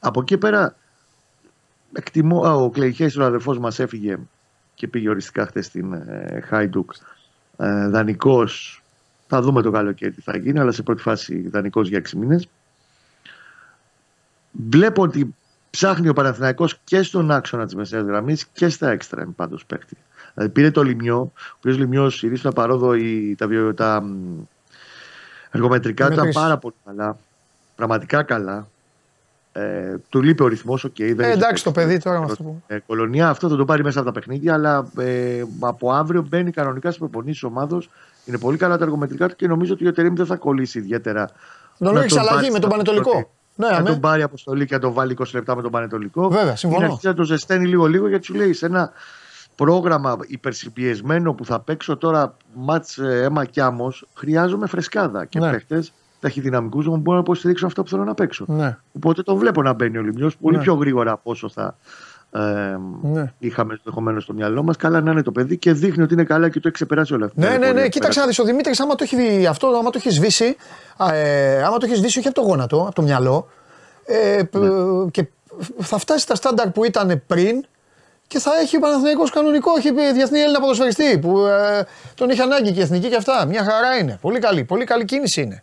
[0.00, 0.74] Από εκεί πέρα,
[1.92, 2.40] εκτιμώ.
[2.42, 4.18] Α, ο Κλεϊχέη, ο αδερφός μας, έφυγε
[4.74, 6.90] και πήγε οριστικά χθες στην ε, Χάιντουκ.
[7.56, 8.82] Ε, Δανεικός.
[9.26, 12.48] Θα δούμε το καλοκαίρι τι θα γίνει, αλλά σε πρώτη φάση δανεικός για 6 μήνες.
[14.50, 15.34] Βλέπω ότι
[15.70, 19.96] ψάχνει ο Παναθηναϊκός και στον άξονα της μεσαίας γραμμής και στα έξτρα πάντως παίκτη.
[20.34, 24.42] Δηλαδή πήρε το Λιμιό, ο οποίος Λιμιός ηρίστο παρόδο η, τα, βιο- τα μ,
[25.50, 26.42] εργομετρικά του ήταν Μετρήσεις.
[26.46, 27.18] πάρα πολύ καλά.
[27.76, 28.68] Πραγματικά καλά.
[29.56, 30.94] Ε, του λείπει ο ρυθμός, οκ.
[30.96, 31.88] δεν Ε, έχει εντάξει το παίξει.
[31.88, 32.62] παιδί τώρα με αυτό που.
[32.66, 36.50] Ε, κολονία, αυτό θα το πάρει μέσα από τα παιχνίδια, αλλά ε, από αύριο μπαίνει
[36.50, 37.90] κανονικά στις προπονήσεις ομάδος.
[38.24, 41.30] Είναι πολύ καλά τα εργομετρικά του και νομίζω ότι ο Τερήμ δεν θα κολλήσει ιδιαίτερα.
[41.78, 43.10] Τον να ρίξει τον αλλαγή πάρει με τον στα Πανετολικό.
[43.10, 43.26] πρώτη.
[43.56, 43.88] Ναι, να αμέ.
[43.88, 46.28] τον πάρει αποστολή και να τον βάλει 20 λεπτά με τον Πανετολικό.
[46.28, 46.80] Βέβαια, συμφωνώ.
[46.80, 48.90] Είναι αρχίσει να τον ζεσταίνει λίγο-λίγο γιατί σου λέει σε ένα
[49.54, 55.46] πρόγραμμα υπερσυμπιεσμένο που θα παίξω τώρα μάτς ε, αίμα κι άμμος, χρειάζομαι φρεσκάδα και Ναι.
[55.46, 55.52] ναι.
[55.52, 55.92] παίχτες
[56.24, 58.44] ταχυδυναμικούς που μπορούν να υποστηρίξουν αυτό που θέλω να παίξω.
[58.48, 58.76] Ναι.
[58.96, 60.62] Οπότε τον βλέπω να μπαίνει ο Λιμιός πολύ Ναι.
[60.62, 61.76] πιο γρήγορα από όσο θα
[62.30, 62.40] ε,
[63.02, 63.32] Ναι.
[63.38, 64.76] είχαμε ενδεχομένως στο μυαλό μας.
[64.76, 67.26] Καλά να είναι το παιδί και δείχνει ότι είναι καλά και το έχει ξεπεράσει όλα
[67.26, 67.40] αυτά.
[67.50, 67.88] Ναι, ναι, ναι.
[67.88, 68.38] Κοίταξε να δεις.
[68.38, 70.56] Ο Δημήτρης, άμα το έχει δει αυτό, άμα το έχεις σβήσει,
[70.96, 73.48] α, ε, άμα το έχεις σβήσει, όχι από το γόνατο, από το μυαλό,
[74.04, 75.10] ε, π- Ναι.
[75.10, 75.26] και
[75.78, 77.64] θα φτάσει στα στάνταρ που ήταν πριν
[78.26, 81.82] και θα έχει ο Παναθηναϊκός κανονικό, όχι διεθνή Έλληνα ποδοσφαιριστή που ε,
[82.14, 83.46] τον είχε ανάγκη και η εθνική και αυτά.
[83.46, 84.18] Μια χαρά είναι.
[84.20, 85.62] Πολύ καλή, πολύ καλή κίνηση είναι.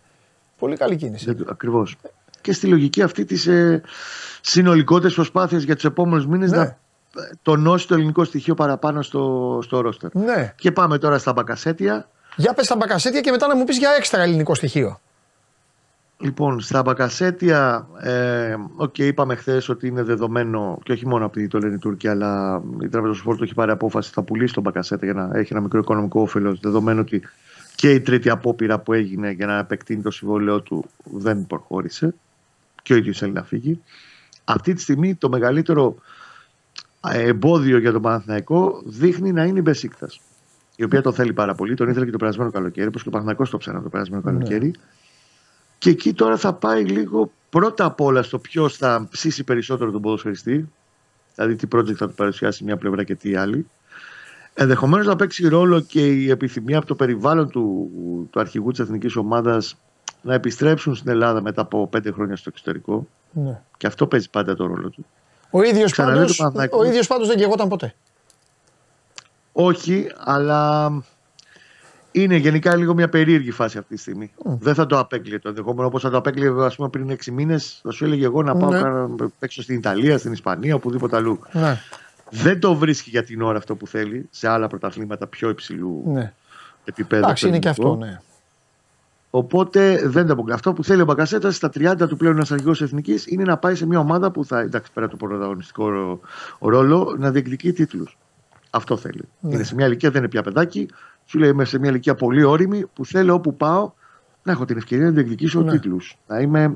[0.62, 1.38] Πολύ καλή κίνηση.
[1.50, 1.96] Ακριβώς.
[2.42, 3.82] Και στη λογική αυτή της ε,
[4.42, 6.58] συνολικότερη προσπάθειας για τους επόμενους μήνες Ναι.
[6.58, 6.76] να ε,
[7.42, 10.16] τονώσει το ελληνικό στοιχείο παραπάνω στο, στο ρόστερ.
[10.16, 10.54] Ναι.
[10.58, 12.10] Και πάμε τώρα στα του Μπακασέτα.
[12.36, 15.00] Για πες τα Μπακασέτα και μετά να μου πεις για έξτρα ελληνικό στοιχείο.
[16.18, 21.48] Λοιπόν, στα του Μπακασέτα, ε, οκ, είπαμε χθες ότι είναι δεδομένο και όχι μόνο επειδή
[21.48, 25.06] το λένε οι Τούρκοι, αλλά η Τραμπζονσπόρ το έχει πάρει απόφαση, θα πουλήσει τον Μπακασέτα
[25.06, 26.60] για να έχει ένα μικρό οικονομικό όφελος.
[26.60, 27.22] Δεδομένου ότι
[27.82, 32.14] και η τρίτη απόπειρα που έγινε για να επεκτείνει το συμβόλαιό του δεν προχώρησε
[32.82, 33.82] και ο ίδιος θέλει να φύγει.
[34.44, 35.96] Αυτή τη στιγμή το μεγαλύτερο
[37.12, 40.22] ε, εμπόδιο για τον Παναθηναϊκό δείχνει να είναι η Μπεσίκτας.
[40.76, 43.12] Η οποία τον θέλει πάρα πολύ, τον ήθελε και το περασμένο καλοκαίρι, όπως και ο
[43.12, 44.74] Παναθηναϊκός το ψάχνει το περασμένο καλοκαίρι.
[45.78, 50.02] Και εκεί τώρα θα πάει λίγο πρώτα απ' όλα στο ποιος θα ψήσει περισσότερο τον
[50.02, 50.72] ποδοσφαιριστή.
[51.36, 53.68] Δηλαδή τι project θα του παρουσιάσει μια πλευρά και τι άλλη.
[54.54, 57.90] Ενδεχομένως να παίξει ρόλο και η επιθυμία από το περιβάλλον του,
[58.30, 59.76] του αρχηγού της εθνικής ομάδας
[60.22, 63.08] να επιστρέψουν στην Ελλάδα μετά από πέντε χρόνια στο εξωτερικό.
[63.32, 63.62] Ναι.
[63.78, 65.06] Και αυτό παίζει πάντα το ρόλο του.
[65.50, 66.78] Ο ίδιος Ξαναλέω πάντως, το Παναθηναϊκό.
[66.78, 67.94] ο ίδιος πάντως δεν γεγόταν ποτέ.
[69.52, 70.92] Όχι, αλλά
[72.12, 74.32] είναι γενικά λίγο μια περίεργη φάση αυτή τη στιγμή.
[74.60, 77.80] Δεν θα το απέκλειε το ενδεχόμενο όπως θα το απέκλειε ας πούμε, πριν 6 μήνες.
[77.84, 78.80] Θα σου έλεγε εγώ να πάω Ναι.
[78.80, 79.10] να
[79.40, 81.40] παίξω στην Ιταλία, στην Ισπανία, οπουδήποτε αλλού.
[81.52, 81.80] Ναι.
[82.32, 86.34] Δεν το βρίσκει για την ώρα αυτό που θέλει σε άλλα πρωταθλήματα πιο υψηλού ναι.
[86.86, 87.24] επίπεδου.
[87.24, 87.92] Εντάξει, είναι και ελληνικό.
[87.94, 88.20] αυτό, ναι.
[89.30, 90.54] Οπότε δεν το αποκλείω.
[90.56, 93.76] Αυτό που θέλει ο Μπακασέτα στα 30 του πλέον ένας αρχηγός εθνικής είναι να πάει
[93.76, 96.20] σε μια ομάδα που θα, εντάξει, πέρα από το πρωταγωνιστικό ρο-
[96.60, 98.18] ρόλο, να διεκδικεί τίτλους.
[98.70, 99.22] Αυτό θέλει.
[99.40, 99.54] Ναι.
[99.54, 100.88] Είναι σε μια ηλικία, δεν είναι πια παιδάκι.
[101.26, 103.92] Σου λέει είμαι σε μια ηλικία πολύ όρημη που θέλω όπου πάω
[104.44, 105.72] να έχω την ευκαιρία να διεκδικήσω Ναι.
[105.72, 106.18] τίτλους.
[106.28, 106.74] Να είμαι ε,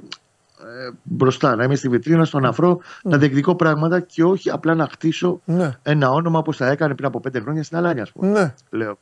[1.04, 5.42] μπροστά, να είμαι στη βιτρίνα, στον αφρό, να διεκδικώ πράγματα και όχι απλά να χτίσω
[5.46, 5.78] Ναι.
[5.84, 8.32] ένα όνομα όπως θα έκανε πριν από πέντε χρόνια στην Αλάνια, ας πούμε.
[8.32, 8.54] Ναι.
[8.70, 8.98] Λέω.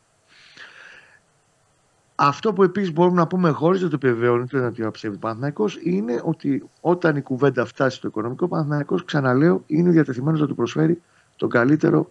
[2.15, 6.21] Αυτό που επίσης μπορούμε να πούμε χωρίς να το επιβεβαιώνει το ότι ψεύδι Παναθυναϊκό είναι
[6.23, 11.01] ότι όταν η κουβέντα φτάσει στο οικονομικό, ο Παναθυναϊκό, ξαναλέω, είναι διατεθειμένος να του προσφέρει
[11.35, 12.09] το καλύτερο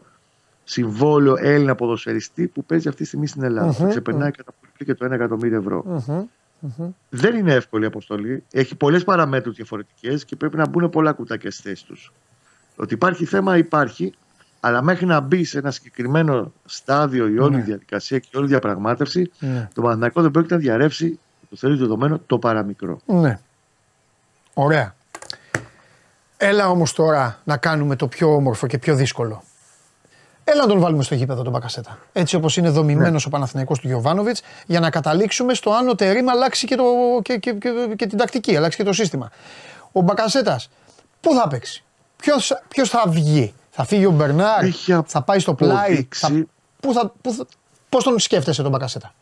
[0.65, 3.67] συμβόλαιο Έλληνα ποδοσφαιριστή που παίζει αυτή τη στιγμή στην Ελλάδα.
[3.67, 6.03] Μμμ, που ξεπερνάει κατά πολύ και το 1 εκατομμύριο ευρώ.
[6.65, 6.91] Μμμ.
[7.09, 8.45] Δεν είναι εύκολη η αποστολή.
[8.53, 12.13] Έχει πολλές παραμέτρους διαφορετικές και πρέπει να μπουν πολλά κουτάκια στις θέσεις τους.
[12.77, 14.15] Ότι υπάρχει θέμα, υπάρχει,
[14.61, 17.63] αλλά μέχρι να μπει σε ένα συγκεκριμένο στάδιο η όλη Ναι.
[17.63, 19.69] διαδικασία και η όλη διαπραγμάτευση, Ναι.
[19.75, 21.19] το Παναθηναϊκό δεν πρόκειται να διαρρεύσει,
[21.51, 23.01] το θεωρεί δεδομένο, το παραμικρό.
[23.07, 23.39] Ναι.
[24.55, 24.95] Ωραία.
[26.37, 29.43] Έλα όμως τώρα να κάνουμε το πιο όμορφο και πιο δύσκολο.
[30.53, 31.99] Έλα να τον βάλουμε στο γήπεδο τον Μπακασέτα.
[32.13, 36.29] Έτσι όπως είναι δομημένος ο Παναθηναϊκός του Γιωβάνοβιτς για να καταλήξουμε στο αν ο Τερίμ
[36.29, 36.85] αλλάξει και, το,
[37.23, 39.31] και, και, και, και την τακτική, αλλάξει και το σύστημα.
[39.93, 40.69] Ο Μπακασέτας
[41.21, 41.85] πού θα παίξει,
[42.17, 46.47] ποιος, ποιος θα βγει, θα φύγει ο Μπερνάρ, Έχει θα πάει στο πλάι, αποδείξει- θα,
[46.81, 47.47] πού θα, πού θα,
[47.89, 49.15] πώς τον σκέφτεσαι τον Μπακασέτα;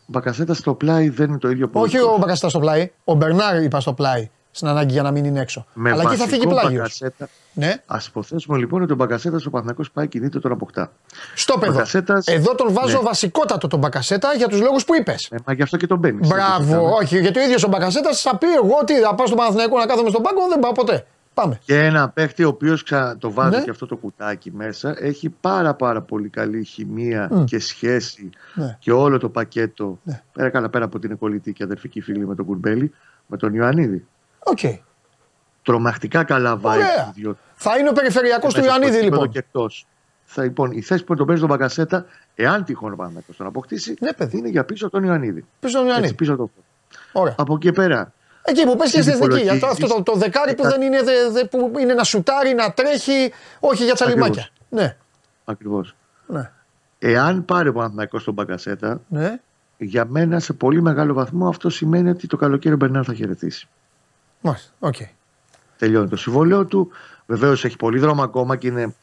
[0.00, 2.12] Ο Μπακασέτα στο πλάι δεν είναι το ίδιο Όχι ποδόσφαιρο.
[2.14, 2.92] ο Μπακασέτα στο πλάι.
[3.04, 4.30] Ο Μπερνάρ είπα στο πλάι.
[4.56, 5.66] Στην ανάγκη για να μην είναι έξω.
[5.74, 6.72] Με Αλλά εκεί θα βασικό φύγει πλάγιος.
[7.00, 7.28] Μπακασέτα.
[7.52, 7.74] Ναι.
[7.86, 10.92] Α υποθέσουμε λοιπόν ότι ο Μπακασέτας ο Παναθηναϊκός πάει κινείται τον αποκτά.
[11.34, 11.72] Στο παιδό.
[11.72, 13.02] Μπακασέτας- Εδώ τον βάζω Ναι.
[13.02, 15.28] βασικότατο τον Μπακασέτα για τους λόγους που είπες.
[15.30, 16.28] Ε, μα γι' αυτό και τον μπαίνεις.
[16.28, 16.94] Μπράβο.
[16.94, 19.86] Όχι, γιατί ο ίδιος ο Μπακασέτας θα πει εγώ ότι θα πάω στον Παναθηναϊκό να
[19.86, 20.48] κάθομαι στον πάγκο.
[20.48, 21.06] Δεν πάω ποτέ.
[21.34, 21.58] Πάμε.
[21.64, 22.84] Και ένα παίχτη ο οποίος
[23.18, 23.62] το βάζει Ναι.
[23.62, 27.44] και αυτό το κουτάκι μέσα έχει πάρα πάρα πολύ καλή χημεία Μμ.
[27.44, 28.76] και σχέση Ναι.
[28.80, 29.98] και όλο το πακέτο.
[30.02, 30.22] Ναι.
[30.32, 32.92] Πέρα καλά πέρα από την κολλητή και αδερφική φίλη με τον Κουρμπέλη,
[33.26, 34.06] με τον Ιωαννίδη.
[34.44, 34.58] Οκ.
[35.62, 37.04] Τρομακτικά καλά βάει Ωραία.
[37.04, 37.36] τους δυο.
[37.54, 39.32] Θα είναι ο περιφερειακός του Μέσα στο Ιωαννίδη γήπεδο λοιπόν.
[39.32, 39.86] Και εκτός.
[40.24, 42.04] Θα, λοιπόν, η θέση που τον παίζει τον Μπακασέτα,
[42.34, 44.38] εάν τυχόν ο Παναθηναϊκός τον αποκτήσει, Ναι, παιδί.
[44.38, 45.44] είναι για πίσω τον Ιωαννίδη.
[45.60, 46.14] Πίσω τον Έτσι, Ιωαννίδη.
[46.14, 46.50] πίσω τον
[47.12, 47.34] Ωραία.
[47.38, 48.12] Από εκεί και πέρα,
[48.46, 49.40] Εκεί που πες και Τι στην εθνική.
[49.40, 49.84] Αυτό, υπολογίζεις.
[49.84, 53.32] αυτό το, το δεκάρι που δεν είναι, δε- δε- που είναι να σουτάρει, να τρέχει,
[53.60, 54.48] όχι για τσαλιμάκια.
[54.68, 54.96] Ναι.
[55.44, 55.94] ακριβώς.
[56.26, 56.50] Ναι.
[56.98, 59.40] Εάν πάρει ο Παναθηναϊκός τον Μπακασέτα, ναι.
[59.76, 63.68] για μένα σε πολύ μεγάλο βαθμό αυτό σημαίνει ότι το καλοκαίρι ο Μπερνάρ θα χαιρετήσει.
[64.46, 64.70] Μάλιστα.
[64.78, 64.94] Οκ.
[65.78, 66.90] Τελειώνει το συμβόλαιο του.
[67.26, 68.94] Βεβαίως έχει πολύ δρόμο ακόμα και είναι,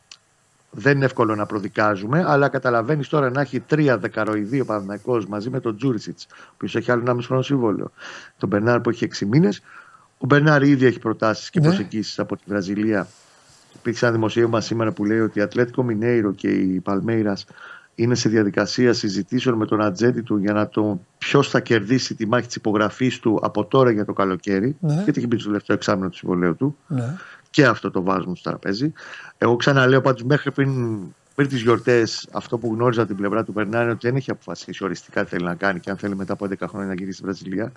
[0.72, 5.50] δεν είναι εύκολο να προδικάζουμε, αλλά καταλαβαίνεις τώρα να έχει τρία δεκαροειδή ο Παναθηναϊκός μαζί
[5.50, 7.92] με τον Τζούρισιτς, ο οποίος έχει άλλο ένα μισό χρόνο συμβόλαιο.
[8.38, 9.62] Τον Μπερνάρ που έχει 6 μήνες.
[10.18, 11.66] Ο Μπερνάρ ήδη έχει προτάσεις και Ναι.
[11.68, 13.08] προσεγγίσεις από τη Βραζιλία.
[13.76, 17.46] Υπήρξε ένα δημοσίευμα σήμερα που λέει ότι η Ατλέτικο Μινέιρο και η Παλμέιρας
[17.96, 22.28] είναι σε διαδικασία συζητήσεων με τον ατζέντη του για να το ποιος θα κερδίσει τη
[22.28, 24.76] μάχη της υπογραφής του από τώρα για το καλοκαίρι.
[24.80, 24.94] Ναι.
[24.94, 26.78] Γιατί έχει μπει στο τελευταίο εξάμεινο του συμβολαίου του.
[26.88, 27.16] Ναι.
[27.50, 28.94] Και αυτό το βάζουμε στο τραπέζι.
[29.38, 31.00] Εγώ ξαναλέω πάντως μέχρι πριν,
[31.36, 34.84] πριν τις γιορτές, αυτό που γνώριζα την πλευρά του Μπερνάρ είναι ότι δεν έχει αποφασίσει
[34.84, 37.24] οριστικά τι θέλει να κάνει και αν θέλει μετά από 11 χρόνια να γυρίσει στη
[37.24, 37.72] Βραζιλία.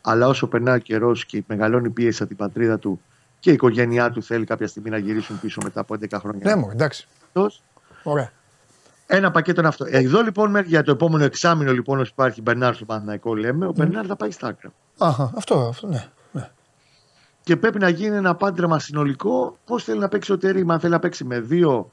[0.00, 3.00] Αλλά όσο περνάει ο καιρός και μεγαλώνει η πίεση από την πατρίδα του
[3.40, 6.54] και η οικογένειά του θέλει κάποια στιγμή να γυρίσουν πίσω μετά από 11 χρόνια.
[6.54, 7.08] Ναι, μου, εντάξει.
[7.26, 7.62] Εκτός,
[8.02, 8.30] Ωραία.
[9.06, 9.84] Ένα πακέτο είναι αυτό.
[9.88, 13.72] Εδώ λοιπόν μέχρι για το επόμενο εξάμεινο λοιπόν όσο υπάρχει Μπερνάρ στο Παναθηναϊκό λέμε, ο
[13.76, 14.72] Μπερνάρ θα πάει στα άκρα.
[14.98, 16.04] Αχα, αυτό, αυτό ναι.
[16.32, 16.48] ναι.
[17.42, 20.72] Και πρέπει να γίνει ένα πάντρεμα συνολικό πώς θέλει να παίξει ο Τερήμ.
[20.72, 21.92] Αν θέλει να παίξει με δύο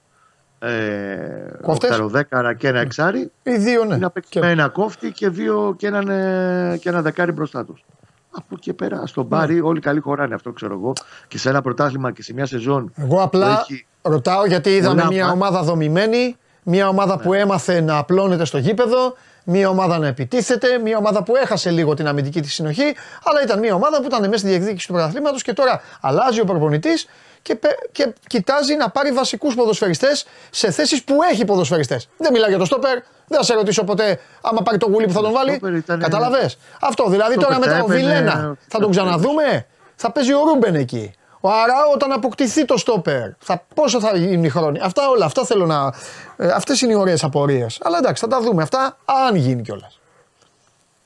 [0.59, 1.15] ε,
[1.61, 3.95] Κόφτες; οκταροδέκαρα και ένα εξάρι, Οι δύο, ναι.
[3.95, 7.31] ή να παίξει Και- με ένα κόφτη και, δύο, και, έναν, ε, και ένα δεκάρι
[7.31, 7.83] μπροστά τους.
[8.31, 9.61] Από εκεί και πέρα, στον Πάρη, Ναι.
[9.61, 10.93] όλοι καλοί χωράνε, αυτό ξέρω εγώ.
[11.27, 12.93] Και σε ένα πρωτάθλημα και σε μια σεζόν.
[12.95, 17.33] Εγώ απλά που έχει ρωτάω γιατί είδαμε πολλά μια μα- ομάδα δομημένη, μια ομάδα που
[17.33, 22.07] έμαθε να απλώνεται στο γήπεδο, μια ομάδα να επιτίθεται, μια ομάδα που έχασε λίγο την
[22.07, 25.53] αμυντική της συνοχή, αλλά ήταν μια ομάδα που ήταν μέσα στη διεκδίκηση του πρωταθλήματος και
[25.53, 27.07] τώρα αλλάζει ο προπονητής
[27.41, 32.09] και, πε- και κοιτάζει να πάρει βασικούς ποδοσφαιριστές σε θέσεις που έχει ποδοσφαιριστές.
[32.17, 32.93] Δεν μιλάω για το στόπερ,
[33.27, 35.51] δεν θα σε ρωτήσω ποτέ άμα πάρει το γουλί που θα τον βάλει.
[35.51, 36.49] στόπερ ήταν- Καταλαβέ.
[36.81, 39.65] Αυτό δηλαδή Στόπερ τώρα θα μετά ο έπαιρνε- Βιλένα θα τον ξαναδούμε;
[39.95, 41.11] Θα παίζει ο Ρούμπεν εκεί.
[41.41, 43.30] Ο Αράο όταν αποκτηθεί το στόπερ.
[43.39, 44.80] Θα, πόσο θα γίνουν οι χρόνοι.
[44.80, 45.26] Αυτά όλα.
[45.26, 45.93] Αυτά θέλω να.
[46.38, 47.80] Ε, Αυτές είναι οι ωραίες απορίες.
[47.84, 48.97] Αλλά εντάξει, θα τα δούμε αυτά
[49.27, 49.99] αν γίνει κιόλας.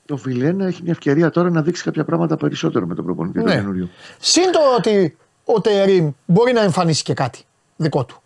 [0.10, 3.45] Ο Βιλένα έχει μια ευκαιρία τώρα να δείξει κάποια πράγματα περισσότερο με τον προπονητή του
[3.45, 3.56] Ναι.
[3.56, 3.90] καινούριου.
[4.20, 7.44] Συν το ότι ο Τερήμ μπορεί να εμφανίσει και κάτι
[7.76, 8.22] δικό του.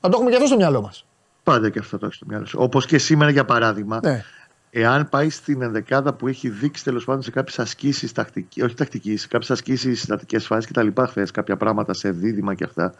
[0.00, 1.04] Να το έχουμε και αυτό στο μυαλό μας.
[1.42, 2.58] Πάντα και αυτό το έχει στο μυαλό σου.
[2.60, 4.24] Όπως και σήμερα για παράδειγμα, Ναι.
[4.70, 9.20] Εάν πάει στην ενδεκάδα που έχει δείξει τέλος πάντων σε κάποιες ασκήσεις τακτική, όχι τακτικής,
[9.20, 10.88] σε κάποιες ασκήσεις συστατικές φάσεις κτλ.
[11.02, 12.94] χθες, κάποια πράγματα σε δίδυμα και αυτά.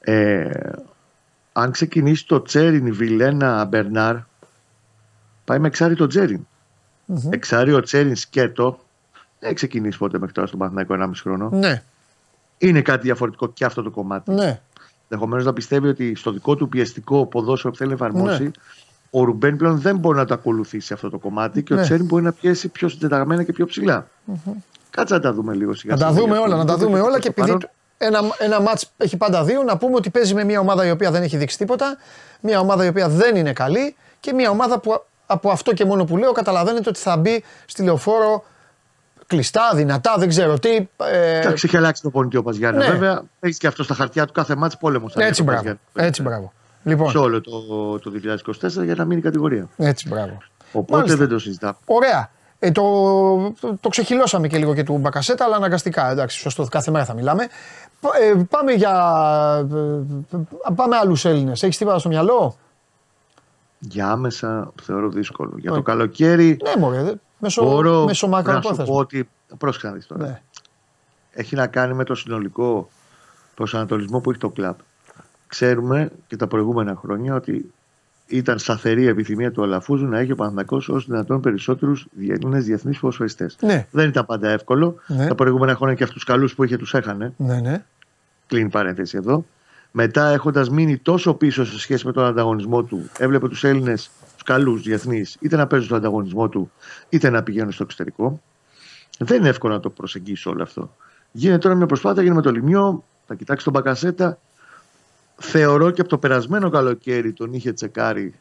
[0.00, 0.50] Ε,
[1.52, 4.16] αν ξεκινήσει το Τσέριν, Βιλένα, Μπερνάρ,
[5.44, 6.46] πάει με εξάρι το τσεριν
[7.30, 8.78] Εξάρι ο Τσέριν σκέτο.
[9.38, 11.48] Δεν έχει ξεκινήσει ποτέ μέχρι τώρα στον Παναθηναϊκό 1,5 χρόνο.
[11.52, 11.82] Ναι,
[12.58, 14.30] Είναι κάτι διαφορετικό και αυτό το κομμάτι.
[14.30, 14.60] ναι.
[15.08, 18.50] Ενδεχομένως να πιστεύει ότι στο δικό του πιεστικό ποδόσφαιρο που θέλει να εφαρμόσει, Ναι.
[19.10, 21.80] Ο Ρουμπέν πλέον δεν μπορεί να το ακολουθήσει αυτό το κομμάτι και Ναι.
[21.80, 24.06] ο Τσέριν μπορεί να πιέσει πιο συντεταγμένα και πιο ψηλα
[24.90, 26.20] Κάτσε να τα δούμε λίγο σιγά Να τα σιγά.
[26.20, 26.72] δούμε για όλα, να αυτό.
[26.72, 27.68] τα δούμε όλα Στο και επειδή παρόν, το-
[27.98, 31.10] ένα, ένα μάτς έχει πάντα δύο, να πούμε ότι παίζει με μια ομάδα η οποία
[31.10, 31.96] δεν έχει δείξει τίποτα,
[32.40, 36.04] μια ομάδα η οποία δεν είναι καλή και μια ομάδα που από αυτό και μόνο
[36.04, 38.44] που λέω καταλαβαίνετε ότι θα μπει στη λεωφόρο
[39.26, 40.68] κλειστά, δυνατά, δεν ξέρω τι.
[40.96, 42.78] ε, Εντάξει, έχει αλλάξει το πονητή ο Παζιάννη.
[42.78, 42.90] Ναι.
[42.90, 45.14] Βέβαια, έχει και αυτό στα χαρτιά του κάθε μάτς πόλεμος.
[45.16, 45.72] έτσι μπράβο.
[45.94, 46.52] Έτσι μπράβο.
[46.88, 47.50] Λοιπόν, Σε όλο το,
[47.98, 48.12] το
[48.80, 49.68] 2024 για να μείνει κατηγορία.
[49.76, 50.38] έτσι μπράβο.
[50.72, 51.16] Οπότε Μάλιστα.
[51.16, 51.76] δεν το συζητάμε.
[51.84, 52.30] Ωραία.
[52.58, 52.82] Ε, το,
[53.60, 56.10] το, το ξεχυλώσαμε και λίγο και του Μπακασέτα, αλλά αναγκαστικά.
[56.10, 57.46] Εντάξει, σωστό, κάθε μέρα θα μιλάμε.
[58.00, 58.92] Πα- Ε, πάμε για.
[60.32, 60.36] ε,
[60.74, 61.62] πάμε άλλους Έλληνες.
[61.62, 62.56] Έχεις τίποτα στο μυαλό;
[63.78, 65.52] Για άμεσα θεωρώ δύσκολο.
[65.58, 65.80] Για Όχι.
[65.80, 67.02] το καλοκαίρι Ναι, μωρέ.
[67.02, 68.84] δε- Μέσω, μπορώ μέσω να σου μακροπρόθεσμα.
[68.84, 69.28] πω ότι.
[69.58, 70.24] Πρόσεχε να δεις τώρα.
[70.26, 70.40] Ναι.
[71.30, 72.88] Έχει να κάνει με το συνολικό
[73.54, 74.74] προσανατολισμό που έχει το κλαμπ.
[75.48, 77.72] Ξέρουμε και τα προηγούμενα χρόνια ότι
[78.26, 82.98] ήταν σταθερή η επιθυμία του Αλαφούζου να έχει ο Παναθηναϊκός όσο δυνατόν περισσότερους Έλληνε διεθνείς
[82.98, 83.50] ποδοσφαιριστέ.
[83.60, 83.86] Ναι.
[83.90, 84.94] Δεν ήταν πάντα εύκολο.
[85.06, 85.26] Ναι.
[85.26, 87.32] Τα προηγούμενα χρόνια και αυτούς τους καλούς που είχε τους έχανε.
[87.36, 87.84] Ναι, ναι.
[88.46, 89.44] Κλείνει παρένθεση εδώ.
[89.90, 94.42] Μετά, έχοντας μείνει τόσο πίσω σε σχέση με τον ανταγωνισμό του, έβλεπε τους Έλληνες, τους
[94.42, 96.70] καλούς διεθνείς, είτε να παίζουν τον ανταγωνισμό του,
[97.08, 98.40] είτε να πηγαίνουν στο εξωτερικό.
[99.18, 100.94] Δεν είναι εύκολο να το προσεγγίσει όλο αυτό.
[101.32, 104.38] Γίνεται τώρα μια προσπάθεια, γίνεται με το Λιμιό, θα κοιτάξει τον Μπακασέτα.
[105.40, 108.34] Θεωρώ και από το περασμένο καλοκαίρι τον είχε τσεκάρει.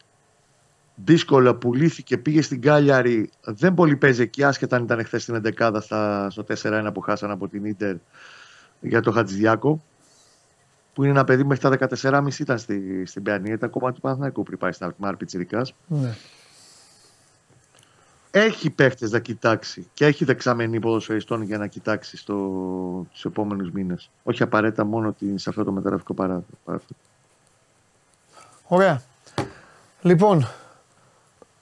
[0.96, 3.30] Δύσκολα πουλήθηκε, πήγε στην Κάλιαρη.
[3.44, 7.32] Δεν πολύ παίζει εκεί, άσχετα αν ήταν χθες στην 11 στα, στο 4-1 που χάσαν
[7.32, 7.96] από την Ιντερ
[8.82, 9.84] για το Χατζηδιάκο.
[10.94, 14.02] Που είναι ένα παιδί που μέχρι τα 14,5 ήταν στη, στην Παιανία, ήταν κομμάτι του
[14.02, 15.74] Παναθηναϊκού πριν πάει στην Αλκμάρ Πιτσιρικάς.
[15.88, 16.16] ναι.
[18.40, 22.36] Έχει παίχτες να κοιτάξει και έχει δεξαμενή ποδοσφαιριστών για να κοιτάξει στο,
[23.12, 24.10] τους επόμενους μήνες.
[24.24, 27.00] Όχι απαραίτητα μόνο την, σε αυτό το μεταγραφικό παρά- παράθυρο.
[28.68, 29.02] Ωραία.
[30.02, 30.48] Λοιπόν,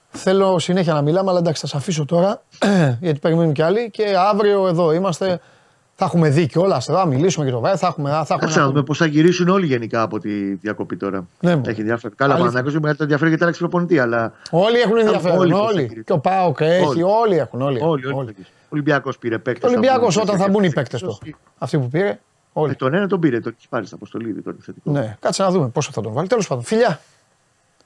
[0.10, 2.42] θέλω συνέχεια να μιλάμε, αλλά εντάξει, θα σα αφήσω τώρα,
[3.02, 3.90] γιατί περιμένουν κι άλλοι.
[3.92, 5.40] Και αύριο εδώ είμαστε.
[5.98, 6.86] Θα έχουμε δει κιόλας.
[6.86, 7.78] Θα μιλήσουμε και το βράδυ.
[7.78, 10.98] Θα έχουμε, θα έχουμε Κάτσε να δούμε πώς θα γυρίσουν όλοι γενικά από τη διακοπή
[10.98, 11.28] τώρα.
[11.40, 11.62] Ναι, μου.
[11.66, 12.16] έχει ενδιαφέρον.
[12.18, 12.38] Καλά, ο Αλήθεια.
[12.38, 15.38] Παναθηναϊκός είναι μεγαλύτερο ενδιαφέρον γιατί άλλαξε προπονητή, αλλά Όλοι έχουν ενδιαφέρον.
[15.38, 15.62] Όλοι Όλοι.
[15.62, 16.04] πώς θα γυρίσουν.
[16.04, 16.84] Και ο Πάοκ έχει.
[16.86, 17.38] Όλοι, Όλοι.
[17.38, 17.62] έχουν.
[17.62, 17.80] Όλοι.
[17.82, 18.08] όλοι.
[18.08, 18.36] έχουν, όλοι.
[18.40, 19.70] Ο Ολυμπιακός πήρε παίκτες.
[19.70, 21.18] Ο Ολυμπιακός όταν θα μπουν οι παίκτες τους.
[21.58, 22.20] Αυτοί που πήρε.
[22.54, 22.72] Όλοι.
[22.72, 24.92] Ε, τον ένα τον πήρε, τον έχεις πάρει στην αποστολή ήδη, τον θετικό.
[24.92, 26.28] Ναι, κάτσε να δούμε πόσο θα τον βάλει.
[26.28, 27.00] Τέλος πάντων, φιλιά.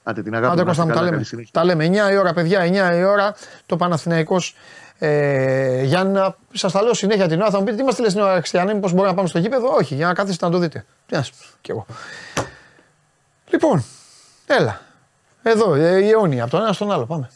[0.03, 1.15] Άντε την αγάπη Άντε να Κώστα μου, είστε τα καλά, λέμε.
[1.15, 1.51] καλή συνέχεια.
[1.53, 3.35] Τα λέμε 9 η ώρα, παιδιά, 9 η ώρα.
[3.65, 4.55] Το Παναθηναϊκός
[5.01, 7.49] ε, για να σας τα λέω συνέχεια την ώρα.
[7.49, 9.67] Θα μου πείτε τι μα λες στην ώρα Χριστιανή, μήπως μπορούμε να πάμε στο γήπεδο;
[9.67, 10.85] Όχι, για να κάθεστε να το δείτε.
[11.09, 11.85] Γεια σας, κι εγώ.
[13.49, 13.83] Λοιπόν,
[14.47, 14.81] έλα.
[15.43, 17.05] Εδώ, ε, η αιώνια, από τον ένα στον άλλο.
[17.05, 17.29] Πάμε.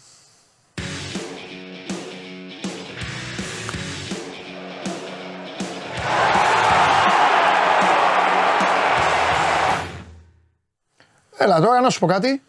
[11.38, 12.42] Έλα τώρα να σου πω κάτι.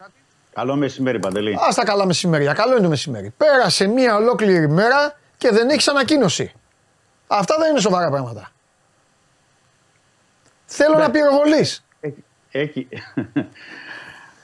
[0.55, 1.53] Καλό μεσημέρι, Παντελή.
[1.53, 2.53] Α τα καλά μεσημέρια.
[2.53, 3.33] Καλό είναι το μεσημέρι.
[3.37, 6.51] Πέρασε μία ολόκληρη μέρα και δεν έχει ανακοίνωση.
[7.27, 8.51] Αυτά δεν είναι σοβαρά πράγματα.
[10.65, 11.85] Θέλω να πυροβολείς.
[11.99, 12.87] Έχει, έχει.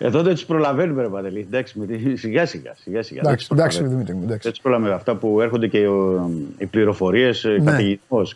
[0.04, 1.46] Εδώ δεν τους προλαβαίνουμε, ρε Παντελή.
[1.50, 2.74] Εντάξει, με τη- σιγά σιγά.
[2.84, 3.20] σιγά, σιγά.
[3.24, 3.88] Εντάξει, Δεν τους εντάξει, προλαβαίνουμε.
[3.94, 4.22] Δημήτρη μου.
[4.24, 4.42] Εντάξει.
[4.44, 4.96] Δεν τους προλαβαίνουμε.
[4.96, 7.78] Αυτά που έρχονται και ο- οι πληροφορίες, Ναι.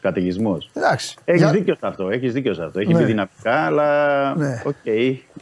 [0.02, 0.70] καταιγισμός.
[0.74, 1.16] Εντάξει.
[1.26, 2.10] Έχεις Για- δίκιο σε αυτό.
[2.10, 2.80] Έχεις δίκιο σε αυτό.
[2.80, 3.00] Έχει Ναι.
[3.00, 4.36] μπει δυναμικά, αλλά.
[4.38, 4.62] Ναι.
[4.66, 4.76] Οκ,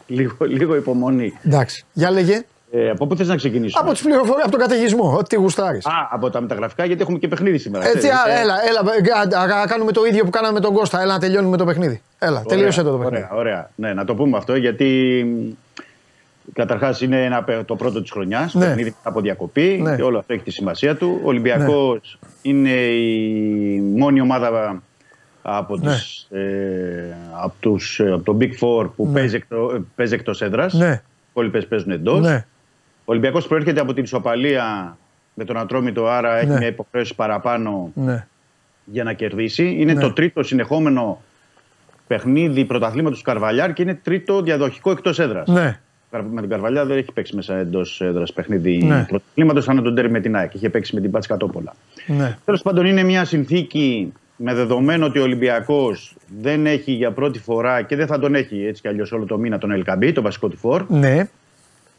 [0.07, 1.33] λίγο, λίγο υπομονή.
[1.45, 1.85] Εντάξει.
[1.93, 2.43] Για λέγε.
[2.75, 5.15] Ε, από πού θες να ξεκινήσουμε; Από τις πληροφορίες, από τον καταιγισμό.
[5.17, 5.85] Ό,τι γουστάρεις.
[5.85, 7.85] Α, από τα μεταγραφικά, γιατί έχουμε και παιχνίδι σήμερα.
[7.85, 8.17] Έτσι, ξέρεις.
[8.17, 8.79] α, Ε, έλα, έλα,
[9.55, 11.01] α, α, κάνουμε το ίδιο που κάναμε με τον Κώστα.
[11.01, 12.01] Έλα να τελειώνουμε το παιχνίδι.
[12.19, 13.27] Έλα, Ωραία, τελείωσε το το παιχνίδι.
[13.31, 13.69] Ωραία, ωραία.
[13.75, 15.25] Ναι, να το πούμε αυτό γιατί
[16.53, 18.53] καταρχάς είναι ένα, παι- το πρώτο της χρονιάς.
[18.53, 18.65] Ναι.
[18.65, 19.95] Παιχνίδι μετά από διακοπή Ναι.
[19.95, 21.19] και όλο αυτό έχει τη σημασία του.
[21.23, 24.81] Ο Ολυμπιακός είναι η μόνη ομάδα
[25.41, 25.91] από, Ναι.
[25.91, 29.13] τις, ε, από, τους, ε, από το Big Four που Ναι.
[29.13, 30.73] παίζει, εκτό, ε, παίζει εκτός έδρας.
[30.73, 31.01] Ναι.
[31.03, 32.19] Οι υπόλοιπες παίζουν εντός.
[32.19, 32.45] Ναι.
[32.99, 34.97] Ο Ολυμπιακός προέρχεται από την ισοπαλία
[35.33, 36.57] με τον Ατρόμητο, άρα έχει Ναι.
[36.57, 38.27] μια υποχρέωση παραπάνω Ναι.
[38.85, 39.75] για να κερδίσει.
[39.79, 40.01] Είναι Ναι.
[40.01, 41.21] το τρίτο συνεχόμενο
[42.07, 45.47] παιχνίδι πρωταθλήματος του Καρβαλιάρ και είναι τρίτο διαδοχικό εκτός έδρας.
[45.47, 45.79] Ναι.
[46.21, 49.05] Με την Καρβαλιά δεν έχει παίξει μέσα εντός έδρας παιχνίδι Ναι.
[49.07, 50.53] πρωταθλήματο, σαν να τον τέρει με την ΑΕΚ.
[50.53, 51.75] Είχε παίξει με την Πάτση Κατόπολα.
[52.07, 52.37] Ναι.
[52.45, 57.81] Τέλος πάντων, είναι μια συνθήκη με δεδομένο ότι ο Ολυμπιακός δεν έχει για πρώτη φορά
[57.81, 60.47] και δεν θα τον έχει έτσι κι αλλιώς όλο το μήνα τον Ελκαμπή, το βασικό
[60.47, 61.29] του φόρ, Ναι.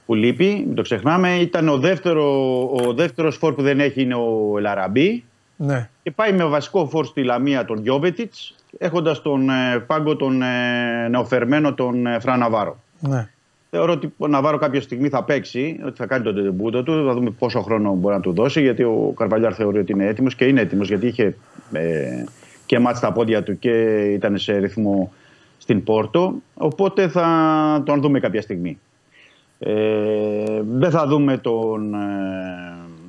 [0.07, 1.35] που λείπει, μην το ξεχνάμε.
[1.37, 5.25] Ήταν ο δεύτερο ο δεύτερος φόρ που δεν έχει είναι ο Ελαραμπή.
[5.57, 5.89] Ναι.
[6.03, 11.09] Και πάει με βασικό φόρ στη Λαμία τον Γιώβετιτς, έχοντας τον ε, πάγκο τον ε,
[11.09, 12.79] νεοφερμένο τον ε, Φραν Ναβάρο.
[13.01, 13.29] Ναι.
[13.77, 17.05] Θεωρώ ότι ο Ναβάρο κάποια στιγμή θα παίξει, ότι θα κάνει τον τεμπούτο του.
[17.07, 18.61] Θα δούμε πόσο χρόνο μπορεί να του δώσει.
[18.61, 21.37] Γιατί ο Καρβαλιάρ θεωρεί ότι είναι έτοιμος και είναι έτοιμος γιατί είχε
[21.73, 22.25] ε,
[22.67, 23.71] και μάτς στα πόδια του και
[24.13, 25.13] ήταν σε ρυθμό
[25.59, 26.35] στην Πόρτο.
[26.55, 27.27] Οπότε θα
[27.87, 28.79] τον δούμε κάποια στιγμή.
[29.59, 29.73] Ε,
[30.71, 31.99] δεν θα δούμε τον ε,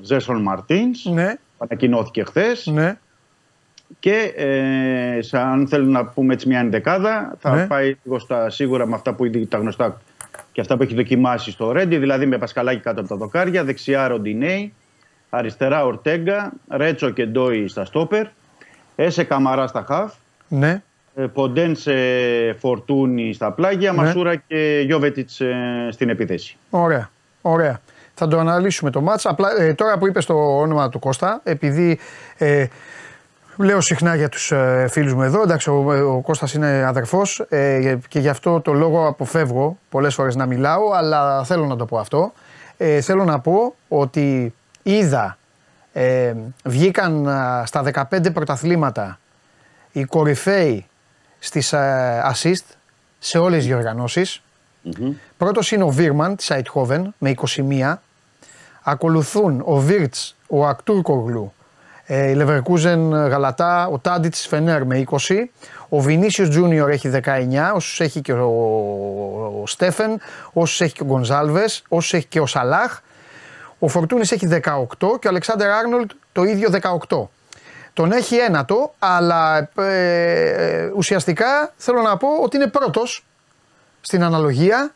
[0.02, 1.34] Ζέσον Μαρτίνς, Ναι.
[1.58, 2.66] που ανακοινώθηκε χθες.
[2.74, 2.98] Ναι.
[4.00, 7.68] Και ε, σαν θέλουμε να πούμε έτσι μια ενδεκάδα, θα Ναι.
[7.68, 10.02] πάει λίγο στα σίγουρα με αυτά που ήδη τα γνωστά
[10.56, 14.08] και αυτά που έχει δοκιμάσει στο Ρέντι, δηλαδή με Πασκαλάκη κάτω από τα δοκάρια, δεξιά
[14.08, 14.74] Ροντινέη,
[15.30, 18.26] αριστερά Ορτέγκα, Ρέτσο και Ντόι στα στόπερ,
[18.96, 20.14] Έσε Καμαρά στα χαφ,
[20.48, 20.82] Ναι.
[21.16, 21.96] ε, Ποντένσε
[22.60, 23.98] Φορτούνη στα πλάγια, Ναι.
[24.02, 25.56] Μασούρα και Γιώβετιτς ε,
[25.92, 26.58] στην επίθεση.
[26.70, 27.10] Ωραία.
[27.42, 27.82] Ωραία.
[28.14, 29.26] Θα το αναλύσουμε το μάτς.
[29.26, 32.00] Απλά ε, τώρα που είπες το όνομα του Κώστα, επειδή
[32.38, 32.66] ε,
[33.58, 37.98] λέω συχνά για τους ε, φίλους μου εδώ, εντάξει ο, ο Κώστας είναι αδερφός ε,
[38.08, 41.98] και γι' αυτό το λόγο αποφεύγω πολλές φορές να μιλάω, αλλά θέλω να το πω
[41.98, 42.34] αυτό.
[42.78, 44.54] Ε, θέλω να πω ότι
[44.84, 45.38] είδα,
[45.94, 46.34] ε,
[46.64, 49.20] βγήκαν α, στα 15 πρωταθλήματα
[49.92, 50.86] οι κορυφαίοι
[51.40, 52.66] στις ε, assist
[53.20, 54.42] σε όλες τις διοργανώσεις.
[55.38, 57.96] Πρώτος είναι ο Βίρμαν της Αιτχόβεν με 21.
[58.84, 61.55] Ακολουθούν ο Βίρτς, ο Ακτούρκογλου, ε,
[62.08, 65.18] η Leverkusen Γαλατά, ο Τάντιτς Φενέρ με 20.
[65.90, 68.50] Ο Βινίσιος Τζούνιορ έχει 19, όσους έχει και ο,
[69.62, 70.20] ο Στέφεν,
[70.54, 73.00] όσους έχει και ο Γκονζάλβες, όσους έχει και ο Σαλάχ.
[73.80, 74.60] Ο Φορτούνης έχει 18
[74.98, 76.70] και ο Αλεξάνδερ Άρνολτ το ίδιο
[77.10, 77.28] 18.
[77.94, 83.26] Τον έχει ένατο, αλλά ε, ουσιαστικά θέλω να πω ότι είναι πρώτος
[84.02, 84.92] στην αναλογία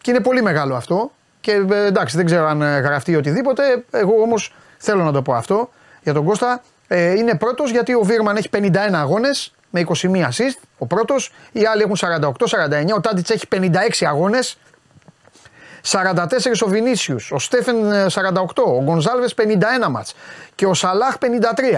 [0.00, 1.10] και είναι πολύ μεγάλο αυτό.
[1.40, 3.84] Και ε, εντάξει, δεν ξέρω αν ε, γραφτεί οτιδήποτε.
[3.90, 5.70] Εγώ όμως θέλω να το πω αυτό
[6.10, 6.62] για τον Κώστα.
[6.88, 10.58] Ε, είναι πρώτος γιατί ο Βίρμαν έχει 51 αγώνες με 21 assist.
[10.78, 11.32] Ο πρώτος.
[11.52, 12.94] Οι άλλοι έχουν 48-49.
[12.96, 14.58] Ο Τάντιτς έχει 56 αγώνες.
[15.90, 16.26] 44
[16.64, 20.14] ο Βινίσιους, ο Στέφεν ε, 48, ο Γκονζάλβες 51 μάτς
[20.54, 21.16] και ο Σαλάχ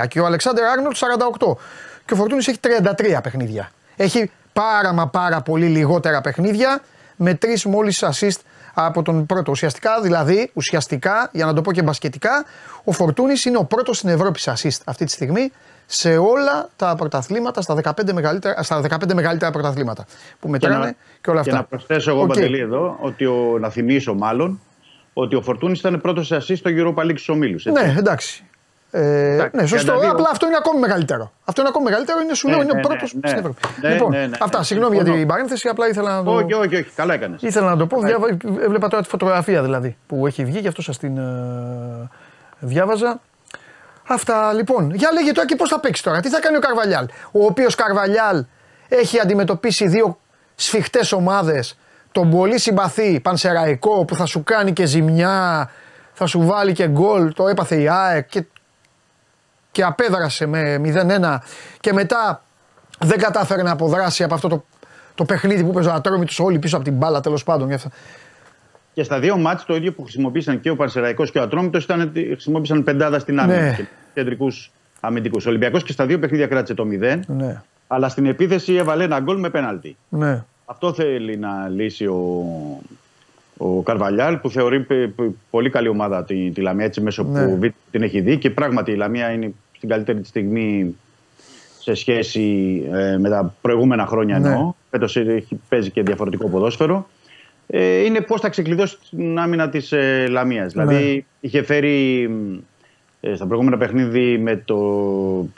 [0.02, 0.97] 53 και ο Αλεξάνδερ Άρνολτ
[1.40, 1.57] 48
[2.05, 3.70] και ο Φορτούνης έχει 33 παιχνίδια.
[3.97, 6.81] Έχει πάρα μα πάρα πολύ λιγότερα παιχνίδια
[7.16, 8.40] με τρεις μόλις assist
[8.74, 9.51] από τον πρώτο.
[9.51, 12.44] Ουσιαστικά, δηλαδή, ουσιαστικά, για να το πω και μπασκετικά,
[12.84, 15.52] ο Φορτούνης είναι ο πρώτος στην Ευρώπη σε assist αυτή τη στιγμή
[15.86, 20.05] σε όλα τα πρωταθλήματα, στα 15 μεγαλύτερα, στα 15 μεγαλύτερα πρωταθλήματα
[20.40, 21.52] που μετράνε και, να, όλα αυτά.
[21.52, 22.28] Και να προσθέσω εγώ, Οκ.
[22.28, 24.60] Παντελή, εδώ, ότι ο, να θυμίσω μάλλον,
[25.12, 27.64] ότι ο Φορτούνης ήταν πρώτος σε assist στο Europa League στους ομίλους.
[27.64, 28.44] Ναι, εντάξει.
[28.90, 29.94] Ε, Εντάξει, ναι, σωστό.
[29.94, 30.04] 32.
[30.10, 31.32] Απλά αυτό είναι ακόμη μεγαλύτερο.
[31.44, 32.20] Αυτό είναι ακόμη μεγαλύτερο.
[32.20, 33.38] Είναι, σου Ναι, λέω, είναι ναι, ο πρώτος ναι, στην ναι.
[33.38, 33.60] Ευρώπη.
[33.80, 34.36] Ναι, λοιπόν, ναι, ναι, ναι.
[34.40, 34.62] αυτά.
[34.62, 35.24] Συγγνώμη για Συμφωνώ.
[35.24, 35.68] την παρένθεση.
[35.68, 36.30] Απλά ήθελα να το.
[36.30, 36.90] Όχι, όχι, όχι.
[36.94, 37.42] Καλά έκανες.
[37.42, 38.26] Ήθελα να το πω, διάβα,
[38.62, 42.08] έβλεπα τώρα τη φωτογραφία δηλαδή που έχει βγει, γι' αυτό σας την ε,
[42.58, 43.20] διάβαζα.
[44.08, 44.90] Αυτά λοιπόν.
[44.94, 46.20] Για λέγε τώρα και πώς θα παίξει τώρα.
[46.20, 48.44] Τι θα κάνει ο Καρβαλιάλ; Ο οποίος Καρβαλιάλ
[48.88, 50.18] έχει αντιμετωπίσει δύο
[50.54, 51.78] σφιχτές ομάδες.
[52.12, 55.70] Τον πολύ συμπαθή Πανσεραϊκό που θα σου κάνει και ζημιά,
[56.12, 57.32] θα σου βάλει και γκολ.
[57.32, 58.44] Το έπαθε η ΑΕΚ και,
[59.72, 61.38] και απέδρασε με 0-1
[61.80, 62.42] και μετά
[62.98, 64.64] δεν κατάφερε να αποδράσει από αυτό το,
[65.14, 67.68] το παιχνίδι που παίζει ο Ατρόμητος όλοι πίσω από την μπάλα τέλος πάντων.
[67.68, 67.88] γι' αυτό.
[68.94, 72.01] Και στα δύο μάτς το ίδιο που χρησιμοποίησαν και ο Πανσεραϊκός και ο Ατρόμητος ήταν
[72.01, 73.60] ότι χρησιμοποίησαν πεντάδα στην άμυνα.
[73.60, 73.74] Ναι.
[73.76, 73.84] και
[74.14, 74.70] Κεντρικούς
[75.01, 75.47] αμυντικούς.
[75.47, 79.20] Ο Ολυμπιακός και στα δύο παιχνίδια κράτησε το 0, Ναι, αλλά στην επίθεση έβαλε ένα
[79.20, 79.97] γκολ με πέναλτι.
[80.09, 80.44] ναι.
[80.64, 82.44] Αυτό θέλει να λύσει ο,
[83.62, 87.44] ο Καρβαλιάλ που θεωρεί π- π- πολύ καλή ομάδα τη, τη Λαμία έτσι μέσω Ναι.
[87.46, 90.96] που β- την έχει δει και πράγματι η Λαμία είναι στην καλύτερη τη στιγμή
[91.80, 92.42] σε σχέση
[92.92, 94.48] ε, με τα προηγούμενα χρόνια Ναι.
[94.48, 94.72] εννοώ.
[94.90, 97.08] Φέτος έχει παίζει και διαφορετικό ποδόσφαιρο.
[97.66, 100.72] Ε, είναι πώς θα ξεκλειδώσει την άμυνα της ε, Λαμίας.
[100.72, 101.20] Δηλαδή Ναι.
[101.40, 102.60] είχε φέρει μ, ε,
[103.34, 104.78] στα προηγούμενα παιχνίδι με το,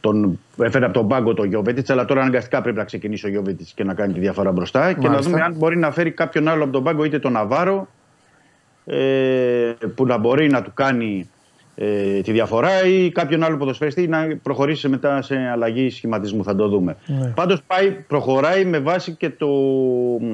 [0.01, 3.73] τον, έφερε από τον πάγκο τον Γιώβετιτς, αλλά τώρα αναγκαστικά πρέπει να ξεκινήσει ο Γιώβετιτς
[3.73, 4.93] και να κάνει τη διαφορά μπροστά.
[4.93, 5.31] Και να Μάλιστα.
[5.31, 7.89] δούμε αν μπορεί να φέρει κάποιον άλλο από τον πάγκο, είτε τον Ναβάρο,
[8.85, 11.29] ε, που να μπορεί να του κάνει
[11.75, 16.45] ε, τη διαφορά ή κάποιον άλλο ποδοσφαιριστή να προχωρήσει μετά σε αλλαγή σχηματισμού.
[16.45, 16.97] Θα το δούμε.
[17.07, 17.33] Ναι.
[17.35, 19.49] Πάντως πάει, προχωράει με βάση και το,
[20.21, 20.25] μ,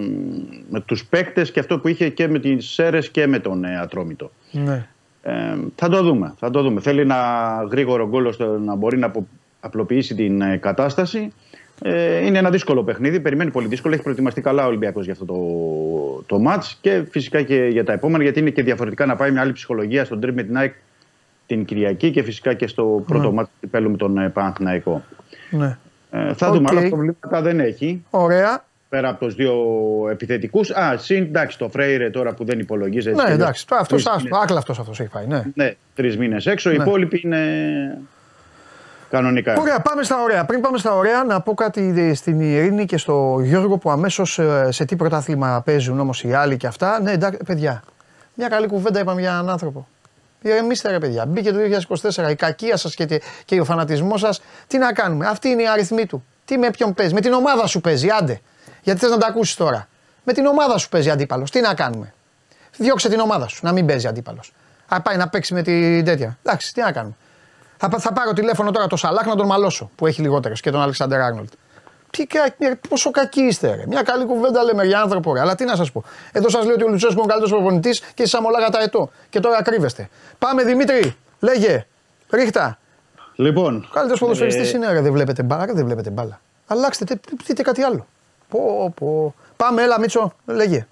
[0.71, 3.79] με τους παίκτες και αυτό που είχε και με τις Σέρες και με τον ε,
[3.79, 4.31] Ατρόμητο.
[4.51, 4.87] ναι.
[5.29, 6.35] Ε, θα το δούμε.
[6.39, 6.81] Θα το δούμε.
[6.81, 7.17] Θέλει ένα
[7.71, 9.27] γρήγορο γκολ ώστε να μπορεί να απο-
[9.61, 11.33] απλοποιήσει την ε, κατάσταση.
[11.83, 13.21] Ε, είναι ένα δύσκολο παιχνίδι.
[13.21, 13.95] Περιμένει πολύ δύσκολο.
[13.95, 15.37] Έχει προετοιμαστεί καλά ο Ολυμπιακός για αυτό το,
[16.27, 19.41] το μάτς και φυσικά και για τα επόμενα γιατί είναι και διαφορετικά να πάει με
[19.41, 20.75] άλλη ψυχολογία στον ντέρμπι με την ΑΕΚ
[21.47, 25.03] την Κυριακή και φυσικά και στο πρώτο μάτς του κυπέλου με τον ε, Παναθηναϊκό.
[25.51, 25.79] ναι.
[26.11, 26.55] Ε, θα Οκ.
[26.55, 26.69] δούμε.
[26.71, 28.05] Άλλα προβλήματα δεν έχει.
[28.11, 28.65] Ωραία.
[28.89, 29.55] Πέρα από τους δύο
[30.11, 30.71] επιθετικούς.
[30.71, 33.17] Α, συν εντάξει, το Φρέιρε τώρα που δεν υπολογίζεται.
[33.17, 33.65] Ναι, έτσι κι εντάξει.
[33.69, 35.27] αλλιώς, Αυτό τρεις μήνες- άκλα αυτός αυτός έχει πάει.
[35.27, 35.43] Ναι.
[35.55, 36.71] Ναι, τρεις μήνες έξω.
[36.71, 36.83] Οι Ναι.
[36.83, 37.39] υπόλοιποι είναι
[39.11, 39.57] κανονικά.
[39.61, 40.45] Ωραία, πάμε στα ωραία.
[40.45, 44.85] Πριν πάμε στα ωραία, να πω κάτι στην Ειρήνη και στο Γιώργο που αμέσως σε
[44.85, 47.01] τι πρωτάθλημα παίζουν όμως οι άλλοι και αυτά.
[47.03, 47.83] Ναι, εντάξει, παιδιά.
[48.35, 49.89] Μια καλή κουβέντα είπαμε για έναν άνθρωπο.
[50.43, 51.27] Ηρεμήστε ρε παιδιά.
[51.27, 52.31] Μπήκε το 2024.
[52.31, 54.43] Η κακία σας και, τε- και ο φανατισμός σας.
[54.67, 55.27] Τι να κάνουμε.
[55.27, 56.25] Αυτή είναι η αριθμή του.
[56.45, 57.15] Τι με ποιον παίζει.
[57.15, 58.09] Με την ομάδα σου παίζει.
[58.21, 58.41] Άντε.
[58.89, 59.89] Γιατί θες να τα ακούσεις τώρα;
[60.25, 61.51] Με την ομάδα σου παίζει αντίπαλος.
[61.51, 62.15] Τι να κάνουμε;
[62.77, 64.53] Διώξε την ομάδα σου να μην παίζει αντίπαλος.
[64.89, 66.39] Α πάει να παίξει με την τέτοια.
[66.43, 67.15] Εντάξει, τι να κάνουμε;
[67.77, 70.71] Θα, πα- θα πάρω τηλέφωνο τώρα το Σαλάχ να τον μαλώσω που έχει λιγότερες και
[70.71, 71.53] τον Αλεξάνδρ Άρνολτ.
[72.11, 72.55] Τι, κα-
[72.89, 73.87] πόσο κακοί είστε, ρε.
[73.87, 75.41] Μια καλή κουβέντα λέμε για άνθρωπο, ρε.
[75.41, 76.05] Αλλά τι να σας πω.
[76.33, 79.11] Εδώ σας λέω ότι ο Λουτσέσκο είναι ο καλύτερος προπονητής και εσεί αμολάγα τα ετώ.
[79.31, 80.09] Και τώρα κρύβεστε.
[80.39, 81.87] Πάμε Δημήτρη, λέγε.
[82.31, 82.79] Ρίχτα.
[83.35, 83.77] Λοιπόν.
[83.77, 85.01] Ο καλύτερος ποδοσφαιριστής ε, είναι, ρε.
[85.01, 86.41] Δεν βλέπετε μπάλα, ρε, δεν βλέπετε μπάλα.
[86.67, 88.07] Αλλάξτε, τε- πείτε κάτι άλλο.
[88.49, 89.35] Πω, πω.
[89.57, 90.87] Πάμε, έλα, Μίτσο, λέγε.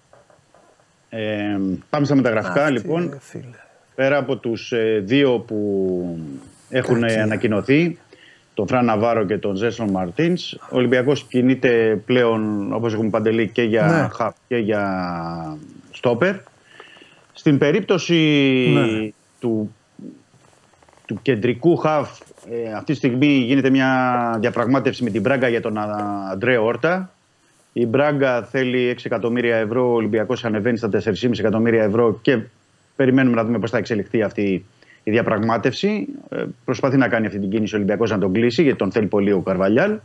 [1.08, 1.58] ε,
[1.90, 3.08] πάμε στα μεταγραφικά Αχ, τι, λοιπόν.
[3.12, 3.44] ρε, φίλε.
[3.94, 6.18] πέρα από τους ε, δύο που
[6.68, 7.98] έχουν ε, ανακοινωθεί,
[8.54, 13.62] τον Φραν Ναβάρο και τον Ζέσον Μαρτίνς, ο Ολυμπιακός κινείται πλέον, όπως έχουμε παντελεί, και
[13.62, 14.08] για Ναι.
[14.14, 15.56] χαφ και για
[15.92, 16.34] στόπερ.
[17.32, 18.14] Στην περίπτωση
[18.74, 19.10] Ναι.
[19.40, 19.74] του,
[21.06, 22.18] του κεντρικού χαφ,
[22.50, 27.10] ε, αυτή τη στιγμή γίνεται μια διαπραγμάτευση με την Μπράγκα για τον Α- Αντρέ Όρτα.
[27.78, 32.38] Η Μπράγκα θέλει 6 εκατομμύρια ευρώ, ο Ολυμπιακός ανεβαίνει στα 4,5 εκατομμύρια ευρώ και
[32.96, 34.64] περιμένουμε να δούμε πώς θα εξελιχθεί αυτή
[35.02, 36.06] η διαπραγμάτευση.
[36.28, 39.06] Ε, προσπαθεί να κάνει αυτή την κίνηση ο Ολυμπιακός να τον κλείσει, γιατί τον θέλει
[39.06, 39.98] πολύ ο Καρβαλιάλ.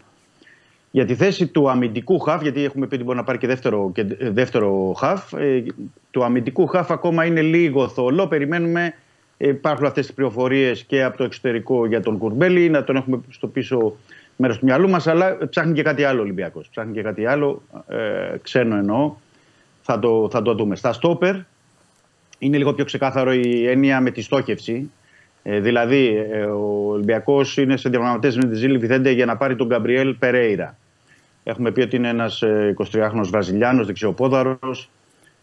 [0.91, 3.91] Για τη θέση του αμυντικού χαφ, γιατί έχουμε πει ότι μπορεί να πάρει και δεύτερο,
[3.93, 5.64] και ε, δεύτερο χαφ, ε,
[6.11, 8.27] του αμυντικού χαφ ακόμα είναι λίγο θολό.
[8.27, 8.93] Περιμένουμε,
[9.38, 13.19] ε, υπάρχουν αυτές τις πληροφορίες και από το εξωτερικό για τον Κουρμπέλη, να τον έχουμε
[13.30, 13.95] στο πίσω
[14.42, 16.70] μέρος του μυαλού μας, αλλά ψάχνει και κάτι άλλο ο Ολυμπιακός.
[16.70, 19.16] Ψάχνει και κάτι άλλο, ε, ξένο εννοώ,
[19.82, 20.76] θα το, θα το δούμε.
[20.76, 21.36] Στα στόπερ
[22.40, 24.92] είναι λίγο πιο ξεκάθαρο η έννοια με τη στόχευση.
[25.44, 29.56] Ε, δηλαδή, ε, ο Ολυμπιακός είναι σε διαπραγματεύσεις με τη Ζήλη Βιθέντε για να πάρει
[29.56, 30.78] τον Γκαμπριέλ Περέιρα.
[31.44, 32.44] Έχουμε πει ότι είναι ένας
[32.78, 34.90] 23χρονος Βραζιλιάνος, δεξιοπόδαρος.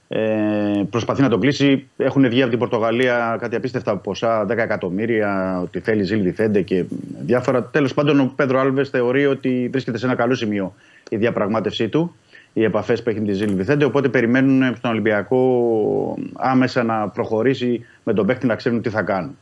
[0.08, 1.88] Ε, προσπαθεί να τον κλείσει.
[1.96, 6.84] Έχουν βγει από την Πορτογαλία κάτι απίστευτα ποσά, 10 εκατομμύρια, ότι θέλει Ζήλ Βιθέντε και
[7.20, 7.64] διάφορα.
[7.64, 10.74] Τέλος πάντων, ο Πέδρο Άλβες θεωρεί ότι βρίσκεται σε ένα καλό σημείο
[11.08, 12.14] η διαπραγμάτευσή του,
[12.52, 13.84] οι επαφές που έχει με τη Ζήλ Βιθέντε.
[13.84, 19.38] Οπότε περιμένουν στον Ολυμπιακό άμεσα να προχωρήσει με τον παίκτη να ξέρουν τι θα κάνουν.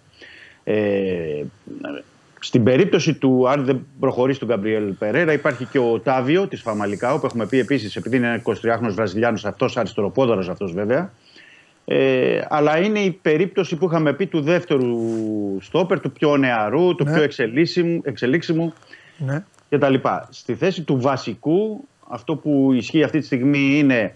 [0.64, 1.43] Ε,
[2.40, 7.20] στην περίπτωση του, αν δεν προχωρήσει τον Γκαμπριέλ Περέρα, υπάρχει και ο Τάβιο της Φαμαλικάου,
[7.20, 11.12] που έχουμε πει επίσης, επειδή είναι 23χρονο Βραζιλιάνος, αυτός αριστεροπόδαρο αυτός βέβαια.
[11.84, 14.96] Ε, αλλά είναι η περίπτωση που είχαμε πει του δεύτερου
[15.60, 17.12] στόπερ, του πιο νεαρού, του Ναι.
[17.12, 18.72] πιο εξελίσσιμου, εξελίξιμου
[19.18, 19.44] Ναι.
[19.68, 19.94] κτλ.
[20.30, 24.14] Στη θέση του βασικού, αυτό που ισχύει αυτή τη στιγμή είναι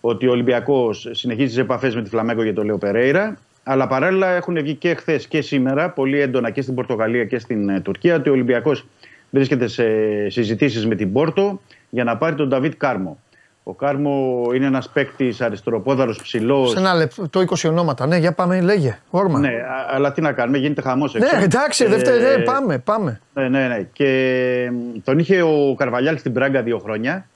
[0.00, 3.38] ότι ο Ολυμπιακός συνεχίζει τις επαφές με τη Φλαμέγκο για τον Λέο Περέιρα.
[3.70, 7.68] Αλλά παράλληλα έχουν βγει και χθες και σήμερα πολύ έντονα και στην Πορτογαλία και στην
[7.68, 8.86] ε, Τουρκία ότι ο Ολυμπιακός
[9.30, 9.84] βρίσκεται σε
[10.28, 11.60] συζητήσεις με την Πόρτο
[11.90, 13.18] για να πάρει τον Νταβίτ Κάρμο.
[13.62, 16.70] Ο Κάρμο είναι ένας παίκτης αριστεροπόδαρος ψηλός.
[16.70, 18.06] Σε ένα λεπτό, 20 ονόματα.
[18.06, 18.98] Ναι, για πάμε, λέγε.
[19.10, 19.38] Όρμα.
[19.38, 23.20] Ναι, α- αλλά τι να κάνουμε, γίνεται χαμός Ναι, εντάξει, δεύτερη, ναι, πάμε, πάμε.
[23.34, 23.88] Ναι, ναι, ναι.
[23.92, 27.26] Και μ, τον είχε ο Καρβαλιάλ στην Πράγκα δύο χρόνια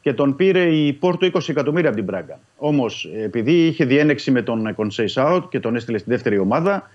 [0.00, 2.38] και τον πήρε η Πόρτο 20 εκατομμύρια από την Πράγκα.
[2.56, 6.90] Όμως, επειδή είχε διένεξη με τον Κονσέι Σάουτ και τον έστειλε στη δεύτερη ομάδα,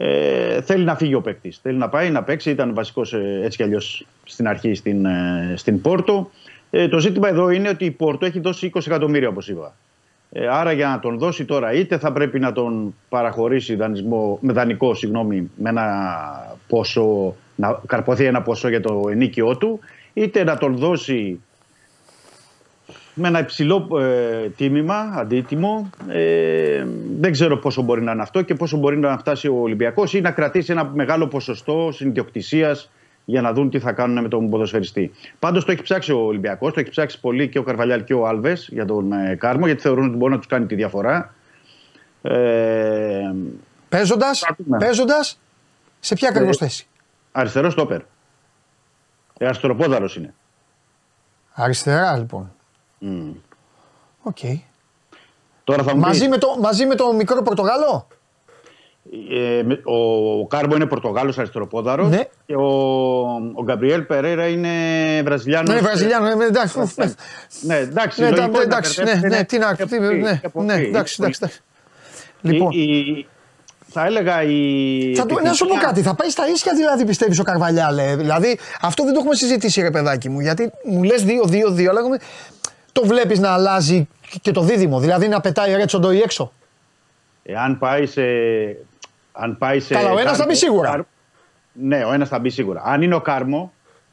[0.00, 1.58] ε, θέλει να φύγει ο παίκτης.
[1.62, 2.50] Θέλει να πάει να παίξει.
[2.50, 6.30] Ήταν βασικός έτσι κι αλλιώς στην αρχή στην, ε, στην Πόρτο.
[6.70, 9.74] Ε, το ζήτημα εδώ είναι ότι η Πόρτο έχει δώσει 20 εκατομμύρια, όπως είπα.
[10.32, 14.52] Ε, άρα για να τον δώσει τώρα, είτε θα πρέπει να τον παραχωρήσει δανεισμό, με
[14.52, 15.86] δανεικό συγγνώμη, με ένα
[16.68, 19.80] ποσό, να καρποθεί ένα ποσό για το ενίκαιό του,
[20.12, 21.40] είτε να τον δώσει
[23.18, 25.90] με ένα υψηλό ε, τίμημα, αντίτιμο.
[26.08, 26.86] Ε,
[27.20, 30.20] δεν ξέρω πόσο μπορεί να είναι αυτό και πόσο μπορεί να φτάσει ο Ολυμπιακός ή
[30.20, 32.90] να κρατήσει ένα μεγάλο ποσοστό συνδιοκτησίας
[33.24, 35.10] για να δουν τι θα κάνουν με τον ποδοσφαιριστή.
[35.38, 38.26] Πάντως το έχει ψάξει ο Ολυμπιακός, το έχει ψάξει πολύ και ο Καρβαλιάλ και ο
[38.26, 41.34] Άλβες για τον ε, Κάρμο, γιατί θεωρούν ότι μπορεί να τους κάνει τη διαφορά.
[42.22, 43.32] Ε,
[43.88, 44.78] Παίζοντας, Ακούμε.
[44.78, 45.40] παίζοντας,
[46.00, 46.86] σε ποια ακριβώς Ε, θέση;
[47.32, 48.00] αριστερό στόπερ.
[49.38, 50.34] Ε, αριστεροπόδαρο είναι.
[51.54, 52.52] Αριστερά, λοιπόν.
[52.98, 53.30] Μμ.
[54.22, 54.38] Οκ.
[55.64, 58.06] Τώρα θα μου Μαζί, πεις, με το, μαζί με το μικρό Πορτογάλο;
[59.58, 59.94] ε, με- ο,
[60.40, 62.22] ο Κάρμο είναι Πορτογάλος αριστεροπόδαρος Ναι.
[62.46, 62.66] και ο,
[63.54, 64.68] ο Γκαμπριέλ Περέρα είναι
[65.24, 65.74] Βραζιλιάνος.
[65.74, 66.78] Ναι, Βραζιλιάνος, ναι, εντάξει.
[67.60, 69.96] Ναι, εντάξει, Ναι, λογικό τα- είναι να εντάξει, ναι, μπερδεύεται, ναι, τι να και τι-
[69.96, 70.84] από εκεί, ναι, και από ναι, εκεί.
[70.88, 71.60] εντάξει, εντάξει, εντάξει.
[72.40, 73.26] Λοιπόν, Η- η-
[73.90, 75.14] θα έλεγα η.
[75.16, 78.16] θα του, να σου πω επιτυχία- κάτι, θα πάει στα ίσια δηλαδή πιστεύεις ο Καρβαλιάλ;
[78.16, 80.40] Δηλαδή αυτό δεν το έχουμε συζητήσει ρε παιδάκι μου.
[80.40, 82.16] Γιατί μου λες 2-2-2, αλλά εγώ-
[83.00, 84.08] το βλέπεις να αλλάζει
[84.40, 85.00] και το δίδυμο.
[85.00, 86.52] Δηλαδή να πετάει Ρέτσοντο ή έξω;
[87.42, 88.22] Εάν πάει σε.
[89.32, 90.90] Αν πάει σε Καλά, ο ένας θα μπει σίγουρα.
[90.90, 91.06] Καρ-
[91.72, 92.82] Ναι, ο ένας θα μπει σίγουρα.
[92.84, 93.72] Αν είναι ο Κάρμο,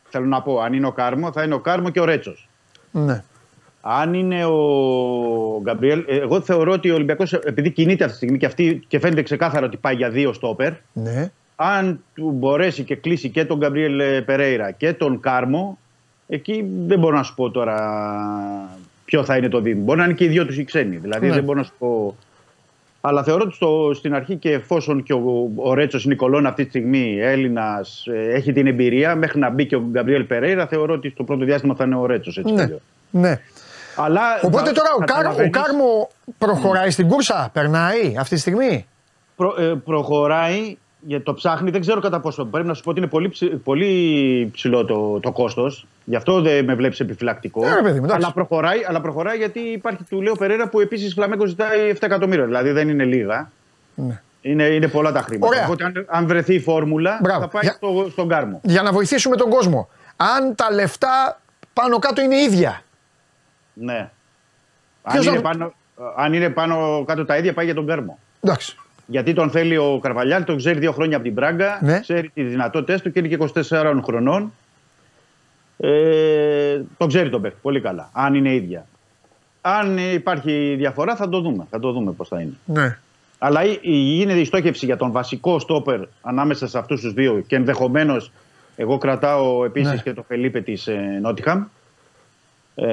[0.10, 2.50] θέλω να πω, αν είναι ο Κάρμο, θα είναι ο Κάρμο και ο Ρέτσος.
[2.92, 3.24] Ναι.
[3.82, 4.58] Αν είναι ο
[5.62, 9.00] Γκαμπριέλ, ε, εγώ θεωρώ ότι ο Ολυμπιακός, επειδή κινείται αυτή τη στιγμή και, αυτή, και
[9.00, 11.32] φαίνεται ξεκάθαρα ότι πάει για δύο στόπερ, Ναι.
[11.56, 15.78] αν του μπορέσει και κλείσει και τον Γκαμπριέλ ε, Περέιρα και τον Κάρμο,
[16.28, 17.78] εκεί δεν μπορώ να σου πω τώρα
[19.06, 19.84] ποιο θα είναι το δίδυμο.
[19.84, 20.96] Μπορεί να είναι και οι δυο τους οι ξένοι.
[20.98, 21.34] Δηλαδή Ναι.
[21.34, 22.16] δεν μπορώ να σου πω.
[23.02, 26.70] Αλλά θεωρώ ότι στο, στην αρχή και εφόσον και ο, ο Ρέτσος Νικολών αυτή τη
[26.70, 31.24] στιγμή Έλληνας έχει την εμπειρία, μέχρι να μπει και ο Γκαμπριέλ Περέιρα, θεωρώ ότι στο
[31.24, 32.38] πρώτο διάστημα θα είναι ο Ρέτσος.
[32.38, 32.64] Έτσι κι Ναι.
[32.64, 32.82] αλλιώς.
[33.10, 33.40] ναι.
[33.96, 38.42] Αλλά Οπότε θα- τώρα ο, Κάρ, ο καταλαβαίνεις- Κάρμο προχωράει στην κούρσα, περνάει αυτή τη
[38.42, 38.86] στιγμή;
[39.36, 40.78] προ, ε, προχωράει
[41.08, 41.72] για το ψάχνει.
[41.72, 42.46] Δεν ξέρω κατά πόσο.
[42.46, 45.88] Πρέπει να σου πω ότι είναι πολύ, ψη- πολύ ψηλό το, το κόστος.
[46.04, 47.66] Γι' αυτό δεν με βλέπεις επιφυλακτικό.
[47.66, 48.24] Ε, ρε παιδί μου, εντάξει.
[48.26, 52.46] αλλά, προχωράει, αλλά προχωράει γιατί υπάρχει του Λέω Περέρα που επίσης Φλαμέγκο ζητάει 7 εκατομμύρια.
[52.46, 53.52] Δηλαδή δεν είναι λίγα.
[53.96, 54.22] Ναι.
[54.42, 55.48] Είναι, είναι πολλά τα χρήματα.
[55.48, 55.66] Ωραία.
[55.66, 57.40] Οπότε αν, αν βρεθεί η φόρμουλα Μπράβο.
[57.42, 58.60] θα πάει Για- στο, στον κάρμο.
[58.64, 59.90] Για να βοηθήσουμε τον κόσμο.
[60.16, 61.42] Αν τα λεφτά
[61.74, 62.82] πάνω κάτω είναι ίδια.
[63.74, 64.10] Ναι.
[65.04, 65.74] Αν Ποιος είναι, θα- πάνω,
[66.18, 68.20] αν είναι πάνω κάτω τα ίδια πάει για τον κάρμο.
[68.42, 68.78] Εντάξει.
[69.08, 72.00] Γιατί τον θέλει ο Καρβαλιάλ, τον ξέρει δύο χρόνια από την Πράγκα, Ναι.
[72.00, 74.54] ξέρει τις δυνατότητες του και είναι και 24 χρονών.
[75.78, 78.86] Ε, τον ξέρει τον παίκτη πολύ καλά, αν είναι ίδια.
[79.62, 82.54] Αν υπάρχει διαφορά θα το δούμε, θα το δούμε πώς θα είναι.
[82.66, 82.98] Ναι.
[83.38, 87.44] Αλλά η- η- γίνεται η στόχευση για τον βασικό στόπερ ανάμεσα σε αυτούς τους δύο
[87.48, 88.32] και ενδεχομένως
[88.76, 89.98] εγώ κρατάω επίσης Ναι.
[89.98, 91.64] και το Φελίπε της ε, Νότιχαμ.
[92.78, 92.86] Ε,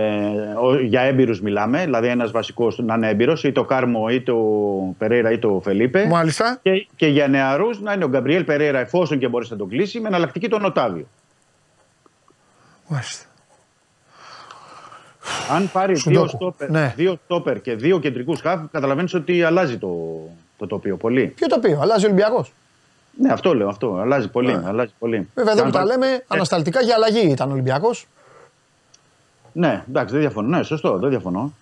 [0.61, 4.95] ο- για έμπειρους μιλάμε, δηλαδή ένας βασικός να είναι έμπειρος, είτε ο Κάρμο, είτε ο
[4.99, 6.07] Περέιρα, είτε ο Φελίπε.
[6.07, 6.59] Μάλιστα.
[6.63, 10.01] Και, και για νεαρούς να είναι ο Γκαμπριέλ Περέιρα, εφόσον και μπορείς να τον κλείσει,
[10.01, 11.07] με εναλλακτική τον Οτάβιο.
[12.89, 13.25] Μάλιστα.
[15.51, 16.37] Αν πάρεις Σου δύο δώκω.
[16.37, 16.93] στόπερ, Ναι.
[16.97, 19.89] δύο στόπερ και δύο κεντρικούς χαφ, καταλαβαίνεις ότι αλλάζει το,
[20.59, 21.27] το τοπίο πολύ.
[21.27, 22.53] Ποιο το πει, αλλάζει ο Ολυμπιακός;
[23.19, 23.69] Ναι, αυτό λέω.
[23.69, 23.95] Αυτό.
[24.01, 24.61] Αλλάζει πολύ.
[24.65, 25.29] Αλλάζει πολύ.
[25.35, 28.07] Βέβαια εδώ Αν που τα βάλει- λέμε, ανασταλτικά για αλλαγή ήταν ο Ολυμπιακός.
[29.53, 30.57] Ναι, εντάξει, δεν διαφωνώ.
[30.57, 31.53] Ναι, σωστό, δεν διαφωνώ.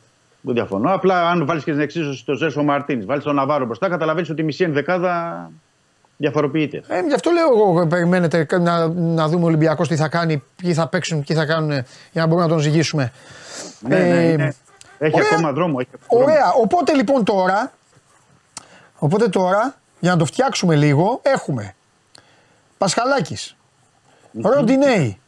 [0.40, 0.94] Δεν διαφωνώ.
[0.94, 4.40] Απλά αν βάλεις και την εξίσωση στο Ζέσο Μαρτίνς, βάλεις τον Ναβάρο μπροστά, καταλαβαίνεις ότι
[4.40, 5.50] η μισή ενδεκάδα
[6.16, 6.82] διαφοροποιείται.
[6.88, 10.74] Ε, γι' αυτό λέω εγώ, περιμένετε να, να δούμε ο Ολυμπιακός τι θα κάνει, ποιοι
[10.74, 11.70] θα παίξουν, ποιοι θα κάνουν
[12.12, 13.12] για να μπορούμε να τον ζυγίσουμε.
[13.80, 14.48] Ναι, ναι, Ε, ναι.
[14.98, 15.28] Έχει ωραία.
[15.32, 15.76] ακόμα δρόμο.
[15.80, 16.32] Έχει ακόμα δρόμο.
[16.32, 16.52] Ωραία.
[16.52, 17.72] Οπότε λοιπόν τώρα,
[18.98, 21.74] οπότε τώρα, για να το φτιάξουμε λίγο, έχουμε
[22.78, 23.56] Πασχαλάκης,
[24.42, 25.18] Ροντινέη,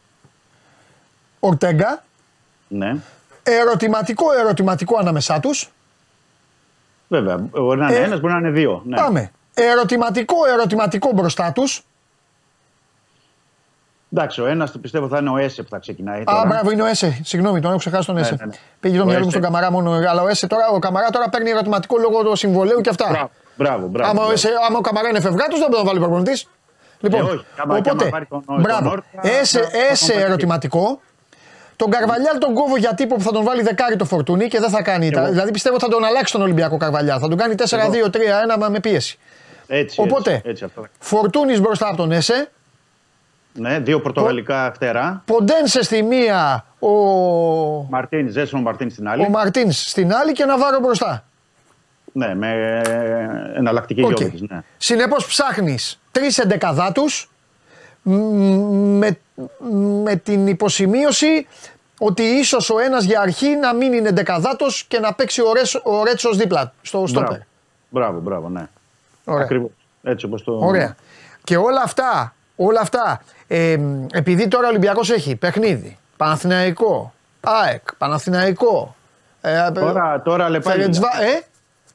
[1.41, 2.05] Ορτέγκα,
[2.75, 2.97] Ναι,
[3.43, 5.71] ερωτηματικό ερωτηματικό ανάμεσά τους.
[7.09, 7.37] βέβαια.
[7.39, 8.83] Μπορεί να είναι Ε, ένας, μπορεί να είναι δύο.
[8.87, 8.97] Ναι.
[8.97, 9.31] Πάμε.
[9.55, 11.85] Ερωτηματικό ερωτηματικό μπροστά τους.
[14.15, 16.21] Εντάξει, ο ένας πιστεύω θα είναι ο Έσε που θα ξεκινάει.
[16.21, 16.47] Α, τώρα.
[16.47, 17.21] μπράβο, είναι ο Έσε.
[17.25, 18.37] Συγγνώμη, τον έχω ξεχάσει τον Έσε.
[18.39, 18.53] ναι, ναι.
[18.81, 19.39] Πήγε το Ο μυαλό μου Έσε.
[19.39, 19.91] στον Καμαρά μόνο.
[19.91, 23.07] Αλλά ο Έσε τώρα, ο Καμαρά τώρα παίρνει ερωτηματικό λόγω του συμβολέου και αυτά.
[23.09, 23.87] Μπράβο, μπράβο.
[23.87, 24.33] μπράβο, άμα, ο μπράβο.
[24.33, 26.49] Έσε, άμα ο Καμαρά είναι φευγάτος, δεν μπορεί να βάλει προπονητής.
[27.01, 27.45] Λοιπόν, Ε, όχι.
[27.57, 28.91] Άμα- και οπότε, άμα πάρει τον- τον μπράβο.
[28.91, 30.25] Όρτα, Έσε, θα- θα τον έσε πάρει.
[30.25, 31.01] ερωτηματικό.
[31.83, 34.71] Τον Καρβαλιάλ τον κόβω για τύπο που θα τον βάλει δεκάρι το φορτούνι και δεν
[34.71, 35.11] θα κάνει.
[35.11, 35.31] τα- εγώ.
[35.31, 37.19] Δηλαδή πιστεύω θα τον αλλάξει τον Ολυμπιακό Καρβαλιάλ.
[37.21, 39.19] Θα τον κάνει 4-2-3-1 με πίεση.
[39.67, 40.87] Έτσι, Οπότε, έτσι, έτσι, αυτό.
[40.99, 42.51] Φορτούνη μπροστά από τον Ζέσε.
[43.53, 45.23] Ναι, δύο πορτογαλικά φτερά.
[45.27, 46.89] Ποντένσε στη μία ο,
[47.91, 49.23] Μαρτίν, Ζέσον Μαρτίν στην άλλη.
[49.25, 51.25] ο Μαρτίνς στην άλλη και Ναβάρο μπροστά.
[52.13, 52.81] Ναι, με
[53.57, 54.17] εναλλακτική OK.
[54.21, 54.31] Okay.
[54.49, 54.61] Ναι.
[54.77, 57.31] Συνεπώς ψάχνεις τρεις εντεκαδάτους
[58.03, 59.19] με,
[60.05, 61.47] με την υποσημείωση
[62.05, 65.75] ότι ίσως ο ένας για αρχή να μην είναι εντεκαδάτο και να παίξει ο, Ρέσ,
[65.75, 67.29] ο Ρέτσος δίπλα στο στόπερ.
[67.29, 67.45] Μπράβο.
[67.89, 68.69] μπράβο, μπράβο, ναι.
[69.25, 69.45] Ωραία.
[69.45, 69.71] Ακριβώς.
[70.03, 70.59] Έτσι όπως το...
[70.59, 70.97] Ωραία.
[71.45, 73.79] Και όλα αυτά, όλα αυτά ε,
[74.13, 78.97] επειδή τώρα ο Ολυμπιακός έχει παιχνίδι, Παναθηναϊκό, ΑΕΚ, Παναθηναϊκό,
[79.41, 80.61] ε, Τώρα, τώρα λεπάλιλα.
[80.85, 81.43] Φερεντσβά- ε,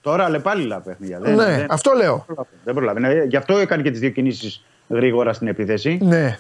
[0.02, 1.20] Τώρα λεπάλιλα παιχνίδια.
[1.20, 2.26] Δεν, ναι, δεν, αυτό λέω.
[2.64, 3.00] δεν προλάβει.
[3.00, 6.00] Ναι, γι' αυτό έκανε και τις δύο κινήσεις γρήγορα στην επίθεση.
[6.02, 6.38] Ναι.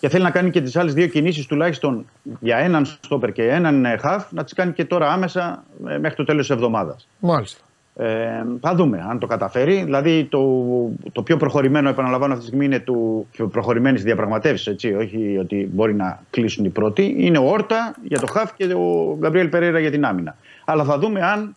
[0.00, 2.06] Και θέλει να κάνει και τις άλλες δύο κινήσεις τουλάχιστον
[2.40, 6.16] για έναν στόπερ και έναν ε, χαφ να τις κάνει και τώρα άμεσα ε, μέχρι
[6.16, 7.08] το τέλος της εβδομάδας.
[7.18, 7.60] Μάλιστα.
[7.96, 9.82] Ε, θα δούμε αν το καταφέρει.
[9.82, 10.40] Δηλαδή το,
[11.12, 14.76] το πιο προχωρημένο, επαναλαμβάνω αυτή τη στιγμή, είναι του πιο προχωρημένης διαπραγματεύση.
[14.98, 17.14] Όχι ότι μπορεί να κλείσουν οι πρώτοι.
[17.18, 20.36] Είναι ο Όρτα για το Χαφ και ο Γκαμπριέλ Περέρα για την άμυνα.
[20.64, 21.56] Αλλά θα δούμε αν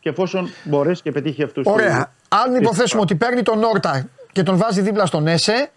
[0.00, 2.12] και εφόσον μπορέσει και πετύχει αυτούς Ωραία.
[2.28, 5.70] Αν υποθέσουμε ότι παίρνει τον Όρτα και τον βάζει δίπλα στον Έσε,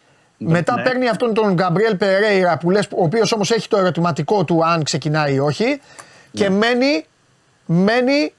[0.43, 0.83] μετά ναι.
[0.83, 4.83] παίρνει αυτόν τον Γκαμπριέλ Περέιρα που λες, ο οποίος όμως έχει το ερωτηματικό του αν
[4.83, 5.81] ξεκινάει ή όχι,
[6.31, 6.55] και Ναι.
[6.55, 7.05] μένει,
[7.65, 8.33] μένει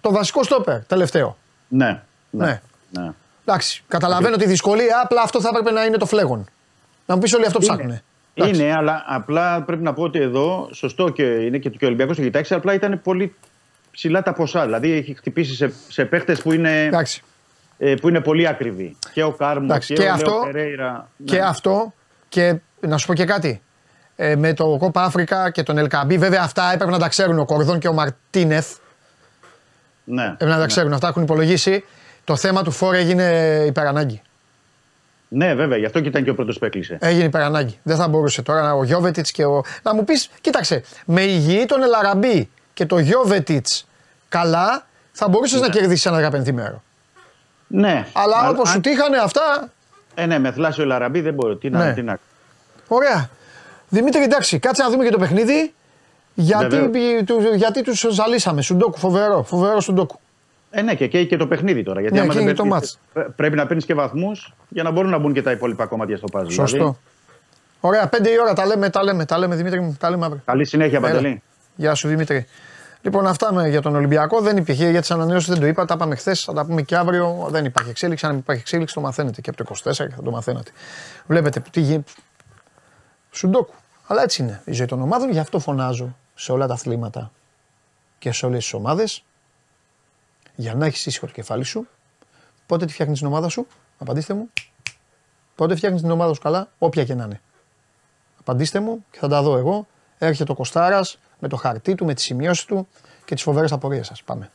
[0.00, 1.36] το βασικό στόπερ τελευταίο.
[1.68, 2.02] Ναι.
[2.30, 2.46] Ναι.
[2.46, 2.60] ναι.
[2.90, 3.10] ναι.
[3.44, 6.48] Εντάξει, καταλαβαίνω τη δυσκολία, απλά αυτό θα έπρεπε να είναι το φλέγον.
[7.06, 8.00] Να μου πεις όλοι αυτό ψάχνουν.
[8.34, 12.22] Είναι, αλλά απλά πρέπει να πω ότι εδώ σωστό και είναι και ο Ολυμπιακός το
[12.22, 13.34] κοιτάξει, απλά ήταν πολύ
[13.90, 14.64] ψηλά τα ποσά.
[14.64, 16.84] Δηλαδή έχει χτυπήσει σε, σε παίχτες που είναι.
[16.84, 17.22] Εντάξει.
[17.82, 18.96] Ε, που είναι πολύ ακριβή.
[19.12, 21.08] Και ο Κάρμο Εντάξει, και, και ο αυτό- Λέο Περέιρα.
[21.24, 21.44] Και Ναι.
[21.44, 21.92] αυτό
[22.28, 23.62] και να σου πω και κάτι.
[24.16, 27.44] Ε, με το Κόπα Αφρικα και τον Ελκαμπή, βέβαια αυτά έπρεπε να τα ξέρουν ο
[27.44, 28.76] Κορδόν και ο Μαρτίνεθ.
[30.04, 30.24] Ναι.
[30.24, 31.84] Έπρεπε να τα ξέρουν, αυτά έχουν υπολογίσει.
[32.24, 33.24] Το θέμα του φόρ έγινε
[33.66, 34.22] υπερανάγκη.
[35.28, 36.98] ναι, βέβαια, γι' αυτό και ήταν και ο πρώτος που έκλεισε.
[37.00, 37.78] Έγινε υπερανάγκη.
[37.82, 39.62] Δεν θα μπορούσε τώρα ο Γιώβετιτς και ο.
[39.82, 43.86] Να μου πεις, κοίταξε, με υγιή τον Ελαραμπή και το Γιώβετιτς
[44.28, 46.82] καλά, θα μπορούσες να κερδίσεις ένα 15 μέρο.
[47.72, 48.06] Ναι.
[48.12, 49.68] Αλλά όπως αν- σου τύχανε αυτά.
[50.14, 51.56] Ε, ναι, με θλάσσιο Λαραμπή δεν μπορεί.
[51.56, 51.78] Τι Ναι.
[51.78, 52.18] να, τι να...
[52.88, 53.30] Ωραία.
[53.88, 55.72] Δημήτρη, εντάξει, κάτσε να δούμε και το παιχνίδι.
[56.34, 57.24] Γιατί, Βεβαίως.
[57.26, 58.62] του, γιατί τους ζαλίσαμε.
[58.62, 59.42] Σουντόκου, φοβερό.
[59.42, 60.18] Φοβερό Σουντόκου.
[60.70, 62.00] Ε, ναι, και καίει και το παιχνίδι τώρα.
[62.00, 62.98] Γιατί Ναι, άμα και δεν είναι το παίρνεις- μάτς.
[63.12, 66.16] πρέ- πρέπει να παίρνεις και βαθμούς για να μπορούν να μπουν και τα υπόλοιπα κομμάτια
[66.16, 66.50] στο παζί.
[66.54, 66.76] Σωστό.
[66.76, 66.96] Δηλαδή,
[67.80, 70.42] Ωραία, πέντε η ώρα τα λέμε, τα λέμε, τα λέμε Δημήτρη μου, τα λέμε αύριο.
[70.44, 71.06] καλή συνέχεια, Έλα.
[71.08, 71.42] Παντελή.
[71.76, 72.46] Γεια σου Δημήτρη.
[73.02, 75.84] Λοιπόν, αυτά με, για τον Ολυμπιακό δεν υπήρχε για τις ανανεώσεις, δεν το είπα.
[75.84, 77.46] Τα είπαμε χθες, θα τα πούμε και αύριο.
[77.50, 78.26] Δεν υπάρχει εξέλιξη.
[78.26, 80.70] Αν υπάρχει εξέλιξη, το μαθαίνετε και από το 24 και θα το μαθαίνατε.
[81.26, 82.10] Βλέπετε τι γίνεται.
[83.30, 83.74] Σουντόκου.
[84.06, 87.30] Αλλά έτσι είναι η ζωή των ομάδων, γι' αυτό φωνάζω σε όλα τα αθλήματα
[88.18, 89.24] και σε όλες τις ομάδες.
[90.54, 91.86] Για να έχεις ήσυχο το κεφάλι σου,
[92.66, 93.66] πότε τη φτιάχνεις την ομάδα σου,
[93.98, 94.50] απαντήστε μου.
[95.54, 97.40] Πότε φτιάχνεις την ομάδα σου καλά, όποια και να είναι.
[98.40, 99.86] Απαντήστε μου και θα τα δω εγώ.
[100.18, 102.88] Έρχεται ο Κοστάρας με το χαρτί του, με τις σημειώσεις του
[103.24, 104.22] και τις φοβερές απορίες σας.
[104.22, 104.50] Πάμε.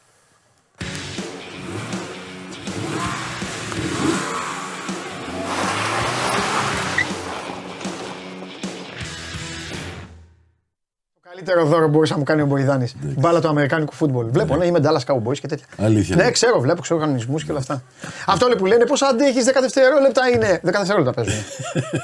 [11.36, 12.88] Καλύτερο δώρο μπορούσε να μου κάνει ο Μποϊδάνη.
[13.02, 14.26] Μπάλα του Αμερικάνικου φούτμπολ.
[14.30, 15.66] Βλέπω, ναι, είμαι Dallas Cowboys και τέτοια.
[15.78, 16.32] Αλήθεια, Ναι, ναι.
[16.32, 17.82] ξέρω, βλέπω, ξέρω κανονισμούς και όλα αυτά.
[18.34, 20.60] Αυτό λέει που λένε πώ αντέχει 10 δευτερόλεπτα είναι.
[20.66, 21.34] 10 δευτερόλεπτα παίζουν.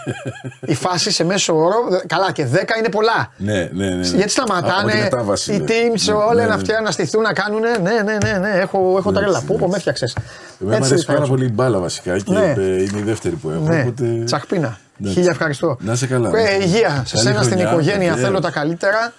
[0.74, 1.76] Η φάση σε μέσο όρο.
[2.08, 3.32] Καλά, και 10 είναι πολλά.
[3.38, 3.90] Ναι, ναι, ναι.
[3.90, 3.96] ναι.
[4.02, 5.64] Γιατί Από τη σταματάνε μετάβαση, οι ναι.
[5.68, 6.62] teams Ναι, όλα ναι, να ναι.
[6.62, 7.60] φτιάχνουν, να στηθούν, να κάνουν.
[7.62, 8.50] Ναι, ναι, ναι, ναι.
[8.60, 9.28] Έχω, έχω τρέλα.
[9.28, 9.70] Εντάξει, Πού, πού, εντάξει.
[9.72, 10.16] με έφτιαξες.
[10.62, 12.54] Εμένα μου αρέσει πάρα πολύ η μπάλα βασικά και Ναι.
[12.58, 13.64] ε, είναι η δεύτερη που έχω.
[13.64, 14.78] Ναι, οπότε- τσαχπίνα.
[15.02, 15.14] Εντάξει.
[15.18, 15.78] Χίλια ευχαριστώ.
[15.80, 16.32] Να είσαι καλά.
[16.38, 18.00] Ε, υγεία σε Καλή σένα στην χρονιά, οικογένεια.
[18.10, 18.20] βεβαίως.
[18.28, 19.14] Θέλω τα καλύτερα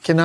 [0.00, 0.24] και να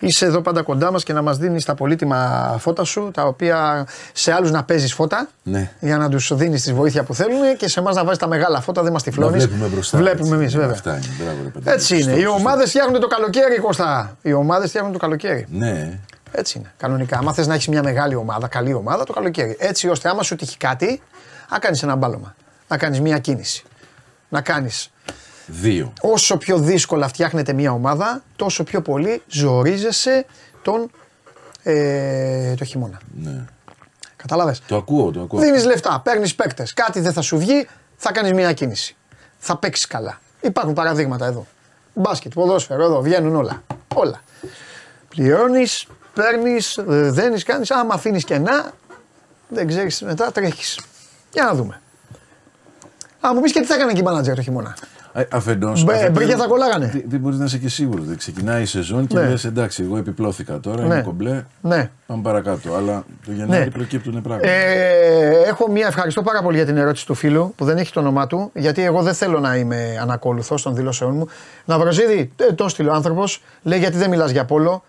[0.00, 3.86] είσαι εδώ πάντα κοντά μας και να μας δίνεις τα πολύτιμα φώτα σου, τα οποία
[4.12, 5.70] σε άλλους να παίζεις φώτα, Ναι.
[5.80, 8.60] για να τους δίνεις τη βοήθεια που θέλουν και σε εμάς να βάζεις τα μεγάλα
[8.60, 9.46] φώτα, δεν μας Να τυφλώνεις.
[9.46, 9.98] βλέπουμε μπροστά.
[9.98, 10.34] Βλέπουμε έτσι.
[10.34, 10.70] εμείς βέβαια.
[10.70, 11.06] Αυτά είναι.
[11.22, 11.70] Μπράβο, ρε παιδί.
[11.70, 12.02] Έτσι είναι.
[12.02, 12.38] Σωστό, Οι σωστό.
[12.38, 14.16] ομάδες φτιάχνουν το καλοκαίρι, Κώστα.
[14.22, 15.46] Οι ομάδες φτιάχνουν το καλοκαίρι.
[15.50, 15.98] Ναι.
[16.32, 16.72] Έτσι είναι.
[16.76, 17.18] Κανονικά.
[17.18, 19.56] Άμα θες να έχεις μια μεγάλη ομάδα, καλή ομάδα, το καλοκαίρι.
[19.60, 21.00] Έτσι ώστε άμα σου τύχει κάτι,
[21.50, 22.34] να κάνεις ένα μπάλωμα.
[22.68, 23.64] Να κάνεις μια κίνηση.
[24.32, 24.90] Να κάνεις.
[25.46, 25.92] Δύο.
[26.00, 30.26] Όσο πιο δύσκολα φτιάχνεται μια ομάδα, τόσο πιο πολύ ζορίζεσαι
[30.62, 30.90] τον
[31.62, 33.00] ε, το χειμώνα.
[33.22, 33.44] Ναι.
[34.16, 34.56] Κατάλαβε.
[34.66, 35.40] Το ακούω, το ακούω.
[35.40, 36.74] Δίνεις λεφτά, παίρνεις παίκτες.
[36.74, 38.96] Κάτι δεν θα σου βγει, θα κάνεις μια κίνηση.
[39.38, 40.20] Θα παίξεις καλά.
[40.40, 41.46] Υπάρχουν παραδείγματα εδώ.
[41.94, 43.62] Μπάσκετ, ποδόσφαιρο, εδώ βγαίνουν όλα.
[43.94, 44.20] Όλα.
[45.08, 47.70] Πληρώνεις, παίρνεις, δένεις, κάνεις.
[47.70, 48.72] Άμα αφήνεις κενά,
[49.48, 50.80] δεν ξέρεις μετά τρέχεις.
[51.32, 51.81] Για να δούμε.
[53.26, 54.76] Α, μου πει και τι θα έκανε και η μάνατζερ το χειμώνα.
[55.14, 55.84] Ε, Αφεντός.
[55.84, 56.86] Μπε- μπρίγια θα κολλάγανε.
[56.92, 58.04] Δεν δεν μπορείς να είσαι και σίγουρος.
[58.16, 59.28] Ξεκινάει η σεζόν και Ναι.
[59.28, 60.94] λες εντάξει, εγώ επιπλώθηκα τώρα, Ναι.
[60.94, 61.44] είμαι κομπλέ.
[61.60, 61.90] Ναι.
[62.06, 62.74] Πάμε παρακάτω.
[62.74, 63.70] Αλλά το Γενάρη Ναι.
[63.70, 64.48] προκύπτουν πράγματα.
[64.48, 68.00] Ε, έχω μία ευχαριστώ πάρα πολύ για την ερώτηση του φίλου που δεν έχει το
[68.00, 71.26] όνομά του, γιατί εγώ δεν θέλω να είμαι ανακόλουθος των δηλώσεών μου.
[71.64, 74.84] Ναυροζίδη, ε, το στείλω άνθρωπος, λέει γιατί δεν μιλάς για πόλο.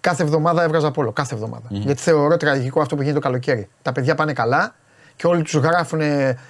[0.00, 1.12] Κάθε εβδομάδα έβγαζα πόλο.
[1.12, 1.66] Κάθε εβδομάδα.
[1.68, 3.68] Γιατί θεωρώ τραγικό αυτό που γίνεται το καλοκαίρι.
[3.82, 4.74] Τα παιδιά πάνε καλά
[5.16, 6.00] και όλοι τους γράφουν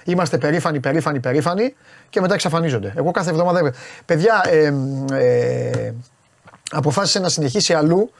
[0.03, 1.75] είμαστε περήφανοι, περήφανοι, περήφανοι
[2.09, 2.93] και μετά εξαφανίζονται.
[2.95, 3.77] Εγώ κάθε εβδομάδα έβγαζα.
[4.05, 4.73] Παιδιά, ε,
[5.13, 5.93] ε,
[6.71, 8.11] αποφάσισε να συνεχίσει αλλού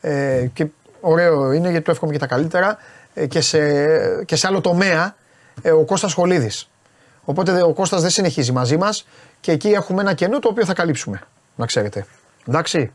[0.00, 0.66] ε, και
[1.00, 2.78] ωραίο είναι γιατί το εύχομαι και τα καλύτερα
[3.14, 3.58] ε, και, σε,
[4.24, 5.14] και σε άλλο τομέα
[5.62, 6.70] ε, ο Κώστας Χολίδης.
[7.24, 9.06] Οπότε δε- ο Κώστας δεν συνεχίζει μαζί μας
[9.40, 11.20] και εκεί έχουμε ένα κενό το οποίο θα καλύψουμε,
[11.56, 12.06] να ξέρετε.
[12.48, 12.92] Εντάξει.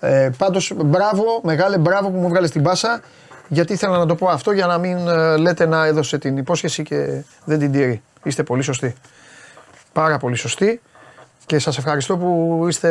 [0.00, 3.00] Ε, πάντως μπράβο, μεγάλε μπράβο που μου βγάλες την πάσα
[3.48, 6.82] γιατί ήθελα να το πω αυτό για να μην ε, λέτε να έδωσε την υπόσχεση
[6.82, 8.02] και δεν την τηρεί.
[8.22, 8.94] Είστε πολύ σωστοί.
[9.92, 10.80] Πάρα πολύ σωστοί
[11.46, 12.88] και σας ευχαριστώ που είστε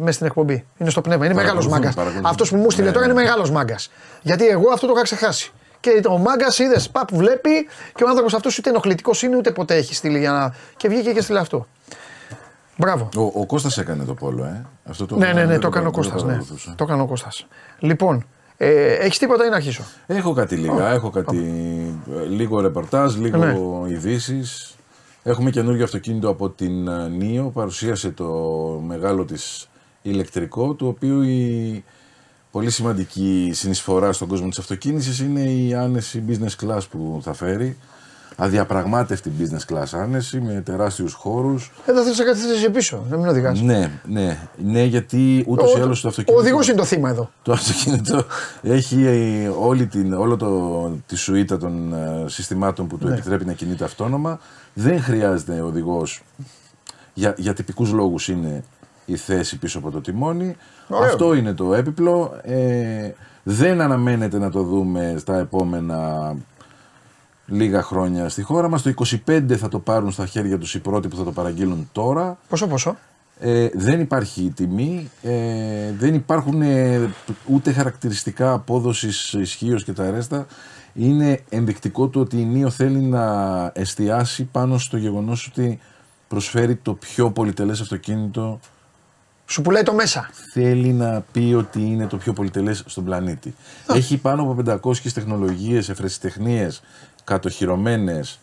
[0.00, 0.64] μέσα στην εκπομπή.
[0.78, 1.24] Είναι στο πνεύμα.
[1.24, 1.94] Είναι μεγάλος Παρακολουθούμε, μάγκας.
[1.94, 2.28] παρακολουθούμε.
[2.30, 3.12] Αυτός που μου στείλε Ναι, τώρα ναι.
[3.12, 3.90] είναι μεγάλος μάγκας.
[4.22, 5.52] Γιατί εγώ αυτό το είχα ξεχάσει.
[5.80, 9.74] Και ο μάγκας είδες, παπ βλέπει και ο άνθρωπος αυτός ούτε ενοχλητικός είναι ούτε ποτέ
[9.74, 10.54] έχει στείλει για να.
[10.76, 11.66] Και βγήκε και στείλε αυτό.
[12.76, 13.08] Μπράβο.
[13.16, 14.64] Ο, ο Κώστας έκανε το πόλο, ε.
[14.88, 16.28] Αυτό το ναι, ναι, ναι, δεν το έκανε ο δεν Κώστας, Ναι.
[16.32, 16.74] παρακολουθούσα.
[16.76, 17.46] Το έκανε ο Κώστας.
[17.78, 18.26] Λοιπόν,
[18.60, 20.88] ε, έχεις τίποτα ή να αρχίσω; Έχω κάτι λίγα.
[20.90, 21.36] Έχω κάτι
[22.16, 23.92] ε, λίγο ρεπορτάζ, λίγο Ναι.
[23.92, 24.74] ειδήσεις.
[25.22, 27.50] Έχουμε καινούργιο αυτοκίνητο από την ε, Νίο.
[27.54, 28.26] Παρουσίασε το
[28.86, 29.68] μεγάλο της
[30.02, 31.84] ηλεκτρικό, το οποίο η
[32.50, 37.76] πολύ σημαντική συνεισφορά στον κόσμο της αυτοκίνησης είναι η άνεση business class που θα φέρει.
[38.40, 41.72] Αδιαπραγμάτευτη business class άνεση με τεράστιους χώρους.
[41.86, 43.60] Εδώ θα σε καθίσει πίσω, να μην οδηγάς.
[43.60, 46.42] Ναι, ναι, ναι, γιατί ούτως ή άλλως το Ο αυτοκίνητο...
[46.42, 47.30] οδηγός είναι το θύμα εδώ.
[47.42, 48.24] Το αυτοκίνητο
[48.62, 53.14] έχει ε, όλη την, όλο το, τη σουίτα των ε, συστημάτων που του Ναι.
[53.14, 54.38] επιτρέπει να κινείται αυτόνομα.
[54.74, 56.22] Δεν χρειάζεται οδηγός.
[57.14, 58.64] Για, για τυπικούς λόγους είναι
[59.04, 60.56] η θέση πίσω από το τιμόνι.
[60.88, 61.08] Ωραίο.
[61.10, 62.38] Αυτό είναι το έπιπλο.
[62.42, 63.10] Ε,
[63.42, 66.34] δεν αναμένεται να το δούμε στα επόμενα
[67.48, 68.82] λίγα χρόνια στη χώρα μας.
[68.82, 68.92] Το
[69.26, 72.38] 25 θα το πάρουν στα χέρια τους οι πρώτοι που θα το παραγγείλουν τώρα.
[72.48, 72.96] Πόσο, πόσο;
[73.40, 77.10] Ε, δεν υπάρχει τιμή, ε, δεν υπάρχουν ε,
[77.46, 80.46] ούτε χαρακτηριστικά απόδοσης ισχύως και τα ρέστα.
[80.94, 83.24] Είναι ενδεικτικό του ότι η Νίο θέλει να
[83.74, 85.78] εστιάσει πάνω στο γεγονός ότι
[86.28, 88.60] προσφέρει το πιο πολυτελές αυτοκίνητο.
[89.46, 90.30] Σου πουλάει το μέσα.
[90.52, 93.54] Θέλει να πει ότι είναι το πιο πολυτελές στον πλανήτη.
[93.94, 96.82] Έχει πάνω από 500 τεχνολογίες, εφρεσιτεχνίες,
[97.28, 98.38] κατοχυρωμένες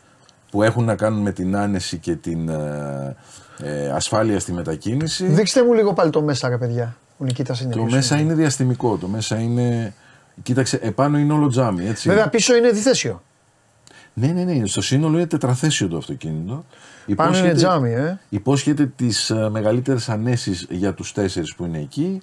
[0.51, 3.15] που έχουν να κάνουν με την άνεση και την ε,
[3.63, 5.25] ε, ασφάλεια στη μετακίνηση.
[5.25, 6.97] Δείξτε μου λίγο πάλι το μέσα, ρε παιδιά.
[7.17, 8.23] Ο Νικήτα είναι Το πιο μέσα συνηθισμένο.
[8.23, 8.97] είναι διαστημικό.
[8.97, 9.93] Το μέσα είναι.
[10.43, 11.87] Κοίταξε, επάνω είναι όλο τζάμι.
[11.87, 12.09] Έτσι.
[12.09, 13.21] Βέβαια πίσω είναι διθέσιο.
[14.13, 14.65] Ναι, ναι, ναι.
[14.65, 16.65] Στο σύνολο είναι τετραθέσιο το αυτοκίνητο.
[17.15, 18.19] Πάνω είναι τζάμι, ε.
[18.29, 22.21] Υπόσχεται τις μεγαλύτερες ανέσεις για τους τέσσερις που είναι εκεί.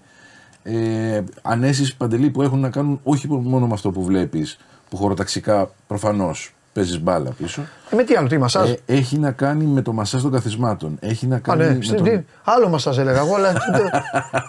[0.62, 4.58] Ε, ανέσεις παντελή που έχουν να κάνουν όχι μόνο με αυτό που βλέπεις,
[4.92, 7.62] που χωροταξικά προφανώς παίζεις μπάλα πίσω.
[7.90, 10.96] Ε, με τι άλλο, τι μασάζ; Ε, έχει να κάνει με το μασάζ των καθισμάτων.
[11.00, 13.52] Έχει να Α, κάνει ναι, με στην- τον- τι- άλλο μασάζ έλεγα εγώ, αλλά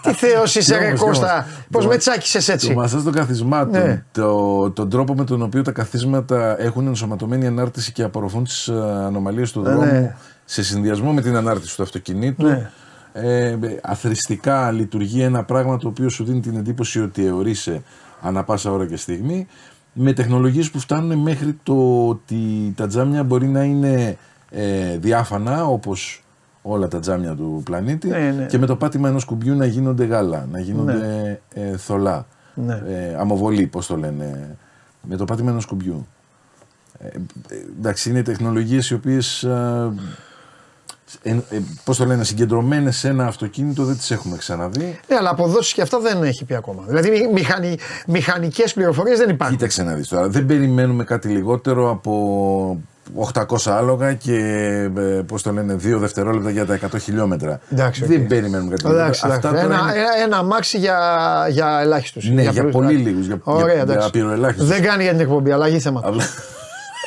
[0.02, 1.32] τι θεός είσαι, ρε όμως, Κώστα.
[1.34, 1.46] όμως.
[1.70, 2.74] Πώς Το- με τσάκισες Το έτσι.
[2.74, 4.04] μασάζ των καθισμάτων, Ναι.
[4.12, 9.52] το, τον τρόπο με τον οποίο τα καθίσματα έχουν ενσωματωμένη ανάρτηση και απορροφούν τις ανομαλίες
[9.52, 9.68] του Ναι.
[9.70, 10.14] δρόμου
[10.44, 12.46] σε συνδυασμό με την ανάρτηση του αυτοκινήτου.
[12.46, 12.70] Ναι.
[13.16, 17.82] Ε, αθρηστικά λειτουργεί ένα πράγμα το οποίο σου δίνει την εντύπωση ότι αιωρείσαι
[18.22, 19.46] ανά πάσα ώρα και στιγμή
[19.94, 24.16] με τεχνολογίες που φτάνουν μέχρι το ότι τα τζάμια μπορεί να είναι
[24.50, 26.24] ε, διάφανα όπως
[26.62, 28.46] όλα τα τζάμια του πλανήτη Ναι, ναι.
[28.46, 32.82] και με το πάτημα ενός κουμπιού να γίνονται γάλα, να γίνονται ε, θολά, Ναι.
[32.86, 34.56] ε, αμοβολή πώς το λένε,
[35.02, 36.06] με το πάτημα ενός κουμπιού.
[36.98, 37.10] Ε, ε,
[37.78, 39.92] εντάξει, είναι τεχνολογίες οι οποίες ε,
[41.22, 44.98] ε, ε, πώς το λένε, συγκεντρωμένες σε ένα αυτοκίνητο δεν τις έχουμε ξαναδεί.
[45.08, 46.82] Ναι, αλλά αποδόσεις και αυτά δεν έχει πει ακόμα.
[46.86, 47.76] Δηλαδή μη- μηχανι,
[48.06, 49.56] μηχανικές πληροφορίες δεν υπάρχουν.
[49.56, 52.80] Κοίταξε να δεις τώρα, δεν περιμένουμε κάτι λιγότερο από
[53.32, 54.36] 800 άλογα και
[54.96, 57.60] ε, πώς το λένε, 2 δευτερόλεπτα για τα 100 χιλιόμετρα.
[57.72, 58.26] Εντάξει, δεν οκ.
[58.28, 59.54] περιμένουμε κάτι Εντάξει, λιγότερο.
[59.56, 59.68] εντάξει.
[59.70, 60.98] τώρα Ένα, είναι- ένα, ένα αμάξι για,
[61.50, 62.30] για ελάχιστους.
[62.30, 64.06] Ναι, για πολύ λίγους, για- για- για εντάξει.
[64.06, 64.68] απειροελάχιστους.
[64.68, 66.24] Δεν κάνει για την εκπομπή, αλλαγή θέματος.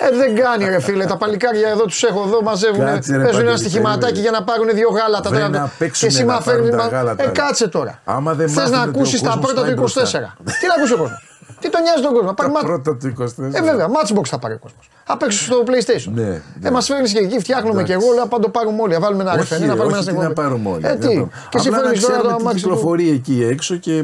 [0.02, 1.06] Απλά- Ε, δεν κάνει ρε φίλε.
[1.06, 2.86] Τα παλικάρια εδώ τους έχω εδώ, μαζεύουν.
[2.86, 4.22] Κάτσε, ρε, Παίζουν ένα Παντελή, στοιχηματάκι περίμενε.
[4.22, 5.30] για να πάρουν δύο γάλατα.
[5.30, 5.50] Βρε, τώρα.
[5.50, 6.70] να παίξουνε, εσύ να μα φέρνει.
[6.70, 7.24] πάρουν τα γάλατα.
[7.24, 8.00] Ε, κάτσε τώρα.
[8.06, 10.36] Άμα δεν Θες μάθουν να ότι ο ακούσει τα κόσμος πρώτα πάει του 24.
[10.42, 10.58] μπροστά.
[10.60, 11.18] Τι να ακούσει ο κόσμο.
[11.60, 12.34] Τι τον νοιάζει τον κόσμο.
[12.34, 13.54] Πάρει Τα μάτ- πρώτα του 24.
[13.54, 14.90] Ε, βέβαια, Matchbox θα πάρει ο κόσμος.
[15.08, 16.12] Απ' έξω στο PlayStation.
[16.14, 16.72] Ναι, Ε, ναι.
[16.72, 18.08] μας φέρνεις και εκεί, φτιάχνουμε και Εντάξει.
[18.08, 18.16] εγώ.
[18.18, 18.94] Λέω, πάντα το πάρουμε όλοι.
[18.94, 20.42] Να βάλουμε ένα Όχι, ρεφενή, να ρε, πάρουμε ένα όχι, τι να στεγνό.
[20.42, 20.82] πάρουμε όλοι.
[20.88, 21.06] Ε, τι τι.
[21.06, 21.30] να πάρουμε.
[21.50, 22.70] Και εσύ Απλά να φέρνεις τώρα ξέρουμε το τι αμάξι του.
[22.70, 24.04] κυκλοφορεί εκεί έξω και ε,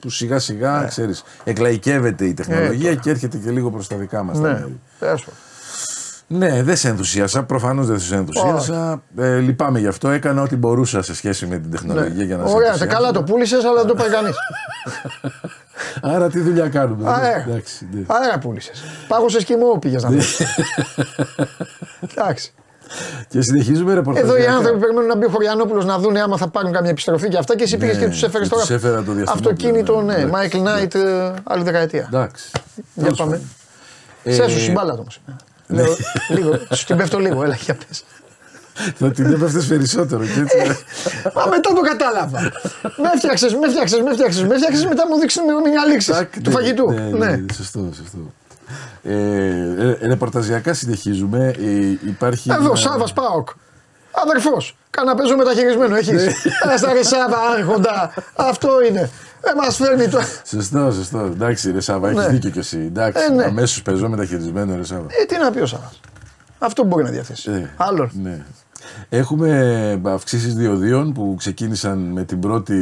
[0.00, 4.40] που σιγά σιγά, ξέρεις, εκλαϊκεύεται η τεχνολογία και έρχεται και λίγο προς τα δικά μας
[4.40, 4.80] τα Ναι, μέρη.
[4.98, 5.40] τέλος πάντων.
[6.26, 7.42] Ναι, δεν σε ενθουσίασα.
[7.42, 9.02] Προφανώς δεν σε ενθουσίασα.
[9.18, 10.08] Ε, λυπάμαι γι' αυτό.
[10.08, 12.54] Έκανα ό,τι μπορούσα σε σχέση με την τεχνολογία για να σε Ναι.
[12.56, 12.96] Ωραία, ενθουσιάσω.
[12.96, 14.34] καλά το πούλησες, αλλά δεν το πάει κανείς.
[16.02, 17.10] Άρα τι δουλειά κάνουμε.
[17.10, 17.44] Αέρα.
[17.48, 18.00] Εντάξει, ναι.
[18.06, 18.70] Αέρα πούλησε.
[19.08, 20.40] Πάγωσες κοιμό πήγες να δεις.
[22.16, 22.52] Εντάξει.
[23.28, 24.22] Και συνεχίζουμε ρεπορτάζ.
[24.22, 27.28] Εδώ οι άνθρωποι περιμένουν να μπει ο Χωριανόπουλος να δουν άμα θα πάρουν καμία επιστροφή
[27.28, 28.66] και αυτά και εσύ πήγες Ναι, και τους έφερες και τώρα.
[28.66, 30.22] τους έφερα το διαστημόπλαιο, Αυτοκίνητο, ναι, ναι.
[30.24, 30.30] ναι.
[30.30, 32.06] Μάικλ Νάιτ, ε, άλλη δεκαετία.
[32.12, 32.50] Εντάξει.
[32.74, 33.30] Για Τέλος πάμε.
[33.30, 33.48] πάντων.
[34.36, 35.20] Σε Ε, έσου συμπάλα όμως.
[35.66, 35.96] Λέω,
[36.28, 38.04] λίγο, σου την πέφτω λίγο, έλα για πες.
[38.94, 40.24] Θα την έπεφτες περισσότερο.
[40.24, 40.84] Και έτσι.
[41.34, 42.40] Μα μετά το κατάλαβα.
[42.82, 46.32] με έφτιαξες, με έφτιαξες, με έφτιαξες, με έφτιαξες, μετά μου δείξει με μια λήξη Τάκ,
[46.32, 46.90] του ναι, φαγητού.
[46.92, 48.18] Ναι, ναι, ναι, σωστό, σωστό.
[49.02, 51.54] Ε, ε, ρεπορταζιακά συνεχίζουμε.
[51.58, 52.50] Ε, υπάρχει.
[52.50, 53.48] Εδώ, ένα- Σάβα Πάοκ.
[54.10, 54.76] Αδερφός.
[54.90, 56.12] Καναπέζο μεταχειρισμένο έχεις.
[56.24, 56.32] Ναι.
[56.64, 58.14] Ένα στα ρε Σάβα, άρχοντα.
[58.36, 59.10] Αυτό είναι.
[59.40, 60.20] Δεν μας φέρνει το.
[60.46, 61.18] Σωστό, σωστό.
[61.18, 62.28] Εντάξει, ρε Σάβα, έχεις Ναι.
[62.28, 62.78] δίκιο κι εσύ.
[62.78, 63.44] Εντάξει, Ε, ναι.
[63.44, 65.06] αμέσως πεζό μεταχειρισμένο, ρε Σάβα.
[65.22, 66.00] Ε, τι να πει ο Σάβας.
[66.58, 67.50] Αυτό μπορεί να διαθέσει.
[67.50, 68.10] Ε, Άλλον.
[68.22, 68.38] Ναι.
[69.08, 72.72] Έχουμε αυξήσεις διοδίων που ξεκίνησαν με την πρώτη.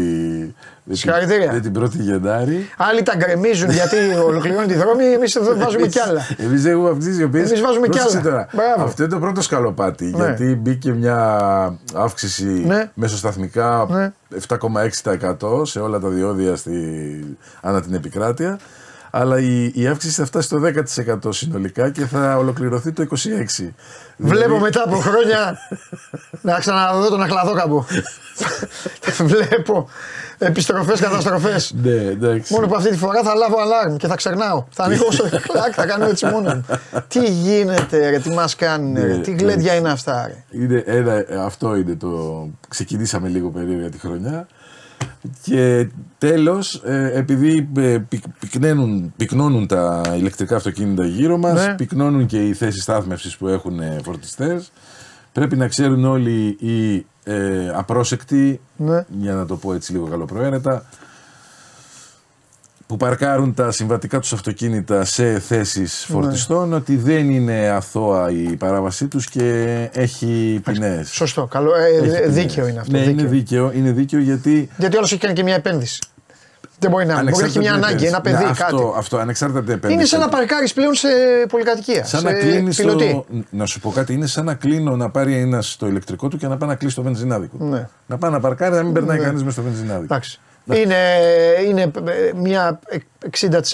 [0.84, 1.52] με την- Συγχαρητήρια.
[1.52, 2.68] Με την πρώτη Γενάρη.
[2.76, 3.96] Άλλοι τα γκρεμίζουν γιατί
[4.26, 6.20] ολοκληρώνει τη δρόμη, εμείς εδώ βάζουμε κι άλλα.
[6.36, 7.40] Εμείς έχουμε αυξήσεις οι οποίε.
[7.42, 8.20] Εμείς βάζουμε κι άλλα.
[8.22, 8.48] Τώρα.
[8.52, 8.82] Μπράβο.
[8.84, 10.04] Αυτό είναι το πρώτο σκαλοπάτι.
[10.04, 10.24] Ναι.
[10.24, 11.18] Γιατί μπήκε μια
[11.94, 12.90] αύξηση Ναι.
[12.94, 14.12] μεσοσταθμικά Ναι.
[14.48, 16.70] 7,6% σε όλα τα διόδια στη,
[17.60, 18.58] ανά την επικράτεια.
[19.10, 20.60] Αλλά η, η αύξηση θα φτάσει στο
[21.28, 23.06] 10% συνολικά και θα ολοκληρωθεί το 26%.
[24.16, 25.58] Βλέπω Δηλαδή- μετά από χρόνια
[26.42, 27.84] να ξαναδώ τον Αχλαδόκαμπο.
[29.32, 29.88] Βλέπω
[30.38, 31.72] επιστροφές, καταστροφές.
[31.82, 32.54] Ναι, εντάξει.
[32.54, 34.64] Μόνο που αυτή τη φορά θα λάβω αλάρμ και θα ξερνάω.
[34.70, 36.64] Θα ανοίγω στο κλακ, θα κάνω έτσι μόνο μου.
[37.08, 39.36] Τι γίνεται, ρε, τι μας κάνουν, ρε, Ναι, τι ναι.
[39.42, 40.60] γλέντια είναι αυτά, ρε.
[40.62, 42.46] Είναι ένα, αυτό είναι το.
[42.68, 44.46] Ξεκινήσαμε λίγο περίεργα τη χρονιά.
[45.42, 51.74] Και τέλος, ε, επειδή ε, πυκ- πυκναίνουν, πυκνώνουν τα ηλεκτρικά αυτοκίνητα γύρω μας, Ναι.
[51.74, 54.72] πυκνώνουν και οι θέσεις στάθμευσης που έχουν ε, φορτιστές,
[55.32, 59.04] πρέπει να ξέρουν όλοι οι ε, απρόσεκτοι, Ναι.
[59.20, 60.84] για να το πω έτσι λίγο καλοπροαίρετα,
[62.90, 66.14] που παρκάρουν τα συμβατικά τους αυτοκίνητα σε θέσεις Ναι.
[66.20, 71.08] φορτιστών ότι δεν είναι αθώα η παράβασή τους και έχει ποινές.
[71.12, 72.68] Σωστό, καλό, ε, Έχει δίκαιο ποινές.
[72.70, 72.92] είναι αυτό.
[72.92, 73.12] Ναι, δίκαιο.
[73.12, 75.98] είναι δίκαιο, είναι δίκαιο γιατί Γιατί όλος έχει κάνει και μια επένδυση.
[76.78, 77.30] Δεν μπορεί να είναι.
[77.30, 78.44] Μπορεί να έχει μια Ανεξάρτητα ανάγκη, τι ένα επένδυση.
[78.44, 78.74] παιδί, Ναι, κάτι.
[78.74, 79.92] Αυτό, αυτό ανεξάρτητα τι επένδυση.
[79.92, 81.08] Είναι σαν να παρκάρεις πλέον σε
[81.48, 82.04] πολυκατοικία.
[82.04, 83.24] Σαν σε να κλείνεις πιλωτή.
[83.28, 83.44] το.
[83.50, 86.46] Να σου πω κάτι, είναι σαν να κλείνω να πάρει ένας το ηλεκτρικό του και
[86.46, 87.56] να πάει να κλείσει το βενζινάδικο.
[87.64, 87.88] Ναι.
[88.06, 89.24] Να πάει να παρκάρει, να μην περνάει Ναι.
[89.24, 90.04] κανείς μέσα στο βενζινάδικο.
[90.04, 90.40] Εντάξει.
[90.76, 90.96] Είναι,
[91.68, 92.80] είναι ε, μια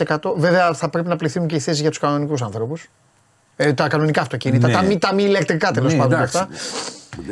[0.06, 0.16] 60%.
[0.36, 2.76] Βέβαια θα πρέπει να πληθύνουν και οι θέσει για τους κανονικούς άνθρωπου.
[3.56, 4.66] Ε, τα κανονικά αυτοκίνητα.
[4.66, 4.72] Ναι.
[4.72, 6.12] Τα, μη, τα μη ηλεκτρικά τέλος Ναι, πάντων.
[6.18, 6.36] εντάξει.
[6.38, 6.48] Αυτά.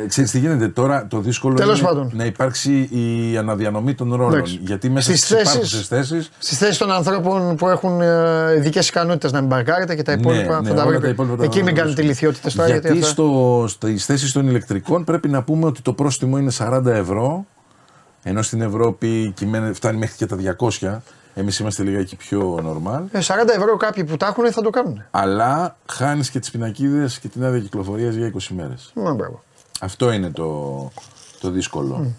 [0.03, 2.11] Ε, Ξέρεις τι γίνεται τώρα, το δύσκολο Τέλος είναι πάντων.
[2.13, 4.33] να υπάρξει η αναδιανομή των ρόλων.
[4.33, 4.59] Εντάξει.
[4.61, 8.01] Γιατί μέσα Στις στις, θέσεις- υπάρχουσες θέσεις Στις θέσεις των ανθρώπων που έχουν
[8.57, 11.03] ειδικές ικανότητες να μην μπαρκάρετε και τα Ναι, υπόλοιπα ναι, θα τα όλα βρείτε.
[11.03, 12.07] τα υπόλοιπα τα Εκεί μην θα κάνετε δώσουμε.
[12.07, 12.67] λιθιότητε τώρα.
[12.69, 16.85] Γιατί αυτά- στο, στις θέσεις των ηλεκτρικών πρέπει να πούμε ότι το πρόστιμο είναι 40
[16.85, 17.45] ευρώ,
[18.27, 21.01] ενώ στην Ευρώπη κυμαίνε- φτάνει μέχρι και τα 200.
[21.37, 23.01] Εμείς είμαστε λιγάκι πιο normal.
[23.11, 25.03] Ε, 40 ευρώ κάποιοι που τα έχουν θα το κάνουν.
[25.11, 28.91] Αλλά χάνεις και τις πινακίδες και την άδεια κυκλοφορίας για 20 μέρες.
[28.95, 29.43] Μα, μπράβο.
[29.79, 30.91] Αυτό είναι το,
[31.39, 32.11] το δύσκολο.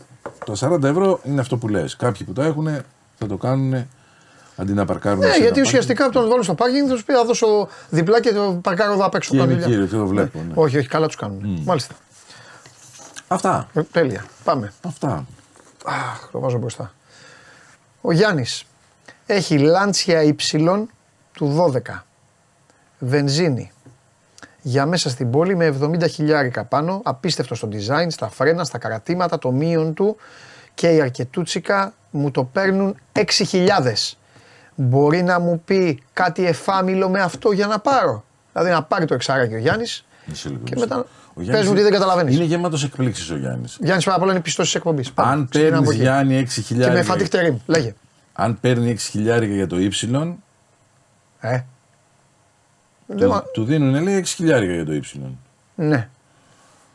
[0.47, 1.97] Τα 40 ευρώ είναι αυτό που λες.
[1.97, 2.69] Κάποιοι που τα έχουν
[3.19, 3.87] θα το κάνουν
[4.57, 5.19] αντί να παρκάρουν.
[5.19, 5.67] Ναι, σε ένα γιατί πάρκινγκ.
[5.67, 8.93] ουσιαστικά από τον βάλουν στο πάρκινγκ θα του πει θα δώσω διπλά και το παρκάρω
[8.93, 9.31] εδώ απ' έξω.
[9.31, 9.77] Και κάνω είναι δουλειά.
[9.79, 10.39] κύριε, το βλέπω.
[10.49, 10.53] ναι.
[10.55, 11.63] Όχι, όχι, καλά τους κάνουν.
[11.65, 11.95] Μάλιστα.
[13.29, 13.69] Αυτά.
[13.75, 14.25] Ε, τέλεια.
[14.45, 14.73] Πάμε.
[14.87, 15.27] Αυτά.
[15.87, 16.93] Αχ, το βάζω μπροστά.
[18.01, 18.65] Ο Γιάννης
[19.27, 20.91] έχει λάντσια υψηλών
[21.33, 22.03] του 12.
[22.99, 23.71] Βενζίνη.
[24.63, 27.01] Για μέσα στην πόλη με 70 χιλιάρικα πάνω.
[27.05, 30.17] Απίστευτο στο design, στα φρένα, στα καρατήματα, το μείον του
[30.75, 33.69] και η αρκετούτσικα μου το παίρνουν 6.000.
[34.75, 39.15] Μπορεί να μου πει κάτι εφάμιλο με αυτό για να πάρω; Δηλαδή να πάρει το
[39.15, 40.87] εξάρακι ο Γιάννης Μισό λίγο, και μισό.
[40.87, 41.07] μετά
[41.39, 42.35] Ο Γιάννης πες μου τι δεν καταλαβαίνεις.
[42.35, 43.77] Είναι γεμάτος εκπλήξεις ο Γιάννης.
[43.81, 45.13] Γιάννης πάρα πολλά είναι πιστός της εκπομπής.
[45.13, 46.03] Πάμε, Αν ξεκινάμε από παίρνει εκεί.
[46.03, 47.03] Γιάννη 6 Και με χιλιάρικα.
[47.05, 47.95] φατίχ τερίμ, λέγε.
[48.33, 49.91] Αν παίρνει 6 χιλιάρικα για το Y,
[51.41, 51.61] Ε.
[53.07, 55.21] Δεν του, μα- του δίνουν λέει 6 χιλιάρικα για το Y.
[55.75, 56.09] Ναι.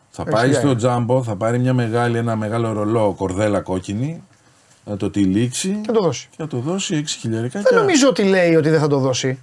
[0.09, 0.75] Θα Έξι πάει στο χιλιάρικα.
[0.75, 4.23] τζάμπο, θα πάρει μια μεγάλη, ένα μεγάλο ρολό κορδέλα κόκκινη,
[4.85, 6.27] να το τυλίξει Και το δώσει.
[6.29, 7.61] και θα το δώσει 6 χιλιάρικα.
[7.61, 9.39] Δεν νομίζω ότι λέει ότι δεν θα το δώσει.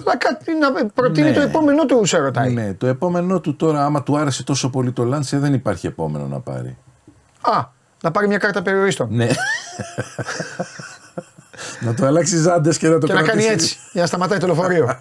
[0.00, 1.34] Αλλά κάτι να προτείνει Ναι.
[1.34, 2.52] το επόμενό του σε ρωτάει.
[2.52, 6.26] Ναι, το επόμενό του τώρα, άμα του άρεσε τόσο πολύ το Λάντσε, δεν υπάρχει επόμενο
[6.26, 6.76] να πάρει.
[7.40, 7.64] Α,
[8.02, 9.08] να πάρει μια κάρτα περιορίστων.
[9.10, 9.28] Ναι.
[11.80, 13.52] να το αλλάξει ζάντες και να το Και να κάνει κρατήσει.
[13.52, 15.00] έτσι, για να σταματάει το λεωφορείο.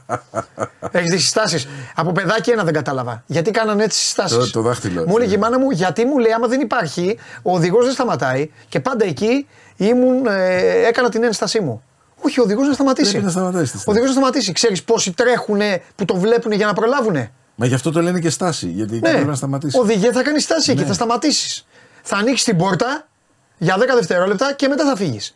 [0.92, 3.24] Έχεις δει συστάσεις; Από παιδάκι ένα δεν κατάλαβα.
[3.26, 5.04] Γιατί κάνανε έτσι συστάσεις; Το- το δάχτυλο.
[5.08, 8.52] Μου έλεγε η μάνα μου, γιατί μου λέει, άμα δεν υπάρχει, ο οδηγός δεν σταματάει.
[8.70, 9.48] Και πάντα εκεί
[9.78, 10.58] ήμουν, ε,
[10.88, 11.84] έκανα την ένστασή μου.
[12.26, 13.10] Όχι, ο οδηγός να σταματήσει.
[13.12, 13.90] Πρέπει να σταματήσει τη Ο στάση.
[13.90, 14.52] οδηγός να σταματήσει.
[14.52, 15.60] Ξέρεις πόσοι τρέχουν
[15.96, 17.30] που το βλέπουν για να προλάβουν.
[17.56, 18.68] Μα γι' αυτό το λένε και στάση.
[18.68, 19.78] Γιατί Ναι, πρέπει να σταματήσει.
[19.80, 20.88] οδηγέ θα κάνει στάση εκεί, Ναι.
[20.88, 21.66] θα σταματήσεις.
[22.04, 23.08] Θα ανοίξεις την πόρτα
[23.58, 25.36] για 10 δευτερόλεπτα και μετά θα φύγεις.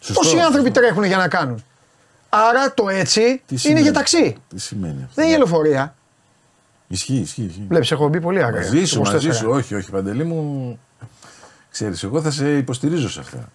[0.00, 0.20] Σωστό.
[0.20, 1.64] Πόσοι άνθρωποι τρέχουν για να κάνουν;
[2.28, 4.36] Άρα το έτσι Τι είναι σημαίνει; για ταξί.
[4.48, 5.94] Τι σημαίνει αυτό; Δεν είναι λεωφορεία.
[6.88, 7.42] Ισχύει, ισχύει.
[7.42, 7.64] ισχύει.
[7.68, 8.60] Βλέπεις, έχω μπει πολύ αργά.
[8.60, 9.12] Μαζί σου, 24.
[9.12, 9.50] μαζί σου.
[9.50, 10.78] Όχι, όχι, παντελή μου.
[11.70, 13.48] Ξέρεις, εγώ θα σε υποστηρίζω σε αυτά.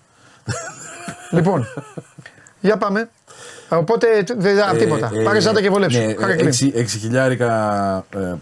[1.32, 1.68] Λοιπόν,
[2.60, 3.10] για πάμε.
[3.70, 4.08] Οπότε
[4.38, 5.12] δεν θα τίποτα.
[5.14, 6.00] Ε, ε, Πάρε ζάντα και βολέψου.
[6.00, 6.74] Ναι, Χάρη κλίν.
[6.76, 8.06] 6 χιλιάρικα.
[8.16, 8.34] Ε,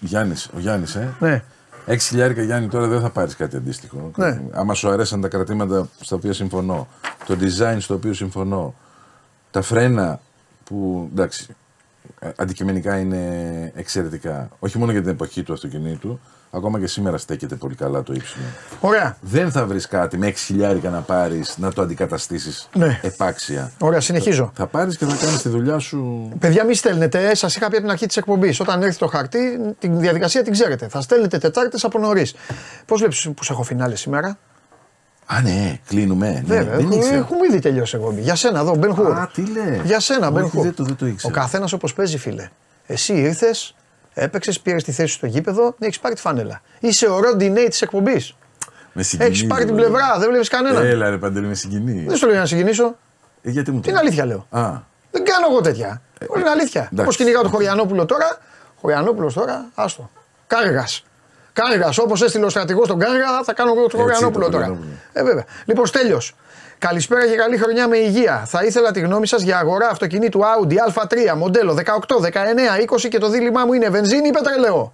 [0.00, 1.14] Γιάννης, ο Γιάννης, ε.
[1.18, 1.42] Ναι.
[1.86, 4.10] 6 χιλιάρικα Γιάννη τώρα δεν θα πάρεις κάτι αντίστοιχο.
[4.16, 4.40] Ναι.
[4.52, 6.88] Άμα σου αρέσαν τα κρατήματα στα οποία συμφωνώ,
[7.26, 8.74] το design στο οποίο συμφωνώ,
[9.50, 10.20] τα φρένα
[10.64, 11.46] που εντάξει,
[12.18, 14.48] ε, αντικειμενικά είναι εξαιρετικά.
[14.58, 16.20] Όχι μόνο για την εποχή του αυτοκινήτου,
[16.54, 18.44] ακόμα και σήμερα στέκεται πολύ καλά το ύψιλο.
[18.80, 19.16] Ωραία.
[19.20, 22.98] Δεν θα βρεις κάτι με 6 χιλιάρικα να πάρεις να το αντικαταστήσεις Ναι.
[23.02, 23.72] επάξια.
[23.78, 24.52] Ωραία, συνεχίζω.
[24.54, 26.28] Θα πάρεις και θα κάνεις τη δουλειά σου.
[26.38, 27.34] Παιδιά, μη στέλνετε.
[27.34, 28.60] Σας είχα πει από την αρχή της εκπομπής.
[28.60, 29.38] Όταν έρθει το χαρτί,
[29.78, 30.88] τη διαδικασία την ξέρετε.
[30.88, 32.34] Θα στέλνετε Τετάρτε από νωρίς.
[32.86, 34.38] Πώς βλέπεις που σε έχω φινάλε σήμερα;
[35.26, 36.30] Α, ναι, κλείνουμε.
[36.30, 37.16] Ναι, Βέβαια, δεν έχουμε, ήξερα.
[37.16, 38.20] έχουμε ήδη τελειώσει εκπομπή.
[38.20, 39.06] Για σένα εδώ, Μπεν Χουρ.
[39.12, 39.80] Α, τι λέει.
[39.84, 40.62] Για σένα, Μπεν Όχι, Χουρ.
[40.64, 41.32] δεν το- δεν το Ο ήξερα.
[41.32, 42.48] καθένας όπως παίζει, φίλε.
[42.86, 43.74] Εσύ ήρθες,
[44.14, 46.60] έπαιξες, πήρες τη θέση στο γήπεδο, έχεις πάρει τη φανέλα.
[46.80, 48.34] Είσαι ο Ρόντι Νέι της εκπομπής.
[48.92, 49.28] Με συγκινεί.
[49.28, 49.88] Έχεις πάρει ρε, την παιδί.
[49.88, 50.84] πλευρά, δεν βλέπεις κανέναν.
[50.86, 52.04] Έλα, ρε Παντελή, με συγκινεί.
[52.08, 52.96] Δεν σου λέω για να συγκινήσω.
[53.42, 54.46] Ε, γιατί μου το Την αλήθεια λέω.
[54.50, 54.70] Α,
[55.10, 56.02] Δεν κάνω εγώ τέτοια.
[56.28, 56.80] Όλη είναι αλήθεια.
[56.80, 57.00] Ε, εντάξει.
[57.02, 58.38] Όπως κυνηγάω το Χωριανόπουλο τώρα,
[58.80, 60.10] Χωριανόπουλος τώρα, άστο.
[60.46, 61.04] Κάργας.
[61.52, 61.98] Κάργας.
[61.98, 64.64] Όπως έστειλε ο στρατηγός τον Κάργα, θα κάνω εγώ τον Έτσι, Χωριανόπουλο το τώρα.
[64.64, 64.98] Χωριανόπουλο.
[65.12, 65.44] Ε, βέβαια.
[65.64, 66.34] Λοιπόν, Στέλιος.
[66.88, 68.44] Καλησπέρα και καλή χρονιά με υγεία.
[68.46, 71.84] Θα ήθελα τη γνώμη σας για αγορά αυτοκινήτου Audi A3 μοντέλο 18,
[72.24, 72.28] 19,
[73.04, 74.92] 20 και το δίλημά μου είναι βενζίνη ή πετρελαιό.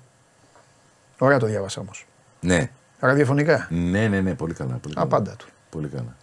[1.18, 2.06] Ωραία το διάβασα όμως.
[2.40, 2.70] ναι.
[3.00, 3.66] Ραδιοφωνικά.
[3.70, 4.78] Ναι, ναι, ναι, πολύ καλά.
[4.82, 5.06] Πολύ καλά.
[5.06, 5.46] Απάντα του.
[5.70, 6.16] Πολύ καλά.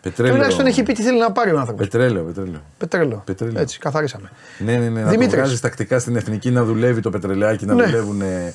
[0.00, 0.34] Πετρέλαιο.
[0.34, 1.88] Τουλάχιστον έχει πει τι θέλει να πάρει ο άνθρωπος.
[1.88, 2.60] Πετρέλαιο, πετρέλαιο.
[2.78, 3.22] Πετρέλαιο.
[3.26, 3.60] Πετρέλαιο.
[3.62, 4.30] Έτσι, καθαρίσαμε.
[4.58, 4.98] Ναι, ναι, ναι.
[5.00, 5.34] Να το Δημήτρης.
[5.40, 7.84] βγάζεις τακτικά στην εθνική να δουλεύει το πετρελαιάκι, να, Ναι.
[7.84, 8.54] δουλεύουν, ε,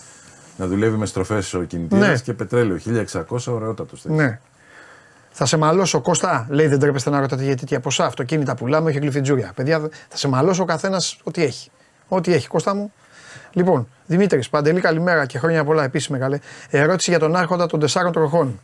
[0.58, 2.18] να δουλεύει με στροφές ο κινητήρας Ναι.
[2.18, 2.78] και πετρέλαιο.
[2.78, 4.04] 1600, ωραιότατος.
[4.06, 4.40] Ναι.
[5.36, 6.46] Θα σε μαλώσω, Κώστα.
[6.50, 9.52] Λέει δεν τρέπεστε να ρωτάτε γιατί τι ποσά αυτοκίνητα πουλάμε, όχι γλυφιτζούρια.
[9.56, 11.70] Παιδιά, θα σε μαλώσω ο καθένας ό,τι έχει.
[12.08, 12.94] Ό,τι έχει, Κώστα μου.
[13.52, 16.40] Λοιπόν, Δημήτρης, Παντελή, καλημέρα και χρόνια πολλά επίσης μεγάλε.
[16.70, 18.60] Ερώτηση για τον Άρχοντα των 4 τροχών.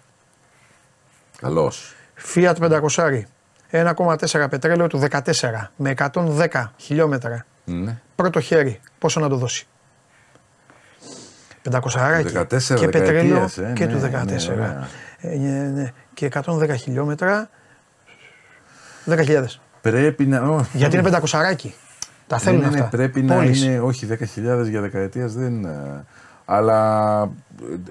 [1.37, 1.95] Καλώς.
[2.35, 3.27] Fiat 500.
[3.71, 5.19] 1,4 πετρέλαιο του 14
[5.75, 7.45] με 110 χιλιόμετρα.
[7.65, 7.97] Ναι.
[8.15, 8.79] Πρώτο χέρι.
[8.99, 9.67] Πόσο να το δώσει;
[11.71, 14.51] 500 άρακι 14 και πετρέλαιο δεκαετίας, ε, και ναι, του ναι, 14.
[14.51, 14.87] ωραία.
[15.17, 15.93] Ε, ναι, ναι.
[16.19, 17.49] Και 110 χιλιόμετρα
[19.09, 19.43] 10.000.
[19.81, 20.41] Πρέπει να.
[20.41, 21.73] ω, Γιατί είναι 500 άρακι.
[22.27, 22.97] Τα Ναι, θέλουν ναι, ναι, αυτά.
[22.97, 23.63] πρέπει να Πόλεις.
[23.63, 25.65] είναι όχι 10.000 για δεκαετίας δεν.
[25.65, 26.05] ε,
[26.45, 27.29] Αλλά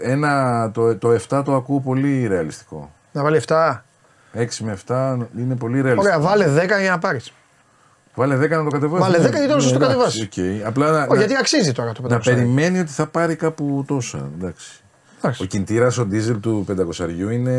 [0.00, 2.92] ένα, το, το 7 το ακούω πολύ ρεαλιστικό.
[3.12, 3.82] Να βάλει 7.
[4.34, 6.16] 6 με 7 είναι πολύ ρεαλιστικό.
[6.16, 7.32] Ωραία, βάλε 10 για να πάρεις.
[8.14, 9.06] Βάλε 10 να το κατεβάσεις.
[9.12, 10.22] Βάλε 10 γιατί να σου το εντάξει, κατεβάσεις.
[10.22, 10.66] οκ.
[10.66, 12.20] Απλά να, Όχι, γιατί αξίζει τώρα το να 500.
[12.24, 14.28] περιμένει ότι θα πάρει κάπου τόσα.
[14.38, 14.82] Εντάξει.
[15.20, 15.42] Εντάξει.
[15.42, 16.64] Ο κινητήρα ο ντίζελ του
[16.98, 17.50] 500 είναι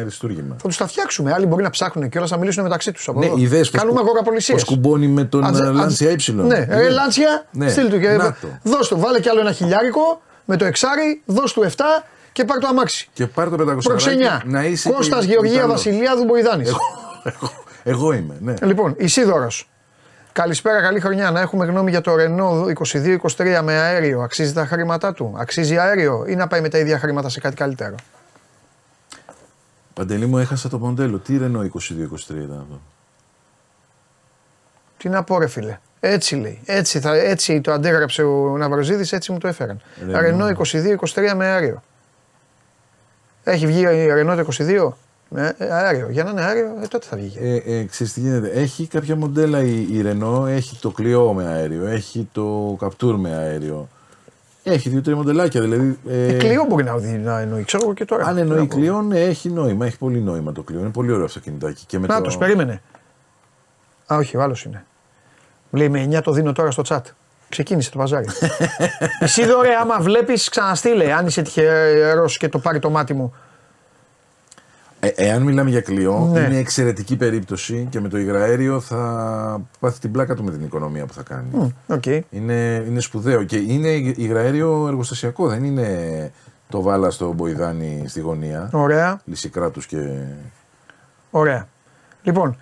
[0.00, 0.56] αριστούργημα.
[0.60, 1.32] Θα τους τα φτιάξουμε.
[1.32, 3.08] Άλλοι μπορεί να ψάχνουν και όλα να μιλήσουν μεταξύ τους.
[3.14, 4.54] Ναι, ιδέες πως Κάνουμε κου- αγοραπολισίε.
[4.54, 6.32] πως κουμπώνει με τον ε, Lancia Y.
[6.34, 8.48] Ναι, ρε Λάντσια, Ναι, στείλ του και να το.
[8.62, 8.98] δώσ' του.
[9.00, 11.82] Βάλε κι άλλο ένα χιλιάρικο με το εξάρι, δώσ' του 7
[12.32, 13.08] και πάρ το αμάξι.
[13.12, 14.42] Και πάρει το 500 Προξενιά.
[14.46, 14.90] Να είσαι.
[14.90, 15.74] Κώστας και Γεωργία Ιταλός.
[15.74, 16.68] Βασιλιάδου Μποϊδάνης.
[16.68, 16.78] Εγώ,
[17.22, 17.52] εγώ,
[17.84, 18.54] εγώ είμαι, ναι.
[18.62, 19.69] Λοιπόν, Ισίδωρος.
[20.32, 21.30] Καλησπέρα, καλή χρονιά.
[21.30, 22.72] Να έχουμε γνώμη για το Renault
[23.36, 24.20] 22-23 με αέριο.
[24.20, 27.56] Αξίζει τα χρήματά του; Αξίζει αέριο ή να πάει με τα ίδια χρήματα σε κάτι
[27.56, 27.94] καλύτερο;
[29.94, 31.18] Παντελή μου, έχασα το μοντέλο.
[31.18, 31.64] Τι Renault 22-23
[32.28, 32.80] ήταν αυτό;
[34.96, 35.78] Τι να πω, ρε φίλε.
[36.00, 36.60] Έτσι λέει.
[36.64, 39.80] Έτσι, θα, έτσι το αντέγραψε ο Ναυροζίδης, έτσι μου το έφεραν.
[40.12, 40.54] Renault.
[40.54, 40.54] Renault
[40.96, 41.82] 22-23 με αέριο.
[43.44, 44.92] Έχει βγει η Renault 22
[45.32, 46.08] με αέριο.
[46.10, 47.32] Για να είναι αέριο, ε, τότε θα βγει.
[47.38, 48.48] Ε, ε, ξέρεις τι γίνεται.
[48.50, 53.34] Έχει κάποια μοντέλα η, η Renault, έχει το Clio με αέριο, έχει το Captur με
[53.34, 53.88] αέριο.
[54.62, 55.60] Έχει δύο-τρία μοντελάκια.
[55.60, 58.24] Δηλαδή, ε, Ε, Κλειό μπορεί να, οδη- να εννοεί, ξέρω εγώ και τώρα.
[58.26, 58.76] Αν Τι εννοεί να πω.
[58.78, 59.86] Clio, ναι, έχει νόημα.
[59.86, 60.74] Έχει πολύ νόημα το Clio.
[60.74, 61.84] Είναι πολύ ωραίο αυτοκινητάκι.
[61.86, 62.22] Και με Να το...
[62.22, 62.82] τους περίμενε.
[64.12, 64.84] Α, όχι, ο άλλος είναι.
[65.70, 67.00] Μου λέει με 9 το δίνω τώρα στο chat.
[67.48, 68.26] Ξεκίνησε το παζάρι.
[69.20, 71.12] Εσύ δωρε, άμα βλέπεις, ξαναστείλε.
[71.12, 73.34] Αν είσαι τυχερός και το πάρει το μάτι μου.
[75.02, 76.40] Ε, εάν μιλάμε για Clio, Ναι.
[76.40, 81.06] είναι εξαιρετική περίπτωση και με το υγραέριο θα πάθει την πλάκα του με την οικονομία
[81.06, 81.46] που θα κάνει.
[81.52, 82.06] Μμ, Οκ.
[82.30, 86.32] Είναι, είναι σπουδαίο και είναι υγραέριο εργοστασιακό, δεν είναι
[86.68, 88.68] το βάλα στο μποϊδάνι στη γωνία.
[88.72, 89.96] Ωραία, Λυσικράτους και.
[91.30, 91.68] ωραία.
[92.22, 92.56] Λοιπόν,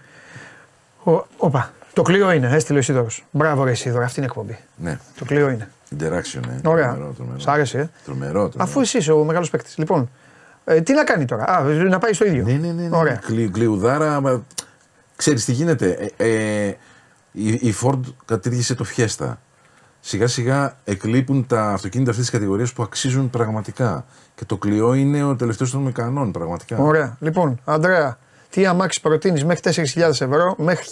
[1.04, 3.24] ο, όπα, το κλειό είναι, έστειλε ο Ισίδωρος.
[3.30, 4.58] Μπράβο ρε Ισίδωρο, αυτή είναι η εκπομπή.
[4.76, 5.68] Ναι, Το κλειό είναι.
[5.98, 6.70] interaction, ναι.
[6.70, 6.88] Ωραία.
[6.92, 7.38] Τρομερό, τρομερό.
[7.38, 8.52] Σ' άρεσε, ε; Τρομερό, τρομερό.
[8.56, 9.78] Αφού εσύ είσαι ο μεγάλος παίκτης.
[9.78, 10.10] Λοιπόν,
[10.68, 12.44] ε, τι να κάνει τώρα; Α, να πάει στο ίδιο.
[12.44, 12.82] Ναι, ναι, ναι.
[12.88, 12.96] ναι.
[12.96, 13.14] Ωραία.
[13.14, 14.20] Κλει, κλειουδάρα.
[14.20, 14.42] μα-
[15.16, 16.10] Ξέρεις τι γίνεται.
[16.16, 16.28] Ε,
[16.66, 16.76] ε,
[17.32, 19.32] η, η Ford κατήργησε το Fiesta.
[20.00, 24.04] Σιγά σιγά εκλείπουν τα αυτοκίνητα αυτής της κατηγορίας που αξίζουν πραγματικά.
[24.34, 26.76] Και το Clio είναι ο τελευταίος των μεκανών, πραγματικά.
[26.78, 27.16] Ωραία.
[27.20, 28.18] Λοιπόν, Αντρέα,
[28.50, 29.60] τι αμάξι προτείνεις μέχρι
[29.94, 30.84] 4.000 ευρώ, μέχρι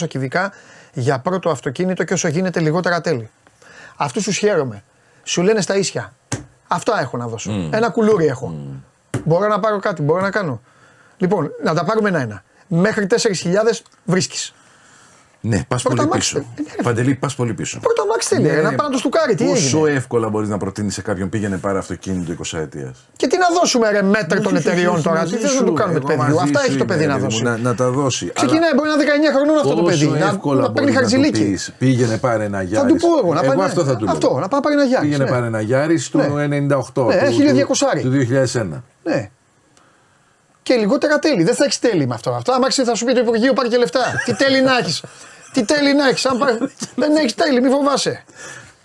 [0.00, 0.52] 1.400 κυβικά
[0.92, 3.30] για πρώτο αυτοκίνητο και όσο γίνεται λιγότερα τέλη.
[3.96, 4.82] Αυτούς τους χαίρομαι.
[5.22, 6.12] Σου λένε στα ίσια.
[6.68, 7.68] Αυτά έχω να δώσω.
[7.70, 8.54] Ένα κουλούρι έχω.
[9.26, 10.60] Μπορώ να πάρω κάτι, μπορώ να κάνω.
[11.16, 12.42] Λοιπόν, να τα πάρουμε ένα-ένα.
[12.66, 14.54] Μέχρι 4.000 βρίσκεις.
[15.48, 16.34] Ναι, πας Πρώτο πολύ αμάξι.
[16.34, 16.44] πίσω.
[16.58, 16.82] Ε, ναι, ρε.
[16.82, 17.78] Παντελή, πας πολύ πίσω.
[17.80, 20.56] Πρώτο αμάξι θέλει, ρε, να πάει να το στουκάρει, τι Πόσο έγινε; εύκολα μπορείς να
[20.58, 23.06] προτείνεις σε κάποιον πήγαινε πάρε αυτοκίνητο 20 ετίας.
[23.16, 26.06] Και τι να δώσουμε ρε μέτρ των εταιριών τώρα, τι θες να το κάνουμε το
[26.06, 26.20] παιδί.
[26.42, 27.42] Αυτά έχει το παιδί να δώσει.
[27.42, 28.30] Να, να τα δώσει.
[28.34, 30.06] Ξεκινάει, μπορεί να είναι 19 χρονών αυτό το παιδί.
[30.06, 31.50] Πόσο Να, εύκολα να παίρνει μπορείς να το χαρτζηλίκι.
[31.50, 31.74] πεις.
[31.78, 32.92] Πήγαινε πάρε ένα Θα Γιάρης.
[32.92, 33.56] του πω εγώ να πάει.
[33.56, 33.64] ναι.
[33.64, 34.38] αυτό θα του Αυτό, λέω.
[34.40, 35.06] να πάει να πάρει ένα Γιάρη.
[35.06, 36.24] Πήγαινε πάρε ένα Γιάρης του Ναι.
[36.26, 37.04] 98.
[37.06, 38.02] Ναι, του- έχει του- 1200.
[38.02, 38.82] Του 2001.
[39.02, 39.30] Ναι.
[40.62, 41.42] Και λιγότερα τέλη.
[41.42, 42.30] Δεν θα έχεις τέλη με αυτό.
[42.30, 44.00] Αυτό αμάξι θα σου πει το Υπουργείο πάρει και λεφτά.
[44.24, 45.02] Τι τέλη να έχεις.
[45.56, 46.26] Τι τέλη να έχεις.
[46.94, 48.24] Δεν έχεις τέλη, μη φοβάσαι.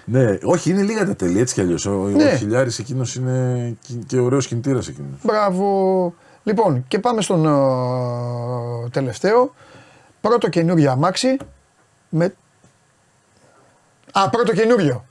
[0.05, 1.85] Ναι, όχι, είναι λίγα τα τέλη έτσι κι αλλιώς.
[1.85, 2.23] Ο, Ναι.
[2.23, 5.19] ο Χιλιάρης εκείνος είναι και- και ωραίος κινητήρας εκείνος.
[5.23, 6.13] Μπράβο.
[6.43, 9.53] Λοιπόν, και πάμε στον ε, τελευταίο.
[10.21, 11.37] Πρώτο καινούριο αμάξι
[12.09, 12.33] με.
[14.11, 15.05] Α, πρώτο καινούριο.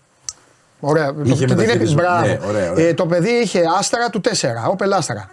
[0.81, 1.15] Ωραία.
[1.23, 1.95] Είχε το, την μεταχειρισμό.
[2.01, 2.27] Μπράβο.
[2.27, 2.87] Ναι, ωραία, ωραία.
[2.89, 5.31] Ε, το παιδί είχε άστρα του 4, Opel Άστρα.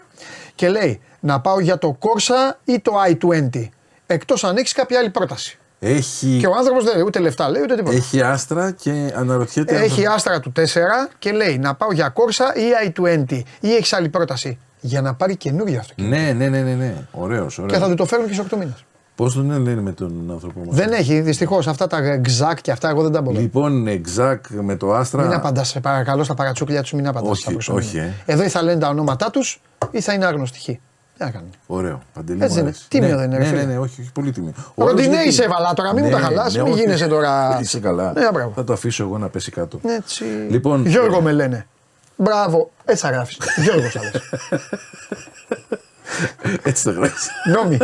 [0.56, 3.70] Και λέει να πάω για το Corsa ή το i20.
[4.08, 5.58] Εκτός αν έχεις κάποια άλλη πρόταση.
[5.80, 7.96] Έχει, Και ο άνθρωπος δεν λέει ούτε λεφτά, λέει ούτε τίποτα.
[7.96, 9.76] έχει άστρα και αναρωτιέται.
[9.78, 13.44] αν Έχει θα- άστρα του 4 και λέει να πάω για Corsa ή i20.
[13.60, 16.16] Ή έχεις άλλη πρόταση για να πάρει καινούριο αυτοκίνητο.
[16.16, 16.94] Ναι, ναι, ναι, ναι, ναι.
[17.12, 17.80] Ωραίος, Και ωραίος.
[17.80, 18.86] θα του το φέρουν και σε 8 μήνες.
[19.16, 22.90] Πώς τον λένε με τον άνθρωπο μας; Δεν έχει, δυστυχώς αυτά τα ξακ και αυτά
[22.90, 23.40] εγώ δεν τα μπορώ.
[23.40, 25.24] Λοιπόν, Εξάκ με το άστρα.
[25.24, 27.30] Μην απαντάς, σε παρακαλώ, στα παρατσούκλια τους, μην απαντάς.
[27.48, 28.14] Όχι, όχι, ε.
[28.26, 30.80] Εδώ ή θα λένε τα ονόματά τους ή θα είναι άγνωστοι.
[31.18, 31.50] Τι να κάνουν.
[31.68, 32.02] Ωραίο.
[32.14, 32.70] Παντελή Έτσι μου είναι.
[32.70, 32.90] αρέσει.
[32.90, 33.62] Τίμιο ναι, δεν είναι, ρε Ναι, φίλε.
[33.62, 34.54] ναι, ναι, όχι, όχι πολύ τίμιο.
[34.76, 36.80] Ο Ροντινέη άλλος σε γιατί- έβαλα τώρα, μην μου τα χαλάς, μην όχι.
[36.82, 38.14] γίνεσαι τώρα- Είσαι καλά.
[38.16, 38.52] Ναι, μπράβο.
[38.56, 39.80] Θα το αφήσω εγώ να πέσει κάτω.
[39.84, 40.24] Έτσι.
[40.50, 41.68] Λοιπόν, Γιώργο ε, με λένε.
[42.16, 43.36] Μπράβο, έτσι θα γράφει.
[43.64, 44.22] Γιώργος θα λες.
[46.64, 47.30] Έτσι το γράφεις.
[47.56, 47.78] Νόμι.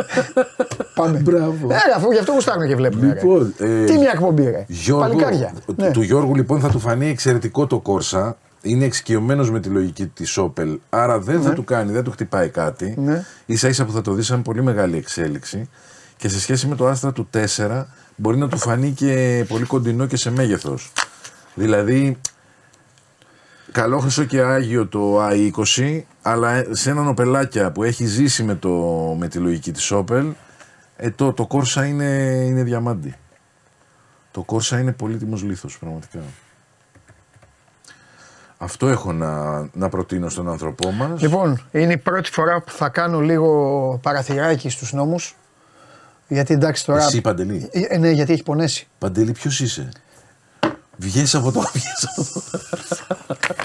[0.96, 1.18] Πάμε.
[1.20, 1.68] Μπράβο.
[1.72, 3.02] Ε, αφού γι' αυτό γουστάρουν και βλέπουν.
[3.02, 3.08] ρε.
[3.08, 4.66] Λοιπόν, ε, Τι μια εκπομπή, ρε.
[4.68, 5.54] Γιώργο, Παλικάρια.
[5.66, 5.92] του- Ναι.
[5.92, 8.38] Του Γιώργου λοιπόν θα του φανεί εξαιρετικό το Κόρσα.
[8.66, 12.50] Είναι εξοικειωμένος με τη λογική της Opel, άρα δεν θα του κάνει, δεν του χτυπάει
[12.50, 12.96] κάτι.
[12.98, 13.26] Ναι.
[13.48, 15.70] σα ίσα που θα το δεις σαν πολύ μεγάλη εξέλιξη.
[16.18, 17.86] Και σε σχέση με το Άστρα του 4,
[18.16, 20.92] μπορεί να του φανεί και πολύ κοντινό και σε μέγεθος.
[21.54, 22.18] Δηλαδή,
[23.72, 28.70] καλόχρυσο και άγιο το i20, αλλά σε έναν οπελάκια που έχει ζήσει με, το,
[29.20, 30.32] με τη λογική της Opel,
[30.98, 33.16] ε, το, το Corsa είναι, είναι διαμάντι.
[34.32, 36.20] Το Corsa είναι πολύτιμος λίθος, πραγματικά.
[38.64, 41.22] Αυτό έχω να, να προτείνω στον άνθρωπό μας.
[41.22, 45.36] Λοιπόν, είναι η πρώτη φορά που θα κάνω λίγο παραθυράκι στους νόμους.
[46.28, 47.04] Γιατί εντάξει τώρα...
[47.04, 47.70] Εσύ, Παντελή.
[47.72, 48.88] Ε, ναι, γιατί έχει πονέσει.
[48.98, 49.90] Παντελή, ποιος είσαι;
[50.98, 51.60] Βγες από το.
[51.74, 52.42] Βγες από το.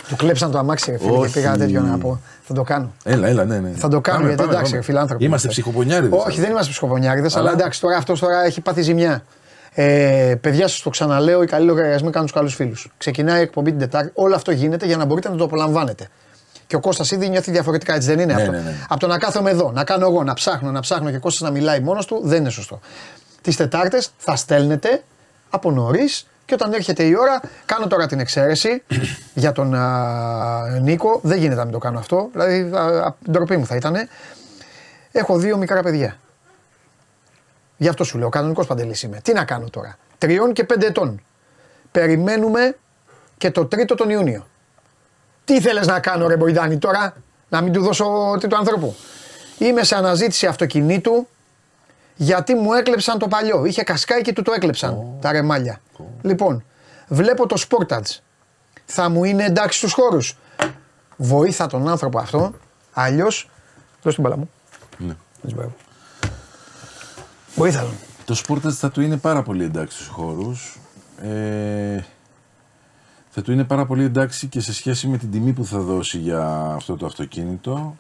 [0.08, 1.32] Του κλέψαν το αμάξι, ρε φίλε, και Όχι.
[1.32, 2.20] πήγα τέτοιο να πω.
[2.42, 2.92] Θα το κάνω.
[3.04, 3.70] Έλα, έλα, ναι, ναι.
[3.70, 4.80] Θα το κάνω Πάμε, γιατί πάμε, εντάξει, πάμε.
[4.80, 5.24] ρε φιλάνθρωποι.
[5.24, 6.22] Είμαστε ψυχοπονιάριδες.
[6.26, 9.22] Όχι, δεν είμαστε ψυχοπονιάριδες, αλλά Αλλά- εντάξει, τώρα αυτός τώρα έχει πάθει ζημιά.
[9.72, 12.92] Ε, παιδιά, σας το ξαναλέω, οι καλοί λογαριασμοί κάνουν τους καλούς φίλους.
[12.98, 14.10] Ξεκινάει η εκπομπή την Τετάρτη.
[14.14, 16.08] Όλο αυτό γίνεται για να μπορείτε να το απολαμβάνετε.
[16.66, 18.74] Και ο Κώστας ήδη νιώθει διαφορετικά, έτσι δεν είναι Ναι, αυτό; ναι, ναι.
[18.88, 21.48] Από το να κάθομαι εδώ, να κάνω εγώ, να ψάχνω, να ψάχνω και ο Κώστας
[21.48, 22.80] να μιλάει μόνος του, δεν είναι σωστό.
[23.42, 25.02] Τις Τετάρτες θα στέλνετε
[25.50, 28.82] από νωρίς και όταν έρχεται η ώρα, κάνω τώρα την εξαίρεση
[29.34, 31.20] για τον α, Νίκο.
[31.22, 32.28] Δεν γίνεται να μην το κάνω αυτό.
[32.32, 33.94] Δηλαδή, α, α, ντροπή μου θα ήταν.
[35.12, 36.16] Έχω δύο μικρά παιδιά.
[37.80, 39.20] Γι' αυτό σου λέω, κανονικός παντελής είμαι.
[39.22, 41.22] Τι να κάνω τώρα; Τριών και πέντε ετών.
[41.92, 42.76] Περιμένουμε
[43.36, 44.46] και το τρίτο τον Ιούνιο.
[45.44, 47.14] Τι θέλεις να κάνω, ρε Μποϊδάνη, τώρα,
[47.48, 48.96] να μην του δώσω τι του ανθρώπου;
[49.58, 51.28] Είμαι σε αναζήτηση αυτοκινήτου
[52.16, 53.64] γιατί μου έκλεψαν το παλιό.
[53.64, 55.80] Είχε κασκάει και του το έκλεψαν τα ρεμάλια.
[56.22, 56.64] Λοιπόν,
[57.08, 58.18] βλέπω το Sportage.
[58.84, 60.36] Θα μου είναι εντάξει στους χώρους.
[61.16, 62.52] Βοήθα τον άνθρωπο αυτό.
[62.92, 63.50] Αλλιώς.
[64.02, 64.50] Δώσ' την μπαλά μου.
[64.98, 65.16] Ναι.
[65.40, 65.74] Δεν
[67.62, 67.94] την Βοήθα τον.
[68.24, 70.78] Το Sportage θα του είναι πάρα πολύ εντάξει στους χώρους.
[71.22, 72.04] Ε,
[73.30, 76.18] θα του είναι πάρα πολύ εντάξει και σε σχέση με την τιμή που θα δώσει
[76.18, 77.96] για αυτό το αυτοκίνητο.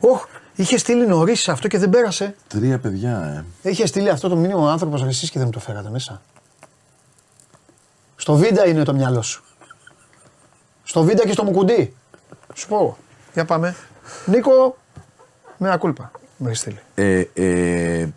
[0.00, 0.24] Όχ,
[0.54, 2.34] είχε στείλει νωρίς αυτό και δεν πέρασε.
[2.48, 3.70] Τρία παιδιά, ε.
[3.70, 6.22] Είχε στείλει αυτό το μήνυμα ο άνθρωπος εσείς και δεν μου το φέρατε μέσα.
[8.16, 9.44] Στο βίντα είναι το μυαλό σου.
[10.82, 11.94] Στο βίντα και στο μουκουντί.
[12.54, 12.96] Σου πω.
[13.32, 13.76] Για πάμε.
[14.26, 14.76] Νίκο,
[15.58, 16.10] με ακούλπα.
[16.36, 16.80] Με έχει στείλει.
[16.94, 18.08] Ε, ε,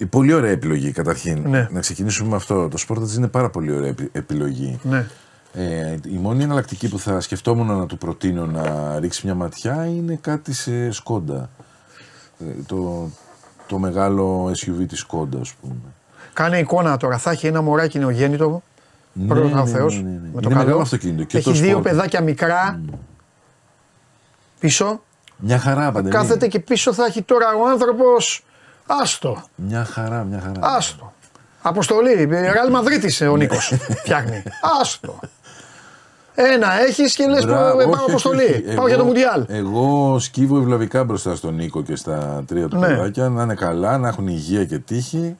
[0.00, 1.42] η πολύ ωραία επιλογή καταρχήν.
[1.48, 1.68] Ναι.
[1.70, 2.68] Να ξεκινήσουμε με αυτό.
[2.68, 4.78] Το Sportage είναι πάρα πολύ ωραία επι- επιλογή.
[4.82, 5.06] Ναι.
[5.52, 10.18] Ε, η μόνη εναλλακτική που θα σκεφτόμουν να του προτείνω να ρίξει μια ματιά είναι
[10.20, 11.50] κάτι σε σκόντα.
[12.40, 13.10] Ε, το,
[13.66, 15.74] το μεγάλο SUV της σκόντα, ας πούμε.
[16.32, 17.18] Κάνε εικόνα τώρα.
[17.18, 18.62] Θα έχει ένα μωράκι νεογέννητο.
[19.12, 19.96] Ναι, Πρώτα ο ναι, Θεός.
[19.96, 20.18] ναι, ναι, ναι.
[20.20, 20.60] Με Είναι το καλό.
[20.64, 21.24] μεγάλο αυτοκίνητο.
[21.24, 21.82] Και έχει το δύο Sportage.
[21.82, 22.80] παιδάκια μικρά.
[24.58, 25.00] Πίσω.
[25.36, 26.14] Μια χαρά, Παντελή.
[26.14, 28.44] Κάθεται και πίσω θα έχει τώρα ο άνθρωπος.
[29.00, 29.42] Άστο.
[29.54, 30.60] Μια χαρά, μια χαρά.
[30.76, 31.12] Άστο.
[31.62, 32.24] Αποστολή.
[32.24, 33.54] Ρεάλ Μαδρίτη ο Νίκο
[34.00, 34.42] φτιάχνει.
[34.80, 35.18] Άστο.
[36.34, 38.42] Ένα έχει και λε Μπράβο, πάω όχι, όχι, αποστολή.
[38.44, 38.60] όχι.
[38.62, 39.44] Πάω Εγώ- για το Μουντιάλ.
[39.48, 42.86] Εγώ σκύβω ευλαβικά μπροστά στον Νίκο και στα τρία του Ναι.
[42.86, 45.36] παιδάκια να είναι καλά, να έχουν υγεία και τύχη.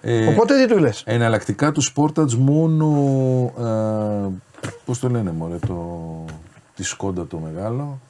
[0.00, 0.90] Ε, Οπότε τι του λε.
[1.04, 2.86] Εναλλακτικά του Sportage μόνο.
[3.58, 4.28] Ε,
[4.84, 6.00] Πώ το λένε, Μωρέ, το.
[6.76, 8.00] Τη Σκόντα το μεγάλο.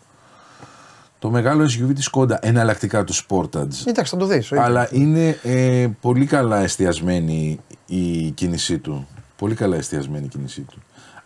[1.24, 2.38] Το μεγάλο SUV της Σκόντα.
[2.42, 3.86] Εναλλακτικά του Sportage.
[3.86, 4.52] Εντάξει, θα το δεις.
[4.52, 9.08] Αλλά είναι ε, πολύ καλά εστιασμένη η κίνησή του.
[9.36, 10.82] Πολύ καλά εστιασμένη η κίνησή του.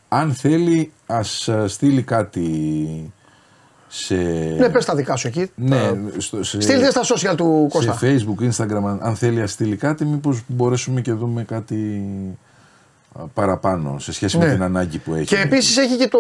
[0.09, 3.13] Αν θέλει, ας α, στείλει κάτι
[3.89, 4.15] σε...
[4.59, 5.51] Ναι, πες τα δικά σου εκεί.
[5.55, 7.99] Ναι, Τα- στο, σε, Στείλτε στα social του σε Κώστα.
[8.03, 12.48] facebook, instagram, αν- αν θέλει ας στείλει κάτι, μήπως μπορέσουμε και δούμε κάτι α,
[13.35, 14.47] παραπάνω σε σχέση Ναι.
[14.47, 15.25] με την ανάγκη που έχει.
[15.25, 16.19] Και επίσης έχει και το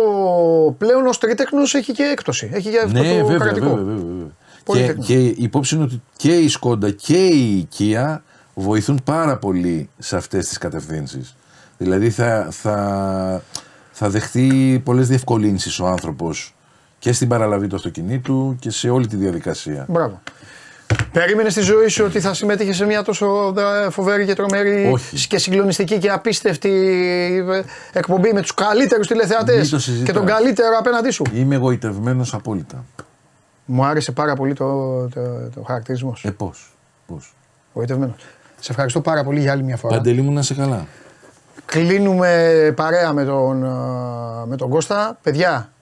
[0.78, 2.50] πλέον ως τρίτεκνο έχει και έκπτωση.
[2.52, 3.66] Έχει και αυτό Ναι, το βέβαια, κρατικό.
[3.66, 4.26] βέβαια, βέβαια, βέβαια.
[4.64, 5.06] Πολύ Και, τεχνικό.
[5.06, 8.18] και η υπόψη είναι ότι και η Σκόντα και η Kia
[8.54, 11.36] βοηθούν πάρα πολύ σε αυτές τις κατευθύνσεις.
[11.78, 13.42] Δηλαδή θα, θα,
[13.92, 16.54] θα δεχτεί πολλές διευκολύνσεις ο άνθρωπος
[16.98, 19.86] και στην παραλαβή του αυτοκινήτου και σε όλη τη διαδικασία.
[19.88, 20.20] Μπράβο.
[21.12, 23.54] Περίμενες στη ζωή σου ότι θα συμμετείχες σε μια τόσο
[23.86, 25.26] ε, φοβερή και τρομερή Όχι.
[25.26, 26.70] και συγκλονιστική και απίστευτη
[27.50, 27.62] ε,
[27.98, 30.06] εκπομπή με τους καλύτερους τηλεθεατές Μην το συζητάς.
[30.06, 31.24] και τον καλύτερο απέναντί σου.
[31.32, 32.84] Είμαι εγωιτευμένος απόλυτα.
[33.64, 35.20] Μου άρεσε πάρα πολύ το, το,
[35.54, 36.28] το χαρακτηρισμός σου.
[36.28, 36.76] Ε, πώς,
[37.06, 37.34] πώς.
[37.72, 38.26] Γοητευμένος.
[38.60, 39.96] Σε ευχαριστώ πάρα πολύ για άλλη μια φορά.
[39.96, 40.86] Παντελή μου να σε καλά.
[41.64, 45.18] Κλείνουμε παρέα με τον, α, με τον Κώστα.
[45.22, 45.72] Παιδιά,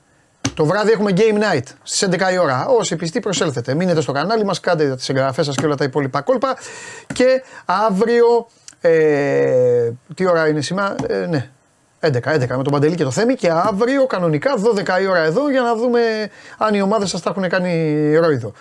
[0.56, 2.66] το βράδυ έχουμε game night στις 11 η ώρα.
[2.66, 3.74] Όσοι πιστοί προσέλθετε.
[3.74, 6.56] Μείνετε στο κανάλι μας, κάντε τις εγγραφές σας και όλα τα υπόλοιπα κόλπα.
[7.12, 8.46] Και αύριο,
[8.80, 11.50] ε, τι ώρα είναι σήμερα, ε, ναι,
[12.00, 15.50] 11, 11 με τον Παντελή και το Θέμη και αύριο κανονικά 12 η ώρα εδώ
[15.50, 16.00] για να δούμε
[16.58, 18.52] αν οι ομάδες σας τα έχουν κάνει ρόιδο.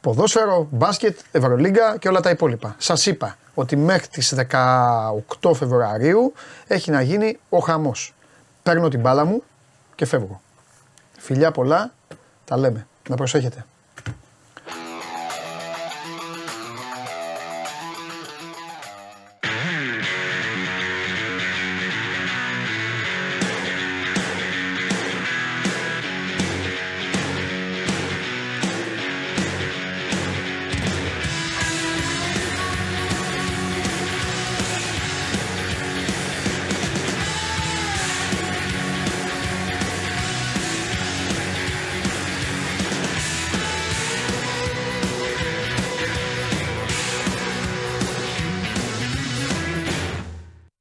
[0.00, 2.74] Ποδόσφαιρο, μπάσκετ, Ευρωλίγκα και όλα τα υπόλοιπα.
[2.78, 6.32] Σας είπα ότι μέχρι τις 18 Φεβρουαρίου
[6.66, 8.14] έχει να γίνει ο χαμός.
[8.62, 9.42] Παίρνω την μπάλα μου
[9.94, 10.41] και φεύγω.
[11.22, 11.92] Φιλιά πολλά,
[12.44, 12.86] τα λέμε.
[13.08, 13.66] Να προσέχετε.